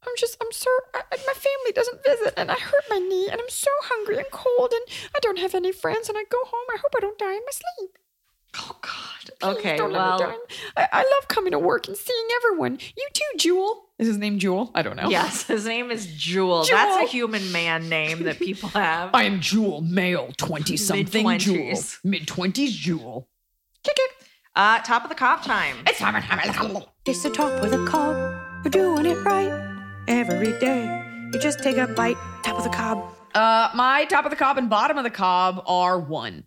I'm 0.06 0.12
just, 0.18 0.36
I'm 0.40 0.52
so, 0.52 0.68
I- 0.94 1.02
my 1.10 1.32
family 1.32 1.72
doesn't 1.74 2.04
visit 2.04 2.34
and 2.36 2.50
I 2.50 2.54
hurt 2.56 2.84
my 2.90 2.98
knee 2.98 3.28
and 3.30 3.40
I'm 3.40 3.48
so 3.48 3.70
hungry 3.84 4.18
and 4.18 4.26
cold 4.30 4.72
and 4.72 4.82
I 5.14 5.20
don't 5.20 5.38
have 5.38 5.54
any 5.54 5.72
friends 5.72 6.08
and 6.08 6.18
I 6.18 6.24
go 6.30 6.38
home. 6.44 6.66
I 6.74 6.78
hope 6.80 6.92
I 6.96 7.00
don't 7.00 7.18
die 7.18 7.32
in 7.32 7.40
my 7.40 7.52
sleep. 7.78 7.98
Oh 8.56 8.76
God. 8.80 8.90
Please 9.40 9.56
Okay. 9.58 9.76
don't 9.76 9.92
let 9.92 9.98
me 10.00 10.08
Well, 10.08 10.18
die. 10.18 10.34
I, 10.76 10.88
I 10.92 10.98
love 11.02 11.28
coming 11.28 11.52
to 11.52 11.58
work 11.58 11.86
and 11.88 11.96
seeing 11.96 12.26
everyone. 12.36 12.78
You 12.96 13.08
too, 13.12 13.38
Jewel. 13.38 13.84
Is 13.98 14.06
his 14.08 14.16
name 14.18 14.38
Jewel? 14.38 14.70
I 14.74 14.82
don't 14.82 14.96
know. 14.96 15.08
yes, 15.08 15.42
his 15.46 15.66
name 15.66 15.90
is 15.90 16.06
Jewel. 16.14 16.64
That's 16.64 17.04
a 17.04 17.06
human 17.06 17.52
man 17.52 17.88
name 17.88 18.24
that 18.24 18.38
people 18.38 18.68
have. 18.70 19.10
I 19.14 19.24
am 19.24 19.40
Jewel, 19.40 19.80
male, 19.82 20.32
20 20.36 20.76
something 20.76 21.38
Jewel. 21.38 21.78
Mid-twenties. 22.04 22.74
Jewel. 22.74 23.28
Kick 23.82 23.96
it. 23.98 24.10
Uh, 24.56 24.78
top 24.80 25.02
of 25.02 25.08
the 25.08 25.14
cop 25.14 25.42
time. 25.44 25.76
It's 25.86 25.98
time. 25.98 26.14
Of 26.14 26.22
time. 26.24 26.82
It's 27.06 27.22
the 27.22 27.30
top 27.30 27.62
of 27.62 27.70
the 27.70 27.84
cob. 27.86 28.16
We're 28.64 28.70
doing 28.70 29.04
it 29.06 29.16
right 29.24 30.04
every 30.08 30.58
day. 30.58 31.28
You 31.32 31.40
just 31.40 31.62
take 31.62 31.76
a 31.76 31.86
bite, 31.88 32.16
top 32.44 32.56
of 32.58 32.64
the 32.64 32.70
cob. 32.70 33.04
Uh, 33.34 33.70
my 33.74 34.04
top 34.04 34.24
of 34.24 34.30
the 34.30 34.36
cob 34.36 34.56
and 34.58 34.70
bottom 34.70 34.96
of 34.96 35.02
the 35.04 35.10
cob 35.10 35.62
are 35.66 35.98
one. 35.98 36.44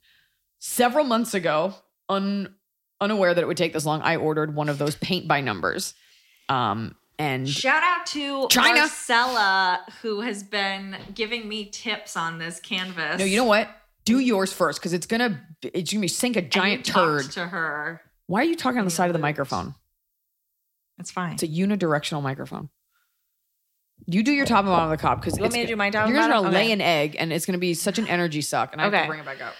Several 0.59 1.03
months 1.03 1.33
ago, 1.33 1.75
un, 2.09 2.53
unaware 3.01 3.33
that 3.33 3.41
it 3.41 3.47
would 3.47 3.57
take 3.57 3.73
this 3.73 3.85
long, 3.85 4.01
I 4.01 4.15
ordered 4.15 4.55
one 4.55 4.69
of 4.69 4.77
those 4.77 4.95
paint 4.95 5.27
by 5.27 5.41
numbers. 5.41 5.93
Um, 6.49 6.95
and 7.19 7.47
Shout 7.49 7.83
out 7.83 8.05
to 8.07 8.47
China. 8.49 8.79
Marcella, 8.81 9.81
who 10.01 10.21
has 10.21 10.43
been 10.43 10.95
giving 11.13 11.47
me 11.49 11.65
tips 11.65 12.15
on 12.15 12.37
this 12.37 12.59
canvas. 12.59 13.19
no, 13.19 13.25
you 13.25 13.37
know 13.37 13.43
what? 13.45 13.69
Do 14.05 14.19
yours 14.19 14.53
first 14.53 14.79
because 14.79 14.93
it's 14.93 15.05
gonna 15.07 15.41
it's 15.61 15.91
gonna 15.91 16.07
sink 16.07 16.37
a 16.37 16.41
giant 16.41 16.85
turd. 16.85 17.29
to 17.31 17.45
her. 17.47 18.01
Why 18.27 18.41
are 18.41 18.45
you 18.45 18.55
talking 18.55 18.79
on 18.79 18.85
the 18.85 18.91
side 18.91 19.07
of 19.09 19.13
the 19.13 19.19
microphone? 19.19 19.75
It's 20.99 21.11
fine. 21.11 21.33
It's 21.33 21.43
a 21.43 21.47
unidirectional 21.47 22.21
microphone. 22.21 22.69
You 24.05 24.23
do 24.23 24.31
your 24.31 24.45
top 24.45 24.59
and 24.59 24.67
bottom 24.67 24.91
of 24.91 24.97
the 24.97 25.01
cob 25.01 25.19
because 25.19 25.35
You 25.37 25.41
want 25.41 25.53
me 25.53 25.61
to 25.63 25.67
do 25.67 25.75
my 25.75 25.89
top 25.89 26.07
You're 26.07 26.17
gonna 26.17 26.39
lay 26.41 26.65
Okay. 26.65 26.71
an 26.71 26.81
egg, 26.81 27.15
and 27.19 27.33
it's 27.33 27.45
gonna 27.45 27.57
be 27.57 27.73
such 27.73 27.97
an 27.99 28.07
energy 28.07 28.41
suck, 28.41 28.71
and 28.71 28.79
I 28.81 28.85
have 28.85 28.93
to 28.93 29.07
bring 29.07 29.19
it 29.19 29.25
back 29.25 29.41
up. 29.41 29.55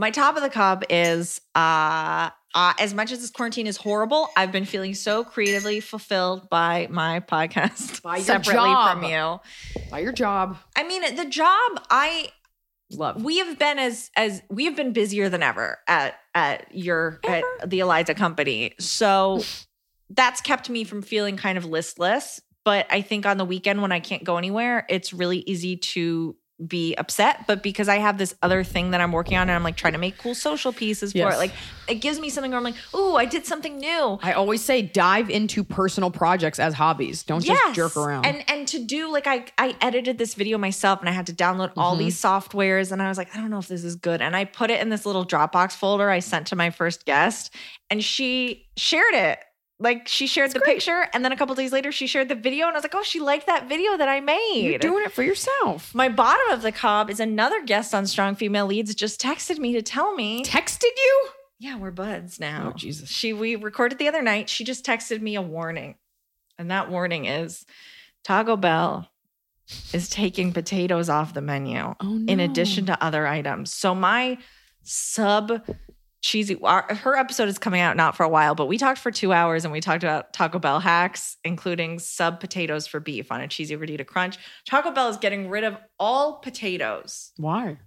My 0.00 0.10
top 0.10 0.34
of 0.34 0.42
the 0.42 0.48
cob 0.48 0.82
is 0.88 1.42
uh, 1.54 2.30
uh 2.54 2.72
as 2.78 2.94
much 2.94 3.12
as 3.12 3.20
this 3.20 3.28
quarantine 3.28 3.66
is 3.66 3.76
horrible, 3.76 4.30
I've 4.34 4.50
been 4.50 4.64
feeling 4.64 4.94
so 4.94 5.24
creatively 5.24 5.80
fulfilled 5.80 6.48
by 6.48 6.88
my 6.88 7.20
podcast 7.20 8.00
By 8.00 8.16
your 8.16 8.24
separately 8.24 8.70
job. 8.70 8.98
from 8.98 9.10
you. 9.10 9.40
By 9.90 9.98
your 9.98 10.12
job, 10.12 10.56
I 10.74 10.84
mean, 10.84 11.02
the 11.16 11.26
job 11.26 11.82
I 11.90 12.30
love. 12.90 13.22
we 13.22 13.40
have 13.40 13.58
been 13.58 13.78
as 13.78 14.10
as 14.16 14.40
we 14.48 14.64
have 14.64 14.74
been 14.74 14.94
busier 14.94 15.28
than 15.28 15.42
ever 15.42 15.80
at 15.86 16.14
at 16.34 16.74
your 16.74 17.20
at 17.28 17.44
the 17.66 17.80
Eliza 17.80 18.14
company. 18.14 18.72
So 18.78 19.42
that's 20.08 20.40
kept 20.40 20.70
me 20.70 20.84
from 20.84 21.02
feeling 21.02 21.36
kind 21.36 21.58
of 21.58 21.66
listless. 21.66 22.40
But 22.64 22.86
I 22.88 23.02
think 23.02 23.26
on 23.26 23.36
the 23.36 23.44
weekend 23.44 23.82
when 23.82 23.92
I 23.92 24.00
can't 24.00 24.24
go 24.24 24.38
anywhere, 24.38 24.86
it's 24.88 25.12
really 25.12 25.40
easy 25.40 25.76
to 25.76 26.36
be 26.66 26.94
upset. 26.96 27.46
But 27.46 27.62
because 27.62 27.88
I 27.88 27.96
have 27.98 28.18
this 28.18 28.34
other 28.42 28.62
thing 28.64 28.90
that 28.90 29.00
I'm 29.00 29.12
working 29.12 29.36
on 29.36 29.42
and 29.42 29.52
I'm 29.52 29.62
like 29.62 29.76
trying 29.76 29.94
to 29.94 29.98
make 29.98 30.18
cool 30.18 30.34
social 30.34 30.72
pieces 30.72 31.12
for 31.12 31.30
it, 31.30 31.36
like 31.38 31.52
it 31.88 31.96
gives 31.96 32.20
me 32.20 32.28
something 32.30 32.50
where 32.50 32.58
I'm 32.58 32.64
like, 32.64 32.74
ooh, 32.94 33.16
I 33.16 33.24
did 33.24 33.46
something 33.46 33.78
new. 33.78 34.18
I 34.22 34.32
always 34.32 34.62
say 34.64 34.82
dive 34.82 35.30
into 35.30 35.64
personal 35.64 36.10
projects 36.10 36.58
as 36.58 36.74
hobbies. 36.74 37.22
Don't 37.22 37.44
just 37.44 37.74
jerk 37.74 37.96
around. 37.96 38.26
And 38.26 38.44
and 38.48 38.68
to 38.68 38.78
do 38.78 39.10
like 39.10 39.26
I 39.26 39.46
I 39.58 39.74
edited 39.80 40.18
this 40.18 40.34
video 40.34 40.58
myself 40.58 41.00
and 41.00 41.08
I 41.08 41.12
had 41.12 41.26
to 41.26 41.32
download 41.32 41.72
all 41.76 41.92
Mm-hmm. 41.94 41.98
these 42.04 42.20
softwares 42.20 42.92
and 42.92 43.02
I 43.02 43.08
was 43.08 43.18
like, 43.18 43.34
I 43.34 43.40
don't 43.40 43.50
know 43.50 43.58
if 43.58 43.68
this 43.68 43.84
is 43.84 43.96
good. 43.96 44.20
And 44.22 44.36
I 44.36 44.44
put 44.44 44.70
it 44.70 44.80
in 44.80 44.88
this 44.90 45.04
little 45.06 45.24
Dropbox 45.26 45.72
folder 45.72 46.10
I 46.10 46.18
sent 46.20 46.46
to 46.48 46.56
my 46.56 46.70
first 46.70 47.04
guest 47.06 47.54
and 47.88 48.02
she 48.04 48.66
shared 48.76 49.14
it. 49.14 49.38
Like 49.82 50.06
she 50.08 50.26
shared 50.26 50.50
the 50.52 50.60
picture 50.60 51.08
and 51.14 51.24
then 51.24 51.32
a 51.32 51.36
couple 51.36 51.54
days 51.54 51.72
later 51.72 51.90
she 51.90 52.06
shared 52.06 52.28
the 52.28 52.34
video 52.34 52.66
and 52.66 52.74
I 52.74 52.76
was 52.76 52.84
like, 52.84 52.94
oh, 52.94 53.02
she 53.02 53.18
liked 53.18 53.46
that 53.46 53.66
video 53.66 53.96
that 53.96 54.08
I 54.08 54.20
made. 54.20 54.62
You're 54.62 54.78
doing 54.78 55.04
it 55.06 55.12
for 55.12 55.22
yourself. 55.22 55.94
my 55.94 56.08
bottom 56.10 56.50
of 56.50 56.60
the 56.62 56.70
cob 56.70 57.08
is 57.08 57.18
another 57.18 57.64
guest 57.64 57.94
on 57.94 58.06
Strong 58.06 58.34
Female 58.36 58.66
Leads 58.66 58.94
just 58.94 59.20
texted 59.20 59.58
me 59.58 59.72
to 59.72 59.80
tell 59.82 60.14
me 60.14 60.44
Texted 60.44 60.82
you? 60.96 61.28
yeah, 61.58 61.76
we're 61.78 61.90
buds 61.90 62.38
now. 62.38 62.72
Oh, 62.74 62.76
Jesus. 62.76 63.08
She 63.10 63.32
we 63.32 63.56
recorded 63.56 63.98
the 63.98 64.08
other 64.08 64.22
night. 64.22 64.48
She 64.50 64.64
just 64.64 64.84
texted 64.84 65.20
me 65.22 65.34
a 65.34 65.42
warning. 65.42 65.94
And 66.58 66.70
that 66.70 66.90
warning 66.90 67.24
is 67.24 67.64
Taco 68.22 68.56
Bell 68.56 69.08
is 69.94 70.08
taking 70.10 70.52
potatoes 70.52 71.08
off 71.08 71.32
the 71.32 71.40
menu 71.40 71.78
Oh, 71.78 71.94
no. 72.02 72.30
in 72.32 72.38
addition 72.40 72.84
to 72.86 73.02
other 73.02 73.26
items. 73.26 73.72
So 73.72 73.94
my 73.94 74.36
sub 74.82 75.62
cheesy 76.22 76.58
our, 76.62 76.82
her 76.94 77.16
episode 77.16 77.48
is 77.48 77.58
coming 77.58 77.80
out 77.80 77.96
not 77.96 78.16
for 78.16 78.24
a 78.24 78.28
while, 78.28 78.54
but 78.54 78.66
we 78.66 78.78
talked 78.78 78.98
for 78.98 79.10
2 79.10 79.32
hours 79.32 79.64
and 79.64 79.72
we 79.72 79.80
talked 79.80 80.04
about 80.04 80.32
Taco 80.32 80.58
Bell 80.58 80.80
hacks 80.80 81.36
including 81.44 81.98
sub 81.98 82.40
potatoes 82.40 82.86
for 82.86 83.00
beef 83.00 83.32
on 83.32 83.40
a 83.40 83.48
cheesy 83.48 83.76
gordita 83.76 84.06
crunch. 84.06 84.38
Taco 84.68 84.90
Bell 84.90 85.08
is 85.08 85.16
getting 85.16 85.48
rid 85.48 85.64
of 85.64 85.76
all 85.98 86.34
potatoes 86.40 87.32
Why? 87.36 87.78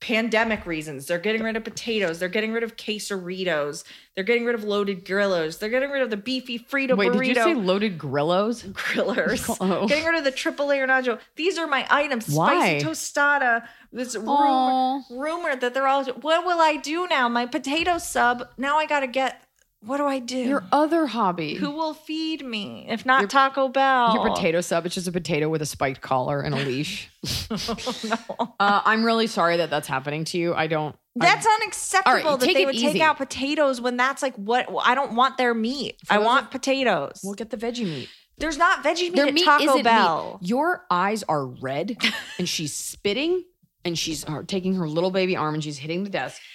Pandemic 0.00 0.64
reasons. 0.66 1.06
They're 1.06 1.18
getting 1.18 1.42
rid 1.42 1.56
of 1.56 1.64
potatoes. 1.64 2.18
They're 2.18 2.28
getting 2.28 2.52
rid 2.52 2.62
of 2.62 2.76
quesaritos. 2.76 3.84
They're 4.14 4.24
getting 4.24 4.44
rid 4.44 4.54
of 4.54 4.64
loaded 4.64 5.04
grillos. 5.04 5.58
They're 5.58 5.68
getting 5.68 5.90
rid 5.90 6.02
of 6.02 6.10
the 6.10 6.16
beefy 6.16 6.58
Frito 6.58 6.96
Wait, 6.96 7.10
burrito 7.10 7.18
did 7.18 7.36
you 7.36 7.42
say 7.42 7.54
loaded 7.54 7.98
grillos? 7.98 8.62
grillers. 8.62 9.56
Oh. 9.60 9.86
Getting 9.88 10.04
rid 10.04 10.16
of 10.16 10.24
the 10.24 10.30
triple 10.30 10.66
layer 10.66 10.86
nacho. 10.86 11.18
These 11.36 11.58
are 11.58 11.66
my 11.66 11.86
items. 11.90 12.28
Why? 12.28 12.78
Spicy 12.78 12.86
tostada. 12.86 13.66
This 13.92 14.14
rumor, 14.14 15.00
rumor 15.10 15.56
that 15.56 15.74
they're 15.74 15.86
all. 15.86 16.04
What 16.04 16.46
will 16.46 16.60
I 16.60 16.76
do 16.76 17.06
now? 17.08 17.28
My 17.28 17.46
potato 17.46 17.98
sub. 17.98 18.48
Now 18.56 18.76
I 18.78 18.86
got 18.86 19.00
to 19.00 19.06
get. 19.08 19.42
What 19.80 19.98
do 19.98 20.06
I 20.06 20.18
do? 20.18 20.36
Your 20.38 20.64
other 20.72 21.06
hobby. 21.06 21.54
Who 21.54 21.70
will 21.70 21.94
feed 21.94 22.44
me 22.44 22.86
if 22.88 23.06
not 23.06 23.20
Your- 23.20 23.28
Taco 23.28 23.68
Bell? 23.68 24.12
Your 24.14 24.28
potato 24.30 24.60
sub. 24.60 24.86
It's 24.86 24.96
just 24.96 25.06
a 25.06 25.12
potato 25.12 25.48
with 25.48 25.62
a 25.62 25.66
spiked 25.66 26.00
collar 26.00 26.40
and 26.40 26.52
a 26.54 26.58
leash. 26.58 27.08
no. 27.50 28.16
uh, 28.58 28.82
I'm 28.84 29.04
really 29.04 29.28
sorry 29.28 29.58
that 29.58 29.70
that's 29.70 29.86
happening 29.86 30.24
to 30.24 30.38
you. 30.38 30.52
I 30.52 30.66
don't. 30.66 30.96
That's 31.14 31.46
unacceptable 31.46 32.10
All 32.26 32.32
right, 32.32 32.40
that 32.40 32.54
they 32.54 32.66
would 32.66 32.74
easy. 32.74 32.92
take 32.94 33.02
out 33.02 33.18
potatoes 33.18 33.80
when 33.80 33.96
that's 33.96 34.20
like 34.20 34.34
what 34.34 34.68
I 34.84 34.96
don't 34.96 35.14
want 35.14 35.36
their 35.38 35.54
meat. 35.54 35.96
I 36.10 36.18
want 36.18 36.46
of- 36.46 36.50
potatoes. 36.50 37.20
We'll 37.22 37.34
get 37.34 37.50
the 37.50 37.56
veggie 37.56 37.84
meat. 37.84 38.08
There's 38.36 38.58
not 38.58 38.82
veggie 38.84 39.02
meat 39.02 39.14
Their 39.16 39.26
at 39.28 39.34
meat 39.34 39.44
Taco 39.44 39.82
Bell. 39.82 40.38
meat. 40.40 40.48
Your 40.48 40.86
eyes 40.90 41.22
are 41.28 41.46
red, 41.46 41.96
and 42.38 42.48
she's 42.48 42.74
spitting, 42.74 43.44
and 43.84 43.96
she's 43.98 44.24
uh, 44.26 44.42
taking 44.46 44.74
her 44.74 44.88
little 44.88 45.10
baby 45.12 45.36
arm 45.36 45.54
and 45.54 45.62
she's 45.62 45.78
hitting 45.78 46.02
the 46.02 46.10
desk. 46.10 46.40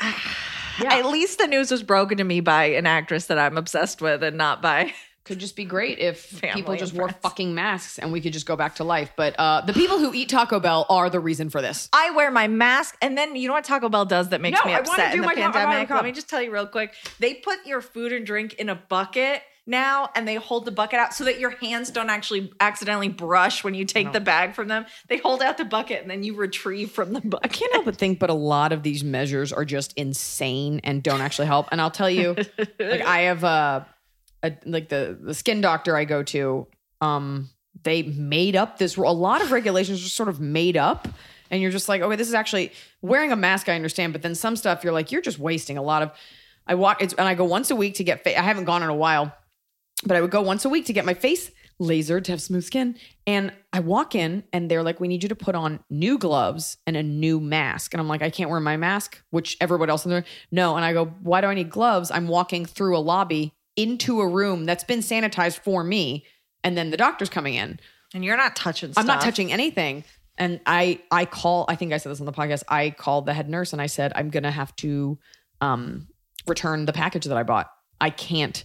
Yeah. 0.80 0.94
At 0.94 1.06
least 1.06 1.38
the 1.38 1.46
news 1.46 1.70
was 1.70 1.82
broken 1.82 2.18
to 2.18 2.24
me 2.24 2.40
by 2.40 2.64
an 2.64 2.86
actress 2.86 3.26
that 3.26 3.38
I'm 3.38 3.56
obsessed 3.56 4.00
with 4.02 4.22
and 4.22 4.36
not 4.36 4.60
by 4.62 4.92
Could 5.24 5.38
just 5.38 5.54
be 5.54 5.64
great 5.66 5.98
if 6.00 6.18
Family 6.22 6.54
people 6.56 6.76
just 6.76 6.92
wore 6.92 7.06
friends. 7.08 7.20
fucking 7.22 7.54
masks 7.54 7.98
and 7.98 8.10
we 8.10 8.20
could 8.20 8.32
just 8.32 8.46
go 8.46 8.56
back 8.56 8.76
to 8.76 8.84
life. 8.84 9.12
But 9.16 9.36
uh, 9.38 9.60
the 9.60 9.72
people 9.74 9.98
who 9.98 10.12
eat 10.12 10.28
Taco 10.30 10.58
Bell 10.58 10.86
are 10.88 11.08
the 11.10 11.20
reason 11.20 11.50
for 11.50 11.60
this. 11.62 11.88
I 11.92 12.10
wear 12.12 12.30
my 12.32 12.48
mask, 12.48 12.96
and 13.00 13.16
then 13.16 13.36
you 13.36 13.46
know 13.46 13.54
what 13.54 13.62
Taco 13.64 13.88
Bell 13.90 14.06
does 14.06 14.30
that 14.30 14.40
makes 14.40 14.58
No, 14.58 14.68
me 14.68 14.74
I 14.74 14.78
upset 14.80 15.12
do 15.12 15.16
in 15.18 15.20
the 15.20 15.26
my 15.26 15.34
pandemic. 15.34 15.90
Let 15.90 16.04
me 16.04 16.10
just 16.12 16.28
tell 16.28 16.42
you 16.42 16.50
real 16.50 16.66
quick. 16.66 16.94
They 17.20 17.34
put 17.34 17.64
your 17.64 17.80
food 17.80 18.12
and 18.12 18.26
drink 18.26 18.54
in 18.54 18.68
a 18.70 18.74
bucket 18.74 19.42
now, 19.70 20.10
and 20.14 20.28
they 20.28 20.34
hold 20.34 20.66
the 20.66 20.70
bucket 20.70 20.98
out 20.98 21.14
so 21.14 21.24
that 21.24 21.40
your 21.40 21.50
hands 21.50 21.90
don't 21.90 22.10
actually 22.10 22.52
accidentally 22.60 23.08
brush 23.08 23.64
when 23.64 23.72
you 23.72 23.86
take 23.86 24.12
the 24.12 24.20
bag 24.20 24.54
from 24.54 24.68
them. 24.68 24.84
They 25.08 25.16
hold 25.16 25.40
out 25.40 25.56
the 25.56 25.64
bucket, 25.64 26.02
and 26.02 26.10
then 26.10 26.22
you 26.22 26.34
retrieve 26.34 26.90
from 26.90 27.14
the 27.14 27.20
bucket. 27.20 27.50
I 27.50 27.54
can't 27.54 27.72
help 27.72 27.86
but 27.86 27.96
think, 27.96 28.18
but 28.18 28.28
a 28.28 28.34
lot 28.34 28.72
of 28.72 28.82
these 28.82 29.02
measures 29.02 29.52
are 29.52 29.64
just 29.64 29.94
insane 29.94 30.80
and 30.84 31.02
don't 31.02 31.20
actually 31.22 31.46
help. 31.46 31.68
And 31.72 31.80
I'll 31.80 31.90
tell 31.90 32.10
you, 32.10 32.34
like 32.78 33.00
I 33.00 33.20
have 33.20 33.44
a, 33.44 33.86
a 34.42 34.52
like 34.66 34.88
the 34.90 35.16
the 35.18 35.32
skin 35.32 35.60
doctor 35.60 35.96
I 35.96 36.04
go 36.04 36.22
to. 36.24 36.66
Um, 37.00 37.48
they 37.82 38.02
made 38.02 38.56
up 38.56 38.78
this. 38.78 38.96
A 38.96 39.00
lot 39.00 39.40
of 39.40 39.52
regulations 39.52 40.04
are 40.04 40.08
sort 40.08 40.28
of 40.28 40.40
made 40.40 40.76
up, 40.76 41.08
and 41.50 41.62
you're 41.62 41.70
just 41.70 41.88
like, 41.88 42.02
okay, 42.02 42.16
this 42.16 42.28
is 42.28 42.34
actually 42.34 42.72
wearing 43.00 43.32
a 43.32 43.36
mask. 43.36 43.68
I 43.68 43.74
understand, 43.74 44.12
but 44.12 44.22
then 44.22 44.34
some 44.34 44.56
stuff 44.56 44.84
you're 44.84 44.92
like, 44.92 45.12
you're 45.12 45.22
just 45.22 45.38
wasting 45.38 45.78
a 45.78 45.82
lot 45.82 46.02
of. 46.02 46.10
I 46.66 46.74
walk 46.74 47.02
it's, 47.02 47.14
and 47.14 47.26
I 47.26 47.34
go 47.34 47.44
once 47.44 47.70
a 47.70 47.76
week 47.76 47.94
to 47.94 48.04
get. 48.04 48.22
Fa- 48.22 48.38
I 48.38 48.42
haven't 48.42 48.64
gone 48.64 48.82
in 48.82 48.90
a 48.90 48.94
while, 48.94 49.34
but 50.04 50.16
I 50.16 50.20
would 50.20 50.30
go 50.30 50.40
once 50.40 50.64
a 50.64 50.68
week 50.68 50.86
to 50.86 50.92
get 50.92 51.04
my 51.04 51.14
face 51.14 51.50
lasered 51.80 52.24
to 52.24 52.32
have 52.32 52.42
smooth 52.42 52.64
skin. 52.64 52.96
And 53.26 53.52
I 53.72 53.80
walk 53.80 54.14
in 54.14 54.44
and 54.52 54.70
they're 54.70 54.82
like, 54.82 55.00
we 55.00 55.08
need 55.08 55.22
you 55.22 55.28
to 55.30 55.34
put 55.34 55.54
on 55.54 55.80
new 55.88 56.18
gloves 56.18 56.76
and 56.86 56.96
a 56.96 57.02
new 57.02 57.40
mask. 57.40 57.94
And 57.94 58.00
I'm 58.00 58.08
like, 58.08 58.22
I 58.22 58.30
can't 58.30 58.50
wear 58.50 58.60
my 58.60 58.76
mask, 58.76 59.22
which 59.30 59.56
everyone 59.60 59.88
else 59.88 60.04
in 60.04 60.10
there. 60.10 60.24
No. 60.50 60.76
And 60.76 60.84
I 60.84 60.92
go, 60.92 61.06
why 61.22 61.40
do 61.40 61.46
I 61.46 61.54
need 61.54 61.70
gloves? 61.70 62.10
I'm 62.10 62.28
walking 62.28 62.66
through 62.66 62.96
a 62.96 63.00
lobby 63.00 63.54
into 63.76 64.20
a 64.20 64.28
room 64.28 64.64
that's 64.64 64.84
been 64.84 65.00
sanitized 65.00 65.60
for 65.60 65.82
me, 65.82 66.24
and 66.62 66.76
then 66.76 66.90
the 66.90 66.96
doctor's 66.96 67.30
coming 67.30 67.54
in. 67.54 67.80
And 68.12 68.24
you're 68.24 68.36
not 68.36 68.56
touching 68.56 68.92
I'm 68.96 69.06
not 69.06 69.22
touching 69.22 69.52
anything. 69.52 70.04
And 70.36 70.60
I 70.66 71.00
I 71.10 71.24
call 71.24 71.64
I 71.68 71.76
think 71.76 71.92
I 71.92 71.98
said 71.98 72.10
this 72.10 72.20
on 72.20 72.26
the 72.26 72.32
podcast. 72.32 72.64
I 72.68 72.90
called 72.90 73.26
the 73.26 73.32
head 73.32 73.48
nurse 73.48 73.72
and 73.72 73.80
I 73.80 73.86
said 73.86 74.12
I'm 74.14 74.30
gonna 74.30 74.50
have 74.50 74.74
to 74.76 75.18
um 75.60 76.08
return 76.46 76.86
the 76.86 76.92
package 76.92 77.26
that 77.26 77.36
I 77.36 77.44
bought. 77.44 77.70
I 78.00 78.10
can't 78.10 78.64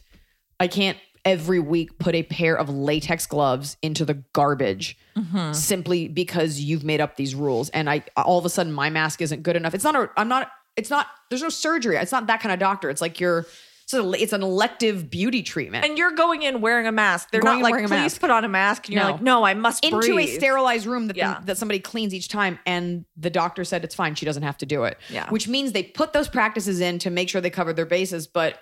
I 0.59 0.67
can't 0.67 0.97
every 1.25 1.59
week 1.59 1.97
put 1.97 2.13
a 2.15 2.23
pair 2.23 2.55
of 2.55 2.69
latex 2.69 3.25
gloves 3.25 3.77
into 3.81 4.05
the 4.05 4.13
garbage 4.33 4.97
Mm-hmm. 5.17 5.53
simply 5.53 6.09
because 6.09 6.59
you've 6.59 6.83
made 6.83 6.99
up 6.99 7.15
these 7.15 7.33
rules 7.35 7.69
and 7.69 7.89
I 7.89 8.03
all 8.17 8.37
of 8.37 8.43
a 8.45 8.49
sudden 8.49 8.73
my 8.73 8.89
mask 8.89 9.21
isn't 9.21 9.43
good 9.43 9.55
enough. 9.55 9.73
It's 9.73 9.85
not 9.85 9.95
a 9.95 10.09
I'm 10.17 10.27
not 10.27 10.51
it's 10.75 10.89
not 10.89 11.07
there's 11.29 11.41
no 11.41 11.47
surgery. 11.47 11.95
It's 11.95 12.11
not 12.11 12.27
that 12.27 12.41
kind 12.41 12.51
of 12.51 12.59
doctor. 12.59 12.89
It's 12.89 12.99
like 12.99 13.21
you're 13.21 13.45
so 13.85 14.11
it's 14.11 14.33
an 14.33 14.43
elective 14.43 15.09
beauty 15.09 15.41
treatment. 15.41 15.85
And 15.85 15.97
you're 15.97 16.11
going 16.11 16.41
in 16.41 16.59
wearing 16.59 16.85
a 16.85 16.91
mask. 16.91 17.31
They're 17.31 17.39
Going 17.39 17.61
not 17.61 17.71
like, 17.71 17.81
please 17.83 17.89
mask. 17.91 18.19
put 18.19 18.29
on 18.29 18.43
a 18.43 18.49
mask. 18.49 18.87
And 18.87 18.95
you're 18.95 19.05
like, 19.05 19.21
no, 19.21 19.45
I 19.45 19.53
must 19.53 19.85
into 19.85 19.99
breathe. 19.99 20.27
a 20.31 20.35
sterilized 20.35 20.85
room 20.85 21.07
that 21.07 21.15
Yeah. 21.15 21.39
that 21.45 21.57
somebody 21.57 21.79
cleans 21.79 22.13
each 22.13 22.27
time 22.27 22.59
and 22.65 23.05
the 23.15 23.29
doctor 23.29 23.63
said 23.63 23.85
it's 23.85 23.95
fine 23.95 24.15
she 24.15 24.25
doesn't 24.25 24.43
have 24.43 24.57
to 24.57 24.65
do 24.65 24.83
it 24.83 24.97
Yeah. 25.09 25.29
which 25.29 25.47
means 25.47 25.71
they 25.71 25.83
put 25.83 26.11
those 26.11 26.27
practices 26.27 26.81
in 26.81 26.99
to 26.99 27.09
make 27.09 27.29
sure 27.29 27.39
they 27.39 27.49
cover 27.49 27.71
their 27.71 27.85
bases 27.85 28.27
but 28.27 28.59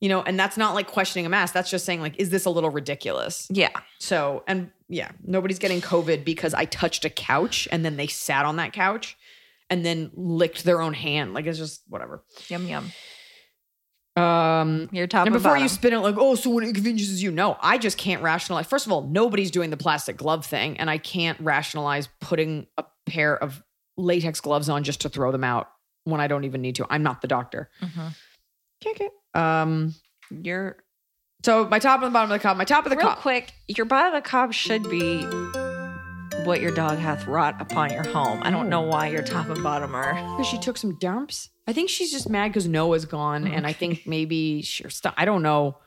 you 0.00 0.08
know 0.08 0.22
and 0.22 0.38
that's 0.38 0.56
not 0.56 0.74
like 0.74 0.86
questioning 0.86 1.26
a 1.26 1.28
mask 1.28 1.52
that's 1.54 1.70
just 1.70 1.84
saying 1.84 2.00
like 2.00 2.14
is 2.18 2.30
this 2.30 2.44
a 2.44 2.50
little 2.50 2.70
ridiculous 2.70 3.46
Yeah. 3.50 3.70
so 3.98 4.44
and 4.46 4.70
yeah 4.88 5.10
nobody's 5.24 5.58
getting 5.58 5.80
covid 5.80 6.24
because 6.24 6.54
i 6.54 6.64
touched 6.64 7.04
a 7.04 7.10
couch 7.10 7.66
and 7.72 7.84
then 7.84 7.96
they 7.96 8.06
sat 8.06 8.44
on 8.46 8.56
that 8.56 8.72
couch 8.72 9.16
and 9.70 9.84
then 9.84 10.10
licked 10.14 10.64
their 10.64 10.80
own 10.80 10.94
hand 10.94 11.34
like 11.34 11.46
it's 11.46 11.58
just 11.58 11.82
whatever 11.88 12.22
Yum, 12.48 12.66
yum. 12.66 12.90
um 14.16 14.88
Your 14.92 15.06
top 15.06 15.26
and 15.26 15.32
before 15.32 15.50
bottom. 15.52 15.62
you 15.62 15.68
spin 15.68 15.92
it 15.92 15.98
like, 15.98 16.16
oh, 16.18 16.34
so 16.34 16.50
when 16.50 16.64
it 16.64 16.68
inconveniences 16.68 17.22
you? 17.22 17.30
No, 17.30 17.56
I 17.60 17.78
just 17.78 17.98
can't 17.98 18.22
rationalize. 18.22 18.66
First 18.66 18.86
of 18.86 18.92
all, 18.92 19.02
nobody's 19.02 19.50
doing 19.50 19.70
the 19.70 19.76
plastic 19.76 20.16
glove 20.16 20.44
thing, 20.44 20.78
and 20.80 20.90
I 20.90 20.98
can't 20.98 21.38
rationalize 21.40 22.08
putting 22.20 22.66
a 22.76 22.84
pair 23.06 23.36
of 23.40 23.62
latex 23.96 24.40
gloves 24.40 24.68
on 24.68 24.82
just 24.84 25.02
to 25.02 25.08
throw 25.08 25.30
them 25.32 25.44
out 25.44 25.68
when 26.04 26.20
I 26.20 26.26
don't 26.26 26.44
even 26.44 26.62
need 26.62 26.76
to. 26.76 26.86
I'm 26.90 27.02
not 27.02 27.20
the 27.20 27.28
doctor. 27.28 27.70
Mhm. 27.82 28.14
Okay, 28.82 28.90
okay. 28.90 29.08
Um, 29.38 29.94
Your 30.30 30.76
so 31.44 31.68
my 31.68 31.78
top 31.78 32.02
and 32.02 32.08
the 32.08 32.12
bottom 32.12 32.30
of 32.30 32.38
the 32.38 32.42
cup. 32.42 32.56
My 32.56 32.64
top 32.64 32.84
of 32.84 32.90
the 32.90 32.96
real 32.96 33.06
cup. 33.08 33.18
quick, 33.18 33.52
your 33.68 33.86
bottom 33.86 34.14
of 34.14 34.22
the 34.22 34.28
cob 34.28 34.52
should 34.52 34.88
be 34.90 35.22
what 36.44 36.60
your 36.60 36.70
dog 36.72 36.98
hath 36.98 37.26
wrought 37.26 37.60
upon 37.60 37.92
your 37.92 38.02
home. 38.02 38.40
I 38.42 38.50
don't 38.50 38.68
know 38.68 38.82
why 38.82 39.08
your 39.08 39.22
top 39.22 39.48
and 39.48 39.62
bottom 39.62 39.94
are. 39.94 40.14
Because 40.14 40.46
she 40.46 40.58
took 40.58 40.76
some 40.76 40.98
dumps. 40.98 41.50
I 41.66 41.72
think 41.72 41.90
she's 41.90 42.10
just 42.10 42.28
mad 42.28 42.48
because 42.48 42.66
Noah's 42.66 43.04
gone, 43.04 43.46
and 43.46 43.66
I 43.66 43.72
think 43.72 44.06
maybe 44.06 44.62
she's. 44.62 44.94
st- 44.96 45.14
I 45.16 45.24
don't 45.24 45.42
know. 45.42 45.78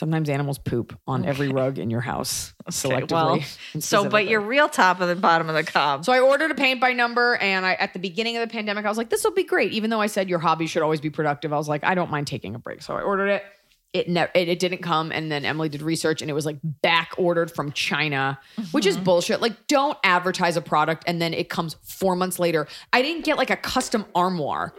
Sometimes 0.00 0.30
animals 0.30 0.56
poop 0.56 0.98
on 1.06 1.26
every 1.26 1.50
rug 1.50 1.78
in 1.78 1.90
your 1.90 2.00
house 2.00 2.54
selectively. 2.70 3.02
Okay, 3.02 3.14
well, 3.14 3.40
so 3.42 3.42
but 3.42 3.82
specifically. 3.82 4.30
your 4.30 4.40
real 4.40 4.66
top 4.70 4.98
of 5.02 5.08
the 5.08 5.14
bottom 5.14 5.50
of 5.50 5.54
the 5.54 5.62
cob. 5.62 6.06
So 6.06 6.12
I 6.14 6.20
ordered 6.20 6.50
a 6.50 6.54
paint 6.54 6.80
by 6.80 6.94
number, 6.94 7.36
and 7.36 7.66
I 7.66 7.74
at 7.74 7.92
the 7.92 7.98
beginning 7.98 8.38
of 8.38 8.48
the 8.48 8.50
pandemic, 8.50 8.86
I 8.86 8.88
was 8.88 8.96
like, 8.96 9.10
"This 9.10 9.22
will 9.24 9.34
be 9.34 9.44
great." 9.44 9.72
Even 9.72 9.90
though 9.90 10.00
I 10.00 10.06
said 10.06 10.30
your 10.30 10.38
hobby 10.38 10.66
should 10.66 10.80
always 10.80 11.02
be 11.02 11.10
productive, 11.10 11.52
I 11.52 11.58
was 11.58 11.68
like, 11.68 11.84
"I 11.84 11.94
don't 11.94 12.10
mind 12.10 12.28
taking 12.28 12.54
a 12.54 12.58
break." 12.58 12.80
So 12.80 12.94
I 12.94 13.02
ordered 13.02 13.28
it. 13.28 13.44
It 13.92 14.08
never, 14.08 14.30
it, 14.36 14.48
it 14.48 14.60
didn't 14.60 14.82
come, 14.82 15.10
and 15.10 15.32
then 15.32 15.44
Emily 15.44 15.68
did 15.68 15.82
research, 15.82 16.22
and 16.22 16.30
it 16.30 16.34
was 16.34 16.46
like 16.46 16.58
back 16.62 17.12
ordered 17.18 17.50
from 17.50 17.72
China, 17.72 18.38
which 18.70 18.86
is 18.86 18.96
bullshit. 18.96 19.40
Like, 19.40 19.66
don't 19.66 19.98
advertise 20.04 20.56
a 20.56 20.60
product 20.60 21.02
and 21.08 21.20
then 21.20 21.34
it 21.34 21.48
comes 21.48 21.74
four 21.82 22.14
months 22.14 22.38
later. 22.38 22.68
I 22.92 23.02
didn't 23.02 23.24
get 23.24 23.36
like 23.36 23.50
a 23.50 23.56
custom 23.56 24.06
armoire. 24.14 24.72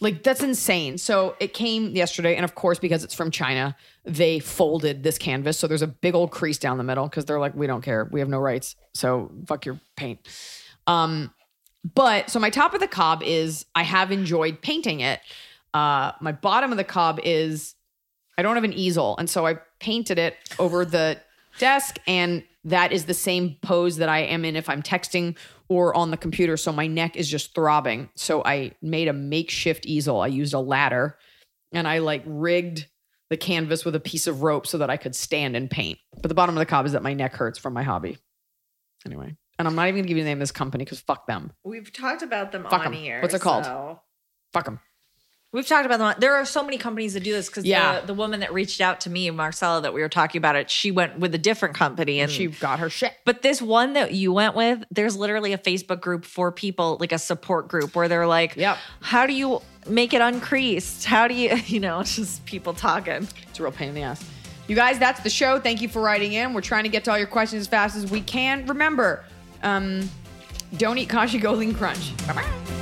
Like 0.00 0.22
that's 0.22 0.42
insane. 0.42 0.98
So 0.98 1.36
it 1.40 1.54
came 1.54 1.96
yesterday, 1.96 2.36
and 2.36 2.44
of 2.44 2.54
course, 2.54 2.78
because 2.78 3.04
it's 3.04 3.14
from 3.14 3.30
China, 3.30 3.76
they 4.04 4.38
folded 4.38 5.02
this 5.02 5.16
canvas. 5.16 5.58
So 5.58 5.66
there's 5.66 5.82
a 5.82 5.86
big 5.86 6.14
old 6.14 6.30
crease 6.30 6.58
down 6.58 6.76
the 6.76 6.84
middle 6.84 7.08
because 7.08 7.24
they're 7.24 7.40
like, 7.40 7.54
we 7.54 7.66
don't 7.66 7.82
care, 7.82 8.08
we 8.10 8.20
have 8.20 8.28
no 8.28 8.38
rights. 8.38 8.76
So 8.94 9.30
fuck 9.46 9.64
your 9.64 9.80
paint. 9.96 10.20
Um, 10.86 11.32
but 11.94 12.30
so 12.30 12.38
my 12.38 12.50
top 12.50 12.74
of 12.74 12.80
the 12.80 12.88
cob 12.88 13.22
is 13.22 13.64
I 13.74 13.82
have 13.82 14.12
enjoyed 14.12 14.60
painting 14.60 15.00
it. 15.00 15.20
Uh, 15.72 16.12
my 16.20 16.32
bottom 16.32 16.70
of 16.70 16.76
the 16.76 16.84
cob 16.84 17.18
is 17.24 17.74
I 18.42 18.44
don't 18.44 18.56
have 18.56 18.64
an 18.64 18.72
easel, 18.72 19.14
and 19.18 19.30
so 19.30 19.46
I 19.46 19.54
painted 19.78 20.18
it 20.18 20.34
over 20.58 20.84
the 20.84 21.20
desk, 21.60 21.98
and 22.08 22.42
that 22.64 22.90
is 22.90 23.04
the 23.06 23.14
same 23.14 23.54
pose 23.62 23.98
that 23.98 24.08
I 24.08 24.18
am 24.20 24.44
in 24.44 24.56
if 24.56 24.68
I'm 24.68 24.82
texting 24.82 25.36
or 25.68 25.94
on 25.94 26.10
the 26.10 26.16
computer. 26.16 26.56
So 26.56 26.72
my 26.72 26.88
neck 26.88 27.14
is 27.14 27.30
just 27.30 27.54
throbbing. 27.54 28.10
So 28.16 28.42
I 28.44 28.72
made 28.82 29.06
a 29.06 29.12
makeshift 29.12 29.86
easel. 29.86 30.20
I 30.20 30.26
used 30.26 30.54
a 30.54 30.58
ladder, 30.58 31.18
and 31.70 31.86
I 31.86 31.98
like 31.98 32.24
rigged 32.26 32.88
the 33.30 33.36
canvas 33.36 33.84
with 33.84 33.94
a 33.94 34.00
piece 34.00 34.26
of 34.26 34.42
rope 34.42 34.66
so 34.66 34.78
that 34.78 34.90
I 34.90 34.96
could 34.96 35.14
stand 35.14 35.54
and 35.54 35.70
paint. 35.70 35.98
But 36.20 36.28
the 36.28 36.34
bottom 36.34 36.56
of 36.56 36.58
the 36.58 36.66
cob 36.66 36.84
is 36.84 36.92
that 36.92 37.02
my 37.04 37.14
neck 37.14 37.34
hurts 37.34 37.60
from 37.60 37.74
my 37.74 37.84
hobby. 37.84 38.18
Anyway, 39.06 39.36
and 39.60 39.68
I'm 39.68 39.76
not 39.76 39.86
even 39.86 40.00
gonna 40.00 40.08
give 40.08 40.16
you 40.16 40.24
the 40.24 40.30
name 40.30 40.38
of 40.38 40.42
this 40.42 40.50
company 40.52 40.84
because 40.84 40.98
fuck 40.98 41.28
them. 41.28 41.52
We've 41.62 41.92
talked 41.92 42.22
about 42.22 42.50
them 42.50 42.64
Fuck 42.64 42.72
on 42.72 42.86
'em. 42.86 42.92
here. 42.92 43.22
What's 43.22 43.34
it 43.34 43.40
called? 43.40 43.66
so- 43.66 44.00
Fuck 44.52 44.64
them. 44.64 44.80
We've 45.52 45.66
talked 45.66 45.84
about 45.84 45.98
them. 45.98 46.14
There 46.18 46.34
are 46.34 46.46
so 46.46 46.62
many 46.64 46.78
companies 46.78 47.12
that 47.12 47.22
do 47.22 47.32
this 47.32 47.48
because 47.48 47.66
Yeah. 47.66 48.00
the, 48.00 48.06
the 48.08 48.14
woman 48.14 48.40
that 48.40 48.54
reached 48.54 48.80
out 48.80 49.02
to 49.02 49.10
me, 49.10 49.30
Marcella, 49.30 49.82
that 49.82 49.92
we 49.92 50.00
were 50.00 50.08
talking 50.08 50.38
about 50.38 50.56
it, 50.56 50.70
she 50.70 50.90
went 50.90 51.18
with 51.18 51.34
a 51.34 51.38
different 51.38 51.74
company 51.74 52.20
and 52.20 52.30
She 52.32 52.46
got 52.46 52.78
her 52.78 52.88
shit. 52.88 53.12
But 53.26 53.42
this 53.42 53.60
one 53.60 53.92
that 53.92 54.12
you 54.14 54.32
went 54.32 54.54
with, 54.54 54.82
there's 54.90 55.14
literally 55.14 55.52
a 55.52 55.58
Facebook 55.58 56.00
group 56.00 56.24
for 56.24 56.50
people, 56.52 56.96
like 57.00 57.12
a 57.12 57.18
support 57.18 57.68
group 57.68 57.94
where 57.94 58.08
they're 58.08 58.26
like, 58.26 58.56
Yep. 58.56 58.78
how 59.02 59.26
do 59.26 59.34
you 59.34 59.60
make 59.86 60.14
it 60.14 60.22
uncreased? 60.22 61.04
How 61.04 61.28
do 61.28 61.34
you, 61.34 61.54
you 61.66 61.80
know, 61.80 62.00
it's 62.00 62.16
just 62.16 62.44
people 62.46 62.72
talking. 62.72 63.28
It's 63.50 63.58
a 63.60 63.62
real 63.62 63.72
pain 63.72 63.90
in 63.90 63.94
the 63.94 64.02
ass. 64.02 64.24
You 64.68 64.76
guys, 64.76 64.98
that's 64.98 65.20
the 65.20 65.28
show. 65.28 65.58
Thank 65.60 65.82
you 65.82 65.88
for 65.88 66.00
writing 66.00 66.32
in. 66.32 66.54
We're 66.54 66.60
trying 66.62 66.84
to 66.84 66.88
get 66.88 67.04
to 67.04 67.10
all 67.10 67.18
your 67.18 67.26
questions 67.26 67.60
as 67.60 67.66
fast 67.66 67.94
as 67.94 68.10
we 68.10 68.22
can. 68.22 68.64
Remember, 68.66 69.24
um, 69.62 70.08
don't 70.78 70.96
eat 70.96 71.10
Kashi 71.10 71.38
GoLean 71.38 71.74
Crunch. 71.74 72.16
Bye-bye. 72.26 72.81